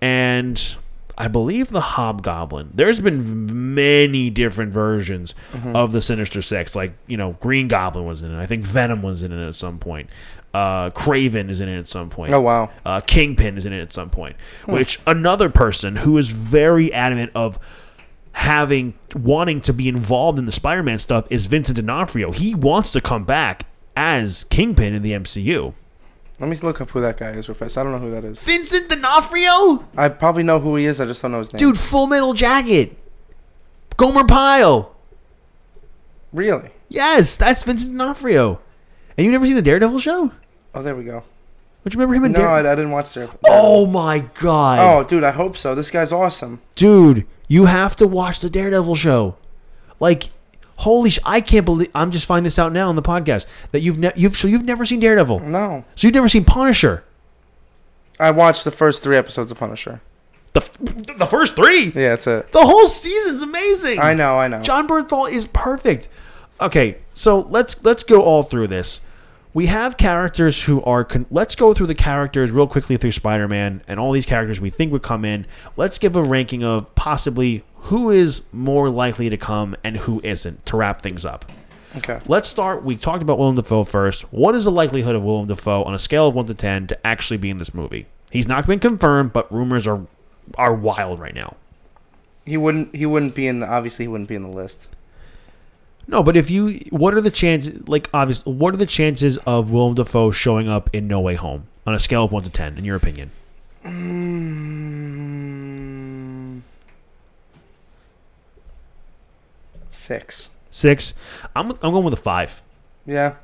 and 0.00 0.76
I 1.16 1.28
believe 1.28 1.68
the 1.70 1.80
Hobgoblin. 1.80 2.70
There's 2.74 3.00
been 3.00 3.74
many 3.74 4.30
different 4.30 4.72
versions 4.72 5.34
Mm-hmm. 5.52 5.76
of 5.76 5.92
the 5.92 6.00
Sinister 6.00 6.42
Six. 6.42 6.74
Like 6.74 6.94
you 7.06 7.16
know, 7.16 7.36
Green 7.40 7.68
Goblin 7.68 8.04
was 8.04 8.22
in 8.22 8.32
it. 8.32 8.40
I 8.40 8.46
think 8.46 8.64
Venom 8.64 9.02
was 9.02 9.22
in 9.22 9.32
it 9.32 9.48
at 9.48 9.54
some 9.56 9.78
point. 9.78 10.10
Uh, 10.52 10.90
Kraven 10.90 11.50
is 11.50 11.60
in 11.60 11.68
it 11.68 11.78
at 11.78 11.88
some 11.88 12.10
point. 12.10 12.32
Oh 12.32 12.40
wow. 12.40 12.70
Uh, 12.84 13.00
Kingpin 13.00 13.56
is 13.58 13.66
in 13.66 13.72
it 13.72 13.80
at 13.80 13.92
some 13.92 14.08
point. 14.10 14.36
Which 14.66 15.00
another 15.06 15.48
person 15.50 15.96
who 15.96 16.16
is 16.18 16.28
very 16.28 16.92
adamant 16.92 17.32
of 17.34 17.58
having 18.32 18.94
wanting 19.14 19.60
to 19.62 19.72
be 19.72 19.88
involved 19.88 20.38
in 20.38 20.46
the 20.46 20.52
Spider-Man 20.52 20.98
stuff 20.98 21.26
is 21.30 21.46
Vincent 21.46 21.76
D'Onofrio. 21.76 22.32
He 22.32 22.54
wants 22.54 22.90
to 22.92 23.00
come 23.00 23.24
back 23.24 23.66
as 23.96 24.44
Kingpin 24.44 24.94
in 24.94 25.02
the 25.02 25.12
MCU. 25.12 25.74
Let 26.40 26.48
me 26.50 26.56
look 26.56 26.80
up 26.80 26.90
who 26.90 27.00
that 27.00 27.16
guy 27.16 27.30
is 27.30 27.48
real 27.48 27.54
fast. 27.54 27.78
I 27.78 27.82
don't 27.84 27.92
know 27.92 27.98
who 27.98 28.10
that 28.10 28.24
is. 28.24 28.42
Vincent 28.42 28.88
D'Onofrio, 28.88 29.84
I 29.96 30.08
probably 30.08 30.42
know 30.42 30.58
who 30.58 30.74
he 30.76 30.86
is. 30.86 31.00
I 31.00 31.04
just 31.04 31.22
don't 31.22 31.30
know 31.32 31.38
his 31.38 31.52
name. 31.52 31.58
dude, 31.58 31.78
Full 31.78 32.06
Metal 32.08 32.34
Jacket, 32.34 32.96
Gomer 33.96 34.24
Pyle. 34.24 34.94
Really? 36.32 36.70
Yes, 36.88 37.36
that's 37.36 37.62
Vincent 37.62 37.92
D'Onofrio. 37.92 38.60
And 39.16 39.24
you 39.24 39.30
never 39.30 39.46
seen 39.46 39.54
the 39.54 39.62
Daredevil 39.62 40.00
show? 40.00 40.32
Oh, 40.74 40.82
there 40.82 40.96
we 40.96 41.04
go. 41.04 41.22
Don't 41.84 41.94
you 41.94 42.00
remember 42.00 42.14
him 42.14 42.24
in 42.24 42.32
Daredevil? 42.32 42.62
No, 42.62 42.68
I, 42.68 42.72
I 42.72 42.74
didn't 42.74 42.90
watch 42.90 43.06
oh 43.10 43.14
Daredevil. 43.14 43.40
Oh 43.44 43.86
my 43.86 44.18
god. 44.34 44.78
Oh, 44.80 45.08
dude, 45.08 45.22
I 45.22 45.30
hope 45.30 45.56
so. 45.56 45.74
This 45.74 45.90
guy's 45.90 46.10
awesome. 46.12 46.60
dude, 46.74 47.26
you 47.46 47.66
have 47.66 47.94
to 47.96 48.06
watch 48.08 48.40
the 48.40 48.50
Daredevil 48.50 48.96
show. 48.96 49.36
Like, 50.00 50.30
holy 50.78 51.10
sh! 51.10 51.18
I 51.24 51.40
can't 51.40 51.64
believe 51.64 51.90
I'm 51.94 52.10
just 52.10 52.26
finding 52.26 52.44
this 52.44 52.58
out 52.58 52.72
now 52.72 52.88
on 52.88 52.96
the 52.96 53.02
podcast 53.02 53.46
that 53.72 53.80
you've 53.80 53.98
ne- 53.98 54.12
you've 54.16 54.36
so 54.36 54.48
you've 54.48 54.64
never 54.64 54.84
seen 54.84 55.00
Daredevil, 55.00 55.40
No, 55.40 55.84
so 55.94 56.06
you've 56.06 56.14
never 56.14 56.28
seen 56.28 56.44
Punisher. 56.44 57.04
I 58.20 58.30
watched 58.30 58.64
the 58.64 58.70
first 58.70 59.02
three 59.02 59.16
episodes 59.16 59.50
of 59.50 59.58
Punisher. 59.58 60.00
The 60.52 60.60
the 61.18 61.26
first 61.26 61.56
three, 61.56 61.86
Yeah, 61.86 62.10
that's 62.10 62.26
it. 62.26 62.52
the 62.52 62.64
whole 62.64 62.86
season's 62.86 63.42
amazing. 63.42 63.98
I 63.98 64.14
know, 64.14 64.38
I 64.38 64.46
know. 64.48 64.60
Jon 64.60 64.86
Bernthal 64.86 65.30
is 65.30 65.46
perfect. 65.46 66.08
Okay, 66.60 66.98
so 67.14 67.40
let's 67.40 67.82
let's 67.84 68.04
go 68.04 68.22
all 68.22 68.42
through 68.44 68.68
this. 68.68 69.00
We 69.54 69.66
have 69.66 69.96
characters 69.96 70.64
who 70.64 70.82
are. 70.82 71.04
Con- 71.04 71.26
let's 71.30 71.54
go 71.54 71.72
through 71.72 71.86
the 71.86 71.94
characters 71.94 72.50
real 72.50 72.66
quickly 72.66 72.96
through 72.96 73.12
Spider-Man 73.12 73.82
and 73.86 74.00
all 74.00 74.10
these 74.10 74.26
characters 74.26 74.60
we 74.60 74.68
think 74.68 74.90
would 74.90 75.02
come 75.04 75.24
in. 75.24 75.46
Let's 75.76 75.96
give 75.96 76.16
a 76.16 76.22
ranking 76.24 76.64
of 76.64 76.92
possibly 76.96 77.62
who 77.82 78.10
is 78.10 78.42
more 78.52 78.90
likely 78.90 79.30
to 79.30 79.36
come 79.36 79.76
and 79.84 79.98
who 79.98 80.20
isn't 80.24 80.66
to 80.66 80.76
wrap 80.76 81.02
things 81.02 81.24
up. 81.24 81.44
Okay. 81.96 82.18
Let's 82.26 82.48
start. 82.48 82.82
We 82.82 82.96
talked 82.96 83.22
about 83.22 83.38
Willem 83.38 83.54
Dafoe 83.54 83.84
first. 83.84 84.22
What 84.32 84.56
is 84.56 84.64
the 84.64 84.72
likelihood 84.72 85.14
of 85.14 85.22
Willem 85.22 85.46
Dafoe 85.46 85.84
on 85.84 85.94
a 85.94 85.98
scale 86.00 86.26
of 86.26 86.34
one 86.34 86.46
to 86.46 86.54
ten 86.54 86.88
to 86.88 87.06
actually 87.06 87.36
be 87.36 87.50
in 87.50 87.58
this 87.58 87.72
movie? 87.72 88.06
He's 88.32 88.48
not 88.48 88.66
been 88.66 88.80
confirmed, 88.80 89.32
but 89.32 89.50
rumors 89.52 89.86
are 89.86 90.04
are 90.58 90.74
wild 90.74 91.20
right 91.20 91.34
now. 91.34 91.54
He 92.44 92.56
wouldn't. 92.56 92.96
He 92.96 93.06
wouldn't 93.06 93.36
be 93.36 93.46
in. 93.46 93.60
The, 93.60 93.70
obviously, 93.70 94.04
he 94.04 94.08
wouldn't 94.08 94.28
be 94.28 94.34
in 94.34 94.42
the 94.42 94.48
list. 94.48 94.88
No, 96.06 96.22
but 96.22 96.36
if 96.36 96.50
you, 96.50 96.80
what 96.90 97.14
are 97.14 97.20
the 97.20 97.30
chances? 97.30 97.88
Like, 97.88 98.08
obviously, 98.12 98.52
what 98.52 98.74
are 98.74 98.76
the 98.76 98.86
chances 98.86 99.38
of 99.46 99.70
Willem 99.70 99.94
Dafoe 99.94 100.30
showing 100.30 100.68
up 100.68 100.90
in 100.92 101.08
No 101.08 101.20
Way 101.20 101.34
Home 101.36 101.66
on 101.86 101.94
a 101.94 102.00
scale 102.00 102.24
of 102.24 102.32
one 102.32 102.42
to 102.42 102.50
ten, 102.50 102.76
in 102.78 102.84
your 102.84 102.96
opinion? 102.96 103.30
Mm, 105.24 106.60
six. 109.92 110.50
Six. 110.70 111.14
I'm 111.54 111.70
I'm 111.70 111.76
going 111.92 112.04
with 112.04 112.14
a 112.14 112.18
five, 112.18 112.60
Yeah. 113.06 113.34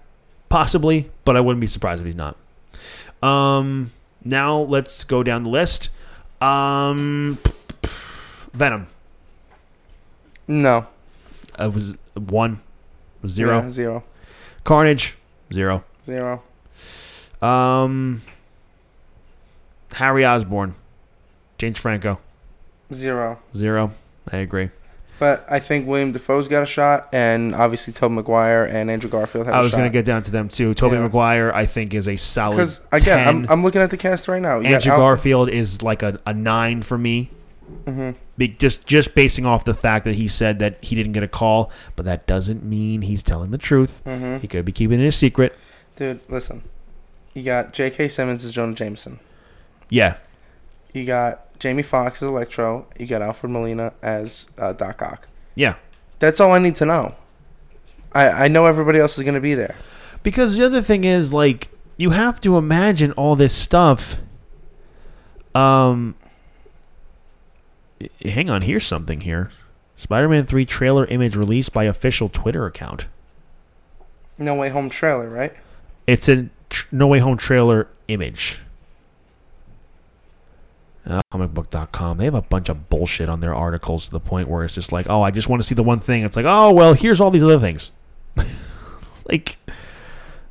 possibly, 0.48 1.10
but 1.24 1.36
I 1.36 1.40
wouldn't 1.40 1.60
be 1.60 1.66
surprised 1.66 2.00
if 2.00 2.06
he's 2.06 2.16
not. 2.16 2.36
Um, 3.22 3.92
now 4.24 4.58
let's 4.58 5.04
go 5.04 5.22
down 5.22 5.44
the 5.44 5.50
list. 5.50 5.90
Um, 6.40 7.38
Venom. 8.52 8.86
No. 10.48 10.86
I 11.56 11.66
was 11.68 11.96
one, 12.28 12.60
zero. 13.26 13.62
Yeah, 13.62 13.70
zero. 13.70 14.04
Carnage, 14.64 15.16
zero. 15.52 15.84
Zero. 16.04 16.42
Um, 17.42 18.22
Harry 19.92 20.24
Osborn, 20.24 20.74
James 21.58 21.78
Franco, 21.78 22.18
Zero. 22.92 23.38
zero. 23.56 23.92
I 24.30 24.36
agree. 24.38 24.70
But 25.18 25.44
I 25.50 25.60
think 25.60 25.86
William 25.86 26.12
Dafoe's 26.12 26.48
got 26.48 26.62
a 26.62 26.66
shot, 26.66 27.08
and 27.12 27.54
obviously 27.54 27.92
Tobey 27.92 28.14
Maguire 28.14 28.64
and 28.64 28.90
Andrew 28.90 29.10
Garfield 29.10 29.46
have 29.46 29.54
I 29.54 29.60
was 29.60 29.72
going 29.72 29.84
to 29.84 29.90
get 29.90 30.06
down 30.06 30.22
to 30.22 30.30
them 30.30 30.48
too. 30.48 30.72
Tobey 30.72 30.96
Yeah. 30.96 31.02
Maguire, 31.02 31.52
I 31.54 31.66
think, 31.66 31.92
is 31.92 32.08
a 32.08 32.16
solid 32.16 32.56
because 32.56 32.80
again, 32.90 33.24
10. 33.24 33.28
I'm, 33.28 33.50
I'm 33.50 33.62
looking 33.62 33.82
at 33.82 33.90
the 33.90 33.98
cast 33.98 34.28
right 34.28 34.40
now. 34.40 34.60
You 34.60 34.74
Andrew 34.74 34.96
Garfield 34.96 35.50
is 35.50 35.82
like 35.82 36.02
a, 36.02 36.18
a 36.26 36.32
nine 36.32 36.80
for 36.82 36.96
me. 36.96 37.30
Mhm. 37.84 38.14
Just 38.48 38.86
just 38.86 39.14
basing 39.14 39.44
off 39.46 39.64
the 39.64 39.74
fact 39.74 40.04
that 40.04 40.14
he 40.14 40.26
said 40.28 40.58
that 40.60 40.82
he 40.84 40.94
didn't 40.96 41.12
get 41.12 41.22
a 41.22 41.28
call, 41.28 41.70
but 41.96 42.04
that 42.06 42.26
doesn't 42.26 42.62
mean 42.64 43.02
he's 43.02 43.22
telling 43.22 43.50
the 43.50 43.58
truth. 43.58 44.02
Mhm. 44.06 44.40
He 44.40 44.48
could 44.48 44.64
be 44.64 44.72
keeping 44.72 45.00
it 45.00 45.06
a 45.06 45.12
secret. 45.12 45.56
Dude, 45.96 46.20
listen. 46.30 46.62
You 47.34 47.42
got 47.42 47.72
J.K. 47.72 48.08
Simmons 48.08 48.44
as 48.44 48.52
Jonah 48.52 48.74
Jameson. 48.74 49.20
Yeah, 49.88 50.14
You 50.92 51.04
got 51.04 51.58
Jamie 51.58 51.82
Foxx 51.82 52.22
as 52.22 52.28
Electro. 52.28 52.86
You 52.98 53.06
got 53.06 53.22
Alfred 53.22 53.52
Molina 53.52 53.92
as 54.02 54.46
uh, 54.58 54.72
Doc 54.72 55.02
Ock. 55.02 55.28
yeah. 55.54 55.74
That's 56.18 56.38
all 56.40 56.52
I 56.52 56.58
need 56.58 56.76
to 56.76 56.84
know. 56.86 57.14
I 58.12 58.28
I 58.44 58.48
know 58.48 58.66
everybody 58.66 58.98
else 58.98 59.16
is 59.18 59.24
gonna 59.24 59.40
be 59.40 59.54
there. 59.54 59.74
Because 60.22 60.56
the 60.56 60.64
other 60.66 60.82
thing 60.82 61.04
is, 61.04 61.32
like, 61.32 61.68
you 61.96 62.10
have 62.10 62.38
to 62.40 62.56
imagine 62.58 63.12
all 63.12 63.36
this 63.36 63.54
stuff. 63.54 64.16
Um, 65.54 66.14
hang 68.24 68.50
on, 68.50 68.62
here's 68.62 68.86
something 68.86 69.22
here. 69.22 69.50
Spider-Man 69.96 70.46
3 70.46 70.64
trailer 70.64 71.04
image 71.06 71.36
released 71.36 71.72
by 71.72 71.84
official 71.84 72.28
Twitter 72.28 72.66
account. 72.66 73.06
No 74.38 74.54
Way 74.54 74.70
Home 74.70 74.88
trailer, 74.88 75.28
right? 75.28 75.54
It's 76.06 76.28
a 76.28 76.48
tr- 76.70 76.86
No 76.90 77.06
Way 77.06 77.18
Home 77.18 77.36
trailer 77.36 77.88
image. 78.08 78.60
Uh, 81.06 81.22
comicbook.com. 81.32 82.18
They 82.18 82.24
have 82.24 82.34
a 82.34 82.42
bunch 82.42 82.68
of 82.68 82.88
bullshit 82.88 83.28
on 83.28 83.40
their 83.40 83.54
articles 83.54 84.06
to 84.06 84.10
the 84.10 84.20
point 84.20 84.48
where 84.48 84.64
it's 84.64 84.74
just 84.74 84.92
like, 84.92 85.06
oh, 85.08 85.22
I 85.22 85.30
just 85.30 85.48
want 85.48 85.62
to 85.62 85.68
see 85.68 85.74
the 85.74 85.82
one 85.82 85.98
thing. 85.98 86.24
It's 86.24 86.36
like, 86.36 86.46
oh, 86.48 86.72
well, 86.72 86.94
here's 86.94 87.20
all 87.20 87.30
these 87.30 87.42
other 87.42 87.58
things. 87.58 87.90
like, 89.26 89.58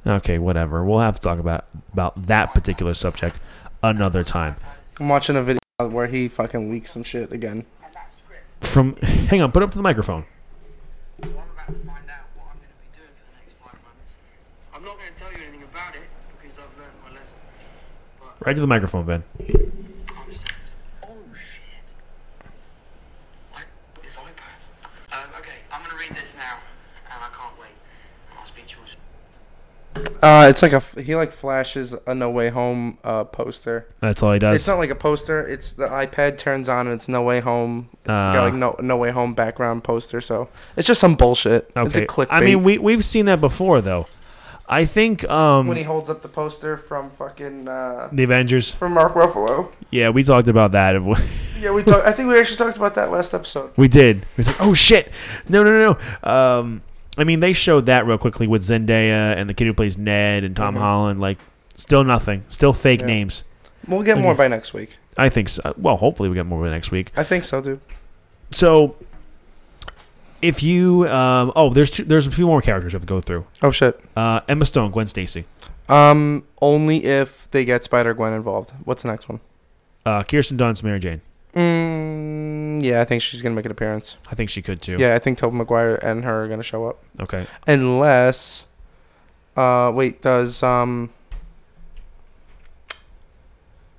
okay, 0.06 0.38
whatever. 0.38 0.84
We'll 0.84 1.00
have 1.00 1.16
to 1.16 1.22
talk 1.22 1.40
about 1.40 1.66
about 1.94 2.28
that 2.28 2.54
particular 2.54 2.94
subject 2.94 3.40
another 3.82 4.24
time. 4.24 4.56
I'm 5.00 5.08
watching 5.08 5.36
a 5.36 5.42
video 5.42 5.60
where 5.88 6.08
he 6.08 6.28
fucking 6.28 6.70
leaks 6.70 6.92
some 6.92 7.04
shit 7.04 7.32
again. 7.32 7.66
From, 8.62 8.96
hang 8.98 9.42
on, 9.42 9.52
put 9.52 9.64
up 9.64 9.72
to 9.72 9.78
the 9.78 9.84
microphone. 9.84 10.26
Well, 11.22 11.32
I'm 11.32 11.52
about 11.52 11.68
to 11.68 11.88
find 11.88 12.10
out 12.10 12.28
what 12.36 12.52
I'm 12.52 12.60
going 12.60 12.68
to 12.68 12.80
be 12.84 12.92
doing 12.98 13.16
for 13.16 13.26
the 13.32 13.36
next 13.40 13.54
five 13.64 13.80
months. 13.80 14.12
I'm 14.74 14.84
not 14.84 14.98
going 14.98 15.14
to 15.14 15.20
tell 15.20 15.32
you 15.32 15.40
anything 15.48 15.64
about 15.64 15.96
it 15.96 16.04
because 16.42 16.58
I've 16.60 16.76
learned 16.78 17.00
my 17.04 17.16
lesson. 17.16 17.38
But 18.20 18.46
Right 18.46 18.54
to 18.56 18.62
the 18.62 18.68
microphone, 18.68 19.06
Ben. 19.06 19.24
I'm 19.40 20.28
just, 20.30 20.44
oh 21.08 21.16
shit! 21.32 21.88
What? 23.52 23.64
This 24.04 24.16
iPad. 24.18 24.60
Um, 25.16 25.30
okay, 25.40 25.64
I'm 25.72 25.80
going 25.80 25.96
to 25.96 25.98
read 25.98 26.20
this 26.20 26.36
now, 26.36 26.60
and 27.08 27.24
I 27.24 27.32
can't 27.32 27.56
wait. 27.58 27.72
I'll 28.38 28.46
speak 28.46 28.68
to 28.68 28.84
you. 28.84 28.86
soon. 28.86 29.00
Uh, 30.22 30.48
it's 30.50 30.62
like 30.62 30.74
a 30.74 30.82
he 31.02 31.16
like 31.16 31.32
flashes 31.32 31.96
a 32.06 32.14
No 32.14 32.30
Way 32.30 32.50
Home 32.50 32.98
uh 33.04 33.24
poster. 33.24 33.88
That's 34.02 34.22
all 34.22 34.34
he 34.34 34.40
does. 34.40 34.56
It's 34.56 34.68
not 34.68 34.78
like 34.80 34.90
a 34.90 34.96
poster. 34.96 35.48
It's 35.48 35.74
the 35.74 35.88
iPad 35.88 36.38
turns 36.38 36.68
on 36.70 36.88
and 36.88 36.94
it's 36.96 37.08
No 37.08 37.22
Way 37.24 37.40
Home. 37.40 37.90
It's 38.02 38.10
Ah. 38.10 38.34
got 38.34 38.44
like 38.46 38.54
no 38.54 38.76
No 38.82 38.98
Way 38.98 39.12
Home 39.12 39.34
background 39.34 39.84
poster. 39.84 40.20
So 40.22 40.50
it's 40.76 40.88
just 40.88 41.00
some 41.00 41.16
bullshit. 41.16 41.72
It's 41.76 41.96
okay. 41.96 42.04
a 42.04 42.08
clickbait. 42.08 42.28
I 42.32 42.42
mean, 42.42 42.64
we, 42.64 42.78
we've 42.78 43.06
seen 43.06 43.26
that 43.28 43.40
before, 43.40 43.82
though. 43.82 44.08
I 44.72 44.86
think 44.86 45.28
um, 45.28 45.66
when 45.68 45.78
he 45.78 45.84
holds 45.84 46.12
up 46.12 46.22
the 46.22 46.28
poster 46.28 46.78
from 46.78 47.10
fucking 47.10 47.68
uh, 47.68 48.10
the 48.12 48.24
Avengers. 48.24 48.70
from 48.70 48.94
Mark 48.94 49.16
Ruffalo. 49.16 49.72
Yeah, 49.90 50.10
we 50.10 50.22
talked 50.24 50.48
about 50.48 50.72
that. 50.74 50.96
Yeah, 51.60 51.74
we 51.74 51.84
talk- 51.84 52.06
I 52.06 52.14
think 52.14 52.30
we 52.30 52.40
actually 52.40 52.56
talked 52.56 52.78
about 52.78 52.96
that 52.96 53.12
last 53.12 53.34
episode. 53.34 53.72
we 53.76 53.90
did. 53.90 54.20
We 54.20 54.26
was 54.38 54.48
like, 54.48 54.62
oh 54.62 54.74
shit, 54.74 55.12
no, 55.50 55.62
no, 55.62 55.72
no, 55.72 55.98
no. 56.24 56.30
Um, 56.32 56.82
I 57.18 57.24
mean, 57.24 57.40
they 57.42 57.54
showed 57.54 57.86
that 57.88 58.06
real 58.06 58.18
quickly 58.18 58.48
with 58.48 58.62
Zendaya 58.64 59.36
and 59.36 59.50
the 59.50 59.54
kid 59.54 59.66
who 59.66 59.74
plays 59.74 59.98
Ned 59.98 60.44
and 60.44 60.56
Tom 60.56 60.76
Mhm. 60.76 60.80
Holland. 60.80 61.20
Like, 61.22 61.38
still 61.76 62.04
nothing. 62.04 62.44
Still 62.50 62.74
fake 62.74 63.02
Yeah. 63.02 63.08
names. 63.08 63.44
We'll 63.88 64.04
get 64.04 64.18
more 64.18 64.32
Okay. 64.34 64.38
by 64.40 64.48
next 64.48 64.74
week. 64.74 64.98
I 65.18 65.28
think 65.30 65.50
so. 65.50 65.74
Well, 65.78 65.98
hopefully 65.98 66.30
we 66.30 66.36
get 66.36 66.46
more 66.46 66.62
by 66.64 66.70
next 66.70 66.92
week. 66.92 67.12
I 67.18 67.24
think 67.24 67.44
so, 67.44 67.62
dude. 67.62 67.80
So, 68.52 68.96
if 70.42 70.64
you, 70.64 71.08
um, 71.10 71.52
oh, 71.56 71.74
there's 71.74 71.90
two, 71.90 72.04
there's 72.06 72.28
a 72.28 72.32
few 72.32 72.46
more 72.48 72.62
characters 72.62 72.94
I 72.94 72.96
have 72.96 73.02
to 73.02 73.08
go 73.08 73.20
through. 73.22 73.46
Oh 73.62 73.72
shit. 73.72 74.00
Uh, 74.16 74.40
Emma 74.48 74.66
Stone, 74.66 74.92
Gwen 74.92 75.08
Stacy, 75.08 75.46
Um, 75.90 76.44
only 76.62 77.04
if 77.06 77.48
they 77.52 77.66
get 77.66 77.84
Spider 77.84 78.14
Gwen 78.14 78.32
involved. 78.34 78.72
What's 78.86 79.04
the 79.04 79.10
next 79.10 79.28
one? 79.28 79.40
uh, 80.06 80.24
Kirsten 80.24 80.58
Dunst, 80.58 80.82
Mary 80.84 81.00
Jane. 81.00 81.22
Mm, 81.56 82.82
yeah, 82.84 83.02
I 83.02 83.06
think 83.06 83.22
she's 83.22 83.42
gonna 83.42 83.56
make 83.56 83.66
an 83.66 83.72
appearance. 83.72 84.16
I 84.32 84.36
think 84.36 84.50
she 84.50 84.62
could 84.62 84.82
too. 84.82 84.98
Yeah, 85.00 85.16
I 85.16 85.20
think 85.20 85.38
Tobey 85.38 85.56
Maguire 85.58 85.96
and 85.96 86.24
her 86.24 86.44
are 86.44 86.48
gonna 86.48 86.64
show 86.64 86.88
up. 86.88 87.00
Okay. 87.20 87.48
Unless, 87.68 88.66
uh, 89.58 89.92
wait, 89.94 90.22
does 90.22 90.62
um, 90.64 91.10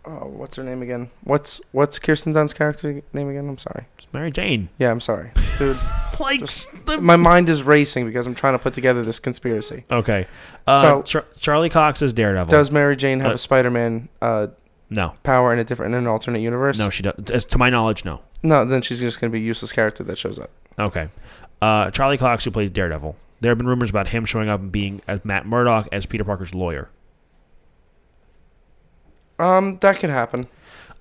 Oh, 0.07 0.27
what's 0.35 0.57
her 0.57 0.63
name 0.65 0.81
again? 0.81 1.11
What's 1.25 1.61
what's 1.73 1.99
Kirsten 1.99 2.33
Dunst's 2.33 2.57
character 2.57 3.03
name 3.13 3.29
again? 3.29 3.47
I'm 3.49 3.59
sorry. 3.59 3.85
It's 3.99 4.07
Mary 4.15 4.31
Jane. 4.31 4.71
Yeah, 4.79 4.91
I'm 4.91 5.01
sorry, 5.01 5.31
dude. 5.59 5.77
Like 6.19 6.41
the 6.87 6.99
My 7.01 7.17
mind 7.17 7.49
is 7.51 7.63
racing 7.63 8.07
because 8.07 8.27
I'm 8.27 8.35
trying 8.35 8.55
to 8.55 8.59
put 8.59 8.73
together 8.75 9.03
this 9.03 9.19
conspiracy. 9.19 9.85
okay. 9.91 10.27
Uh, 10.67 10.81
So- 10.81 11.03
Char- 11.03 11.25
Charlie 11.39 11.69
Cox 11.69 12.01
is 12.01 12.13
Daredevil. 12.15 12.51
Does 12.51 12.71
Mary 12.71 12.97
Jane 12.97 13.21
have 13.21 13.33
Uh, 13.33 13.35
a 13.35 13.39
Spider-Man 13.39 14.09
uh, 14.23 14.47
no, 14.91 15.15
power 15.23 15.53
in 15.53 15.59
a 15.59 15.65
different 15.65 15.95
in 15.95 16.01
an 16.01 16.07
alternate 16.07 16.41
universe? 16.41 16.79
no, 16.79 16.91
she 16.91 17.03
does. 17.03 17.15
As 17.31 17.45
to 17.47 17.59
my 17.59 17.71
knowledge, 17.71 18.05
no. 18.05 18.21
No, 18.43 18.65
then 18.65 18.83
she's 18.83 19.01
just 19.01 19.21
gonna 19.21 19.31
be 19.31 19.39
a 19.39 19.43
useless 19.43 19.73
character 19.73 20.05
that 20.05 20.19
shows 20.19 20.39
up. 20.39 20.51
Okay. 20.79 21.09
Uh, 21.63 21.91
Charlie 21.91 22.19
Cox, 22.19 22.45
who 22.45 22.51
plays 22.51 22.71
Daredevil. 22.71 23.17
There 23.41 23.51
have 23.51 23.59
been 23.59 23.67
rumors 23.67 23.91
about 23.91 24.09
him 24.09 24.25
showing 24.25 24.49
up 24.49 24.61
and 24.61 24.71
being 24.73 25.01
as 25.07 25.25
Matt 25.25 25.47
Murdock 25.47 25.89
as 25.93 26.07
Peter 26.07 26.25
Parker's 26.25 26.55
lawyer. 26.55 26.91
Um, 29.39 29.79
that 29.81 29.99
could 29.99 30.11
happen. 30.11 30.47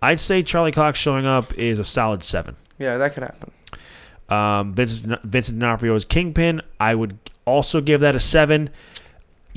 I'd 0.02 0.20
say 0.20 0.44
Charlie 0.44 0.72
Cox 0.72 0.98
showing 0.98 1.26
up 1.26 1.54
is 1.58 1.80
a 1.80 1.84
solid 1.84 2.24
seven. 2.24 2.56
Yeah, 2.78 2.98
that 2.98 3.14
could 3.14 3.24
happen. 3.24 3.52
Um, 4.30 4.74
Vincent, 4.74 5.22
Vincent 5.24 5.60
D'Onofrio 5.60 5.96
is 5.96 6.06
Kingpin. 6.06 6.62
I 6.80 6.96
would 6.96 7.18
also 7.46 7.82
give 7.82 8.00
that 8.02 8.16
a 8.16 8.20
seven. 8.20 8.70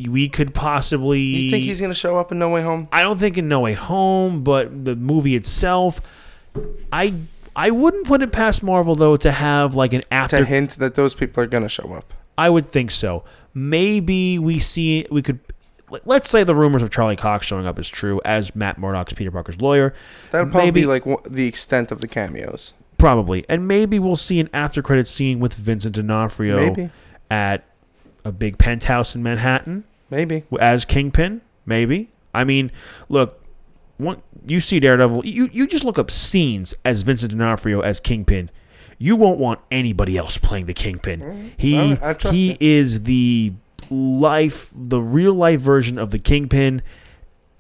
We 0.08 0.28
could 0.28 0.54
possibly. 0.54 1.20
You 1.20 1.50
think 1.50 1.64
he's 1.64 1.80
gonna 1.80 1.94
show 1.94 2.18
up 2.18 2.32
in 2.32 2.38
No 2.38 2.48
Way 2.50 2.62
Home? 2.62 2.88
I 2.92 3.02
don't 3.02 3.18
think 3.18 3.36
in 3.38 3.48
No 3.48 3.60
Way 3.60 3.74
Home, 3.74 4.42
but 4.42 4.84
the 4.84 4.96
movie 4.96 5.34
itself, 5.36 6.00
I 6.92 7.14
I 7.54 7.70
wouldn't 7.70 8.06
put 8.06 8.22
it 8.22 8.32
past 8.32 8.62
Marvel 8.62 8.94
though 8.94 9.16
to 9.16 9.32
have 9.32 9.74
like 9.74 9.92
an 9.92 10.00
To 10.02 10.14
after. 10.14 10.44
hint 10.44 10.78
that 10.78 10.94
those 10.94 11.14
people 11.14 11.42
are 11.42 11.46
gonna 11.46 11.68
show 11.68 11.92
up. 11.94 12.12
I 12.38 12.48
would 12.50 12.66
think 12.70 12.90
so. 12.90 13.24
Maybe 13.54 14.38
we 14.38 14.58
see 14.58 15.06
we 15.10 15.22
could. 15.22 15.38
let- 15.90 16.06
Let's 16.06 16.30
say 16.30 16.42
the 16.44 16.54
rumors 16.54 16.82
of 16.82 16.90
Charlie 16.90 17.16
Cox 17.16 17.46
showing 17.46 17.66
up 17.66 17.78
is 17.78 17.88
true 17.90 18.18
as 18.24 18.56
Matt 18.56 18.78
Murdock's 18.78 19.12
Peter 19.12 19.30
Parker's 19.30 19.60
lawyer. 19.60 19.92
That'll 20.30 20.50
probably 20.50 20.68
Maybe- 20.70 20.80
be 20.80 20.86
like 20.86 21.04
the 21.28 21.46
extent 21.46 21.92
of 21.92 22.00
the 22.00 22.08
cameos. 22.08 22.72
Probably. 22.96 23.44
And 23.48 23.68
maybe 23.68 23.98
we'll 23.98 24.16
see 24.16 24.40
an 24.40 24.48
after 24.54 24.80
credit 24.80 25.06
scene 25.08 25.38
with 25.40 25.52
Vincent 25.54 25.94
D'Onofrio 25.96 26.56
Maybe, 26.56 26.90
at 27.30 27.64
a 28.24 28.32
big 28.32 28.56
penthouse 28.56 29.14
in 29.14 29.22
Manhattan 29.22 29.84
maybe. 30.12 30.44
as 30.60 30.84
Kingpin. 30.84 31.40
Maybe. 31.66 32.10
I 32.34 32.44
mean, 32.44 32.70
look, 33.08 33.42
one, 33.96 34.22
you 34.46 34.60
see 34.60 34.78
Daredevil, 34.80 35.24
you, 35.26 35.48
you 35.52 35.66
just 35.66 35.84
look 35.84 35.98
up 35.98 36.10
scenes 36.10 36.74
as 36.84 37.02
Vincent 37.02 37.32
D'Onofrio 37.32 37.80
as 37.80 37.98
Kingpin. 38.00 38.50
You 38.98 39.16
won't 39.16 39.38
want 39.38 39.60
anybody 39.70 40.16
else 40.16 40.38
playing 40.38 40.66
the 40.66 40.74
Kingpin. 40.74 41.20
Mm-hmm. 41.20 41.48
He 41.56 41.78
Alright, 41.78 42.02
I 42.02 42.12
trust 42.14 42.34
he 42.36 42.50
you. 42.52 42.56
is 42.60 43.02
the 43.02 43.52
life, 43.90 44.70
the 44.74 45.00
real 45.00 45.34
life 45.34 45.60
version 45.60 45.98
of 45.98 46.10
the 46.10 46.18
Kingpin, 46.18 46.82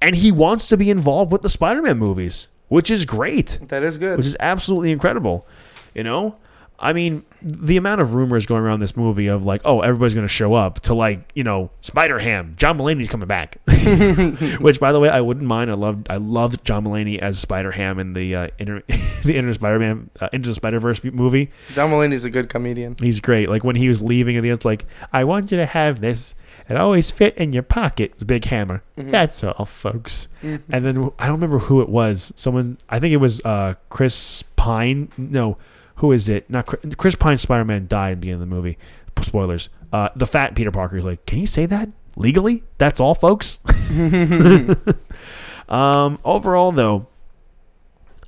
and 0.00 0.16
he 0.16 0.30
wants 0.32 0.68
to 0.68 0.76
be 0.76 0.90
involved 0.90 1.32
with 1.32 1.42
the 1.42 1.48
Spider-Man 1.48 1.98
movies, 1.98 2.48
which 2.68 2.90
is 2.90 3.04
great 3.04 3.58
That 3.68 3.82
is 3.82 3.98
good. 3.98 4.16
which 4.18 4.26
is 4.26 4.36
absolutely 4.40 4.90
incredible. 4.92 5.46
You 5.94 6.04
know, 6.04 6.38
I 6.78 6.92
mean, 6.92 7.24
the 7.44 7.76
amount 7.76 8.00
of 8.00 8.14
rumors 8.14 8.46
going 8.46 8.62
around 8.62 8.80
this 8.80 8.96
movie 8.96 9.26
of 9.26 9.44
like, 9.44 9.60
oh, 9.64 9.80
everybody's 9.80 10.14
going 10.14 10.26
to 10.26 10.32
show 10.32 10.54
up 10.54 10.80
to 10.80 10.94
like, 10.94 11.30
you 11.34 11.44
know, 11.44 11.70
Spider 11.80 12.18
Ham, 12.20 12.54
John 12.56 12.78
Mulaney's 12.78 13.08
coming 13.08 13.28
back. 13.28 13.58
which, 14.60 14.78
by 14.78 14.92
the 14.92 15.00
way, 15.00 15.08
I 15.08 15.20
wouldn't 15.20 15.46
mind. 15.46 15.70
I 15.70 15.74
loved, 15.74 16.06
I 16.10 16.16
loved 16.16 16.64
John 16.64 16.84
Mulaney 16.84 17.18
as 17.18 17.38
Spider 17.38 17.72
Ham 17.72 17.98
in 17.98 18.12
the 18.12 18.34
uh, 18.34 18.48
inter, 18.58 18.82
the 19.24 19.36
Inter 19.36 19.54
Spider 19.54 19.78
Man, 19.78 20.10
uh, 20.20 20.28
Into 20.32 20.48
the 20.50 20.54
Spider 20.54 20.78
Verse 20.78 21.02
movie. 21.04 21.50
John 21.72 21.90
Mulaney's 21.90 22.24
a 22.24 22.30
good 22.30 22.48
comedian. 22.48 22.96
He's 22.98 23.20
great. 23.20 23.48
Like 23.48 23.64
when 23.64 23.76
he 23.76 23.88
was 23.88 24.00
leaving 24.02 24.36
at 24.36 24.42
the 24.42 24.50
end, 24.50 24.58
it's 24.58 24.64
like, 24.64 24.86
I 25.12 25.24
want 25.24 25.50
you 25.50 25.56
to 25.56 25.66
have 25.66 26.00
this. 26.00 26.34
It 26.68 26.76
always 26.76 27.10
fit 27.10 27.36
in 27.36 27.52
your 27.52 27.64
pocket. 27.64 28.12
It's 28.14 28.22
a 28.22 28.26
big 28.26 28.44
hammer. 28.44 28.82
That's 28.96 29.42
all, 29.42 29.64
folks. 29.64 30.28
And 30.42 30.62
then 30.68 31.10
I 31.18 31.26
don't 31.26 31.34
remember 31.34 31.58
who 31.58 31.80
it 31.82 31.88
was. 31.88 32.32
Someone, 32.36 32.78
I 32.88 33.00
think 33.00 33.12
it 33.12 33.16
was 33.16 33.40
uh, 33.44 33.74
Chris 33.90 34.44
Pine. 34.54 35.10
No, 35.18 35.58
who 35.96 36.12
is 36.12 36.28
it? 36.28 36.48
Not 36.50 36.66
Chris, 36.66 36.94
Chris 36.96 37.14
Pine. 37.14 37.38
Spider 37.38 37.64
Man 37.64 37.86
died 37.86 38.12
at 38.12 38.14
the 38.14 38.20
beginning 38.20 38.42
of 38.42 38.48
the 38.48 38.54
movie. 38.54 38.78
Spoilers. 39.20 39.68
Uh, 39.92 40.08
the 40.16 40.26
fat 40.26 40.54
Peter 40.54 40.70
Parker 40.70 40.96
is 40.96 41.04
like, 41.04 41.24
can 41.26 41.38
you 41.38 41.46
say 41.46 41.66
that 41.66 41.88
legally? 42.16 42.64
That's 42.78 42.98
all, 43.00 43.14
folks. 43.14 43.58
um, 45.68 46.18
overall, 46.24 46.72
though, 46.72 47.06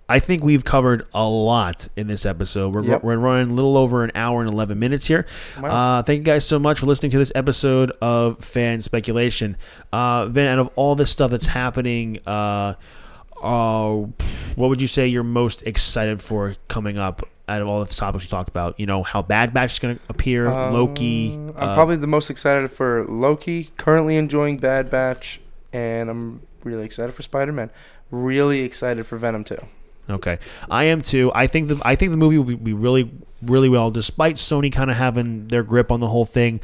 I 0.09 0.19
think 0.19 0.45
we've 0.45 0.65
covered 0.65 1.07
a 1.15 1.25
lot 1.25 1.89
in 1.97 2.07
this 2.07 2.27
episode. 2.27 2.75
We're, 2.75 2.85
Yep. 2.85 3.03
we're 3.05 3.17
running 3.17 3.51
a 3.53 3.55
little 3.55 3.77
over 3.79 4.05
an 4.05 4.13
hour 4.15 4.43
and 4.43 4.51
11 4.51 4.79
minutes 4.79 5.07
here. 5.07 5.27
Wow. 5.59 5.99
Uh, 5.99 6.03
thank 6.03 6.19
you 6.19 6.25
guys 6.25 6.45
so 6.45 6.59
much 6.59 6.79
for 6.81 6.87
listening 6.87 7.11
to 7.13 7.19
this 7.19 7.33
episode 7.35 7.91
of 8.03 8.45
Fan 8.45 8.83
Speculation. 8.83 9.57
Uh, 9.93 10.27
Vin, 10.27 10.47
out 10.47 10.59
of 10.59 10.69
all 10.77 10.95
this 10.95 11.11
stuff 11.11 11.31
that's 11.31 11.47
happening, 11.47 12.19
uh, 12.27 12.75
uh, 13.43 13.91
what 14.55 14.69
would 14.69 14.83
you 14.83 14.87
say 14.89 15.07
you're 15.07 15.23
most 15.23 15.63
excited 15.63 16.21
for 16.21 16.55
coming 16.69 16.99
up 16.99 17.27
out 17.49 17.61
of 17.61 17.69
all 17.69 17.85
the 17.85 17.95
topics 17.95 18.25
we 18.25 18.29
talked 18.29 18.49
about? 18.49 18.79
You 18.79 18.87
know, 18.87 19.03
how 19.03 19.23
Bad 19.23 19.53
Batch 19.53 19.75
is 19.75 19.79
going 19.79 19.97
to 19.97 20.03
appear, 20.09 20.51
Loki. 20.51 21.35
Um, 21.35 21.55
I'm 21.57 21.69
uh, 21.71 21.75
probably 21.75 21.97
the 21.97 22.07
most 22.07 22.31
excited 22.31 22.71
for 22.73 23.05
Loki. 23.05 23.71
Currently 23.77 24.17
enjoying 24.17 24.57
Bad 24.57 24.91
Batch, 24.91 25.41
and 25.73 26.11
I'm 26.11 26.43
really 26.63 26.85
excited 26.85 27.15
for 27.15 27.23
Spider 27.23 27.53
Man. 27.53 27.71
Really 28.11 28.61
excited 28.61 29.07
for 29.07 29.17
Venom 29.17 29.45
too. 29.45 29.65
Okay, 30.09 30.39
I 30.71 30.85
am 30.85 31.01
too. 31.01 31.33
I 31.35 31.47
think 31.47 31.69
the 31.69 31.81
I 31.83 31.97
think 31.97 32.11
the 32.11 32.17
movie 32.17 32.39
will 32.39 32.45
be, 32.45 32.55
be 32.57 32.73
really 32.73 33.11
really 33.43 33.69
well, 33.69 33.91
despite 33.91 34.37
Sony 34.37 34.73
kind 34.73 34.91
of 34.91 34.97
having 34.97 35.49
their 35.49 35.63
grip 35.63 35.91
on 35.91 36.01
the 36.01 36.09
whole 36.09 36.27
thing. 36.27 36.61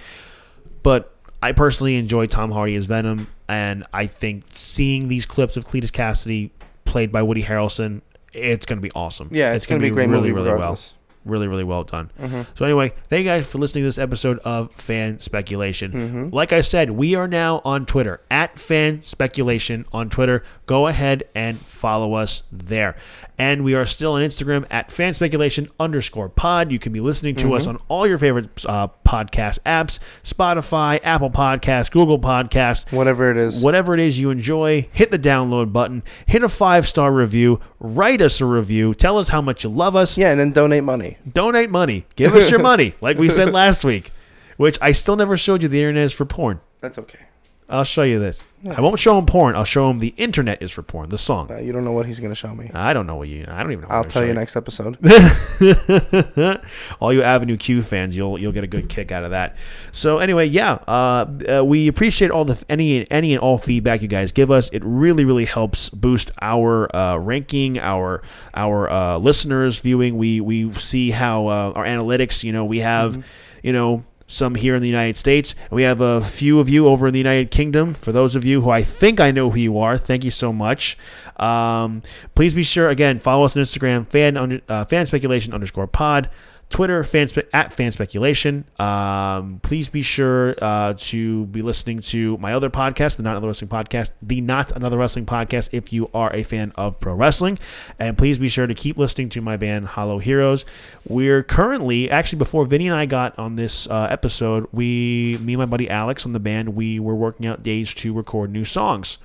But 0.83 1.15
I 1.43 1.53
personally 1.53 1.97
enjoy 1.97 2.27
Tom 2.27 2.51
Hardy 2.51 2.77
as 2.77 2.87
Venom, 2.87 3.29
and 3.49 3.85
I 3.93 4.07
think 4.07 4.45
seeing 4.55 5.09
these 5.09 5.27
clips 5.27 5.57
of 5.57 5.67
Cletus 5.67 5.91
Kasady 5.91 6.51
played 6.85 7.11
by 7.11 7.23
Woody 7.23 7.45
Harrelson, 7.45 8.03
it's 8.33 8.67
going 8.67 8.79
to 8.79 8.83
be 8.83 8.93
awesome. 8.95 9.29
Yeah, 9.31 9.53
it's, 9.53 9.67
gonna, 9.67 9.81
be 9.81 9.89
a 9.89 9.91
great 9.91 10.09
really 10.09 10.31
movie 10.31 10.33
really 10.33 10.59
well. 10.59 10.79
Really 11.25 11.47
really 11.47 11.65
well 11.65 11.85
done. 11.85 12.11
Mhm. 12.21 12.47
So 12.55 12.65
anyway, 12.65 12.93
thank 13.09 13.25
you 13.25 13.31
guys 13.31 13.51
for 13.51 13.59
listening 13.59 13.85
to 13.85 13.89
this 13.89 13.99
episode 13.99 14.39
of 14.39 14.71
Fan 14.75 15.21
Speculation. 15.21 15.93
Mhm. 16.31 16.33
Like 16.35 16.53
I 16.53 16.61
said, 16.61 16.93
we 16.93 17.15
are 17.15 17.29
now 17.29 17.61
on 17.65 17.85
Twitter 17.87 18.21
at 18.31 18.59
Fan 18.59 19.03
Speculation 19.03 19.85
on 19.93 20.09
Twitter. 20.09 20.43
Go 20.67 20.87
ahead 20.87 21.25
and 21.35 21.59
follow 21.61 22.15
us 22.15 22.43
there. 22.51 22.97
And 23.39 23.65
we 23.65 23.75
are 23.75 23.87
still 23.87 24.13
on 24.13 24.23
Instagram 24.23 24.65
at 24.71 24.91
Fan 24.93 25.13
Speculation 25.13 25.69
underscore 25.79 26.29
Pod. 26.29 26.71
You 26.73 26.79
can 26.79 26.93
be 26.93 27.01
listening 27.01 27.35
to 27.37 27.55
us 27.55 27.67
on 27.67 27.79
all 27.89 28.07
your 28.07 28.19
favorite 28.19 28.65
uh, 28.67 28.89
podcast 29.07 29.59
apps: 29.67 29.99
Spotify, 30.25 31.01
Apple 31.03 31.31
Podcasts, 31.31 31.91
Google 31.91 32.19
Podcasts. 32.19 32.91
Whatever 32.93 33.31
it 33.31 33.37
is. 33.37 33.63
Whatever 33.63 33.95
it 33.95 34.01
is 34.01 34.19
you 34.19 34.31
enjoy, 34.31 34.89
hit 34.93 35.11
the 35.11 35.19
download 35.19 35.73
button, 35.73 36.03
hit 36.27 36.43
a 36.43 36.49
five 36.49 36.87
star 36.87 37.13
review, 37.13 37.61
write 37.79 38.21
us 38.21 38.41
a 38.41 38.45
review, 38.47 38.95
tell 38.95 39.19
us 39.19 39.29
how 39.29 39.41
much 39.41 39.65
you 39.65 39.71
love 39.71 39.97
us 39.97 40.17
Yeah, 40.19 40.31
and 40.31 40.39
then 40.41 40.53
donate 40.53 40.85
money. 40.85 41.10
Donate 41.31 41.71
money. 41.71 42.07
Give 42.17 42.35
us 42.35 42.51
your 42.51 42.61
money, 42.73 42.95
like 43.01 43.19
we 43.19 43.29
said 43.29 43.53
last 43.53 43.85
week. 43.85 44.13
Which 44.57 44.79
I 44.83 44.93
still 44.93 45.17
never 45.17 45.37
showed 45.37 45.63
you 45.63 45.69
the 45.69 45.79
internet 45.79 46.05
is 46.05 46.13
for 46.13 46.27
porn. 46.27 46.61
That's 46.81 46.99
okay. 46.99 47.27
I'll 47.71 47.85
show 47.85 48.03
you 48.03 48.19
this. 48.19 48.41
I 48.69 48.83
won't 48.83 48.99
show 48.99 49.19
him 49.19 49.25
porn. 49.25 49.57
I'll 49.57 49.65
show 49.65 49.89
him 49.89 50.01
the 50.01 50.13
internet 50.19 50.61
is 50.63 50.71
for 50.71 50.83
porn. 50.83 51.09
The 51.09 51.17
song. 51.17 51.51
Uh, 51.51 51.57
you 51.57 51.73
don't 51.73 51.83
know 51.83 51.93
what 51.93 52.05
he's 52.05 52.21
gonna 52.21 52.35
show 52.35 52.55
me. 52.55 52.71
I 52.75 52.93
don't 52.93 53.07
know 53.07 53.17
what 53.17 53.29
you. 53.29 53.47
I 53.49 53.63
don't 53.63 53.73
even 53.73 53.83
know. 53.83 53.89
what 53.89 53.97
I'll 53.97 54.05
tell 54.05 54.27
you 54.27 54.35
next 54.35 54.55
episode. 54.55 54.99
all 57.01 57.11
you 57.11 57.23
Avenue 57.23 57.57
Q 57.57 57.83
fans, 57.83 58.17
you'll 58.17 58.39
you'll 58.39 58.53
get 58.53 58.63
a 58.63 58.67
good 58.67 58.91
kick 58.91 59.11
out 59.13 59.25
of 59.25 59.31
that. 59.31 59.57
So 59.93 60.19
anyway, 60.19 60.47
yeah, 60.47 60.73
uh, 60.87 61.27
uh, 61.49 61.65
we 61.65 61.89
appreciate 61.89 62.31
all 62.31 62.45
the 62.45 62.63
any 62.69 63.11
any 63.11 63.33
and 63.33 63.41
all 63.41 63.57
feedback 63.57 64.03
you 64.03 64.09
guys 64.09 64.31
give 64.31 64.51
us. 64.51 64.69
It 64.75 64.83
really 64.85 65.25
really 65.25 65.47
helps 65.47 65.89
boost 65.89 66.31
our 66.43 66.95
uh, 66.95 67.17
ranking, 67.17 67.79
our 67.79 68.23
our 68.53 68.91
uh, 68.91 69.17
listeners 69.17 69.81
viewing. 69.81 70.19
We 70.19 70.43
we 70.43 70.71
see 70.75 71.13
how 71.13 71.47
uh, 71.47 71.73
our 71.75 71.87
analytics. 71.87 72.45
You 72.45 72.53
know, 72.53 72.67
we 72.67 72.81
have 72.81 73.25
you 73.63 73.73
know 73.73 74.05
some 74.31 74.55
here 74.55 74.75
in 74.75 74.83
the 74.83 74.89
United 74.89 75.17
States. 75.17 75.55
We 75.71 75.83
have 75.83 76.01
a 76.01 76.23
few 76.23 76.61
of 76.61 76.69
you 76.69 76.87
over 76.87 77.09
in 77.09 77.13
the 77.13 77.19
United 77.19 77.51
Kingdom. 77.51 77.95
For 77.95 78.13
those 78.13 78.37
of 78.37 78.45
you 78.45 78.63
who 78.63 78.71
I 78.71 78.83
think 78.83 79.21
I 79.21 79.31
know 79.31 79.51
who 79.51 79.59
you 79.59 79.79
are, 79.79 79.99
thank 79.99 80.25
you 80.25 80.31
so 80.31 80.53
much. 80.53 80.97
Um, 81.37 82.03
please 82.35 82.55
be 82.55 82.63
sure 82.63 82.91
again 82.91 83.19
follow 83.19 83.45
us 83.45 83.57
on 83.57 83.63
Instagram 83.63 84.07
fan 84.07 84.37
under, 84.37 84.61
uh, 84.69 84.85
fan 84.85 85.07
speculation 85.07 85.53
underscore 85.53 85.87
pod. 85.87 86.29
Twitter 86.71 87.03
fan 87.03 87.27
spe- 87.29 87.49
at 87.53 87.73
fan 87.75 87.91
speculation. 87.91 88.65
Um, 88.79 89.59
please 89.63 89.89
be 89.89 90.03
sure 90.03 90.55
uh, 90.63 90.95
to 90.97 91.47
be 91.47 91.63
listening 91.63 91.99
to 92.01 92.39
my 92.39 92.55
other 92.55 92.71
podcast, 92.71 93.17
the 93.17 93.25
Not 93.25 93.33
Another 93.33 93.49
Wrestling 93.49 93.69
Podcast, 93.69 94.11
the 94.23 94.41
Not 94.41 94.71
Another 94.73 94.97
Wrestling 94.97 95.27
Podcast, 95.27 95.69
if 95.73 95.93
you 95.93 96.09
are 96.15 96.33
a 96.33 96.45
fan 96.45 96.73
of 96.77 97.01
pro 97.01 97.13
wrestling. 97.15 97.59
And 97.99 98.17
please 98.17 98.39
be 98.39 98.49
sure 98.49 98.69
to 98.69 98.75
keep 98.75 98.97
listening 98.97 99.29
to 99.31 99.41
my 99.41 99.57
band 99.57 99.89
Hollow 99.89 100.19
Heroes. 100.19 100.65
We're 101.07 101.43
currently 101.43 102.09
actually 102.09 102.39
before 102.39 102.65
Vinny 102.65 102.87
and 102.87 102.95
I 102.97 103.05
got 103.05 103.37
on 103.37 103.57
this 103.57 103.89
uh, 103.89 104.07
episode, 104.09 104.69
we 104.73 105.39
me 105.41 105.55
and 105.55 105.59
my 105.59 105.67
buddy 105.67 105.91
Alex 105.91 106.25
on 106.25 106.33
the 106.33 106.41
band, 106.41 106.77
we 106.77 107.01
were 107.01 107.17
working 107.17 107.47
out 107.47 107.65
days 107.65 107.93
to 107.95 108.13
record 108.13 108.51
new 108.51 108.65
songs. 108.65 109.19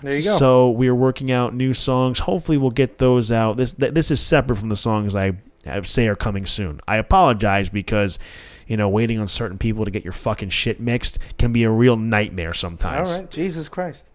There 0.00 0.16
you 0.16 0.22
go. 0.22 0.38
So 0.38 0.70
we 0.70 0.86
are 0.88 0.94
working 0.94 1.32
out 1.32 1.54
new 1.54 1.74
songs. 1.74 2.20
Hopefully, 2.20 2.58
we'll 2.58 2.70
get 2.70 2.98
those 2.98 3.32
out. 3.32 3.56
This 3.56 3.72
th- 3.72 3.94
this 3.94 4.10
is 4.10 4.20
separate 4.20 4.56
from 4.56 4.68
the 4.68 4.76
songs 4.76 5.14
I 5.14 5.32
have 5.64 5.86
say 5.88 6.06
are 6.08 6.14
coming 6.16 6.46
soon. 6.46 6.80
I 6.88 6.96
apologize 6.96 7.68
because 7.68 8.18
you 8.66 8.76
know 8.76 8.88
waiting 8.88 9.18
on 9.18 9.28
certain 9.28 9.58
people 9.58 9.84
to 9.84 9.90
get 9.90 10.04
your 10.04 10.12
fucking 10.12 10.50
shit 10.50 10.80
mixed 10.80 11.18
can 11.38 11.52
be 11.52 11.64
a 11.64 11.70
real 11.70 11.96
nightmare 11.96 12.54
sometimes. 12.54 13.10
right. 13.18 13.30
Jesus 13.30 13.68
Christ. 13.68 14.06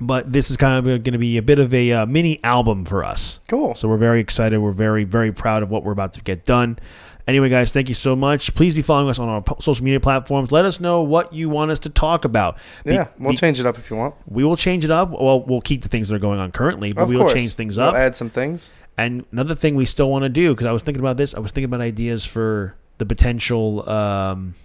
but 0.00 0.32
this 0.32 0.50
is 0.50 0.56
kind 0.56 0.78
of 0.78 0.84
going 0.84 1.12
to 1.12 1.18
be 1.18 1.36
a 1.38 1.42
bit 1.42 1.58
of 1.58 1.74
a 1.74 1.90
uh, 1.92 2.06
mini 2.06 2.38
album 2.44 2.84
for 2.84 3.04
us. 3.04 3.40
Cool. 3.48 3.74
So 3.74 3.88
we're 3.88 3.96
very 3.96 4.20
excited. 4.20 4.58
We're 4.58 4.70
very, 4.72 5.04
very 5.04 5.32
proud 5.32 5.62
of 5.62 5.70
what 5.70 5.82
we're 5.84 5.92
about 5.92 6.12
to 6.14 6.20
get 6.20 6.44
done. 6.44 6.78
Anyway, 7.26 7.50
guys, 7.50 7.72
thank 7.72 7.88
you 7.88 7.94
so 7.94 8.16
much. 8.16 8.54
Please 8.54 8.72
be 8.74 8.80
following 8.80 9.10
us 9.10 9.18
on 9.18 9.28
our 9.28 9.42
social 9.60 9.84
media 9.84 10.00
platforms. 10.00 10.50
Let 10.50 10.64
us 10.64 10.80
know 10.80 11.02
what 11.02 11.32
you 11.34 11.50
want 11.50 11.70
us 11.70 11.78
to 11.80 11.90
talk 11.90 12.24
about. 12.24 12.56
Be- 12.84 12.94
yeah, 12.94 13.08
we'll 13.18 13.32
be- 13.32 13.36
change 13.36 13.58
it 13.60 13.66
up 13.66 13.76
if 13.76 13.90
you 13.90 13.96
want. 13.96 14.14
we 14.26 14.44
will 14.44 14.56
change 14.56 14.82
it 14.84 14.90
up. 14.90 15.10
Well, 15.10 15.42
we'll 15.42 15.60
keep 15.60 15.82
the 15.82 15.88
things 15.88 16.08
that 16.08 16.14
are 16.14 16.18
going 16.20 16.38
on 16.38 16.52
currently, 16.52 16.92
but 16.94 17.02
of 17.02 17.08
we 17.08 17.16
will 17.16 17.24
course. 17.24 17.34
change 17.34 17.52
things 17.54 17.76
up. 17.76 17.92
We'll 17.94 18.02
add 18.02 18.16
some 18.16 18.30
things. 18.30 18.70
And 18.98 19.24
another 19.30 19.54
thing 19.54 19.76
we 19.76 19.84
still 19.84 20.10
want 20.10 20.24
to 20.24 20.28
do, 20.28 20.52
because 20.52 20.66
I 20.66 20.72
was 20.72 20.82
thinking 20.82 21.00
about 21.00 21.16
this, 21.16 21.32
I 21.32 21.38
was 21.38 21.52
thinking 21.52 21.66
about 21.66 21.80
ideas 21.80 22.24
for 22.24 22.74
the 22.98 23.06
potential 23.06 23.88
um, 23.88 24.56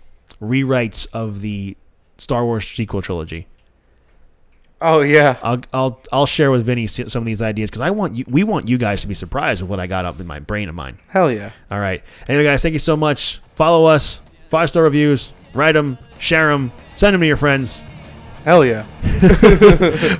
rewrites 0.41 1.05
of 1.14 1.41
the 1.41 1.77
Star 2.18 2.43
Wars 2.43 2.68
sequel 2.68 3.03
trilogy. 3.03 3.47
Oh 4.81 5.01
yeah. 5.01 5.38
I'll 5.41 5.61
I'll 5.72 6.01
I'll 6.11 6.26
share 6.26 6.51
with 6.51 6.65
Vinny 6.65 6.88
some 6.88 7.05
of 7.07 7.26
these 7.26 7.41
ideas 7.41 7.69
because 7.69 7.81
I 7.81 7.91
want 7.91 8.18
you, 8.18 8.26
we 8.27 8.43
want 8.43 8.68
you 8.68 8.77
guys 8.77 8.99
to 9.01 9.07
be 9.07 9.14
surprised 9.14 9.61
with 9.61 9.69
what 9.69 9.80
I 9.80 9.88
got 9.88 10.03
up 10.03 10.19
in 10.19 10.27
my 10.27 10.39
brain 10.39 10.68
of 10.68 10.76
mine. 10.76 10.99
Hell 11.07 11.31
yeah. 11.31 11.51
All 11.72 11.80
right. 11.80 12.03
Anyway, 12.27 12.43
guys, 12.43 12.61
thank 12.61 12.73
you 12.73 12.80
so 12.80 12.97
much. 12.97 13.39
Follow 13.55 13.85
us, 13.85 14.19
five 14.49 14.69
star 14.69 14.84
reviews, 14.84 15.31
write 15.53 15.73
them, 15.73 15.97
share 16.19 16.49
them, 16.49 16.73
send 16.97 17.14
them 17.14 17.22
to 17.22 17.27
your 17.27 17.38
friends. 17.38 17.81
Hell 18.43 18.65
yeah. 18.65 18.84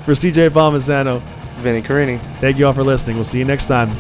For 0.03 0.14
CJ 0.14 0.52
Palmisano, 0.52 1.22
Vinny 1.64 1.81
Carini. 1.81 2.19
thank 2.40 2.57
you 2.57 2.68
all 2.68 2.73
for 2.73 2.84
listening. 2.84 3.15
We'll 3.15 3.26
see 3.26 3.40
you 3.40 3.45
next 3.45 3.68
time. 3.68 3.91